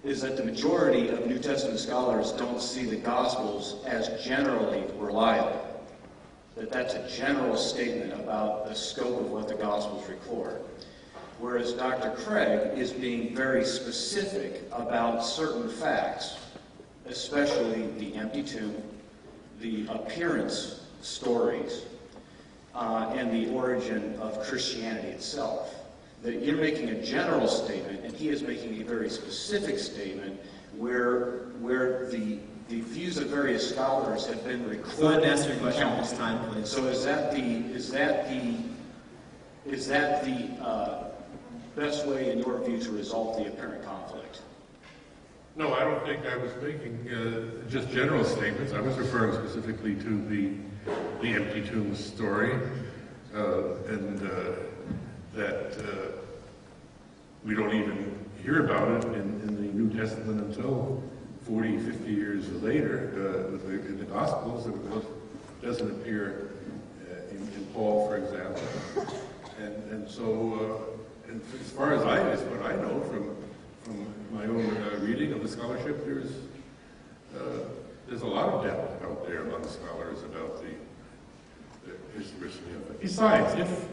is 0.02 0.22
that 0.22 0.36
the 0.36 0.44
majority 0.44 1.08
of 1.08 1.26
New 1.26 1.38
Testament 1.38 1.78
scholars 1.78 2.32
don't 2.32 2.60
see 2.60 2.84
the 2.84 2.96
Gospels 2.96 3.84
as 3.84 4.24
generally 4.24 4.84
reliable. 4.96 5.66
That 6.56 6.72
that's 6.72 6.94
a 6.94 7.08
general 7.08 7.56
statement 7.56 8.14
about 8.14 8.66
the 8.66 8.74
scope 8.74 9.20
of 9.20 9.30
what 9.30 9.48
the 9.48 9.54
Gospels 9.54 10.08
record. 10.08 10.62
Whereas 11.38 11.72
Dr. 11.72 12.10
Craig 12.22 12.78
is 12.78 12.92
being 12.92 13.34
very 13.34 13.64
specific 13.64 14.62
about 14.72 15.24
certain 15.24 15.68
facts, 15.68 16.36
especially 17.06 17.86
the 17.98 18.14
empty 18.14 18.42
tomb, 18.42 18.74
the 19.60 19.86
appearance 19.88 20.80
stories, 21.02 21.82
uh, 22.74 23.12
and 23.14 23.32
the 23.32 23.52
origin 23.54 24.16
of 24.20 24.42
Christianity 24.42 25.08
itself 25.08 25.79
that 26.22 26.42
you're 26.42 26.56
making 26.56 26.90
a 26.90 27.02
general 27.02 27.48
statement 27.48 28.04
and 28.04 28.14
he 28.14 28.28
is 28.28 28.42
making 28.42 28.80
a 28.80 28.84
very 28.84 29.08
specific 29.08 29.78
statement 29.78 30.38
where 30.76 31.48
where 31.60 32.08
the 32.10 32.38
the 32.68 32.80
views 32.82 33.18
of 33.18 33.26
various 33.26 33.68
scholars 33.68 34.26
have 34.26 34.44
been 34.44 34.62
Go 34.62 34.70
ahead 34.70 34.84
recorded. 34.86 35.22
and 35.22 35.26
ask 35.26 35.48
your 35.48 35.56
question 35.56 35.88
at 35.88 36.02
this 36.02 36.16
time, 36.16 36.52
please. 36.52 36.68
So 36.68 36.84
is 36.86 37.04
that 37.04 37.32
the 37.32 37.40
is 37.74 37.90
that 37.90 38.28
the 38.28 38.54
is 39.66 39.88
that 39.88 40.24
the 40.24 40.64
uh, 40.64 41.04
best 41.74 42.06
way, 42.06 42.30
in 42.30 42.38
your 42.38 42.60
view, 42.64 42.78
to 42.80 42.90
resolve 42.92 43.36
the 43.38 43.50
apparent 43.50 43.84
conflict? 43.84 44.42
No, 45.56 45.74
I 45.74 45.80
don't 45.80 46.04
think 46.06 46.24
I 46.26 46.36
was 46.36 46.50
making 46.62 47.08
uh, 47.10 47.68
just 47.68 47.90
general 47.90 48.24
statements. 48.24 48.72
I 48.72 48.80
was 48.80 48.96
referring 48.96 49.34
specifically 49.34 49.96
to 49.96 50.24
the 50.28 50.52
the 51.20 51.34
empty 51.34 51.66
tomb 51.66 51.94
story, 51.96 52.54
uh, 53.34 53.74
and 53.88 54.22
uh, 54.22 54.52
that 55.34 55.78
uh, 55.78 56.12
we 57.44 57.54
don't 57.54 57.74
even 57.74 58.18
hear 58.42 58.64
about 58.64 58.88
it 58.88 59.04
in, 59.14 59.40
in 59.42 59.56
the 59.56 59.72
New 59.72 59.88
Testament 59.96 60.40
until 60.40 61.02
40, 61.46 61.78
50 61.78 62.12
years 62.12 62.50
later 62.62 63.10
uh, 63.14 63.66
the, 63.66 63.74
in 63.86 63.98
the 63.98 64.04
Gospels. 64.04 64.66
It 64.66 65.62
doesn't 65.62 65.90
appear 65.90 66.50
uh, 67.10 67.30
in, 67.30 67.36
in 67.36 67.66
Paul, 67.72 68.08
for 68.08 68.16
example. 68.16 68.62
And, 69.58 69.92
and 69.92 70.10
so, 70.10 70.86
uh, 71.26 71.30
and 71.30 71.40
as 71.60 71.70
far 71.70 71.92
as 71.94 72.02
I, 72.02 72.18
as 72.30 72.40
what 72.42 72.62
I 72.62 72.74
know 72.76 73.00
from, 73.02 73.36
from 73.84 74.06
my 74.34 74.44
own 74.44 74.76
uh, 74.76 74.98
reading 75.00 75.32
of 75.32 75.42
the 75.42 75.48
scholarship, 75.48 76.04
there's, 76.04 76.32
uh, 77.36 77.68
there's 78.08 78.22
a 78.22 78.26
lot 78.26 78.48
of 78.48 78.64
doubt 78.64 79.08
out 79.08 79.26
there 79.26 79.42
among 79.42 79.66
scholars 79.68 80.22
about 80.24 80.62
the, 80.62 80.70
the 81.86 82.18
historicity 82.18 82.70
of 82.72 82.90
it. 82.90 83.00
Besides, 83.00 83.58
if, 83.60 83.88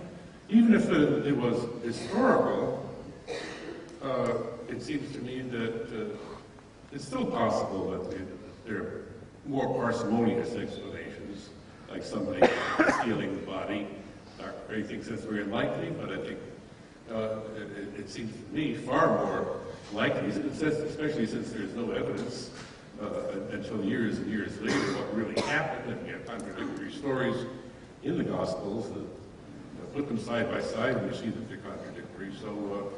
even 0.49 0.73
if 0.73 0.89
it, 0.89 1.35
was 1.35 1.65
historical, 1.83 2.89
uh, 4.03 4.33
it 4.69 4.81
seems 4.81 5.11
to 5.13 5.19
me 5.19 5.41
that 5.41 5.83
uh, 6.11 6.15
it's 6.91 7.05
still 7.05 7.25
possible 7.25 7.91
that 7.91 8.09
the, 8.11 8.17
there 8.65 8.77
are 8.77 9.05
more 9.45 9.67
parsimonious 9.73 10.55
explanations, 10.55 11.49
like 11.89 12.03
somebody 12.03 12.41
stealing 13.01 13.33
the 13.39 13.45
body. 13.45 13.87
Dr. 14.37 14.53
Craig 14.67 14.85
thinks 14.87 15.07
that's 15.07 15.23
very 15.23 15.41
unlikely, 15.41 15.89
but 15.91 16.11
I 16.11 16.17
think 16.17 16.39
uh, 17.11 17.39
it, 17.57 17.99
it- 17.99 18.09
seems 18.09 18.31
to 18.33 18.53
me 18.55 18.73
far 18.75 19.07
more 19.25 19.59
likely, 19.93 20.29
especially 20.29 21.25
since 21.25 21.51
there's 21.51 21.73
no 21.73 21.91
evidence 21.91 22.51
uh, 23.01 23.39
until 23.51 23.83
years 23.83 24.17
and 24.17 24.27
years 24.31 24.59
later 24.61 24.77
what 24.95 25.13
really 25.15 25.39
happened, 25.41 25.91
and 25.91 26.05
we 26.05 26.11
have 26.11 26.25
contradictory 26.25 26.91
stories 26.91 27.45
in 28.03 28.17
the 28.17 28.23
Gospels 28.23 28.89
that 28.93 29.16
put 29.97 30.07
them 30.07 30.19
side 30.19 30.49
by 30.51 30.61
side, 30.61 30.95
you 31.09 31.17
see 31.17 31.29
that 31.29 31.49
they're 31.49 31.57
contradictory. 31.57 32.31
So 32.39 32.91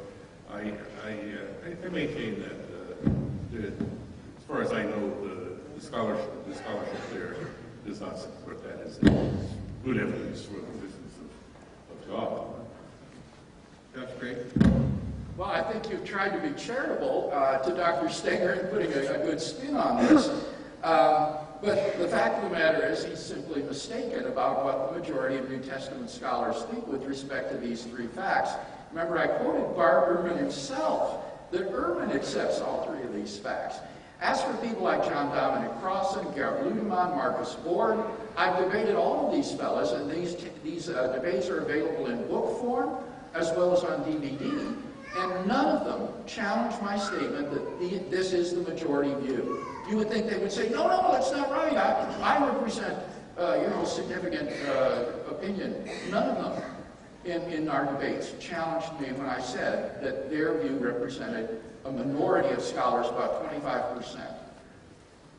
uh, 0.52 0.54
I, 0.54 0.74
I, 1.08 1.12
uh, 1.12 1.86
I- 1.86 1.90
maintain 1.90 2.42
that 2.42 2.52
uh, 2.52 3.10
uh, 3.58 3.72
as 4.38 4.44
far 4.46 4.62
as 4.62 4.74
I 4.74 4.84
know, 4.84 5.10
the 5.24 5.50
the 5.76 5.86
scholarship, 5.86 6.46
the 6.46 6.56
scholarship 6.56 7.00
there 7.14 7.36
does 7.88 8.02
not 8.02 8.20
support 8.20 8.62
that 8.64 8.86
as 8.86 8.98
good 8.98 9.98
evidence 9.98 10.44
for 10.44 10.56
the 10.56 10.60
existence 10.60 11.14
of, 11.22 12.12
of 12.12 12.20
God. 12.20 12.48
That's 13.96 14.14
great. 14.20 14.38
Well, 15.38 15.48
I 15.48 15.62
think 15.72 15.90
you've 15.90 16.04
tried 16.04 16.32
to 16.32 16.50
be 16.50 16.54
charitable 16.60 17.32
uh, 17.34 17.60
to 17.60 17.74
Dr. 17.74 18.10
Stenger 18.10 18.54
in 18.54 18.68
putting 18.68 18.92
a, 18.92 19.22
a 19.22 19.26
good 19.26 19.40
spin 19.40 19.78
on 19.78 20.06
this. 20.06 20.28
Um, 20.84 21.38
but 21.62 21.98
the 21.98 22.08
fact 22.08 22.44
of 22.44 22.50
the 22.50 22.56
matter 22.56 22.86
is 22.88 23.04
he's 23.04 23.20
simply 23.20 23.62
mistaken 23.64 24.26
about 24.26 24.64
what 24.64 24.94
the 24.94 25.00
majority 25.00 25.38
of 25.38 25.50
New 25.50 25.60
Testament 25.60 26.10
scholars 26.10 26.64
think 26.72 26.88
with 26.88 27.04
respect 27.06 27.52
to 27.52 27.58
these 27.58 27.84
three 27.84 28.08
facts. 28.08 28.52
Remember, 28.92 29.18
I 29.18 29.28
quoted 29.28 29.76
Bart 29.76 30.10
Ehrman 30.10 30.38
himself, 30.38 31.26
that 31.52 31.72
Ehrman 31.72 32.14
accepts 32.16 32.60
all 32.62 32.86
three 32.86 33.04
of 33.04 33.14
these 33.14 33.38
facts. 33.38 33.78
As 34.22 34.42
for 34.42 34.54
people 34.58 34.84
like 34.84 35.04
John 35.06 35.34
Dominic 35.34 35.72
Crossan, 35.80 36.26
Gerd 36.34 36.66
Ludemann, 36.66 37.16
Marcus 37.16 37.56
Borg, 37.56 38.00
I've 38.36 38.58
debated 38.64 38.96
all 38.96 39.28
of 39.28 39.34
these 39.34 39.54
fellows, 39.54 39.92
and 39.94 40.12
these, 40.12 40.36
these 40.64 40.90
uh, 40.90 41.14
debates 41.14 41.48
are 41.48 41.60
available 41.60 42.08
in 42.08 42.28
book 42.28 42.60
form 42.60 42.98
as 43.34 43.52
well 43.52 43.76
as 43.76 43.84
on 43.84 44.04
DVD. 44.04 44.76
And 45.18 45.48
none 45.48 45.66
of 45.66 45.86
them 45.86 46.26
challenge 46.28 46.80
my 46.82 46.98
statement 46.98 47.52
that 47.52 47.80
the, 47.80 47.98
this 48.10 48.32
is 48.32 48.54
the 48.54 48.62
majority 48.62 49.14
view. 49.26 49.66
You 49.90 49.98
would 49.98 50.10
think 50.10 50.30
they 50.30 50.38
would 50.38 50.52
say, 50.52 50.70
no, 50.70 50.88
no, 50.88 51.12
that's 51.12 51.32
not 51.32 51.50
right. 51.50 51.76
I, 51.76 52.20
I 52.22 52.48
represent, 52.48 52.98
uh, 53.38 53.58
you 53.62 53.68
know, 53.70 53.84
significant 53.86 54.52
uh, 54.68 55.06
opinion. 55.30 55.90
None 56.12 56.30
of 56.30 56.56
them 56.56 56.64
in, 57.26 57.42
in 57.52 57.70
our 57.70 57.86
debates 57.86 58.34
challenged 58.40 59.00
me 59.00 59.08
when 59.14 59.28
I 59.28 59.40
said 59.42 60.02
that 60.04 60.30
their 60.30 60.60
view 60.60 60.78
represented 60.78 61.62
a 61.86 61.92
minority 61.92 62.50
of 62.50 62.62
scholars, 62.62 63.08
about 63.08 63.50
25%. 63.52 64.22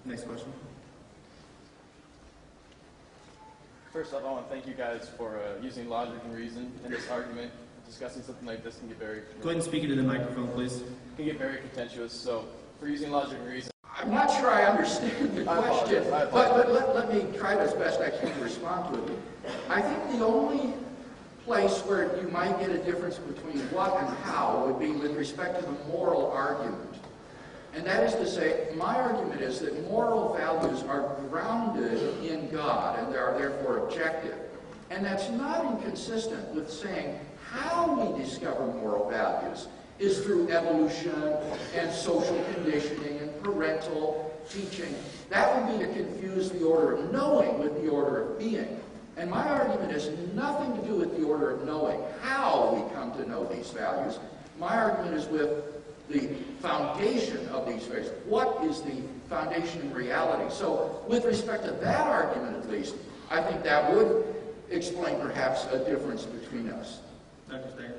Next 0.05 0.25
question. 0.25 0.53
First 3.93 4.15
off, 4.15 4.25
I 4.25 4.31
want 4.31 4.49
to 4.49 4.55
thank 4.55 4.67
you 4.67 4.75
guys 4.75 5.11
for 5.17 5.39
uh, 5.39 5.63
using 5.63 5.89
logic 5.89 6.21
and 6.25 6.35
reason 6.35 6.73
in 6.85 6.91
this 6.91 7.09
argument. 7.11 7.51
Discussing 7.91 8.23
something 8.23 8.47
like 8.47 8.63
this 8.63 8.77
can 8.79 8.87
get 8.87 8.99
very 8.99 9.23
Go 9.43 9.49
ahead 9.49 9.57
and 9.57 9.63
speak 9.65 9.83
into 9.83 9.97
the 9.97 10.05
microphone, 10.05 10.47
please. 10.53 10.85
can 11.17 11.25
get 11.25 11.39
very 11.39 11.57
contentious. 11.57 12.13
So, 12.13 12.45
for 12.79 12.87
using 12.87 13.11
logic 13.11 13.37
and 13.41 13.49
reason, 13.49 13.73
I'm 13.99 14.13
not 14.13 14.31
sure 14.31 14.49
I 14.49 14.67
understand 14.67 15.37
the 15.37 15.43
I 15.51 15.57
question, 15.61 16.05
but, 16.09 16.31
but 16.31 16.71
let, 16.71 16.95
let 16.95 17.13
me 17.13 17.37
try 17.37 17.57
as 17.57 17.75
best 17.75 18.01
I 18.01 18.11
can 18.11 18.33
to 18.33 18.45
respond 18.45 18.95
to 18.95 19.13
it. 19.13 19.19
I 19.69 19.83
think 19.83 20.19
the 20.21 20.25
only 20.25 20.73
place 21.45 21.81
where 21.81 22.17
you 22.21 22.29
might 22.29 22.61
get 22.61 22.71
a 22.71 22.79
difference 22.79 23.19
between 23.19 23.59
what 23.73 24.01
and 24.01 24.17
how 24.19 24.67
would 24.67 24.79
be 24.79 24.93
with 24.93 25.17
respect 25.17 25.59
to 25.59 25.67
the 25.67 25.73
moral 25.89 26.31
argument. 26.31 26.95
And 27.75 27.85
that 27.87 28.05
is 28.05 28.15
to 28.15 28.27
say, 28.27 28.73
my 28.77 28.95
argument 28.95 29.41
is 29.41 29.59
that 29.61 29.91
moral 29.91 30.37
values 30.37 30.85
are 30.85 31.17
grounded 31.29 32.25
in 32.25 32.49
God 32.51 33.01
and 33.01 33.13
they 33.13 33.19
are 33.19 33.37
therefore 33.37 33.79
objective. 33.79 34.39
And 34.91 35.05
that's 35.05 35.29
not 35.31 35.65
inconsistent 35.65 36.55
with 36.55 36.71
saying 36.71 37.19
how 37.51 37.93
we 37.95 38.23
discover 38.23 38.67
moral 38.67 39.11
values 39.11 39.69
is 39.99 40.25
through 40.25 40.49
evolution 40.51 41.37
and 41.75 41.93
social 41.93 42.43
conditioning 42.55 43.19
and 43.19 43.43
parental 43.43 44.35
teaching. 44.49 44.95
That 45.29 45.55
would 45.55 45.79
be 45.79 45.85
to 45.85 45.93
confuse 45.93 46.51
the 46.51 46.65
order 46.65 46.97
of 46.97 47.13
knowing 47.13 47.59
with 47.59 47.83
the 47.83 47.89
order 47.89 48.31
of 48.33 48.39
being. 48.39 48.81
And 49.17 49.31
my 49.31 49.47
argument 49.47 49.93
has 49.93 50.09
nothing 50.35 50.75
to 50.81 50.89
do 50.89 50.95
with 50.95 51.17
the 51.19 51.25
order 51.25 51.51
of 51.51 51.67
knowing 51.67 52.01
how 52.23 52.73
we 52.75 52.95
come 52.95 53.13
to 53.13 53.29
know 53.29 53.45
these 53.45 53.71
values. 53.71 54.19
My 54.59 54.77
argument 54.77 55.17
is 55.17 55.27
with 55.27 55.51
the 56.09 56.29
foundation 56.61 57.47
of 57.49 57.67
these 57.67 57.85
values. 57.85 58.11
What 58.25 58.65
is 58.65 58.81
the 58.83 59.03
foundation 59.29 59.83
in 59.83 59.93
reality? 59.93 60.53
So 60.55 61.05
with 61.09 61.25
respect 61.25 61.65
to 61.65 61.73
that 61.73 62.07
argument 62.07 62.57
at 62.57 62.71
least, 62.71 62.95
I 63.31 63.43
think 63.43 63.63
that 63.65 63.93
would 63.95 64.25
explain 64.71 65.21
perhaps 65.21 65.67
a 65.67 65.79
difference 65.85 66.25
between 66.25 66.71
us. 66.71 67.01
Dr. 67.51 67.71
Stenger? 67.71 67.95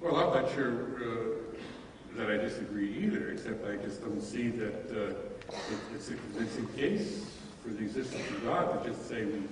Well, 0.00 0.16
I'm 0.16 0.42
not 0.42 0.52
sure 0.54 0.72
uh, 0.96 2.16
that 2.16 2.30
I 2.30 2.36
disagree 2.38 2.92
either, 3.04 3.28
except 3.30 3.64
I 3.66 3.76
just 3.76 4.00
don't 4.02 4.22
see 4.22 4.48
that 4.48 4.90
uh, 4.90 5.10
it- 5.10 5.94
it's 5.94 6.08
a 6.10 6.14
convincing 6.14 6.66
case 6.76 7.24
for 7.62 7.68
the 7.70 7.82
existence 7.82 8.28
of 8.30 8.44
God 8.44 8.82
to 8.82 8.90
just 8.90 9.06
say 9.08 9.24
we, 9.24 9.42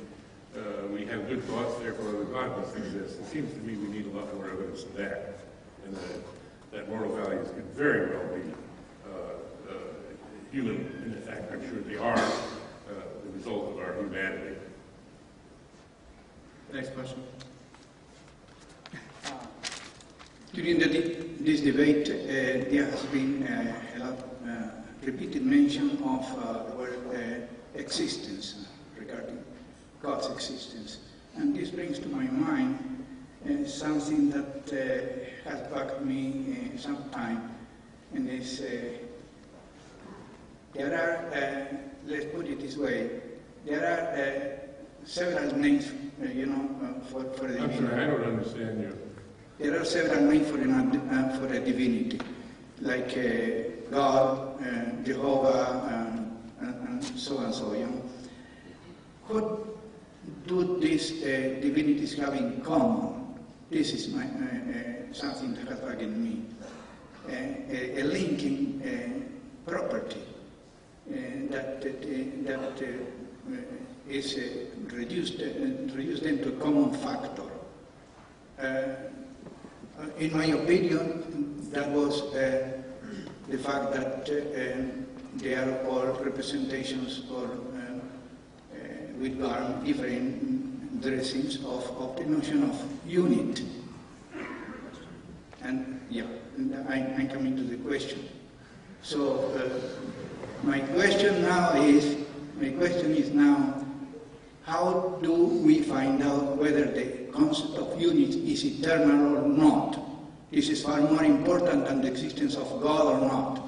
uh, 0.58 0.86
we 0.90 1.04
have 1.06 1.28
good 1.28 1.44
thoughts, 1.44 1.78
therefore 1.80 2.24
God 2.24 2.56
must 2.58 2.76
exist. 2.76 3.20
It 3.20 3.26
seems 3.26 3.52
to 3.52 3.58
me 3.60 3.76
we 3.76 3.88
need 3.88 4.06
a 4.06 4.16
lot 4.16 4.32
more 4.34 4.48
evidence 4.50 4.84
than 4.84 4.94
that, 5.04 5.38
and 5.84 5.94
that, 5.94 6.20
that 6.72 6.88
moral 6.88 7.14
values 7.14 7.48
can 7.50 7.62
very 7.74 8.10
well 8.16 8.26
be 8.34 8.42
uh, 9.06 9.70
uh, 9.70 9.72
human. 10.50 10.76
In 11.04 11.22
fact, 11.26 11.52
I'm 11.52 11.60
sure 11.68 11.78
they 11.82 11.96
are 11.98 12.16
uh, 12.16 12.94
the 13.24 13.30
result 13.36 13.72
of 13.74 13.78
our 13.78 13.94
humanity. 13.94 14.56
Next 16.72 16.94
question. 16.94 17.22
During 20.52 20.78
the, 20.78 20.86
this 21.40 21.60
debate, 21.62 22.10
uh, 22.10 22.70
there 22.70 22.84
has 22.84 23.02
been 23.06 23.42
uh, 23.44 23.74
a 23.96 23.98
lot, 24.00 24.18
uh, 24.46 24.70
repeated 25.02 25.46
mention 25.46 25.90
of 26.02 26.26
uh, 26.38 26.64
the 26.64 26.76
word 26.76 27.48
existence 27.74 28.66
regarding 28.98 29.42
God's 30.02 30.26
existence. 30.28 30.98
And 31.36 31.56
this 31.56 31.70
brings 31.70 31.98
to 32.00 32.08
my 32.08 32.24
mind 32.24 33.06
uh, 33.48 33.66
something 33.66 34.30
that 34.30 34.72
uh, 34.72 35.48
has 35.48 35.72
bugged 35.72 36.04
me 36.04 36.56
uh, 36.74 36.78
some 36.78 37.08
time, 37.10 37.50
and 38.12 38.28
is 38.28 38.62
there 40.74 40.94
are, 40.94 41.78
let's 42.06 42.26
put 42.26 42.46
it 42.46 42.60
this 42.60 42.76
way, 42.76 43.08
there 43.64 43.84
are 43.84 44.67
several 45.08 45.56
names, 45.56 45.90
uh, 46.22 46.28
you 46.28 46.46
know, 46.46 46.68
uh, 46.84 47.00
for, 47.08 47.24
for 47.32 47.48
the 47.48 47.58
I'm 47.58 47.70
divinity. 47.70 47.86
sorry, 47.86 48.04
I 48.04 48.06
don't 48.10 48.24
understand 48.24 48.80
you. 48.82 48.98
There 49.58 49.80
are 49.80 49.84
several 49.84 50.22
names 50.24 50.48
for, 50.50 50.58
an, 50.58 50.72
uh, 51.10 51.38
for 51.40 51.46
a 51.46 51.60
divinity, 51.60 52.20
like 52.80 53.16
uh, 53.16 53.90
God, 53.90 54.62
uh, 54.62 55.02
Jehovah, 55.02 56.28
and, 56.60 56.74
and 56.88 57.04
so 57.04 57.38
and 57.38 57.54
so. 57.54 57.72
You 57.72 57.86
know. 57.86 58.02
What 59.28 60.46
do 60.46 60.78
these 60.78 61.22
uh, 61.22 61.58
divinities 61.60 62.14
have 62.18 62.34
in 62.34 62.60
common? 62.60 63.34
This 63.70 63.92
is 63.94 64.08
my, 64.14 64.24
uh, 64.24 64.28
uh, 64.28 65.12
something 65.12 65.54
that 65.54 65.68
has 65.68 65.80
bugged 65.80 66.02
me. 66.02 66.42
Uh, 67.26 67.32
a, 67.32 68.00
a 68.00 68.04
linking 68.04 68.80
uh, 68.82 69.70
property 69.70 70.22
uh, 71.10 71.14
that, 71.50 71.82
that, 71.82 72.02
uh, 72.02 72.48
that 72.48 72.82
uh, 72.82 73.52
uh, 73.52 74.08
is 74.08 74.34
uh, 74.38 74.40
reduced, 74.92 75.40
uh, 75.40 75.46
reduced 75.94 76.22
into 76.24 76.48
a 76.48 76.60
common 76.60 76.92
factor. 76.92 77.42
Uh, 78.58 78.62
uh, 78.64 78.96
In 80.18 80.36
my 80.36 80.46
opinion, 80.46 81.68
that 81.72 81.88
was 81.90 82.22
uh, 82.34 82.80
the 83.48 83.58
fact 83.58 83.92
that 83.92 84.28
um, 84.30 85.06
they 85.36 85.54
are 85.54 85.86
all 85.86 86.06
representations 86.24 87.22
or 87.30 87.44
uh, 87.44 87.98
with 89.18 89.38
different 89.84 91.02
dressings 91.02 91.56
of, 91.64 91.84
of 92.00 92.16
the 92.16 92.24
notion 92.24 92.64
of 92.64 92.76
unit. 93.06 93.62
And 95.62 96.00
yeah, 96.10 96.24
I, 96.88 96.94
I'm 97.18 97.28
coming 97.28 97.56
to 97.56 97.62
the 97.62 97.76
question. 97.76 98.28
So 99.02 99.52
uh, 99.54 100.66
my 100.66 100.80
question 100.80 101.42
now 101.42 101.74
is, 101.74 102.16
my 102.60 102.70
question 102.70 103.14
is 103.14 103.30
now, 103.30 103.84
how 104.68 105.18
do 105.22 105.32
we 105.64 105.80
find 105.80 106.22
out 106.22 106.56
whether 106.58 106.84
the 106.84 107.06
concept 107.32 107.78
of 107.78 107.98
unit 107.98 108.34
is 108.34 108.64
eternal 108.64 109.38
or 109.38 109.48
not? 109.48 109.98
This 110.52 110.68
is 110.68 110.82
far 110.82 111.00
more 111.00 111.24
important 111.24 111.86
than 111.86 112.02
the 112.02 112.08
existence 112.08 112.54
of 112.54 112.68
God 112.82 113.06
or 113.06 113.20
not. 113.26 113.62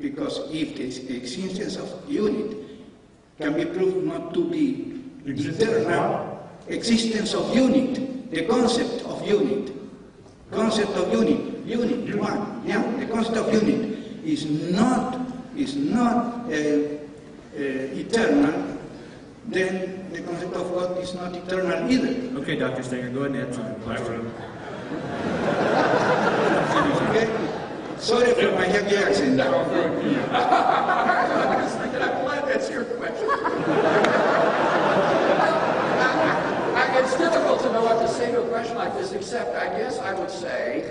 Because 0.00 0.40
if 0.50 0.76
the 0.76 1.16
existence 1.16 1.76
of 1.76 1.88
unit 2.10 2.56
can 3.38 3.54
be 3.54 3.64
proved 3.64 4.04
not 4.06 4.34
to 4.34 4.44
be 4.50 5.02
eternal, 5.24 6.48
existence 6.66 7.32
of 7.34 7.54
unit, 7.54 8.30
the 8.32 8.44
concept 8.46 9.04
of 9.04 9.26
unit, 9.26 9.72
concept 10.50 10.92
of 10.92 11.12
unit, 11.12 11.64
unit, 11.64 12.16
one, 12.16 12.62
yeah, 12.66 12.82
the 12.98 13.06
concept 13.06 13.36
of 13.36 13.52
unit 13.52 13.98
is 14.24 14.46
not, 14.72 15.20
is 15.56 15.76
not 15.76 16.46
uh, 16.46 16.50
uh, 16.50 16.98
eternal, 17.54 18.79
then 19.50 20.06
the 20.12 20.20
concept 20.22 20.54
of 20.54 20.70
God 20.72 20.98
is 20.98 21.14
not 21.14 21.34
eternal 21.34 21.90
either. 21.90 22.38
Okay, 22.40 22.56
Dr. 22.56 22.82
Stenger, 22.82 23.10
go 23.10 23.20
ahead 23.24 23.32
and 23.36 23.46
answer 23.46 23.62
the 23.62 23.70
I 23.70 23.96
question. 23.96 24.32
Okay? 27.10 27.26
Sorry 27.98 28.32
for 28.34 28.52
my 28.54 28.64
heavy 28.66 28.96
accent. 28.96 29.40
I 29.40 29.42
was 31.62 31.72
thinking, 31.74 32.02
I'm 32.02 32.24
glad 32.24 32.48
that's 32.48 32.70
your 32.70 32.84
question. 32.84 33.28
I- 36.00 36.76
I- 36.76 36.98
It's 37.00 37.16
difficult 37.16 37.60
to 37.62 37.72
know 37.72 37.82
what 37.84 37.98
to 38.00 38.08
say 38.08 38.30
to 38.32 38.42
a 38.42 38.48
question 38.48 38.76
like 38.76 38.96
this, 38.96 39.12
except 39.12 39.56
I 39.56 39.66
guess 39.78 39.98
I 39.98 40.14
would 40.14 40.30
say 40.30 40.84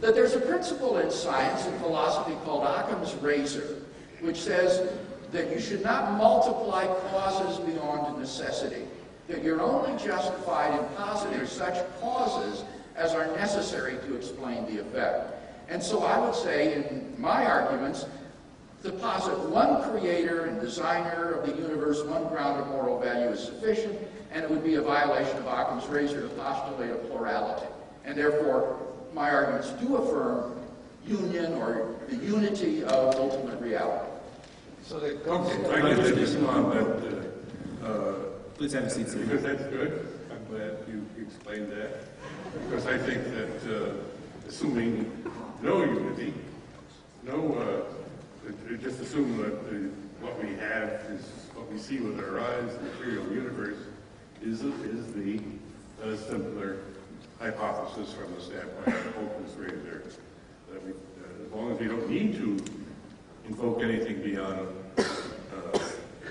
that 0.00 0.14
there's 0.14 0.34
a 0.34 0.40
principle 0.40 0.98
in 0.98 1.10
science 1.10 1.64
and 1.66 1.78
philosophy 1.80 2.34
called 2.44 2.64
Occam's 2.64 3.14
razor, 3.22 3.76
which 4.20 4.40
says 4.40 4.88
that 5.32 5.50
you 5.50 5.58
should 5.58 5.82
not 5.82 6.12
multiply 6.18 6.86
causes 7.10 7.58
beyond 7.64 8.18
necessity, 8.18 8.84
that 9.28 9.42
you're 9.42 9.62
only 9.62 9.92
justified 10.02 10.78
in 10.78 10.86
positing 10.96 11.46
such 11.46 11.84
causes 12.00 12.64
as 12.96 13.14
are 13.14 13.26
necessary 13.36 13.96
to 14.06 14.14
explain 14.14 14.64
the 14.66 14.80
effect. 14.80 15.34
And 15.68 15.82
so 15.82 16.04
I 16.04 16.18
would 16.18 16.34
say 16.34 16.74
in 16.74 17.14
my 17.18 17.46
arguments, 17.46 18.04
to 18.82 18.90
posit 18.90 19.38
one 19.48 19.90
creator 19.90 20.46
and 20.46 20.60
designer 20.60 21.32
of 21.32 21.46
the 21.46 21.56
universe, 21.56 22.02
one 22.02 22.26
ground 22.28 22.60
of 22.60 22.66
moral 22.68 23.00
value 23.00 23.28
is 23.28 23.42
sufficient, 23.42 23.98
and 24.32 24.42
it 24.44 24.50
would 24.50 24.64
be 24.64 24.74
a 24.74 24.82
violation 24.82 25.36
of 25.38 25.46
Occam's 25.46 25.86
razor 25.86 26.22
to 26.22 26.28
postulate 26.30 26.90
a 26.90 26.96
plurality. 26.96 27.66
And 28.04 28.18
therefore, 28.18 28.76
my 29.14 29.30
arguments 29.30 29.70
do 29.80 29.96
affirm 29.96 30.58
union 31.06 31.54
or 31.54 31.94
the 32.08 32.16
unity 32.16 32.82
of 32.82 33.14
ultimate 33.14 33.60
reality. 33.60 34.11
So 34.84 34.98
the 34.98 35.18
okay, 35.30 35.70
I 35.70 35.80
can 35.80 35.96
just 35.96 36.14
respond 36.14 36.72
that. 36.72 37.22
Uh, 37.82 37.86
uh, 37.86 38.14
Please 38.56 38.72
have 38.72 38.84
a 38.84 38.90
seat, 38.90 39.08
sir. 39.08 39.18
Because 39.18 39.42
that's 39.42 39.62
good. 39.64 40.08
I'm 40.30 40.44
glad 40.46 40.76
you 40.88 41.06
explained 41.20 41.70
that. 41.70 42.04
Because 42.68 42.86
I 42.86 42.98
think 42.98 43.22
that 43.32 43.90
uh, 43.90 43.94
assuming 44.48 45.10
no 45.62 45.84
unity, 45.84 46.34
no, 47.22 47.54
uh, 47.54 48.76
just 48.82 49.00
assume 49.00 49.38
that 49.38 49.70
the, 49.70 49.90
what 50.20 50.42
we 50.42 50.50
have 50.56 50.90
is 51.10 51.22
what 51.54 51.70
we 51.70 51.78
see 51.78 52.00
with 52.00 52.18
our 52.18 52.40
eyes, 52.40 52.76
the 52.76 52.82
material 52.82 53.32
universe, 53.32 53.78
is, 54.42 54.62
is 54.62 55.12
the 55.12 55.40
uh, 56.04 56.16
simpler 56.16 56.78
hypothesis 57.38 58.12
from 58.12 58.34
the 58.34 58.40
standpoint 58.40 58.96
of 58.96 59.16
Occam's 59.16 59.56
razor. 59.56 60.02
That 60.72 60.84
we, 60.84 60.90
uh, 60.90 61.46
as 61.46 61.52
long 61.52 61.72
as 61.72 61.78
we 61.78 61.86
don't 61.86 62.10
need 62.10 62.34
to 62.34 62.58
invoke 63.52 63.82
anything 63.82 64.22
beyond 64.22 64.66
uh, 64.96 65.02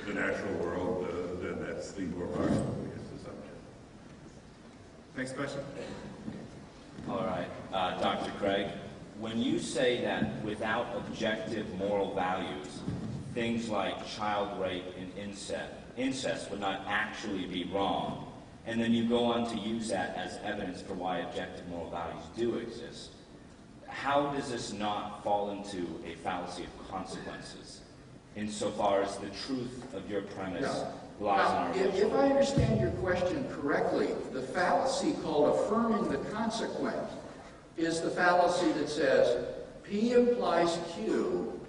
the 0.07 0.13
natural 0.13 0.53
world, 0.55 1.07
uh, 1.07 1.43
then 1.43 1.63
that's 1.63 1.91
the 1.91 2.01
more 2.01 2.25
parsimonious 2.25 3.05
assumption. 3.15 3.53
Next 5.15 5.35
question. 5.35 5.59
All 7.07 7.23
right, 7.23 7.47
uh, 7.73 8.01
Dr. 8.01 8.31
Craig, 8.39 8.69
when 9.19 9.39
you 9.39 9.59
say 9.59 10.01
that 10.01 10.43
without 10.43 10.87
objective 10.95 11.71
moral 11.77 12.15
values, 12.15 12.79
things 13.35 13.69
like 13.69 14.07
child 14.07 14.59
rape 14.59 14.85
and 14.99 15.11
incest, 15.15 15.71
incest 15.97 16.49
would 16.49 16.59
not 16.59 16.81
actually 16.87 17.45
be 17.45 17.65
wrong, 17.65 18.31
and 18.65 18.81
then 18.81 18.93
you 18.93 19.07
go 19.07 19.25
on 19.25 19.47
to 19.47 19.57
use 19.57 19.89
that 19.89 20.15
as 20.15 20.39
evidence 20.43 20.81
for 20.81 20.95
why 20.95 21.19
objective 21.19 21.67
moral 21.69 21.91
values 21.91 22.23
do 22.35 22.55
exist, 22.55 23.11
how 23.87 24.31
does 24.31 24.49
this 24.49 24.73
not 24.73 25.23
fall 25.23 25.51
into 25.51 25.87
a 26.07 26.15
fallacy 26.23 26.63
of 26.63 26.80
consequences 26.91 27.81
insofar 28.35 29.01
as 29.01 29.17
the 29.17 29.29
truth 29.29 29.93
of 29.93 30.09
your 30.09 30.21
premise 30.21 30.61
no. 30.61 31.25
lies 31.25 31.51
now, 31.51 31.73
in 31.73 31.81
our 31.81 31.87
if, 31.87 31.95
if 31.95 32.13
I 32.13 32.29
understand 32.29 32.79
your 32.79 32.91
question 32.91 33.45
correctly, 33.51 34.09
the 34.31 34.41
fallacy 34.41 35.13
called 35.23 35.59
affirming 35.59 36.09
the 36.09 36.17
consequent 36.29 37.07
is 37.77 38.01
the 38.01 38.09
fallacy 38.09 38.71
that 38.73 38.89
says 38.89 39.45
P 39.83 40.13
implies 40.13 40.79
Q, 40.95 41.59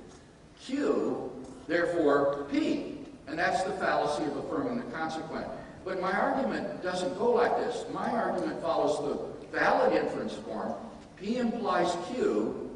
Q, 0.61 1.33
therefore 1.67 2.47
P. 2.51 2.99
And 3.27 3.39
that's 3.39 3.63
the 3.65 3.73
fallacy 3.73 4.25
of 4.25 4.37
affirming 4.37 4.77
the 4.77 4.97
consequent. 4.97 5.47
But 5.85 6.01
my 6.01 6.13
argument 6.13 6.83
doesn't 6.83 7.19
go 7.19 7.33
like 7.33 7.57
this. 7.57 7.85
My 7.93 8.11
argument 8.11 8.61
follows 8.61 8.99
the 8.99 9.49
valid 9.57 9.93
inference 9.95 10.35
form. 10.35 10.75
P 11.17 11.39
implies 11.39 11.97
Q, 12.09 12.71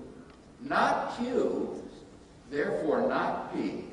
not 0.60 1.16
Q, 1.18 1.82
therefore 2.51 3.06
not 3.09 3.55
P. 3.55 3.85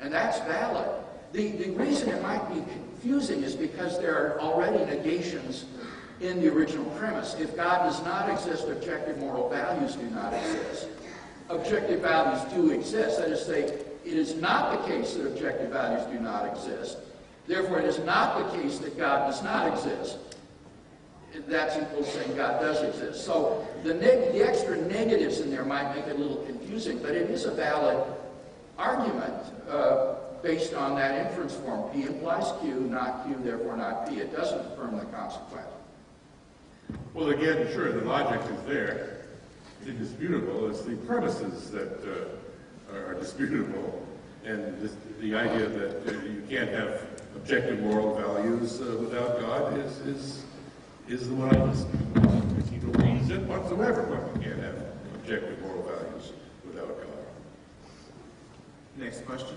And 0.00 0.12
that's 0.12 0.38
valid. 0.40 0.88
The, 1.32 1.48
the 1.52 1.70
reason 1.70 2.10
it 2.10 2.22
might 2.22 2.46
be 2.48 2.60
confusing 2.60 3.42
is 3.42 3.54
because 3.54 3.98
there 3.98 4.14
are 4.14 4.40
already 4.40 4.84
negations 4.84 5.64
in 6.20 6.40
the 6.40 6.52
original 6.52 6.86
premise. 6.92 7.34
If 7.38 7.56
God 7.56 7.84
does 7.84 8.02
not 8.04 8.30
exist, 8.30 8.68
objective 8.68 9.18
moral 9.18 9.48
values 9.48 9.96
do 9.96 10.08
not 10.10 10.32
exist. 10.32 10.88
Objective 11.48 12.00
values 12.00 12.42
do 12.52 12.70
exist. 12.70 13.18
That 13.18 13.28
is 13.28 13.40
to 13.40 13.44
say, 13.46 13.62
it 13.64 14.12
is 14.12 14.34
not 14.34 14.80
the 14.80 14.88
case 14.88 15.14
that 15.14 15.26
objective 15.26 15.70
values 15.70 16.06
do 16.12 16.18
not 16.18 16.46
exist. 16.46 16.98
Therefore, 17.46 17.80
it 17.80 17.84
is 17.84 17.98
not 18.00 18.38
the 18.50 18.58
case 18.58 18.78
that 18.78 18.96
God 18.96 19.30
does 19.30 19.42
not 19.42 19.72
exist. 19.72 20.18
That's 21.48 21.76
equal 21.76 22.04
to 22.04 22.10
saying 22.10 22.36
God 22.36 22.60
does 22.60 22.82
exist. 22.82 23.24
So 23.24 23.66
the, 23.82 23.94
the 23.94 24.46
extra 24.46 24.76
negatives 24.76 25.40
in 25.40 25.50
there 25.50 25.64
might 25.64 25.94
make 25.94 26.06
it 26.06 26.16
a 26.16 26.18
little 26.18 26.44
confusing, 26.44 26.98
but 26.98 27.10
it 27.10 27.30
is 27.30 27.44
a 27.44 27.52
valid 27.52 28.02
argument 28.78 29.34
uh, 29.68 30.14
based 30.42 30.74
on 30.74 30.96
that 30.96 31.26
inference 31.26 31.54
form. 31.54 31.90
P 31.90 32.02
implies 32.04 32.52
Q, 32.60 32.80
not 32.80 33.26
Q, 33.26 33.36
therefore 33.42 33.76
not 33.76 34.08
P. 34.08 34.16
It 34.16 34.34
doesn't 34.34 34.60
affirm 34.72 34.98
the 34.98 35.04
consequent. 35.06 35.66
Well, 37.14 37.30
again, 37.30 37.66
sure, 37.72 37.92
the 37.92 38.04
logic 38.04 38.40
is 38.50 38.62
there. 38.66 39.26
It's 39.80 39.88
indisputable. 39.88 40.70
It's 40.70 40.82
the 40.82 40.96
premises 40.96 41.70
that 41.70 42.00
uh, 42.04 42.96
are 42.96 43.14
disputable. 43.14 44.06
And 44.44 44.80
this, 44.80 44.94
the 45.20 45.34
idea 45.34 45.68
that 45.68 46.08
uh, 46.08 46.22
you 46.22 46.42
can't 46.48 46.70
have 46.70 47.06
objective 47.34 47.80
moral 47.80 48.14
values 48.14 48.80
uh, 48.80 48.96
without 49.00 49.40
God 49.40 49.78
is, 49.78 49.98
is, 50.00 50.44
is 51.08 51.28
the 51.28 51.34
dispute. 51.36 52.66
See 52.68 52.76
no 52.78 52.90
reason 53.04 53.46
whatsoever 53.46 54.02
why 54.02 54.32
we 54.32 54.44
can't 54.44 54.60
have 54.60 54.74
objective 55.14 55.60
moral 55.62 55.82
values 55.82 56.32
without 56.66 56.88
God. 56.88 57.06
Next 58.96 59.24
question. 59.24 59.56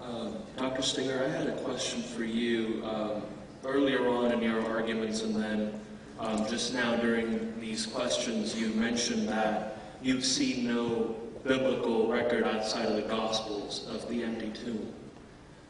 Uh, 0.00 0.30
Dr. 0.56 0.82
Stenger, 0.82 1.24
I 1.24 1.28
had 1.28 1.46
a 1.46 1.56
question 1.62 2.02
for 2.02 2.24
you 2.24 2.82
um, 2.84 3.22
earlier 3.64 4.08
on 4.08 4.32
in 4.32 4.42
your 4.42 4.64
arguments 4.70 5.22
and 5.22 5.34
then 5.34 5.80
um, 6.18 6.46
just 6.48 6.74
now 6.74 6.96
during 6.96 7.58
these 7.60 7.86
questions 7.86 8.58
you 8.58 8.68
mentioned 8.70 9.28
that 9.28 9.78
you've 10.02 10.24
seen 10.24 10.66
no 10.66 11.14
biblical 11.44 12.08
record 12.08 12.44
outside 12.44 12.86
of 12.86 12.96
the 12.96 13.02
Gospels 13.02 13.86
of 13.90 14.08
the 14.08 14.24
empty 14.24 14.50
tomb. 14.50 14.92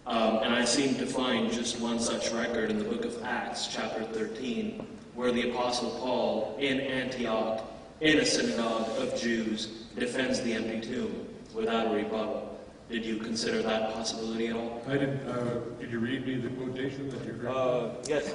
Um, 0.06 0.38
and 0.44 0.54
I 0.54 0.64
seem 0.64 0.94
to 0.96 1.06
find 1.06 1.52
just 1.52 1.80
one 1.80 1.98
such 1.98 2.30
record 2.30 2.70
in 2.70 2.78
the 2.78 2.84
book 2.84 3.04
of 3.04 3.20
Acts, 3.24 3.66
chapter 3.66 4.04
13, 4.04 4.86
where 5.16 5.32
the 5.32 5.50
Apostle 5.50 5.90
Paul 5.98 6.56
in 6.60 6.80
Antioch, 6.80 7.64
in 8.00 8.20
a 8.20 8.24
synagogue 8.24 8.88
of 9.00 9.20
Jews, 9.20 9.66
defends 9.98 10.40
the 10.42 10.52
empty 10.52 10.80
tomb 10.80 11.26
without 11.52 11.88
a 11.88 11.90
rebuttal. 11.90 12.56
Did 12.88 13.04
you 13.04 13.16
consider 13.16 13.62
that 13.62 13.94
possibility 13.94 14.46
at 14.46 14.54
all? 14.54 14.80
I 14.86 14.96
did. 14.96 15.28
Uh, 15.28 15.58
did 15.80 15.90
you 15.90 15.98
read 15.98 16.24
me 16.24 16.36
the 16.36 16.50
quotation 16.50 17.10
that 17.10 17.24
you 17.24 17.32
read? 17.32 17.52
Uh, 17.52 17.88
yes. 18.06 18.32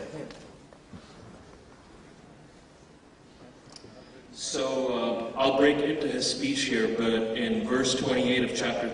So 4.33 5.31
uh, 5.35 5.39
I'll 5.39 5.57
break 5.57 5.77
into 5.77 6.07
his 6.07 6.29
speech 6.29 6.63
here, 6.63 6.89
but 6.97 7.37
in 7.37 7.65
verse 7.65 7.95
28 7.95 8.51
of 8.51 8.57
chapter 8.57 8.89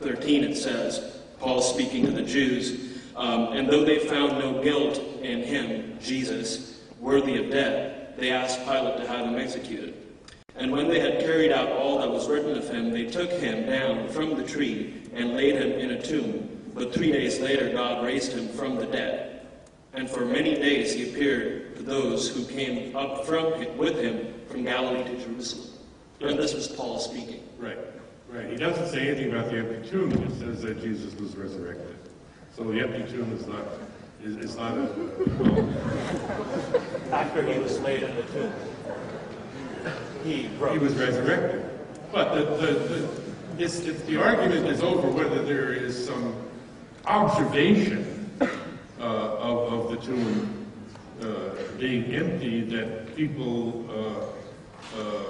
13 0.00 0.44
it 0.44 0.56
says, 0.56 1.21
Paul 1.42 1.60
speaking 1.60 2.06
to 2.06 2.12
the 2.12 2.22
Jews, 2.22 3.00
um, 3.16 3.52
and 3.52 3.68
though 3.68 3.84
they 3.84 3.98
found 3.98 4.38
no 4.38 4.62
guilt 4.62 4.98
in 5.22 5.42
him, 5.42 5.98
Jesus, 6.00 6.84
worthy 7.00 7.36
of 7.36 7.50
death, 7.50 8.16
they 8.16 8.30
asked 8.30 8.64
Pilate 8.64 8.98
to 8.98 9.08
have 9.08 9.26
him 9.26 9.34
executed. 9.34 9.94
And 10.54 10.70
when 10.70 10.86
they 10.86 11.00
had 11.00 11.18
carried 11.18 11.50
out 11.50 11.72
all 11.72 11.98
that 11.98 12.08
was 12.08 12.28
written 12.28 12.56
of 12.56 12.68
him, 12.68 12.92
they 12.92 13.06
took 13.06 13.28
him 13.30 13.66
down 13.66 14.08
from 14.08 14.36
the 14.36 14.44
tree 14.44 15.02
and 15.14 15.34
laid 15.34 15.56
him 15.56 15.72
in 15.72 15.90
a 15.90 16.02
tomb. 16.02 16.48
But 16.74 16.94
three 16.94 17.10
days 17.10 17.40
later, 17.40 17.70
God 17.70 18.04
raised 18.04 18.32
him 18.32 18.48
from 18.48 18.76
the 18.76 18.86
dead. 18.86 19.46
And 19.94 20.08
for 20.08 20.24
many 20.24 20.54
days 20.54 20.94
he 20.94 21.10
appeared 21.10 21.74
to 21.76 21.82
those 21.82 22.28
who 22.28 22.44
came 22.44 22.94
up 22.94 23.26
from 23.26 23.54
him, 23.54 23.76
with 23.76 23.98
him 23.98 24.32
from 24.46 24.62
Galilee 24.62 25.04
to 25.04 25.24
Jerusalem. 25.24 25.70
And 26.20 26.38
this 26.38 26.54
was 26.54 26.68
Paul 26.68 27.00
speaking. 27.00 27.42
Right. 28.32 28.48
He 28.48 28.56
doesn't 28.56 28.88
say 28.88 29.08
anything 29.08 29.30
about 29.30 29.50
the 29.50 29.58
empty 29.58 29.90
tomb. 29.90 30.10
He 30.10 30.38
says 30.38 30.62
that 30.62 30.80
Jesus 30.80 31.14
was 31.20 31.36
resurrected. 31.36 31.98
So 32.56 32.64
the 32.64 32.80
empty 32.80 33.12
tomb 33.12 33.30
is 33.32 33.46
not 33.46 33.66
is, 34.24 34.36
is 34.36 34.56
not 34.56 34.78
a, 34.78 34.84
well, 35.38 35.68
after 37.12 37.42
he 37.42 37.58
was 37.58 37.78
laid 37.80 38.04
in 38.04 38.16
the 38.16 38.22
tomb. 38.22 38.52
He, 40.24 40.42
he 40.44 40.78
was 40.78 40.94
resurrected. 40.94 41.68
But 42.12 42.34
the, 42.34 42.44
the, 42.44 42.72
the, 42.72 43.08
it's, 43.58 43.80
it's, 43.80 44.02
the 44.02 44.22
argument 44.22 44.66
is 44.66 44.82
over 44.82 45.10
whether 45.10 45.42
there 45.42 45.72
is 45.72 46.06
some 46.06 46.34
observation 47.04 48.30
uh, 48.40 49.04
of, 49.04 49.72
of 49.72 49.90
the 49.90 49.96
tomb 50.06 50.66
uh, 51.20 51.50
being 51.78 52.14
empty 52.14 52.62
that 52.62 53.14
people 53.16 53.84
uh, 53.90 55.00
uh 55.00 55.24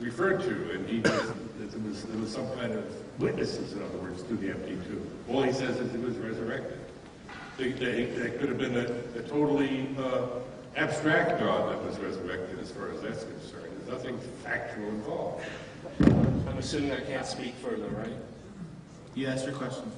referred 0.00 0.42
to. 0.42 0.70
And 0.72 0.88
he 0.88 1.00
was, 1.00 1.32
there, 1.58 1.80
was, 1.80 2.02
there 2.04 2.20
was 2.20 2.32
some 2.32 2.48
kind 2.56 2.72
of 2.72 2.84
witnesses, 3.20 3.72
in 3.72 3.82
other 3.82 3.98
words, 3.98 4.22
to 4.24 4.34
the 4.34 4.50
empty 4.50 4.76
tomb. 4.88 5.08
All 5.28 5.42
he 5.42 5.52
says 5.52 5.78
is 5.78 5.94
it 5.94 6.00
was 6.00 6.16
resurrected. 6.16 6.78
They, 7.56 7.72
they, 7.72 8.06
that 8.06 8.40
could 8.40 8.48
have 8.48 8.58
been 8.58 8.76
a, 8.76 9.18
a 9.18 9.22
totally 9.22 9.88
uh, 9.98 10.40
abstract 10.76 11.38
God 11.38 11.72
that 11.72 11.84
was 11.84 11.98
resurrected 11.98 12.58
as 12.58 12.70
far 12.70 12.90
as 12.90 13.00
that's 13.00 13.24
concerned. 13.24 13.70
There's 13.78 13.98
nothing 13.98 14.18
factual 14.42 14.88
involved. 14.88 15.44
I'm 16.00 16.58
assuming 16.58 16.92
I 16.92 17.00
can't 17.00 17.26
speak 17.26 17.54
further, 17.56 17.88
right? 17.88 18.16
You 19.14 19.28
asked 19.28 19.46
your 19.46 19.54
question. 19.54 19.90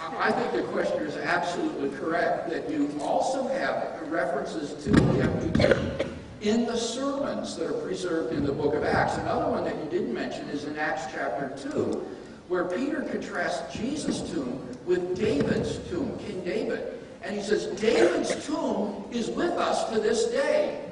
I 0.00 0.30
think 0.30 0.52
the 0.52 0.62
question 0.70 1.02
is 1.02 1.16
absolutely 1.16 1.90
correct, 1.98 2.50
that 2.50 2.70
you 2.70 2.88
also 3.00 3.48
have 3.48 4.00
references 4.08 4.84
to 4.84 4.90
the 4.90 5.22
empty 5.22 5.62
tomb 5.62 6.17
in 6.40 6.66
the 6.66 6.76
sermons 6.76 7.56
that 7.56 7.68
are 7.68 7.80
preserved 7.80 8.32
in 8.32 8.44
the 8.44 8.52
book 8.52 8.74
of 8.74 8.84
Acts. 8.84 9.16
Another 9.16 9.50
one 9.50 9.64
that 9.64 9.76
you 9.76 9.90
didn't 9.90 10.14
mention 10.14 10.48
is 10.50 10.64
in 10.64 10.78
Acts 10.78 11.12
chapter 11.12 11.52
2, 11.70 12.06
where 12.48 12.64
Peter 12.64 13.02
contrasts 13.02 13.76
Jesus' 13.76 14.30
tomb 14.30 14.64
with 14.86 15.18
David's 15.18 15.78
tomb, 15.88 16.16
King 16.18 16.42
David. 16.44 16.94
And 17.22 17.36
he 17.36 17.42
says, 17.42 17.66
David's 17.80 18.46
tomb 18.46 19.04
is 19.10 19.28
with 19.28 19.52
us 19.52 19.90
to 19.92 20.00
this 20.00 20.26
day. 20.26 20.84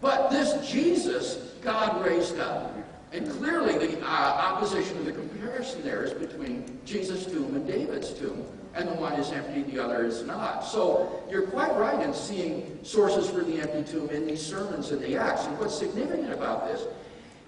But 0.00 0.30
this 0.30 0.70
Jesus, 0.70 1.54
God 1.62 2.04
raised 2.04 2.38
up. 2.38 2.76
And 3.12 3.28
clearly 3.28 3.76
the 3.78 4.00
uh, 4.00 4.06
opposition 4.06 4.96
of 4.98 5.04
the 5.04 5.12
comparison 5.12 5.82
there 5.82 6.04
is 6.04 6.12
between 6.12 6.78
Jesus' 6.84 7.26
tomb 7.26 7.56
and 7.56 7.66
David's 7.66 8.12
tomb. 8.12 8.44
And 8.74 8.88
the 8.88 8.94
one 8.94 9.14
is 9.14 9.32
empty, 9.32 9.62
the 9.62 9.82
other 9.82 10.04
is 10.04 10.22
not. 10.22 10.64
So 10.64 11.22
you're 11.28 11.46
quite 11.46 11.74
right 11.76 12.00
in 12.00 12.14
seeing 12.14 12.78
sources 12.84 13.28
for 13.28 13.42
the 13.42 13.60
empty 13.60 13.90
tomb 13.90 14.08
in 14.10 14.26
these 14.26 14.44
sermons 14.44 14.92
in 14.92 15.00
the 15.00 15.16
Acts. 15.16 15.46
And 15.46 15.58
what's 15.58 15.76
significant 15.76 16.32
about 16.32 16.68
this 16.68 16.84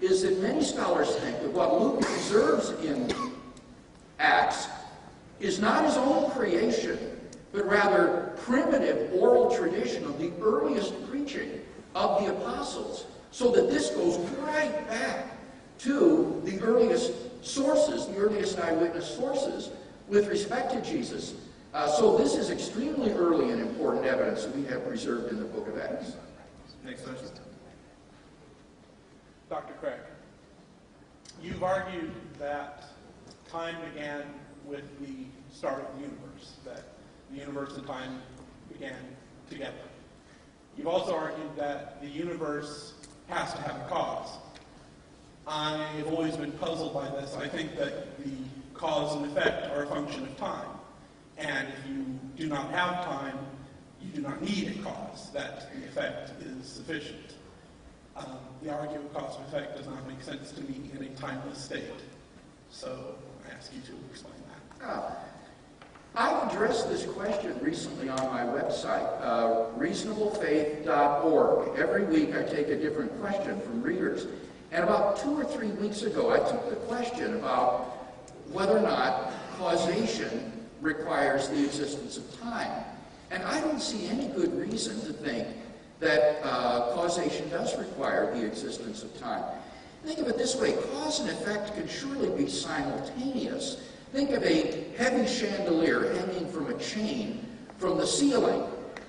is 0.01 0.21
that 0.23 0.41
many 0.41 0.63
scholars 0.63 1.15
think 1.17 1.39
that 1.41 1.51
what 1.51 1.79
Luke 1.81 2.01
preserves 2.01 2.71
in 2.83 3.13
Acts 4.19 4.67
is 5.39 5.59
not 5.59 5.85
his 5.85 5.95
own 5.95 6.29
creation, 6.31 6.97
but 7.53 7.65
rather 7.65 8.33
primitive 8.37 9.13
oral 9.13 9.55
tradition 9.55 10.03
of 10.03 10.19
the 10.19 10.31
earliest 10.41 11.09
preaching 11.09 11.61
of 11.95 12.23
the 12.23 12.31
apostles. 12.31 13.05
So 13.31 13.51
that 13.51 13.69
this 13.69 13.91
goes 13.91 14.17
right 14.41 14.87
back 14.89 15.25
to 15.79 16.41
the 16.45 16.59
earliest 16.61 17.13
sources, 17.43 18.07
the 18.07 18.17
earliest 18.17 18.59
eyewitness 18.59 19.15
sources 19.15 19.69
with 20.07 20.27
respect 20.27 20.71
to 20.73 20.81
Jesus. 20.81 21.35
Uh, 21.73 21.87
so 21.87 22.17
this 22.17 22.35
is 22.35 22.49
extremely 22.51 23.11
early 23.11 23.49
and 23.51 23.61
important 23.61 24.05
evidence 24.05 24.45
that 24.45 24.55
we 24.55 24.63
have 24.65 24.85
preserved 24.87 25.31
in 25.31 25.39
the 25.39 25.45
book 25.45 25.67
of 25.67 25.77
Acts. 25.79 26.13
Next 26.83 27.03
question. 27.03 27.29
Dr. 29.49 29.73
Craig, 29.79 29.99
you've 31.41 31.63
argued 31.63 32.11
that 32.39 32.85
time 33.49 33.75
began 33.93 34.23
with 34.65 34.83
the 34.99 35.25
start 35.55 35.81
of 35.81 35.95
the 35.95 36.01
universe, 36.01 36.55
that 36.65 36.83
the 37.31 37.37
universe 37.37 37.75
and 37.77 37.85
time 37.85 38.21
began 38.71 38.95
together. 39.49 39.73
You've 40.77 40.87
also 40.87 41.15
argued 41.15 41.55
that 41.55 42.01
the 42.01 42.07
universe 42.07 42.93
has 43.27 43.53
to 43.53 43.61
have 43.61 43.75
a 43.75 43.89
cause. 43.89 44.37
I've 45.45 46.07
always 46.07 46.35
been 46.37 46.51
puzzled 46.53 46.93
by 46.93 47.09
this. 47.09 47.35
I 47.35 47.47
think 47.47 47.75
that 47.77 48.17
the 48.23 48.31
cause 48.83 49.15
and 49.15 49.25
effect 49.25 49.71
are 49.71 49.83
a 49.83 49.87
function 49.87 50.23
of 50.23 50.35
time. 50.35 50.67
And 51.37 51.69
if 51.69 51.87
you 51.89 52.03
do 52.35 52.47
not 52.47 52.69
have 52.71 53.05
time, 53.05 53.37
you 54.01 54.11
do 54.11 54.21
not 54.21 54.41
need 54.41 54.77
a 54.77 54.83
cause, 54.83 55.31
that 55.31 55.71
effect 55.87 56.33
is 56.41 56.67
sufficient. 56.67 57.35
Um, 58.17 58.39
the 58.61 58.73
argument 58.73 59.05
of 59.05 59.13
cause 59.13 59.37
and 59.37 59.47
effect 59.47 59.77
does 59.77 59.87
not 59.87 60.05
make 60.05 60.21
sense 60.21 60.51
to 60.51 60.61
me 60.63 60.91
in 60.93 61.01
a 61.01 61.07
timeless 61.11 61.59
state. 61.59 61.85
So 62.71 63.15
I 63.47 63.53
ask 63.55 63.71
you 63.73 63.79
to 63.83 63.93
explain 64.11 64.33
that. 64.49 64.59
Uh, 64.85 65.11
I've 66.15 66.51
addressed 66.51 66.89
this 66.89 67.05
question 67.05 67.57
recently 67.61 68.09
on 68.09 68.33
my 68.33 68.41
website, 68.41 69.07
uh, 69.21 69.67
reasonablefaith.org. 69.79 71.79
Every 71.79 72.03
week 72.03 72.35
I 72.35 72.43
take 72.43 72.67
a 72.67 72.75
different 72.75 73.17
question 73.21 73.61
from 73.61 73.81
readers. 73.81 74.27
And 74.73 74.83
about 74.83 75.21
two 75.21 75.39
or 75.39 75.45
three 75.45 75.71
weeks 75.71 76.01
ago, 76.01 76.31
I 76.31 76.39
took 76.39 76.69
the 76.69 76.75
question 76.75 77.35
about 77.35 77.92
whether 78.53 78.77
or 78.77 78.81
not 78.81 79.33
causation 79.57 80.51
requires 80.81 81.49
the 81.49 81.65
existence 81.65 82.17
of 82.17 82.39
time. 82.39 82.83
And 83.31 83.41
I 83.43 83.59
don't 83.61 83.81
see 83.81 84.07
any 84.07 84.27
good 84.27 84.53
reason 84.57 84.99
to 85.01 85.13
think 85.13 85.47
that 85.99 86.39
uh, 86.43 86.93
causation 86.93 87.49
does 87.49 87.77
require 87.77 88.33
the 88.35 88.45
existence 88.45 89.03
of 89.03 89.17
time. 89.19 89.43
Think 90.03 90.19
of 90.19 90.27
it 90.27 90.37
this 90.37 90.55
way 90.55 90.73
cause 90.93 91.21
and 91.21 91.29
effect 91.29 91.75
can 91.75 91.87
surely 91.87 92.29
be 92.37 92.49
simultaneous. 92.49 93.81
Think 94.11 94.31
of 94.31 94.43
a 94.43 94.85
heavy 94.97 95.25
chandelier 95.25 96.13
hanging 96.13 96.47
from 96.51 96.69
a 96.69 96.77
chain 96.77 97.47
from 97.77 97.97
the 97.97 98.05
ceiling. 98.05 98.63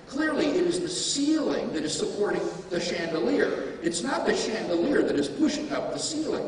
Clearly, 0.07 0.47
it 0.47 0.65
is 0.67 0.79
the 0.79 0.89
ceiling 0.89 1.71
that 1.73 1.83
is 1.83 1.95
supporting 1.95 2.41
the 2.69 2.79
chandelier. 2.79 3.77
It's 3.83 4.03
not 4.03 4.25
the 4.25 4.35
chandelier 4.35 5.01
that 5.01 5.17
is 5.17 5.27
pushing 5.27 5.71
up 5.71 5.91
the 5.91 5.99
ceiling. 5.99 6.45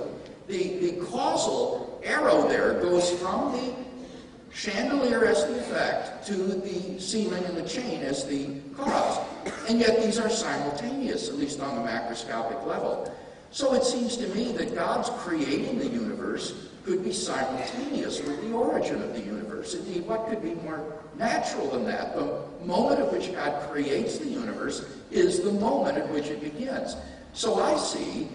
The, 0.48 0.80
the 0.80 1.06
causal 1.06 1.87
arrow 2.04 2.48
there 2.48 2.74
goes 2.82 3.10
from 3.12 3.52
the 3.54 3.74
chandelier 4.54 5.26
as 5.26 5.46
the 5.46 5.60
effect 5.60 6.26
to 6.26 6.34
the 6.34 7.00
ceiling 7.00 7.44
and 7.46 7.56
the 7.56 7.68
chain 7.68 8.02
as 8.02 8.26
the 8.26 8.60
cause. 8.76 9.20
And 9.70 9.80
yet 9.80 10.02
these 10.02 10.20
are 10.20 10.30
simultaneous, 10.30 11.30
at 11.30 11.36
least 11.36 11.60
on 11.60 11.76
the 11.76 11.82
macroscopic 11.82 12.66
level. 12.66 13.14
So 13.52 13.74
it 13.74 13.84
seems 13.84 14.18
to 14.18 14.28
me 14.30 14.52
that 14.54 14.76
God's 14.76 15.10
creating 15.22 15.80
the 15.80 15.88
universe 15.88 16.68
could 16.86 17.04
be 17.04 17.12
simultaneous 17.12 18.22
with 18.22 18.42
the 18.42 18.54
origin 18.54 19.02
of 19.02 19.14
the 19.14 19.22
universe. 19.22 19.74
Indeed, 19.74 20.06
what 20.08 20.28
could 20.28 20.42
be 20.42 20.56
more 20.56 21.02
natural 21.18 21.70
than 21.70 21.86
that? 21.86 22.16
The 22.16 22.44
moment 22.66 23.02
at 23.02 23.12
which 23.12 23.32
God 23.34 23.70
creates 23.70 24.18
the 24.18 24.30
universe 24.30 24.86
is 25.12 25.42
the 25.42 25.52
moment 25.52 25.98
at 25.98 26.10
which 26.10 26.28
it 26.28 26.42
begins. 26.42 26.96
So 27.34 27.62
I 27.62 27.78
see 27.78 28.30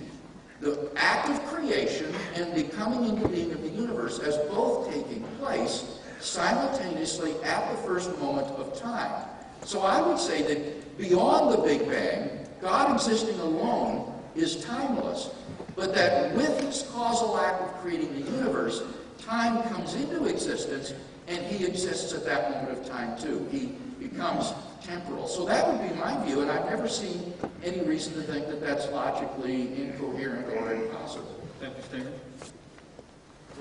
the 0.62 0.88
act 0.94 1.28
of 1.28 1.44
creation 1.46 2.14
and 2.36 2.54
the 2.54 2.62
coming 2.74 3.04
into 3.08 3.28
being 3.28 3.50
of 3.50 3.60
the 3.62 3.68
universe 3.68 4.20
as 4.20 4.36
both 4.48 4.88
taking 4.88 5.22
place 5.40 5.98
simultaneously 6.20 7.34
at 7.42 7.68
the 7.70 7.76
first 7.78 8.16
moment 8.20 8.46
of 8.46 8.80
time. 8.80 9.28
So 9.64 9.80
I 9.80 10.00
would 10.00 10.18
say 10.18 10.42
that 10.42 10.96
beyond 10.96 11.52
the 11.52 11.62
Big 11.62 11.88
Bang, 11.88 12.46
God 12.60 12.94
existing 12.94 13.40
alone 13.40 14.12
is 14.36 14.64
timeless, 14.64 15.30
but 15.74 15.94
that 15.96 16.32
with 16.36 16.60
his 16.60 16.88
causal 16.92 17.38
act 17.38 17.60
of 17.60 17.74
creating 17.80 18.14
the 18.14 18.30
universe, 18.30 18.84
time 19.18 19.64
comes 19.64 19.94
into 19.96 20.26
existence 20.26 20.94
and 21.26 21.44
he 21.46 21.66
exists 21.66 22.12
at 22.12 22.24
that 22.24 22.50
moment 22.52 22.78
of 22.78 22.88
time 22.88 23.18
too. 23.18 23.48
He 23.50 23.74
becomes 23.98 24.52
temporal. 24.84 25.28
So 25.28 25.44
that 25.46 25.66
would 25.66 25.88
be 25.88 25.94
my 25.96 26.24
view, 26.24 26.40
and 26.40 26.50
I've 26.50 26.66
never 26.66 26.88
seen 26.88 27.34
any 27.62 27.80
reason 27.80 28.14
to 28.14 28.22
think 28.22 28.46
that 28.48 28.60
that's 28.60 28.88
logically 28.90 29.82
incoherent 29.82 30.46
or 30.48 30.72
impossible. 30.74 31.40
Thank 31.60 31.76
you, 31.76 31.82
Stephen. 31.84 32.12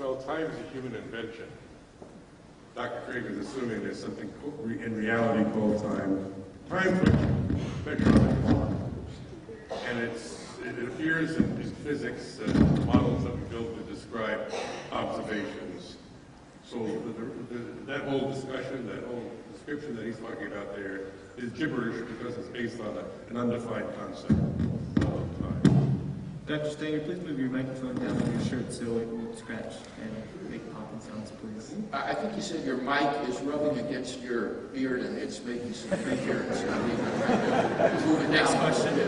Well, 0.00 0.16
time 0.16 0.46
is 0.46 0.58
a 0.58 0.72
human 0.72 0.94
invention. 0.94 1.46
Dr. 2.74 3.02
Craig 3.06 3.24
is 3.26 3.46
assuming 3.46 3.82
there's 3.82 4.00
something 4.00 4.32
in 4.64 4.96
reality 4.96 5.48
called 5.52 5.82
time. 5.82 6.34
Time 6.68 6.98
friction, 7.84 8.08
And 9.86 9.98
it's, 9.98 10.46
it 10.64 10.82
appears 10.84 11.36
in, 11.36 11.44
in 11.60 11.70
physics, 11.84 12.38
uh, 12.40 12.52
models 12.86 13.24
that 13.24 13.34
we 13.34 13.42
built 13.50 13.76
to 13.76 13.92
describe 13.92 14.50
observations. 14.90 15.96
So 16.64 16.78
the, 16.78 17.54
the, 17.54 17.58
that 17.86 18.08
whole 18.08 18.30
discussion, 18.30 18.86
that 18.86 19.04
whole 19.04 19.30
description 19.64 19.94
that 19.94 20.04
he's 20.04 20.18
talking 20.18 20.48
about 20.48 20.74
there 20.74 21.02
is 21.36 21.50
gibberish 21.52 22.04
because 22.08 22.36
it's 22.36 22.48
based 22.48 22.80
on 22.80 22.96
a, 22.96 23.04
an 23.30 23.36
undefined 23.36 23.86
concept 23.96 24.32
of 24.32 25.62
time. 25.62 26.10
Dr. 26.48 26.70
Stenger, 26.70 27.00
please 27.00 27.20
move 27.20 27.38
your 27.38 27.48
microphone 27.48 27.94
down 27.94 28.20
on 28.20 28.32
your 28.32 28.44
shirt 28.44 28.72
so 28.72 28.82
it 28.98 29.06
won't 29.06 29.38
scratch 29.38 29.74
and 30.02 30.50
make 30.50 30.74
popping 30.74 31.00
sounds, 31.00 31.30
please. 31.30 31.74
I 31.92 32.10
I 32.10 32.14
think 32.14 32.34
you 32.34 32.42
said 32.42 32.64
your 32.66 32.78
mic 32.78 33.08
is 33.28 33.40
rubbing 33.42 33.78
against 33.78 34.20
your 34.20 34.48
beard 34.74 35.02
and 35.02 35.16
it's 35.16 35.42
making 35.44 35.74
some 35.74 35.90
figures. 35.98 36.62
Move 38.04 38.20
it 38.20 38.22
down. 38.22 38.30
Next 38.32 38.54
question. 38.54 38.98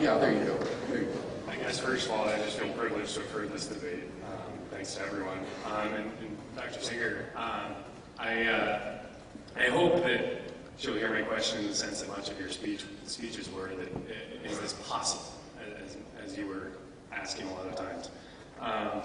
Yeah, 0.00 0.18
there 0.18 0.32
you 0.32 0.44
go. 0.44 0.58
There 0.88 0.98
you 1.02 1.04
go. 1.04 1.20
I 1.48 1.54
guess 1.54 1.78
first 1.78 2.06
of 2.06 2.12
all, 2.12 2.24
I 2.24 2.36
just 2.38 2.58
feel 2.58 2.72
privileged 2.72 3.14
to 3.14 3.20
have 3.20 3.30
heard 3.30 3.52
this 3.52 3.66
debate. 3.66 4.02
Um, 4.26 4.52
thanks 4.72 4.96
to 4.96 5.02
everyone. 5.02 5.38
Um, 5.64 5.94
and, 5.94 6.10
and 6.20 6.31
Dr. 6.56 6.80
Stenger, 6.80 7.26
um, 7.34 7.74
I, 8.18 8.44
uh, 8.44 8.98
I 9.56 9.64
hope 9.70 10.04
that 10.04 10.42
she'll 10.76 10.94
hear 10.94 11.10
my 11.10 11.22
question 11.22 11.60
in 11.60 11.68
the 11.68 11.74
sense 11.74 12.02
that 12.02 12.08
much 12.08 12.30
of 12.30 12.38
your 12.38 12.50
speech 12.50 12.84
speeches 13.06 13.50
were 13.50 13.68
that 13.68 13.94
uh, 13.94 14.48
is 14.48 14.58
this 14.60 14.74
possible, 14.86 15.32
as, 15.84 15.96
as 16.24 16.36
you 16.36 16.46
were 16.46 16.72
asking 17.12 17.46
a 17.48 17.54
lot 17.54 17.66
of 17.66 17.76
times. 17.76 18.10
Um, 18.60 19.02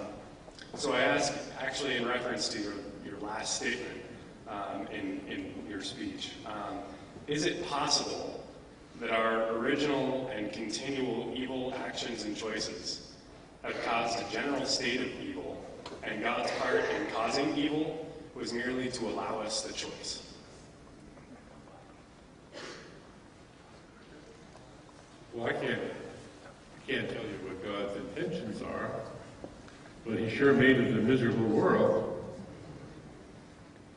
so 0.74 0.92
I 0.92 1.00
ask 1.00 1.32
actually 1.60 1.96
in 1.96 2.06
reference 2.06 2.48
to 2.50 2.60
your, 2.60 2.74
your 3.04 3.18
last 3.20 3.56
statement 3.56 4.02
um, 4.48 4.86
in, 4.88 5.20
in 5.28 5.52
your 5.68 5.80
speech. 5.80 6.32
Um, 6.46 6.78
is 7.26 7.46
it 7.46 7.66
possible 7.66 8.44
that 9.00 9.10
our 9.10 9.50
original 9.56 10.30
and 10.34 10.52
continual 10.52 11.32
evil 11.34 11.74
actions 11.76 12.24
and 12.24 12.36
choices 12.36 13.12
have 13.62 13.74
caused 13.84 14.18
a 14.18 14.32
general 14.32 14.64
state 14.64 15.00
of 15.00 15.08
evil, 15.22 15.37
and 16.02 16.22
God's 16.22 16.50
part 16.52 16.84
in 16.96 17.06
causing 17.12 17.56
evil 17.56 18.06
was 18.34 18.52
merely 18.52 18.88
to 18.90 19.06
allow 19.06 19.40
us 19.40 19.62
the 19.62 19.72
choice. 19.72 20.22
Well, 25.34 25.46
I 25.46 25.52
can't, 25.52 25.80
I 25.80 26.90
can't 26.90 27.08
tell 27.08 27.22
you 27.22 27.38
what 27.44 27.62
God's 27.64 27.96
intentions 27.96 28.62
are, 28.62 28.90
but 30.06 30.18
he 30.18 30.28
sure 30.28 30.52
made 30.52 30.78
it 30.78 30.96
a 30.96 31.02
miserable 31.02 31.46
world. 31.46 32.14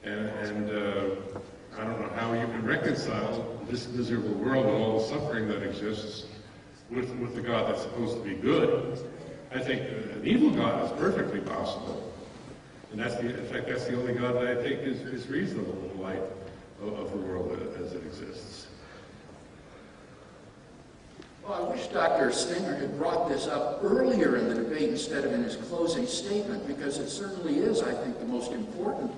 And, 0.03 0.27
and 0.27 0.69
uh, 0.69 1.15
I 1.77 1.83
don't 1.83 2.01
know 2.01 2.11
how 2.15 2.33
you 2.33 2.45
can 2.47 2.65
reconcile 2.65 3.59
this 3.69 3.87
miserable 3.87 4.33
world 4.33 4.65
and 4.65 4.75
all 4.75 4.99
the 4.99 5.05
suffering 5.05 5.47
that 5.47 5.63
exists 5.63 6.25
with, 6.89 7.09
with 7.15 7.35
the 7.35 7.41
God 7.41 7.69
that's 7.69 7.83
supposed 7.83 8.17
to 8.17 8.23
be 8.23 8.35
good. 8.35 8.99
I 9.53 9.59
think 9.59 9.81
an 9.81 10.21
evil 10.23 10.49
God 10.51 10.85
is 10.85 10.91
perfectly 10.99 11.41
possible. 11.41 12.11
And 12.91 12.99
that's 12.99 13.15
the, 13.15 13.37
in 13.37 13.45
fact, 13.45 13.67
that's 13.67 13.85
the 13.85 13.97
only 13.97 14.13
God 14.13 14.35
that 14.35 14.47
I 14.47 14.55
think 14.55 14.81
is, 14.81 15.01
is 15.01 15.27
reasonable 15.27 15.73
in 15.73 15.97
the 15.97 16.03
light 16.03 16.21
of, 16.81 16.93
of 16.93 17.11
the 17.11 17.17
world 17.17 17.59
as 17.83 17.93
it 17.93 18.03
exists. 18.03 18.67
Well, 21.43 21.65
I 21.65 21.71
wish 21.73 21.87
Dr. 21.87 22.31
Stenger 22.31 22.75
had 22.75 22.97
brought 22.97 23.27
this 23.27 23.47
up 23.47 23.79
earlier 23.83 24.37
in 24.37 24.47
the 24.47 24.55
debate 24.55 24.89
instead 24.89 25.25
of 25.25 25.33
in 25.33 25.43
his 25.43 25.55
closing 25.55 26.05
statement, 26.05 26.67
because 26.67 26.97
it 26.97 27.09
certainly 27.09 27.57
is, 27.57 27.81
I 27.81 27.93
think, 27.93 28.19
the 28.19 28.25
most 28.25 28.51
important 28.51 29.11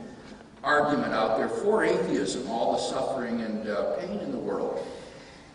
argument 0.63 1.13
out 1.13 1.37
there 1.37 1.49
for 1.49 1.83
atheism, 1.83 2.49
all 2.49 2.73
the 2.73 2.79
suffering 2.79 3.41
and 3.41 3.67
uh, 3.67 3.97
pain 3.97 4.19
in 4.19 4.31
the 4.31 4.37
world. 4.37 4.85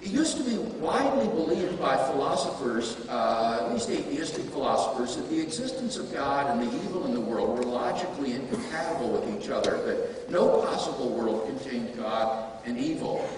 It 0.00 0.08
used 0.08 0.36
to 0.36 0.44
be 0.44 0.56
widely 0.56 1.26
believed 1.26 1.80
by 1.80 1.96
philosophers, 1.96 2.96
uh, 3.08 3.62
at 3.62 3.72
least 3.72 3.90
atheistic 3.90 4.44
philosophers, 4.44 5.16
that 5.16 5.28
the 5.28 5.40
existence 5.40 5.96
of 5.96 6.12
God 6.12 6.46
and 6.50 6.68
the 6.68 6.76
evil 6.84 7.04
in 7.06 7.14
the 7.14 7.20
world 7.20 7.58
were 7.58 7.64
logically 7.64 8.34
incompatible 8.34 9.08
with 9.10 9.36
each 9.36 9.50
other, 9.50 9.82
that 9.82 10.30
no 10.30 10.60
possible 10.62 11.08
world 11.08 11.46
contained 11.48 11.96
God 11.96 12.48
and 12.64 12.78
evil. 12.78 13.28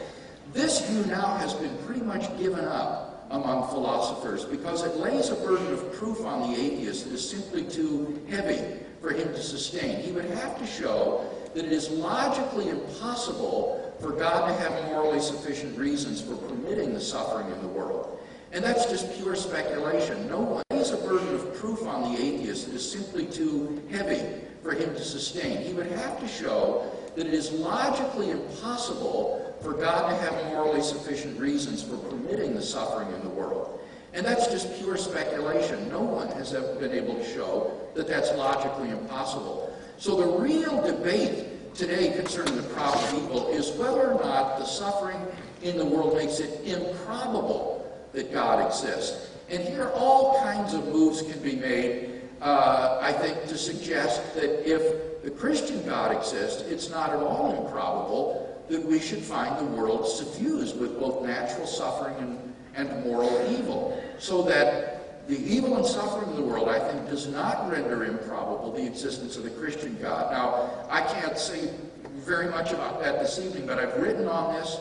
This 0.52 0.86
view 0.86 1.06
now 1.06 1.36
has 1.38 1.54
been 1.54 1.74
pretty 1.86 2.02
much 2.02 2.36
given 2.38 2.66
up 2.66 3.26
among 3.30 3.68
philosophers 3.68 4.44
because 4.44 4.82
it 4.84 4.96
lays 4.96 5.30
a 5.30 5.36
burden 5.36 5.72
of 5.72 5.92
proof 5.94 6.20
on 6.26 6.50
the 6.50 6.60
atheist 6.60 7.04
that 7.04 7.14
is 7.14 7.30
simply 7.30 7.64
too 7.64 8.20
heavy 8.28 8.60
for 9.00 9.10
him 9.10 9.28
to 9.28 9.42
sustain. 9.42 10.00
He 10.00 10.12
would 10.12 10.26
have 10.26 10.58
to 10.58 10.66
show 10.66 11.24
that 11.54 11.64
it 11.64 11.72
is 11.72 11.88
logically 11.90 12.68
impossible 12.68 13.89
for 14.00 14.12
God 14.12 14.48
to 14.48 14.54
have 14.54 14.86
morally 14.86 15.20
sufficient 15.20 15.76
reasons 15.78 16.20
for 16.20 16.34
permitting 16.36 16.94
the 16.94 17.00
suffering 17.00 17.52
in 17.52 17.60
the 17.60 17.68
world. 17.68 18.18
And 18.52 18.64
that's 18.64 18.86
just 18.86 19.12
pure 19.16 19.36
speculation. 19.36 20.28
No 20.28 20.40
one 20.40 20.62
lays 20.70 20.90
a 20.90 20.96
burden 20.96 21.34
of 21.34 21.54
proof 21.54 21.86
on 21.86 22.12
the 22.12 22.20
atheist 22.20 22.66
that 22.66 22.74
is 22.74 22.90
simply 22.90 23.26
too 23.26 23.82
heavy 23.90 24.40
for 24.62 24.72
him 24.72 24.94
to 24.94 25.04
sustain. 25.04 25.62
He 25.62 25.72
would 25.72 25.86
have 25.92 26.18
to 26.20 26.26
show 26.26 26.90
that 27.14 27.26
it 27.26 27.34
is 27.34 27.52
logically 27.52 28.30
impossible 28.30 29.54
for 29.60 29.74
God 29.74 30.08
to 30.08 30.16
have 30.16 30.46
morally 30.46 30.82
sufficient 30.82 31.38
reasons 31.38 31.82
for 31.82 31.96
permitting 31.96 32.54
the 32.54 32.62
suffering 32.62 33.12
in 33.14 33.22
the 33.22 33.28
world. 33.28 33.78
And 34.12 34.26
that's 34.26 34.48
just 34.48 34.74
pure 34.78 34.96
speculation. 34.96 35.88
No 35.88 36.00
one 36.00 36.28
has 36.32 36.54
ever 36.54 36.74
been 36.76 36.92
able 36.92 37.14
to 37.14 37.24
show 37.24 37.78
that 37.94 38.08
that's 38.08 38.32
logically 38.32 38.90
impossible. 38.90 39.76
So 39.98 40.16
the 40.16 40.38
real 40.38 40.82
debate 40.82 41.46
today 41.74 42.12
concerning 42.16 42.56
the 42.56 42.62
problem 42.62 43.04
of 43.04 43.22
evil 43.24 43.48
is 43.48 43.70
whether 43.72 44.12
or 44.12 44.22
not 44.22 44.58
the 44.58 44.64
suffering 44.64 45.18
in 45.62 45.76
the 45.76 45.84
world 45.84 46.16
makes 46.16 46.40
it 46.40 46.64
improbable 46.64 47.76
that 48.12 48.32
God 48.32 48.66
exists. 48.66 49.30
And 49.48 49.62
here 49.62 49.90
all 49.94 50.40
kinds 50.42 50.74
of 50.74 50.86
moves 50.86 51.22
can 51.22 51.40
be 51.42 51.56
made, 51.56 52.22
uh, 52.40 52.98
I 53.00 53.12
think, 53.12 53.46
to 53.48 53.58
suggest 53.58 54.34
that 54.34 54.68
if 54.68 55.22
the 55.22 55.30
Christian 55.30 55.84
God 55.84 56.16
exists, 56.16 56.62
it's 56.62 56.88
not 56.88 57.10
at 57.10 57.16
all 57.16 57.64
improbable 57.64 58.64
that 58.68 58.84
we 58.84 59.00
should 59.00 59.20
find 59.20 59.58
the 59.58 59.70
world 59.76 60.06
suffused 60.06 60.78
with 60.78 60.98
both 60.98 61.26
natural 61.26 61.66
suffering 61.66 62.14
and, 62.18 62.54
and 62.76 63.04
moral 63.04 63.50
evil. 63.50 64.00
So 64.18 64.42
that 64.42 64.99
the 65.30 65.38
evil 65.48 65.76
and 65.76 65.86
suffering 65.86 66.28
of 66.30 66.36
the 66.36 66.42
world, 66.42 66.68
I 66.68 66.80
think, 66.80 67.08
does 67.08 67.28
not 67.28 67.70
render 67.70 68.04
improbable 68.04 68.72
the 68.72 68.84
existence 68.84 69.36
of 69.36 69.44
the 69.44 69.50
Christian 69.50 69.96
God. 70.02 70.32
Now, 70.32 70.88
I 70.90 71.02
can't 71.02 71.38
say 71.38 71.70
very 72.16 72.48
much 72.48 72.72
about 72.72 73.00
that 73.00 73.20
this 73.20 73.38
evening, 73.38 73.64
but 73.64 73.78
I've 73.78 73.96
written 73.96 74.26
on 74.26 74.54
this 74.54 74.80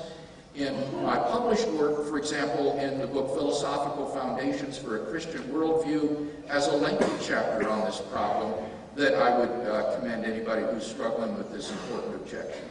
in 0.56 0.74
my 1.04 1.18
published 1.18 1.68
work, 1.70 2.08
for 2.08 2.18
example, 2.18 2.78
in 2.80 2.98
the 2.98 3.06
book 3.06 3.30
Philosophical 3.30 4.08
Foundations 4.08 4.76
for 4.76 5.04
a 5.04 5.06
Christian 5.06 5.44
Worldview, 5.44 6.28
has 6.48 6.68
a 6.68 6.76
lengthy 6.76 7.06
chapter 7.24 7.70
on 7.70 7.86
this 7.86 8.02
problem 8.12 8.52
that 8.96 9.14
I 9.14 9.38
would 9.38 9.68
uh, 9.68 10.00
commend 10.00 10.26
anybody 10.26 10.64
who's 10.64 10.86
struggling 10.86 11.38
with 11.38 11.52
this 11.52 11.72
important 11.72 12.16
objection. 12.16 12.66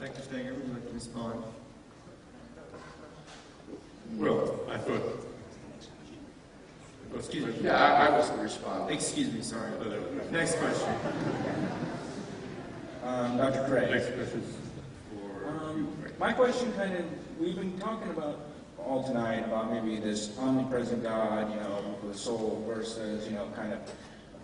Dr. 0.00 0.22
Stenger, 0.22 0.54
would 0.54 0.64
you 0.64 0.72
like 0.74 0.86
to 0.86 0.94
respond? 0.94 1.42
Well, 4.16 4.60
I 4.70 4.78
thought. 4.78 5.02
Excuse 7.14 7.46
me. 7.46 7.54
Yeah, 7.62 7.76
I, 7.76 8.06
I 8.06 8.10
was 8.10 8.30
the 8.30 8.38
respondent. 8.38 8.90
Excuse 8.92 9.32
me, 9.32 9.40
sorry. 9.42 9.70
Next 10.30 10.56
question. 10.56 10.94
Um, 13.04 13.36
Dr. 13.38 13.66
Craig. 13.68 13.90
Next 13.90 14.14
question 14.14 14.42
for 15.10 15.48
um, 15.48 15.96
My 16.18 16.32
question 16.32 16.72
kind 16.74 16.94
of, 16.94 17.04
we've 17.40 17.56
been 17.56 17.78
talking 17.78 18.10
about 18.10 18.40
all 18.78 19.02
tonight 19.02 19.44
about 19.44 19.72
maybe 19.72 19.98
this 20.00 20.38
omnipresent 20.38 21.02
God, 21.02 21.50
you 21.50 21.56
know, 21.60 21.96
the 22.06 22.16
soul 22.16 22.64
versus, 22.66 23.26
you 23.26 23.32
know, 23.32 23.48
kind 23.56 23.72
of 23.72 23.80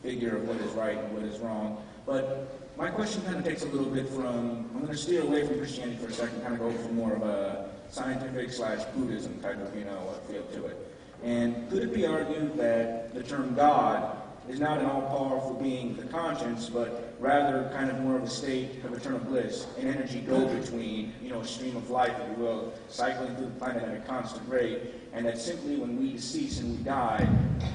figure 0.03 0.37
of 0.37 0.49
what 0.49 0.57
is 0.59 0.73
right 0.73 0.99
and 0.99 1.13
what 1.15 1.23
is 1.23 1.39
wrong. 1.41 1.83
But 2.07 2.61
my 2.77 2.91
question 2.91 3.23
kind 3.23 3.37
of 3.37 3.45
takes 3.45 3.63
a 3.63 3.69
little 3.69 3.91
bit 3.91 4.09
from, 4.09 4.69
I'm 4.75 4.81
going 4.81 4.93
to 4.93 4.97
steer 4.97 5.23
away 5.23 5.47
from 5.47 5.59
Christianity 5.59 5.97
for 5.99 6.11
a 6.11 6.13
second, 6.13 6.43
kind 6.43 6.55
of 6.55 6.61
go 6.61 6.71
for 6.73 6.93
more 6.93 7.13
of 7.13 7.23
a 7.23 7.71
scientific 7.95 8.53
slash 8.53 8.85
Buddhism 8.97 9.41
type 9.41 9.61
of, 9.61 9.75
you 9.77 9.85
know, 9.85 10.13
feel 10.29 10.43
to 10.43 10.67
it. 10.67 10.77
And 11.23 11.71
could 11.71 11.85
it 11.85 11.95
be 11.95 12.07
argued 12.07 12.57
that 12.57 13.15
the 13.15 13.23
term 13.23 13.55
God 13.55 14.19
is 14.49 14.59
not 14.59 14.81
an 14.81 14.87
all-powerful 14.87 15.55
being 15.55 15.97
the 15.97 16.03
conscience, 16.03 16.69
but 16.69 17.15
rather 17.21 17.71
kind 17.73 17.91
of 17.91 18.01
more 18.01 18.17
of 18.17 18.25
a 18.25 18.29
state 18.29 18.85
of 18.85 18.93
eternal 18.93 19.21
bliss, 19.21 19.67
an 19.79 19.87
energy 19.87 20.21
go-between, 20.21 21.15
you 21.23 21.31
know, 21.31 21.41
a 21.41 21.47
stream 21.47 21.77
of 21.77 21.89
life, 21.89 22.13
if 22.21 22.37
you 22.37 22.45
will, 22.45 22.75
cycling 22.89 23.35
through 23.37 23.47
the 23.47 23.53
planet 23.53 23.85
at 23.85 23.97
a 23.97 24.01
constant 24.01 24.47
rate, 24.49 24.81
and 25.13 25.25
that 25.25 25.39
simply 25.39 25.77
when 25.77 25.97
we 25.97 26.19
cease 26.19 26.59
and 26.61 26.77
we 26.77 26.85
die, 26.85 27.27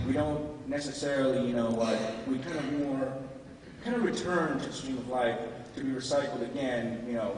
we 0.05 0.11
don't 0.11 0.67
necessarily, 0.67 1.47
you 1.47 1.55
know, 1.55 1.71
what, 1.71 1.97
we 2.27 2.37
kind 2.39 2.57
of 2.57 2.79
more, 2.79 3.13
kind 3.83 3.95
of 3.95 4.03
return 4.03 4.59
to 4.59 4.67
the 4.67 4.73
stream 4.73 4.97
of 4.97 5.07
life 5.07 5.39
to 5.75 5.83
be 5.83 5.89
recycled 5.89 6.43
again, 6.43 7.03
you 7.07 7.13
know, 7.13 7.35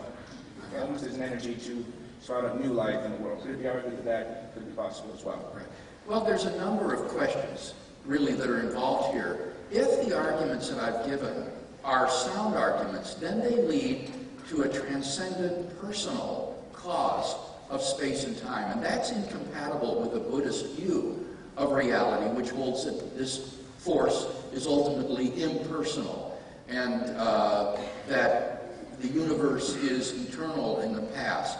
almost 0.80 1.06
as 1.06 1.16
an 1.16 1.22
energy 1.22 1.56
to 1.56 1.86
start 2.22 2.46
a 2.46 2.66
new 2.66 2.72
life 2.72 3.04
in 3.04 3.12
the 3.12 3.18
world. 3.18 3.42
Could 3.44 3.60
be 3.60 3.68
argued 3.68 3.98
that 3.98 4.06
that 4.06 4.54
could 4.54 4.66
be 4.66 4.74
possible 4.74 5.14
as 5.18 5.26
well? 5.26 5.52
Right. 5.56 5.66
Well, 6.08 6.24
there's 6.24 6.46
a 6.46 6.56
number 6.58 6.94
of 6.94 7.08
questions, 7.10 7.74
really, 8.06 8.34
that 8.34 8.48
are 8.48 8.60
involved 8.60 9.14
here. 9.14 9.54
If 9.72 10.08
the 10.08 10.16
arguments 10.16 10.70
that 10.70 10.80
I've 10.80 11.06
given 11.06 11.48
are 11.84 12.10
sound 12.10 12.56
arguments, 12.56 13.16
then 13.16 13.40
they 13.40 13.56
lead 13.64 14.12
to 14.50 14.64
a 14.64 14.70
transcendent 14.70 15.80
personal 15.82 16.64
cause 16.74 17.36
of 17.70 17.82
space 17.82 18.26
and 18.26 18.38
time. 18.38 18.72
And 18.72 18.84
that's 18.84 19.12
incompatible 19.12 20.02
with 20.02 20.14
the 20.14 20.20
Buddhist 20.20 20.76
view 20.76 21.26
of 21.58 21.72
reality, 21.72 22.30
which 22.36 22.50
holds 22.50 22.86
that 22.86 23.18
this 23.18 23.58
force 23.78 24.28
is 24.54 24.68
ultimately 24.68 25.42
impersonal 25.42 26.40
and 26.68 27.04
uh, 27.18 27.78
that 28.08 29.00
the 29.02 29.08
universe 29.08 29.76
is 29.76 30.28
eternal 30.28 30.82
in 30.82 30.94
the 30.94 31.02
past. 31.02 31.58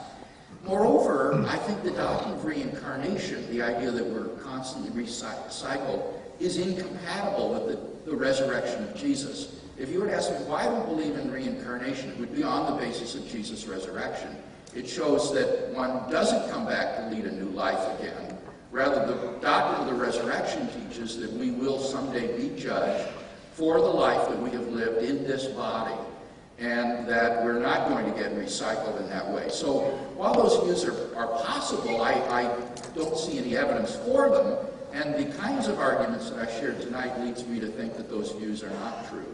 Moreover, 0.64 1.44
I 1.48 1.58
think 1.58 1.82
the 1.84 1.92
doctrine 1.92 2.34
of 2.34 2.46
reincarnation, 2.46 3.50
the 3.52 3.64
idea 3.64 3.90
that 3.92 4.06
we're 4.06 4.30
constantly 4.44 5.04
recycled, 5.04 6.14
is 6.40 6.58
incompatible 6.58 7.54
with 7.54 7.68
the, 8.06 8.12
the 8.12 8.16
resurrection 8.16 8.84
of 8.84 8.96
Jesus. 8.96 9.60
If 9.78 9.90
you 9.90 10.00
were 10.00 10.08
to 10.08 10.16
ask 10.16 10.32
me 10.32 10.38
why 10.46 10.62
I 10.62 10.66
don't 10.66 10.86
believe 10.86 11.18
in 11.18 11.32
reincarnation, 11.32 12.10
it 12.12 12.18
would 12.20 12.36
be 12.36 12.44
on 12.44 12.72
the 12.72 12.78
basis 12.78 13.16
of 13.16 13.28
Jesus' 13.28 13.66
resurrection. 13.66 14.36
It 14.76 14.88
shows 14.88 15.34
that 15.34 15.70
one 15.70 16.10
doesn't 16.12 16.52
come 16.52 16.66
back 16.66 16.98
to 16.98 17.16
lead 17.16 17.26
a 17.26 17.32
new 17.32 17.50
life 17.50 18.00
again. 18.00 18.38
Rather, 18.72 19.06
the 19.06 19.40
doctrine 19.42 19.88
of 19.88 19.94
the 19.94 20.02
resurrection 20.02 20.70
teaches 20.70 21.20
that 21.20 21.32
we 21.34 21.52
will 21.52 21.80
someday 21.80 22.38
be 22.38 22.58
judged 22.58 23.10
for 23.54 23.80
the 23.80 23.88
life 23.88 24.30
that 24.30 24.40
we 24.40 24.50
have 24.52 24.68
lived 24.68 25.04
in 25.04 25.24
this 25.24 25.48
body 25.48 25.96
and 26.62 27.08
that 27.08 27.44
we're 27.44 27.60
not 27.60 27.90
going 27.90 28.06
to 28.06 28.18
get 28.18 28.36
recycled 28.36 29.02
in 29.02 29.10
that 29.10 29.28
way. 29.28 29.50
So 29.50 29.80
while 30.16 30.36
those 30.36 30.64
views 30.64 30.86
are, 30.86 31.16
are 31.18 31.28
possible, 31.42 32.04
I, 32.04 32.14
I 32.30 32.44
don't 32.94 33.18
see 33.18 33.40
any 33.40 33.58
evidence 33.58 33.96
for 33.96 34.30
them, 34.30 34.58
and 34.94 35.16
the 35.16 35.36
kinds 35.40 35.68
of 35.68 35.80
arguments 35.80 36.30
that 36.30 36.48
I 36.48 36.60
shared 36.60 36.80
tonight 36.80 37.20
leads 37.20 37.44
me 37.48 37.60
to 37.60 37.68
think 37.68 37.98
that 37.98 38.10
those 38.10 38.32
views 38.34 38.64
are 38.64 38.70
not 38.70 39.10
true. 39.10 39.26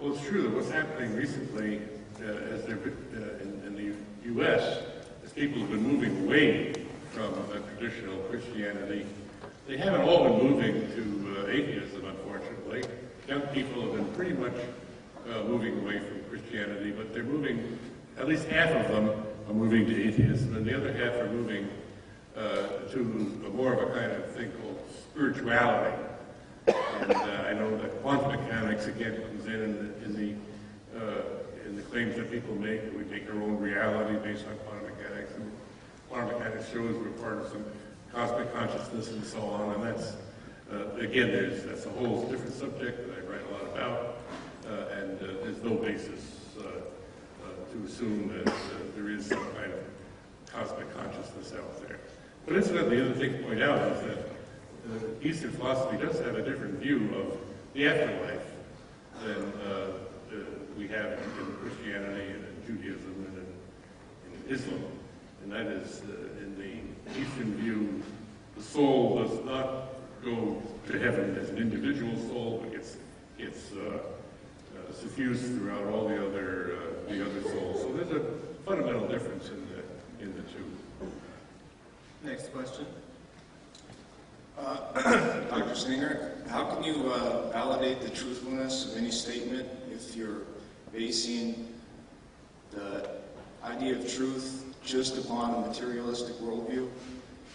Well, 0.00 0.14
it's 0.14 0.26
true 0.26 0.42
that 0.42 0.52
what's 0.52 0.70
happening 0.70 1.14
recently, 1.14 1.82
uh, 2.20 2.54
as 2.54 2.64
there 2.64 2.76
uh, 2.76 3.40
in, 3.40 3.62
in, 3.66 3.76
the 3.76 4.28
U.S., 4.30 4.82
as 5.24 5.32
people 5.32 5.60
have 5.60 5.70
been 5.70 5.86
moving 5.86 6.26
away 6.26 6.72
from 7.12 7.32
uh, 7.32 7.60
traditional 7.76 8.18
Christianity, 8.24 9.06
they 9.68 9.76
haven't 9.76 10.02
all 10.02 10.24
been 10.24 10.50
moving 10.50 10.74
to 10.74 11.44
uh, 11.44 11.46
atheism, 11.46 12.04
unfortunately. 12.04 12.82
Young 13.28 13.42
people 13.48 13.82
have 13.82 13.92
been 13.92 14.12
pretty 14.14 14.34
much 14.34 14.54
uh, 15.28 15.42
moving 15.44 15.78
away 15.80 15.98
from 15.98 16.22
Christianity, 16.28 16.90
but 16.90 17.14
they're 17.14 17.22
moving, 17.22 17.78
at 18.18 18.28
least 18.28 18.46
half 18.48 18.70
of 18.70 18.88
them 18.92 19.10
are 19.48 19.54
moving 19.54 19.86
to 19.86 20.08
atheism, 20.08 20.56
and 20.56 20.66
the 20.66 20.76
other 20.76 20.92
half 20.92 21.14
are 21.20 21.30
moving 21.30 21.68
uh, 22.36 22.66
to 22.92 23.42
a 23.46 23.50
more 23.50 23.72
of 23.72 23.90
a 23.90 23.92
kind 23.94 24.12
of 24.12 24.30
thing 24.32 24.50
called 24.60 24.78
spirituality. 25.10 25.96
And 26.66 27.12
uh, 27.12 27.44
I 27.48 27.52
know 27.54 27.76
that 27.78 28.02
quantum 28.02 28.40
mechanics 28.40 28.86
again 28.86 29.22
comes 29.22 29.46
in 29.46 29.54
in 29.54 29.76
the, 29.76 30.04
in 30.04 30.14
the, 30.94 30.98
uh, 30.98 31.22
in 31.66 31.76
the 31.76 31.82
claims 31.82 32.16
that 32.16 32.30
people 32.30 32.54
make 32.54 32.84
that 32.84 32.96
we 32.96 33.04
make 33.04 33.28
our 33.28 33.36
own 33.36 33.58
reality 33.58 34.16
based 34.18 34.46
on 34.46 34.56
quantum 34.66 34.96
mechanics. 34.96 35.32
And 35.36 35.52
quantum 36.08 36.38
mechanics 36.38 36.70
shows 36.72 36.96
we're 36.96 37.10
part 37.22 37.40
of 37.42 37.48
some 37.48 37.64
cosmic 38.12 38.52
consciousness 38.54 39.10
and 39.10 39.24
so 39.24 39.40
on. 39.40 39.74
And 39.74 39.84
that's 39.84 40.16
uh, 40.72 40.96
again, 40.96 41.28
there's 41.28 41.64
that's 41.64 41.86
a 41.86 41.90
whole 41.90 42.26
different 42.28 42.54
subject 42.54 43.13
about, 43.74 44.18
uh, 44.66 44.94
and 44.98 45.20
uh, 45.20 45.26
there's 45.42 45.62
no 45.62 45.74
basis 45.74 46.54
uh, 46.58 46.62
to 47.72 47.84
assume 47.86 48.28
that 48.28 48.54
there 48.94 49.10
is 49.10 49.26
some 49.26 49.44
kind 49.54 49.72
of 49.72 49.80
cosmic 50.46 50.94
consciousness 50.96 51.52
out 51.58 51.86
there. 51.86 51.98
But 52.46 52.56
incidentally, 52.56 52.96
the 52.96 53.06
other 53.06 53.14
thing 53.14 53.32
to 53.32 53.38
point 53.42 53.62
out 53.62 53.78
is 53.92 54.00
that 54.02 55.26
Eastern 55.26 55.50
philosophy 55.52 55.96
does 55.96 56.20
have 56.20 56.36
a 56.36 56.42
different 56.42 56.78
view 56.78 57.14
of 57.14 57.38
the 57.74 57.88
afterlife 57.88 58.46
than 59.24 59.52
we 60.78 60.88
have 60.88 61.06
in, 61.12 61.18
in 61.18 61.56
Christianity 61.62 62.32
and 62.32 62.44
in 62.44 62.66
Judaism 62.66 63.26
and 63.28 63.38
in, 63.38 64.48
in 64.48 64.54
Islam. 64.54 64.84
And 65.42 65.52
that 65.52 65.66
is, 65.66 66.02
uh, 66.02 66.42
in 66.42 66.56
the 66.58 67.20
Eastern 67.20 67.54
view, 67.56 68.02
the 68.56 68.62
soul 68.62 69.22
does 69.22 69.44
not 69.44 69.94
go 70.24 70.62
to 70.86 70.98
heaven 70.98 71.36
as 71.40 71.50
an 71.50 71.58
individual 71.58 72.16
soul, 72.28 72.60
but 72.62 72.72
gets, 72.72 72.96
gets 73.38 73.72
uh, 73.72 73.98
uh, 73.98 74.92
suffused 74.92 75.58
throughout 75.58 75.86
all 75.86 76.08
the 76.08 76.26
other, 76.26 76.76
uh, 76.76 77.10
the 77.10 77.24
other 77.24 77.42
souls. 77.42 77.82
So 77.82 77.92
there's 77.92 78.10
a 78.10 78.24
fundamental 78.64 79.06
difference 79.08 79.48
in 79.48 79.66
the, 79.68 80.24
in 80.24 80.34
the 80.36 80.42
two. 80.42 80.64
Next 82.22 82.52
question. 82.52 82.86
Uh, 84.58 85.46
Dr. 85.50 85.74
Singer, 85.74 86.32
how 86.48 86.64
can 86.66 86.84
you 86.84 87.02
validate 87.52 88.00
the 88.00 88.10
truthfulness 88.10 88.92
of 88.92 88.98
any 88.98 89.10
statement 89.10 89.68
if 89.90 90.14
you're 90.14 90.42
basing 90.92 91.68
the 92.70 93.08
idea 93.64 93.96
of 93.96 94.12
truth 94.12 94.64
just 94.84 95.18
upon 95.18 95.54
a 95.54 95.66
materialistic 95.66 96.36
worldview? 96.36 96.88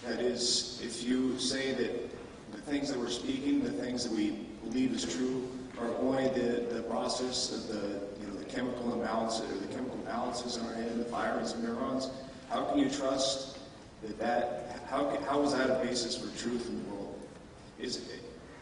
That 0.06 0.20
is, 0.20 0.82
if 0.84 1.04
you 1.04 1.38
say 1.40 1.74
that 1.74 2.10
the 2.52 2.62
things 2.62 2.90
that 2.90 3.00
we're 3.00 3.10
speaking, 3.10 3.64
the 3.64 3.72
things 3.72 4.04
that 4.04 4.14
we 4.14 4.32
believe 4.64 4.94
is 4.94 5.06
true, 5.06 5.48
are 5.82 5.96
only 6.02 6.28
the, 6.30 6.66
the 6.74 6.82
process 6.84 7.52
of 7.52 7.68
the, 7.68 8.00
you 8.20 8.28
know, 8.28 8.38
the 8.38 8.46
chemical 8.46 8.92
imbalances 8.92 9.50
or 9.52 9.60
the 9.60 9.74
chemical 9.74 9.98
balances 10.00 10.58
in 10.58 10.66
our 10.66 10.74
head, 10.74 10.98
the 11.00 11.06
fires 11.06 11.54
and 11.54 11.64
neurons, 11.64 12.10
how 12.50 12.64
can 12.66 12.80
you 12.80 12.90
trust 12.90 13.58
that 14.04 14.20
that, 14.20 14.82
how, 14.90 15.18
how 15.28 15.42
is 15.44 15.54
that 15.54 15.70
a 15.70 15.86
basis 15.86 16.18
for 16.18 16.36
truth 16.38 16.68
in 16.68 16.84
the 16.84 16.90
world? 16.90 17.20
Is 17.80 18.10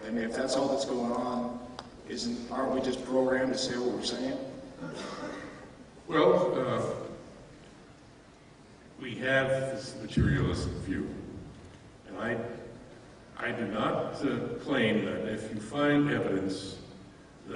I 0.06 0.10
mean, 0.10 0.24
if 0.24 0.36
that's 0.36 0.56
all 0.56 0.68
that's 0.68 0.86
going 0.86 1.12
on, 1.12 1.60
isn't, 2.08 2.52
aren't 2.52 2.74
we 2.74 2.82
just 2.82 3.04
programmed 3.06 3.52
to 3.54 3.58
say 3.58 3.78
what 3.78 3.92
we're 3.92 4.04
saying? 4.04 4.38
Well, 6.08 6.56
uh, 6.58 6.82
we 9.02 9.16
have 9.16 9.50
this 9.50 9.96
materialistic 10.02 10.72
view, 10.86 11.08
and 12.08 12.18
I, 12.18 12.38
I 13.38 13.52
do 13.52 13.66
not 13.68 14.24
uh, 14.24 14.38
claim 14.64 15.04
that 15.06 15.26
if 15.34 15.54
you 15.54 15.60
find 15.60 16.10
evidence, 16.10 16.78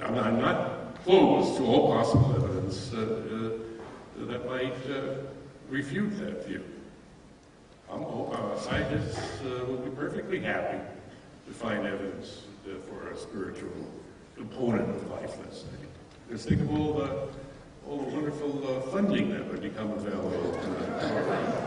I'm 0.00 0.14
not, 0.14 0.26
I'm 0.26 0.40
not 0.40 1.02
closed 1.04 1.56
to 1.58 1.64
all 1.64 1.92
possible 1.92 2.34
evidence 2.36 2.92
uh, 2.94 2.98
uh, 4.20 4.24
that 4.26 4.46
might 4.46 4.74
uh, 4.90 5.14
refute 5.68 6.18
that 6.20 6.46
view. 6.46 6.64
I'm, 7.90 8.04
uh, 8.04 8.58
scientists 8.58 9.40
uh, 9.42 9.64
will 9.66 9.76
be 9.78 9.90
perfectly 9.90 10.40
happy 10.40 10.78
to 11.46 11.52
find 11.52 11.86
evidence 11.86 12.42
uh, 12.66 12.78
for 12.88 13.10
a 13.10 13.16
spiritual 13.16 13.70
component 14.36 14.88
of 14.88 15.10
life, 15.10 15.36
let's 15.44 15.58
say. 15.60 15.66
Just 16.30 16.48
think 16.48 16.62
of 16.62 16.70
all 16.70 16.94
the, 16.94 17.28
all 17.86 17.98
the 17.98 18.10
wonderful 18.14 18.62
uh, 18.66 18.80
funding 18.92 19.30
that 19.32 19.46
would 19.48 19.60
become 19.60 19.90
available. 19.90 20.52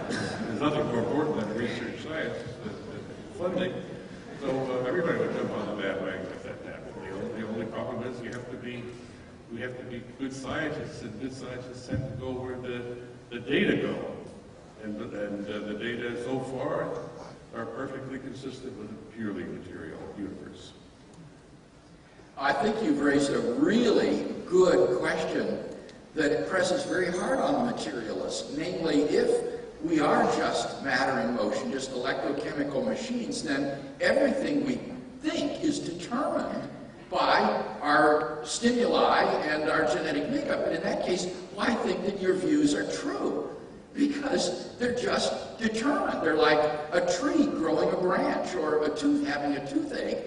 There's 0.09 0.59
nothing 0.59 0.87
more 0.87 0.99
important 0.99 1.39
than 1.41 1.57
research 1.57 2.01
science 2.01 2.37
than 2.63 2.73
funding. 3.37 3.73
So 4.41 4.49
uh, 4.49 4.87
everybody 4.87 5.19
would 5.19 5.35
jump 5.35 5.51
on 5.51 5.75
the 5.75 5.83
bandwagon 5.83 6.25
if 6.25 6.43
that 6.43 6.65
happened. 6.65 6.95
The 7.03 7.11
only, 7.13 7.41
the 7.41 7.47
only 7.47 7.64
problem 7.75 8.03
is 8.03 8.21
you 8.21 8.31
have 8.31 8.49
to 8.49 8.57
be 8.57 8.81
we 9.51 9.61
have 9.61 9.77
to 9.77 9.83
be 9.83 10.01
good 10.17 10.33
scientists, 10.33 11.03
and 11.03 11.21
good 11.21 11.33
scientists 11.33 11.87
tend 11.87 12.03
to 12.09 12.15
go 12.17 12.31
where 12.31 12.57
the, 12.57 12.97
the 13.29 13.39
data 13.39 13.75
go. 13.77 13.95
And, 14.83 14.99
and 14.99 15.47
uh, 15.47 15.59
the 15.67 15.75
data 15.75 16.23
so 16.23 16.39
far 16.39 16.89
are 17.55 17.65
perfectly 17.65 18.17
consistent 18.17 18.75
with 18.77 18.89
a 18.89 19.15
purely 19.15 19.43
material 19.43 19.99
universe. 20.17 20.73
I 22.37 22.53
think 22.53 22.81
you've 22.81 23.01
raised 23.01 23.31
a 23.31 23.39
really 23.39 24.25
good 24.47 24.97
question 24.99 25.63
that 26.15 26.49
presses 26.49 26.83
very 26.83 27.11
hard 27.11 27.39
on 27.39 27.65
the 27.65 27.71
materialists. 27.71 28.57
Namely, 28.57 29.03
if 29.03 29.29
we 29.83 29.99
are 29.99 30.23
just 30.37 30.83
matter 30.83 31.21
in 31.21 31.35
motion, 31.35 31.71
just 31.71 31.91
electrochemical 31.91 32.83
machines, 32.83 33.43
then 33.43 33.79
everything 34.01 34.65
we 34.65 34.79
think 35.21 35.63
is 35.63 35.79
determined 35.79 36.69
by 37.15 37.63
our 37.81 38.41
stimuli 38.43 39.23
and 39.45 39.69
our 39.69 39.85
genetic 39.85 40.29
makeup. 40.29 40.65
And 40.65 40.75
in 40.75 40.83
that 40.83 41.05
case, 41.05 41.27
why 41.53 41.73
think 41.73 42.03
that 42.03 42.21
your 42.21 42.35
views 42.35 42.75
are 42.75 42.91
true? 42.91 43.49
Because 43.93 44.75
they're 44.77 44.93
just 44.93 45.57
determined. 45.57 46.21
They're 46.21 46.35
like 46.35 46.59
a 46.91 47.01
tree 47.17 47.45
growing 47.45 47.89
a 47.93 47.95
branch 47.95 48.53
or 48.55 48.83
a 48.83 48.89
tooth 48.89 49.25
having 49.25 49.53
a 49.53 49.65
toothache. 49.71 50.17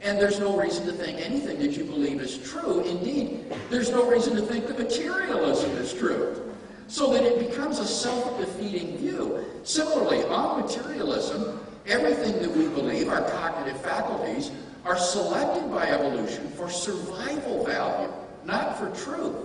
And 0.00 0.18
there's 0.18 0.40
no 0.40 0.58
reason 0.58 0.86
to 0.86 0.92
think 0.92 1.20
anything 1.20 1.58
that 1.58 1.76
you 1.76 1.84
believe 1.84 2.22
is 2.22 2.38
true. 2.38 2.80
Indeed, 2.84 3.52
there's 3.68 3.90
no 3.90 4.10
reason 4.10 4.34
to 4.36 4.42
think 4.42 4.66
that 4.68 4.78
materialism 4.78 5.72
is 5.72 5.92
true. 5.92 6.54
So 6.88 7.12
that 7.12 7.22
it 7.22 7.50
becomes 7.50 7.78
a 7.80 7.86
self-defeating 7.86 8.96
view. 8.96 9.44
Similarly, 9.62 10.24
on 10.24 10.62
materialism, 10.62 11.60
everything 11.86 12.40
that 12.40 12.50
we 12.50 12.66
believe, 12.68 13.10
our 13.10 13.28
cognitive 13.30 13.78
faculties, 13.82 14.50
are 14.84 14.98
selected 14.98 15.70
by 15.70 15.86
evolution 15.86 16.48
for 16.50 16.70
survival 16.70 17.64
value, 17.64 18.12
not 18.44 18.78
for 18.78 18.90
truth. 19.04 19.36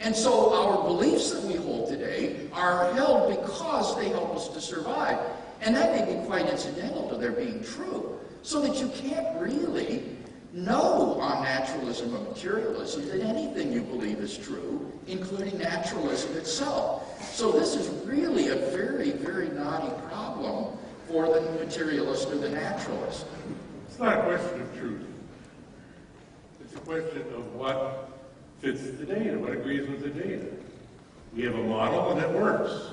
And 0.00 0.14
so 0.16 0.52
our 0.54 0.82
beliefs 0.84 1.30
that 1.30 1.42
we 1.44 1.54
hold 1.54 1.88
today 1.88 2.48
are 2.52 2.92
held 2.94 3.30
because 3.30 3.96
they 3.96 4.08
help 4.08 4.34
us 4.34 4.48
to 4.48 4.60
survive. 4.60 5.18
And 5.60 5.76
that 5.76 5.94
may 5.94 6.14
be 6.14 6.26
quite 6.26 6.48
incidental 6.48 7.08
to 7.08 7.16
their 7.16 7.32
being 7.32 7.62
true. 7.62 8.18
So 8.42 8.60
that 8.62 8.80
you 8.80 8.88
can't 8.88 9.40
really 9.40 10.02
know 10.52 11.20
on 11.20 11.44
naturalism 11.44 12.16
or 12.16 12.20
materialism 12.30 13.06
that 13.08 13.20
anything 13.20 13.72
you 13.72 13.82
believe 13.82 14.18
is 14.18 14.36
true, 14.36 14.90
including 15.06 15.56
naturalism 15.58 16.36
itself. 16.36 17.22
So 17.32 17.52
this 17.52 17.76
is 17.76 17.88
really 18.04 18.48
a 18.48 18.56
very, 18.56 19.12
very 19.12 19.48
knotty 19.50 19.92
problem 20.08 20.76
for 21.08 21.26
the 21.26 21.40
materialist 21.64 22.28
or 22.28 22.38
the 22.38 22.50
naturalist. 22.50 23.26
It's 24.02 24.10
not 24.10 24.18
a 24.18 24.22
question 24.24 24.60
of 24.62 24.78
truth. 24.80 25.06
It's 26.60 26.74
a 26.74 26.80
question 26.80 27.20
of 27.36 27.54
what 27.54 28.10
fits 28.58 28.82
the 28.82 29.06
data, 29.06 29.38
what 29.38 29.52
agrees 29.52 29.88
with 29.88 30.02
the 30.02 30.08
data. 30.08 30.46
We 31.36 31.44
have 31.44 31.54
a 31.54 31.62
model 31.62 32.10
and 32.10 32.20
it 32.20 32.30
works. 32.30 32.88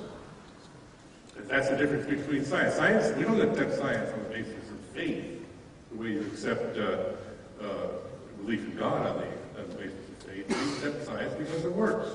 That's 1.47 1.67
the 1.67 1.77
difference 1.77 2.05
between 2.05 2.45
science. 2.45 2.75
Science, 2.75 3.17
we 3.17 3.23
don't 3.23 3.41
accept 3.41 3.79
science 3.79 4.13
on 4.13 4.21
the 4.21 4.29
basis 4.29 4.69
of 4.69 4.79
faith, 4.93 5.43
the 5.91 5.97
way 5.97 6.09
you 6.09 6.21
accept 6.31 6.77
uh, 6.77 6.97
uh, 7.59 7.87
belief 8.43 8.63
in 8.65 8.77
God 8.77 9.07
on 9.07 9.17
the, 9.17 9.61
on 9.61 9.69
the 9.69 9.75
basis 9.77 10.09
of 10.09 10.29
faith. 10.29 10.47
We 10.47 10.53
accept 10.53 11.07
science 11.07 11.33
because 11.33 11.65
it 11.65 11.71
works. 11.71 12.07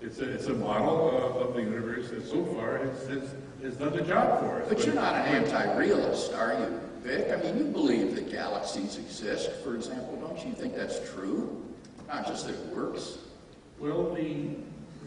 It's 0.00 0.20
a, 0.20 0.34
it's 0.34 0.46
a 0.46 0.54
model 0.54 1.16
of, 1.16 1.48
of 1.48 1.54
the 1.54 1.62
universe 1.62 2.10
that 2.10 2.24
so 2.28 2.44
far 2.44 2.78
has, 2.78 3.08
has, 3.08 3.34
has 3.60 3.74
done 3.74 3.96
the 3.96 4.02
job 4.02 4.38
for 4.38 4.62
us. 4.62 4.68
But 4.68 4.86
you're 4.86 4.94
not 4.94 5.16
an 5.16 5.42
anti-realist, 5.42 6.32
are 6.34 6.52
you, 6.52 6.80
Vic? 7.02 7.30
I 7.32 7.42
mean, 7.42 7.58
you 7.58 7.64
believe 7.64 8.14
that 8.14 8.30
galaxies 8.30 8.98
exist, 8.98 9.50
for 9.62 9.74
example. 9.74 10.16
Don't 10.16 10.44
you 10.46 10.52
think 10.52 10.74
that's 10.74 10.98
true? 11.12 11.64
Not 12.06 12.26
just 12.26 12.46
that 12.46 12.54
it 12.54 12.66
works. 12.66 13.18
Well, 13.78 14.14
the 14.14 14.56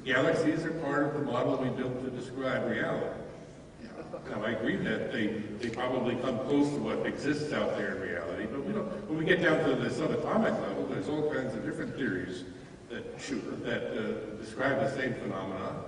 galaxies 0.05 0.63
are 0.63 0.71
part 0.71 1.03
of 1.07 1.13
the 1.13 1.31
model 1.31 1.57
we 1.57 1.69
built 1.69 2.03
to 2.03 2.09
describe 2.11 2.69
reality. 2.69 3.17
Now, 4.29 4.43
I 4.43 4.51
agree 4.51 4.77
that 4.77 5.11
they, 5.11 5.27
they 5.59 5.69
probably 5.69 6.15
come 6.15 6.37
close 6.39 6.69
to 6.69 6.79
what 6.79 7.05
exists 7.05 7.53
out 7.53 7.77
there 7.77 7.95
in 7.95 8.01
reality, 8.01 8.45
but 8.45 8.63
we 8.63 8.73
don't, 8.73 8.85
when 9.09 9.17
we 9.17 9.25
get 9.25 9.41
down 9.41 9.67
to 9.67 9.75
the 9.75 9.89
subatomic 9.89 10.61
level, 10.61 10.85
there's 10.85 11.09
all 11.09 11.33
kinds 11.33 11.53
of 11.55 11.65
different 11.65 11.95
theories 11.95 12.43
that, 12.89 13.17
that 13.63 13.83
uh, 13.91 14.41
describe 14.41 14.79
the 14.79 14.91
same 14.95 15.13
phenomena, 15.15 15.83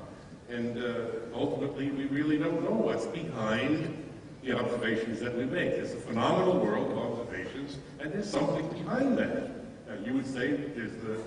and 0.49 0.77
uh, 0.77 1.05
ultimately 1.33 1.91
we 1.91 2.05
really 2.05 2.37
don't 2.37 2.63
know 2.63 2.75
what's 2.75 3.05
behind 3.05 4.03
the 4.43 4.59
observations 4.59 5.19
that 5.21 5.35
we 5.37 5.45
make. 5.45 5.71
It's 5.71 5.93
a 5.93 5.97
phenomenal 5.97 6.59
world 6.59 6.91
of 6.91 6.97
observations, 6.97 7.77
and 7.99 8.11
there's 8.11 8.29
something 8.29 8.67
behind 8.69 9.17
that. 9.17 9.49
Now, 9.87 9.95
you 10.05 10.13
would 10.13 10.27
say 10.27 10.51
there's 10.51 10.91
the, 11.01 11.19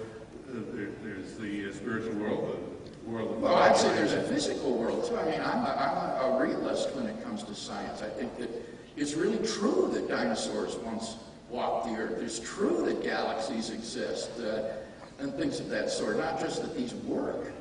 the 0.53 0.91
there's 1.03 1.35
the 1.35 1.71
uh, 1.71 1.73
spiritual 1.73 2.15
world, 2.15 2.79
the 3.05 3.11
world 3.11 3.33
of 3.33 3.41
Well, 3.41 3.55
I'd 3.55 3.77
say 3.77 3.93
there's 3.95 4.13
a 4.13 4.23
physical 4.23 4.77
world 4.77 5.07
too. 5.07 5.17
I 5.17 5.25
mean, 5.25 5.41
I'm 5.41 5.65
a, 5.65 6.23
I'm 6.23 6.35
a 6.35 6.45
realist 6.45 6.95
when 6.95 7.07
it 7.07 7.23
comes 7.25 7.43
to 7.45 7.55
science. 7.55 8.03
I 8.03 8.09
think 8.09 8.37
that 8.39 8.51
it's 8.97 9.15
really 9.15 9.45
true 9.47 9.91
that 9.93 10.09
dinosaurs 10.09 10.77
once 10.77 11.17
walked 11.49 11.87
the 11.87 11.95
earth. 11.97 12.23
It's 12.23 12.39
true 12.39 12.85
that 12.87 13.03
galaxies 13.03 13.71
exist 13.71 14.31
uh, 14.41 14.75
and 15.19 15.33
things 15.35 15.61
of 15.61 15.71
that 15.71 15.91
sort. 15.91 16.19
Not 16.19 16.39
just 16.39 16.63
that 16.63 16.77
these 16.77 16.95
work. 16.95 17.53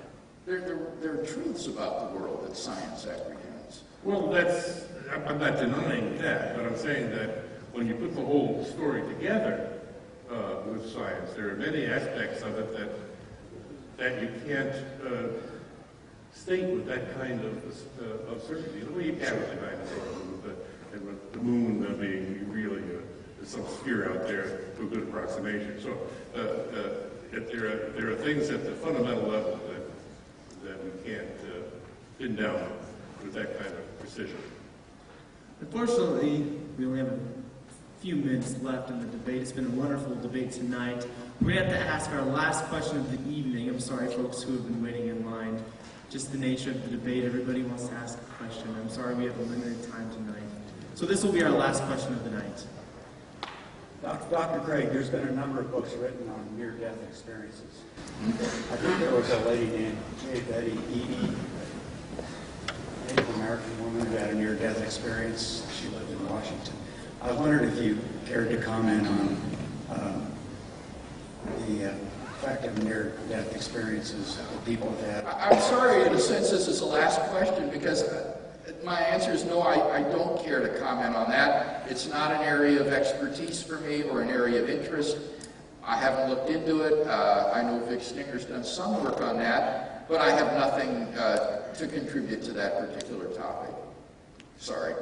There, 0.46 0.60
there, 0.60 0.80
there 1.02 1.14
are 1.14 1.26
truths 1.26 1.66
about 1.66 2.14
the 2.14 2.20
world 2.20 2.48
that 2.48 2.56
science 2.56 3.08
apprehends. 3.08 3.45
Well, 4.06 4.28
that's, 4.28 4.86
I'm 5.12 5.40
not 5.40 5.58
denying 5.58 6.20
that, 6.20 6.56
but 6.56 6.64
I'm 6.64 6.78
saying 6.78 7.10
that 7.10 7.44
when 7.74 7.88
you 7.88 7.96
put 7.96 8.14
the 8.14 8.22
whole 8.22 8.64
story 8.64 9.02
together 9.02 9.80
uh, 10.30 10.58
with 10.68 10.94
science, 10.94 11.34
there 11.34 11.50
are 11.50 11.56
many 11.56 11.88
aspects 11.88 12.44
of 12.44 12.56
it 12.60 12.78
that, 12.78 12.90
that 13.98 14.22
you 14.22 14.30
can't 14.46 14.76
uh, 15.04 15.30
state 16.32 16.66
with 16.66 16.86
that 16.86 17.20
kind 17.20 17.44
of, 17.44 17.76
uh, 18.00 18.32
of 18.32 18.44
certainty. 18.44 18.82
The 18.82 18.94
way 18.94 19.06
you 19.06 19.14
can 19.14 19.40
with 19.40 19.50
the 19.50 19.56
dinosaurs 19.56 20.16
and 20.22 20.44
the, 20.44 20.56
and 20.94 21.08
with 21.08 21.34
the 21.34 21.40
moon 21.40 21.82
being 22.00 22.48
really 22.52 22.84
uh, 22.84 23.44
some 23.44 23.66
sphere 23.80 24.12
out 24.12 24.28
there 24.28 24.66
to 24.78 24.84
a 24.84 24.86
good 24.86 25.02
approximation. 25.08 25.82
So 25.82 25.98
uh, 26.36 26.40
uh, 26.42 26.90
there, 27.32 27.66
are, 27.66 27.92
there 27.98 28.12
are 28.12 28.16
things 28.18 28.52
at 28.52 28.66
the 28.66 28.74
fundamental 28.74 29.24
level 29.24 29.60
that, 29.68 30.68
that 30.68 30.84
we 30.84 31.10
can't 31.10 31.28
pin 32.20 32.36
down 32.36 32.70
with 33.24 33.34
that 33.34 33.58
kind 33.58 33.74
of 33.74 33.85
precision. 34.16 34.42
Unfortunately, 35.62 36.44
uh, 36.44 36.46
we 36.78 36.86
only 36.86 37.00
have 37.00 37.08
a 37.10 37.20
few 38.00 38.16
minutes 38.16 38.56
left 38.62 38.90
in 38.90 39.00
the 39.00 39.08
debate. 39.08 39.42
It's 39.42 39.52
been 39.52 39.66
a 39.66 39.70
wonderful 39.70 40.16
debate 40.16 40.52
tonight. 40.52 41.06
We're 41.42 41.56
going 41.56 41.70
to 41.70 41.76
have 41.76 41.86
to 41.86 41.92
ask 41.92 42.10
our 42.12 42.22
last 42.22 42.66
question 42.66 42.98
of 42.98 43.12
the 43.12 43.30
evening. 43.30 43.68
I'm 43.70 43.80
sorry, 43.80 44.08
folks 44.08 44.42
who 44.42 44.54
have 44.54 44.66
been 44.66 44.82
waiting 44.82 45.08
in 45.08 45.30
line. 45.30 45.62
Just 46.10 46.32
the 46.32 46.38
nature 46.38 46.72
of 46.72 46.82
the 46.84 46.92
debate, 46.92 47.26
everybody 47.26 47.64
wants 47.64 47.88
to 47.88 47.96
ask 47.96 48.18
a 48.18 48.44
question. 48.44 48.74
I'm 48.80 48.90
sorry 48.90 49.16
we 49.16 49.26
have 49.26 49.38
a 49.38 49.44
limited 49.44 49.92
time 49.92 50.10
tonight. 50.12 50.44
So 50.94 51.06
this 51.06 51.24
will 51.24 51.34
be 51.34 51.44
our 51.44 51.50
last 51.50 51.84
question 51.84 52.14
of 52.14 52.24
the 52.24 52.32
night. 52.32 52.66
Dr. 54.02 54.60
Craig, 54.60 54.92
there's 54.92 55.10
been 55.10 55.28
a 55.28 55.32
number 55.32 55.60
of 55.60 55.72
books 55.72 55.94
written 55.94 56.30
on 56.30 56.58
near-death 56.58 57.02
experiences. 57.10 57.82
I 58.22 58.76
think 58.78 59.00
there 59.00 59.12
was 59.12 59.30
a 59.32 59.40
lady 59.46 59.66
named 59.66 59.98
Betty 60.48 60.78
Eadie, 60.94 61.36
American 63.18 63.84
woman 63.84 64.06
who 64.08 64.18
had 64.18 64.30
a 64.30 64.36
near-death 64.36 64.82
experience. 64.82 65.66
She 65.80 65.88
lived 65.90 66.12
in 66.12 66.30
Washington. 66.30 66.74
I 67.22 67.32
wondered 67.32 67.64
if 67.64 67.84
you 67.84 67.98
cared 68.26 68.50
to 68.50 68.58
comment 68.58 69.08
on 69.08 69.42
um, 69.90 70.32
the 71.68 71.92
uh, 71.92 71.96
effect 72.26 72.66
of 72.66 72.84
near-death 72.84 73.56
experiences 73.56 74.38
that 74.38 74.66
people 74.66 74.90
have 74.90 75.26
had. 75.26 75.26
I'm 75.26 75.60
sorry, 75.62 76.06
in 76.06 76.14
a 76.14 76.20
sense, 76.20 76.52
this 76.52 76.68
is 76.68 76.80
the 76.80 76.86
last 76.86 77.20
question 77.32 77.70
because 77.70 78.04
uh, 78.04 78.36
my 78.84 79.00
answer 79.00 79.32
is 79.32 79.46
no, 79.46 79.62
I, 79.62 79.98
I 79.98 80.02
don't 80.04 80.44
care 80.44 80.60
to 80.60 80.80
comment 80.80 81.16
on 81.16 81.30
that. 81.30 81.88
It's 81.90 82.08
not 82.08 82.32
an 82.32 82.42
area 82.42 82.80
of 82.80 82.88
expertise 82.88 83.64
for 83.64 83.80
me 83.80 84.04
or 84.04 84.22
an 84.22 84.30
area 84.30 84.62
of 84.62 84.70
interest. 84.70 85.18
I 85.84 85.98
haven't 85.98 86.30
looked 86.30 86.50
into 86.50 86.82
it. 86.82 87.08
Uh, 87.08 87.52
I 87.54 87.62
know 87.62 87.80
Vic 87.86 88.02
Stenger's 88.02 88.46
done 88.46 88.64
some 88.64 89.04
work 89.04 89.22
on 89.22 89.38
that, 89.38 90.08
but 90.08 90.20
I 90.20 90.32
have 90.32 90.54
nothing 90.54 91.04
uh, 91.16 91.62
to 91.78 91.88
contribute 91.88 92.44
to 92.44 92.54
that 92.54 92.80
particular 92.80 93.26
topic. 93.34 93.74
Sorry. 94.58 94.96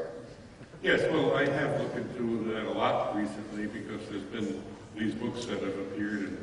Yes, 0.82 1.02
well, 1.12 1.36
I 1.36 1.48
have 1.48 1.80
looked 1.80 1.98
into 1.98 2.52
that 2.54 2.66
a 2.66 2.72
lot 2.72 3.16
recently 3.16 3.68
because 3.68 4.02
there's 4.10 4.24
been 4.24 4.62
these 4.98 5.14
books 5.16 5.46
that 5.46 5.62
have 5.62 5.78
appeared 5.80 6.24
in 6.24 6.38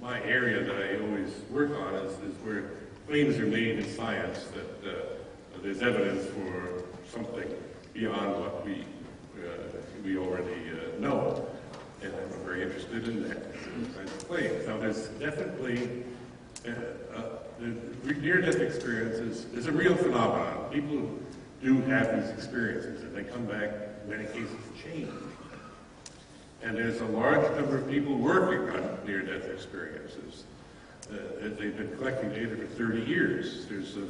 my 0.00 0.20
area 0.22 0.64
that 0.64 0.76
I 0.76 1.00
always 1.02 1.30
work 1.50 1.70
on 1.70 1.94
is, 1.94 2.12
is 2.20 2.34
where 2.44 2.70
claims 3.06 3.38
are 3.38 3.46
made 3.46 3.78
in 3.78 3.94
science 3.94 4.44
that 4.54 4.90
uh, 4.90 4.96
there's 5.62 5.82
evidence 5.82 6.26
for 6.26 6.84
something 7.10 7.48
beyond 7.94 8.40
what 8.40 8.64
we 8.64 8.84
uh, 9.38 9.48
we 10.04 10.16
already 10.18 10.70
uh, 10.70 11.00
know. 11.00 11.46
And 12.02 12.12
I'm 12.12 12.44
very 12.44 12.62
interested 12.62 13.08
in 13.08 13.28
that 13.28 13.52
kind 13.94 14.08
of 14.08 14.28
claims. 14.28 14.66
Now, 14.66 14.78
there's 14.78 15.08
definitely 15.08 16.04
uh, 16.66 16.70
uh, 17.16 17.35
the 17.58 18.14
near-death 18.14 18.60
experience 18.60 19.16
is, 19.16 19.44
is 19.54 19.66
a 19.66 19.72
real 19.72 19.96
phenomenon. 19.96 20.70
People 20.70 21.10
do 21.62 21.80
have 21.82 22.20
these 22.20 22.30
experiences, 22.30 23.02
and 23.02 23.14
they 23.14 23.24
come 23.24 23.46
back, 23.46 23.70
in 24.04 24.10
many 24.10 24.24
cases, 24.26 24.56
changed. 24.82 25.12
And 26.62 26.76
there's 26.76 27.00
a 27.00 27.06
large 27.06 27.42
number 27.56 27.78
of 27.78 27.88
people 27.88 28.16
working 28.16 28.74
on 28.76 28.98
near-death 29.06 29.48
experiences. 29.48 30.44
Uh, 31.10 31.16
they've 31.40 31.76
been 31.76 31.96
collecting 31.96 32.30
data 32.30 32.56
for 32.56 32.66
30 32.66 33.02
years. 33.02 33.66
There's 33.66 33.96
a, 33.96 34.06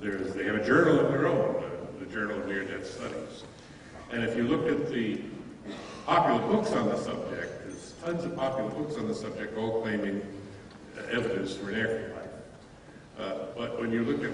there's, 0.00 0.34
they 0.34 0.44
have 0.44 0.54
a 0.54 0.64
journal 0.64 1.00
of 1.00 1.10
their 1.10 1.26
own, 1.26 1.56
uh, 1.56 1.70
the 1.98 2.06
Journal 2.06 2.38
of 2.38 2.46
Near-Death 2.46 2.86
Studies. 2.86 3.44
And 4.12 4.22
if 4.24 4.36
you 4.36 4.44
look 4.44 4.66
at 4.68 4.90
the 4.90 5.20
popular 6.06 6.40
books 6.40 6.72
on 6.72 6.88
the 6.88 6.96
subject, 6.96 7.66
there's 7.66 7.94
tons 8.04 8.24
of 8.24 8.36
popular 8.36 8.70
books 8.70 8.96
on 8.96 9.08
the 9.08 9.14
subject 9.14 9.56
all 9.58 9.82
claiming 9.82 10.22
uh, 10.96 11.02
evidence 11.10 11.54
for 11.54 11.70
an 11.70 11.80
afterlife. 11.80 12.09
Uh, 13.20 13.46
but 13.56 13.78
when 13.78 13.92
you 13.92 14.02
look 14.02 14.24
at 14.24 14.32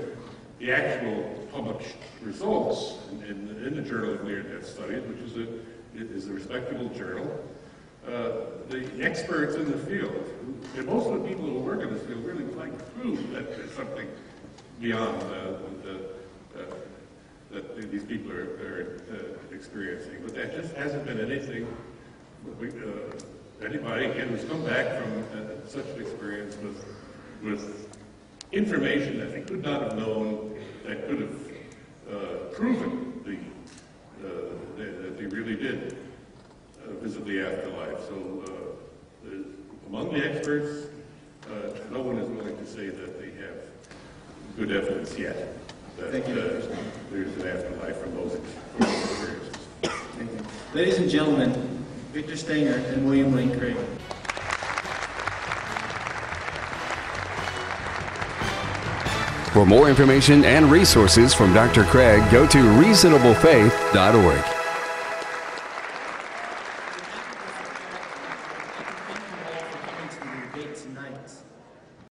the 0.61 0.71
actual 0.71 1.49
published 1.53 1.97
results 2.23 2.99
in, 3.11 3.23
in, 3.23 3.67
in 3.67 3.77
the 3.77 3.83
Journal 3.83 4.15
of 4.15 4.25
Near-Death 4.25 4.67
Studies, 4.67 5.03
which 5.09 5.19
is 5.19 5.37
a, 5.37 6.15
is 6.15 6.29
a 6.29 6.33
respectable 6.33 6.89
journal, 6.91 7.27
uh, 8.07 8.31
the 8.69 8.89
experts 9.01 9.57
in 9.57 9.71
the 9.71 9.79
field, 9.79 10.25
and 10.77 10.87
most 10.87 11.09
of 11.09 11.21
the 11.21 11.29
people 11.29 11.45
who 11.45 11.59
work 11.59 11.83
in 11.83 11.93
this 11.93 12.03
field 12.05 12.25
really 12.25 12.45
like 12.55 12.95
prove 12.95 13.31
that 13.33 13.57
there's 13.57 13.73
something 13.73 14.07
beyond 14.81 15.21
the, 15.21 15.59
uh, 16.57 16.75
that 17.51 17.91
these 17.91 18.05
people 18.05 18.31
are, 18.31 18.57
are 18.61 19.01
uh, 19.11 19.55
experiencing. 19.55 20.21
But 20.23 20.35
that 20.37 20.55
just 20.55 20.75
hasn't 20.77 21.05
been 21.05 21.21
anything, 21.21 21.67
we, 22.61 22.69
uh, 22.69 23.65
anybody 23.65 24.07
who's 24.13 24.45
come 24.45 24.65
back 24.65 25.03
from 25.03 25.25
uh, 25.33 25.67
such 25.67 25.87
an 25.87 26.03
experience 26.03 26.57
with, 26.57 26.85
with 27.43 27.86
information 28.53 29.19
that 29.19 29.33
they 29.33 29.41
could 29.41 29.63
not 29.63 29.83
have 29.83 29.99
known, 29.99 30.59
that 30.87 31.07
could 31.09 31.21
have 31.21 31.41
uh, 32.11 32.37
proven 32.53 33.21
the, 33.25 34.27
uh, 34.27 34.31
that 34.77 35.19
they 35.19 35.27
really 35.27 35.57
did 35.57 35.97
uh, 36.85 36.93
visit 37.03 37.25
the 37.27 37.41
afterlife. 37.41 37.99
So 38.09 38.45
among 39.89 40.13
the 40.13 40.25
experts, 40.25 40.89
no 41.91 42.03
one 42.03 42.19
is 42.19 42.29
willing 42.29 42.57
to 42.57 42.67
say 42.67 42.89
that 42.89 43.21
they 43.21 43.31
have 43.43 43.63
good 44.57 44.71
evidence 44.73 45.17
yet 45.19 45.57
that 45.97 46.13
Thank 46.13 46.29
you. 46.29 46.35
uh, 46.35 46.77
there's 47.11 47.35
an 47.37 47.49
afterlife 47.49 47.97
from 47.99 48.15
those 48.15 48.35
experiences. 48.35 49.55
Ladies 50.75 50.99
and 50.99 51.09
gentlemen, 51.09 51.53
Victor 52.13 52.37
Stenger 52.37 52.75
and 52.93 53.07
William 53.07 53.35
Lane 53.35 53.59
Craig. 53.59 53.77
For 59.57 59.65
more 59.65 59.89
information 59.89 60.45
and 60.45 60.71
resources 60.71 61.33
from 61.33 61.55
Dr. 61.55 61.85
Craig, 61.85 62.31
go 62.31 62.47
to 62.47 62.59
reasonablefaith.org. 62.59 64.56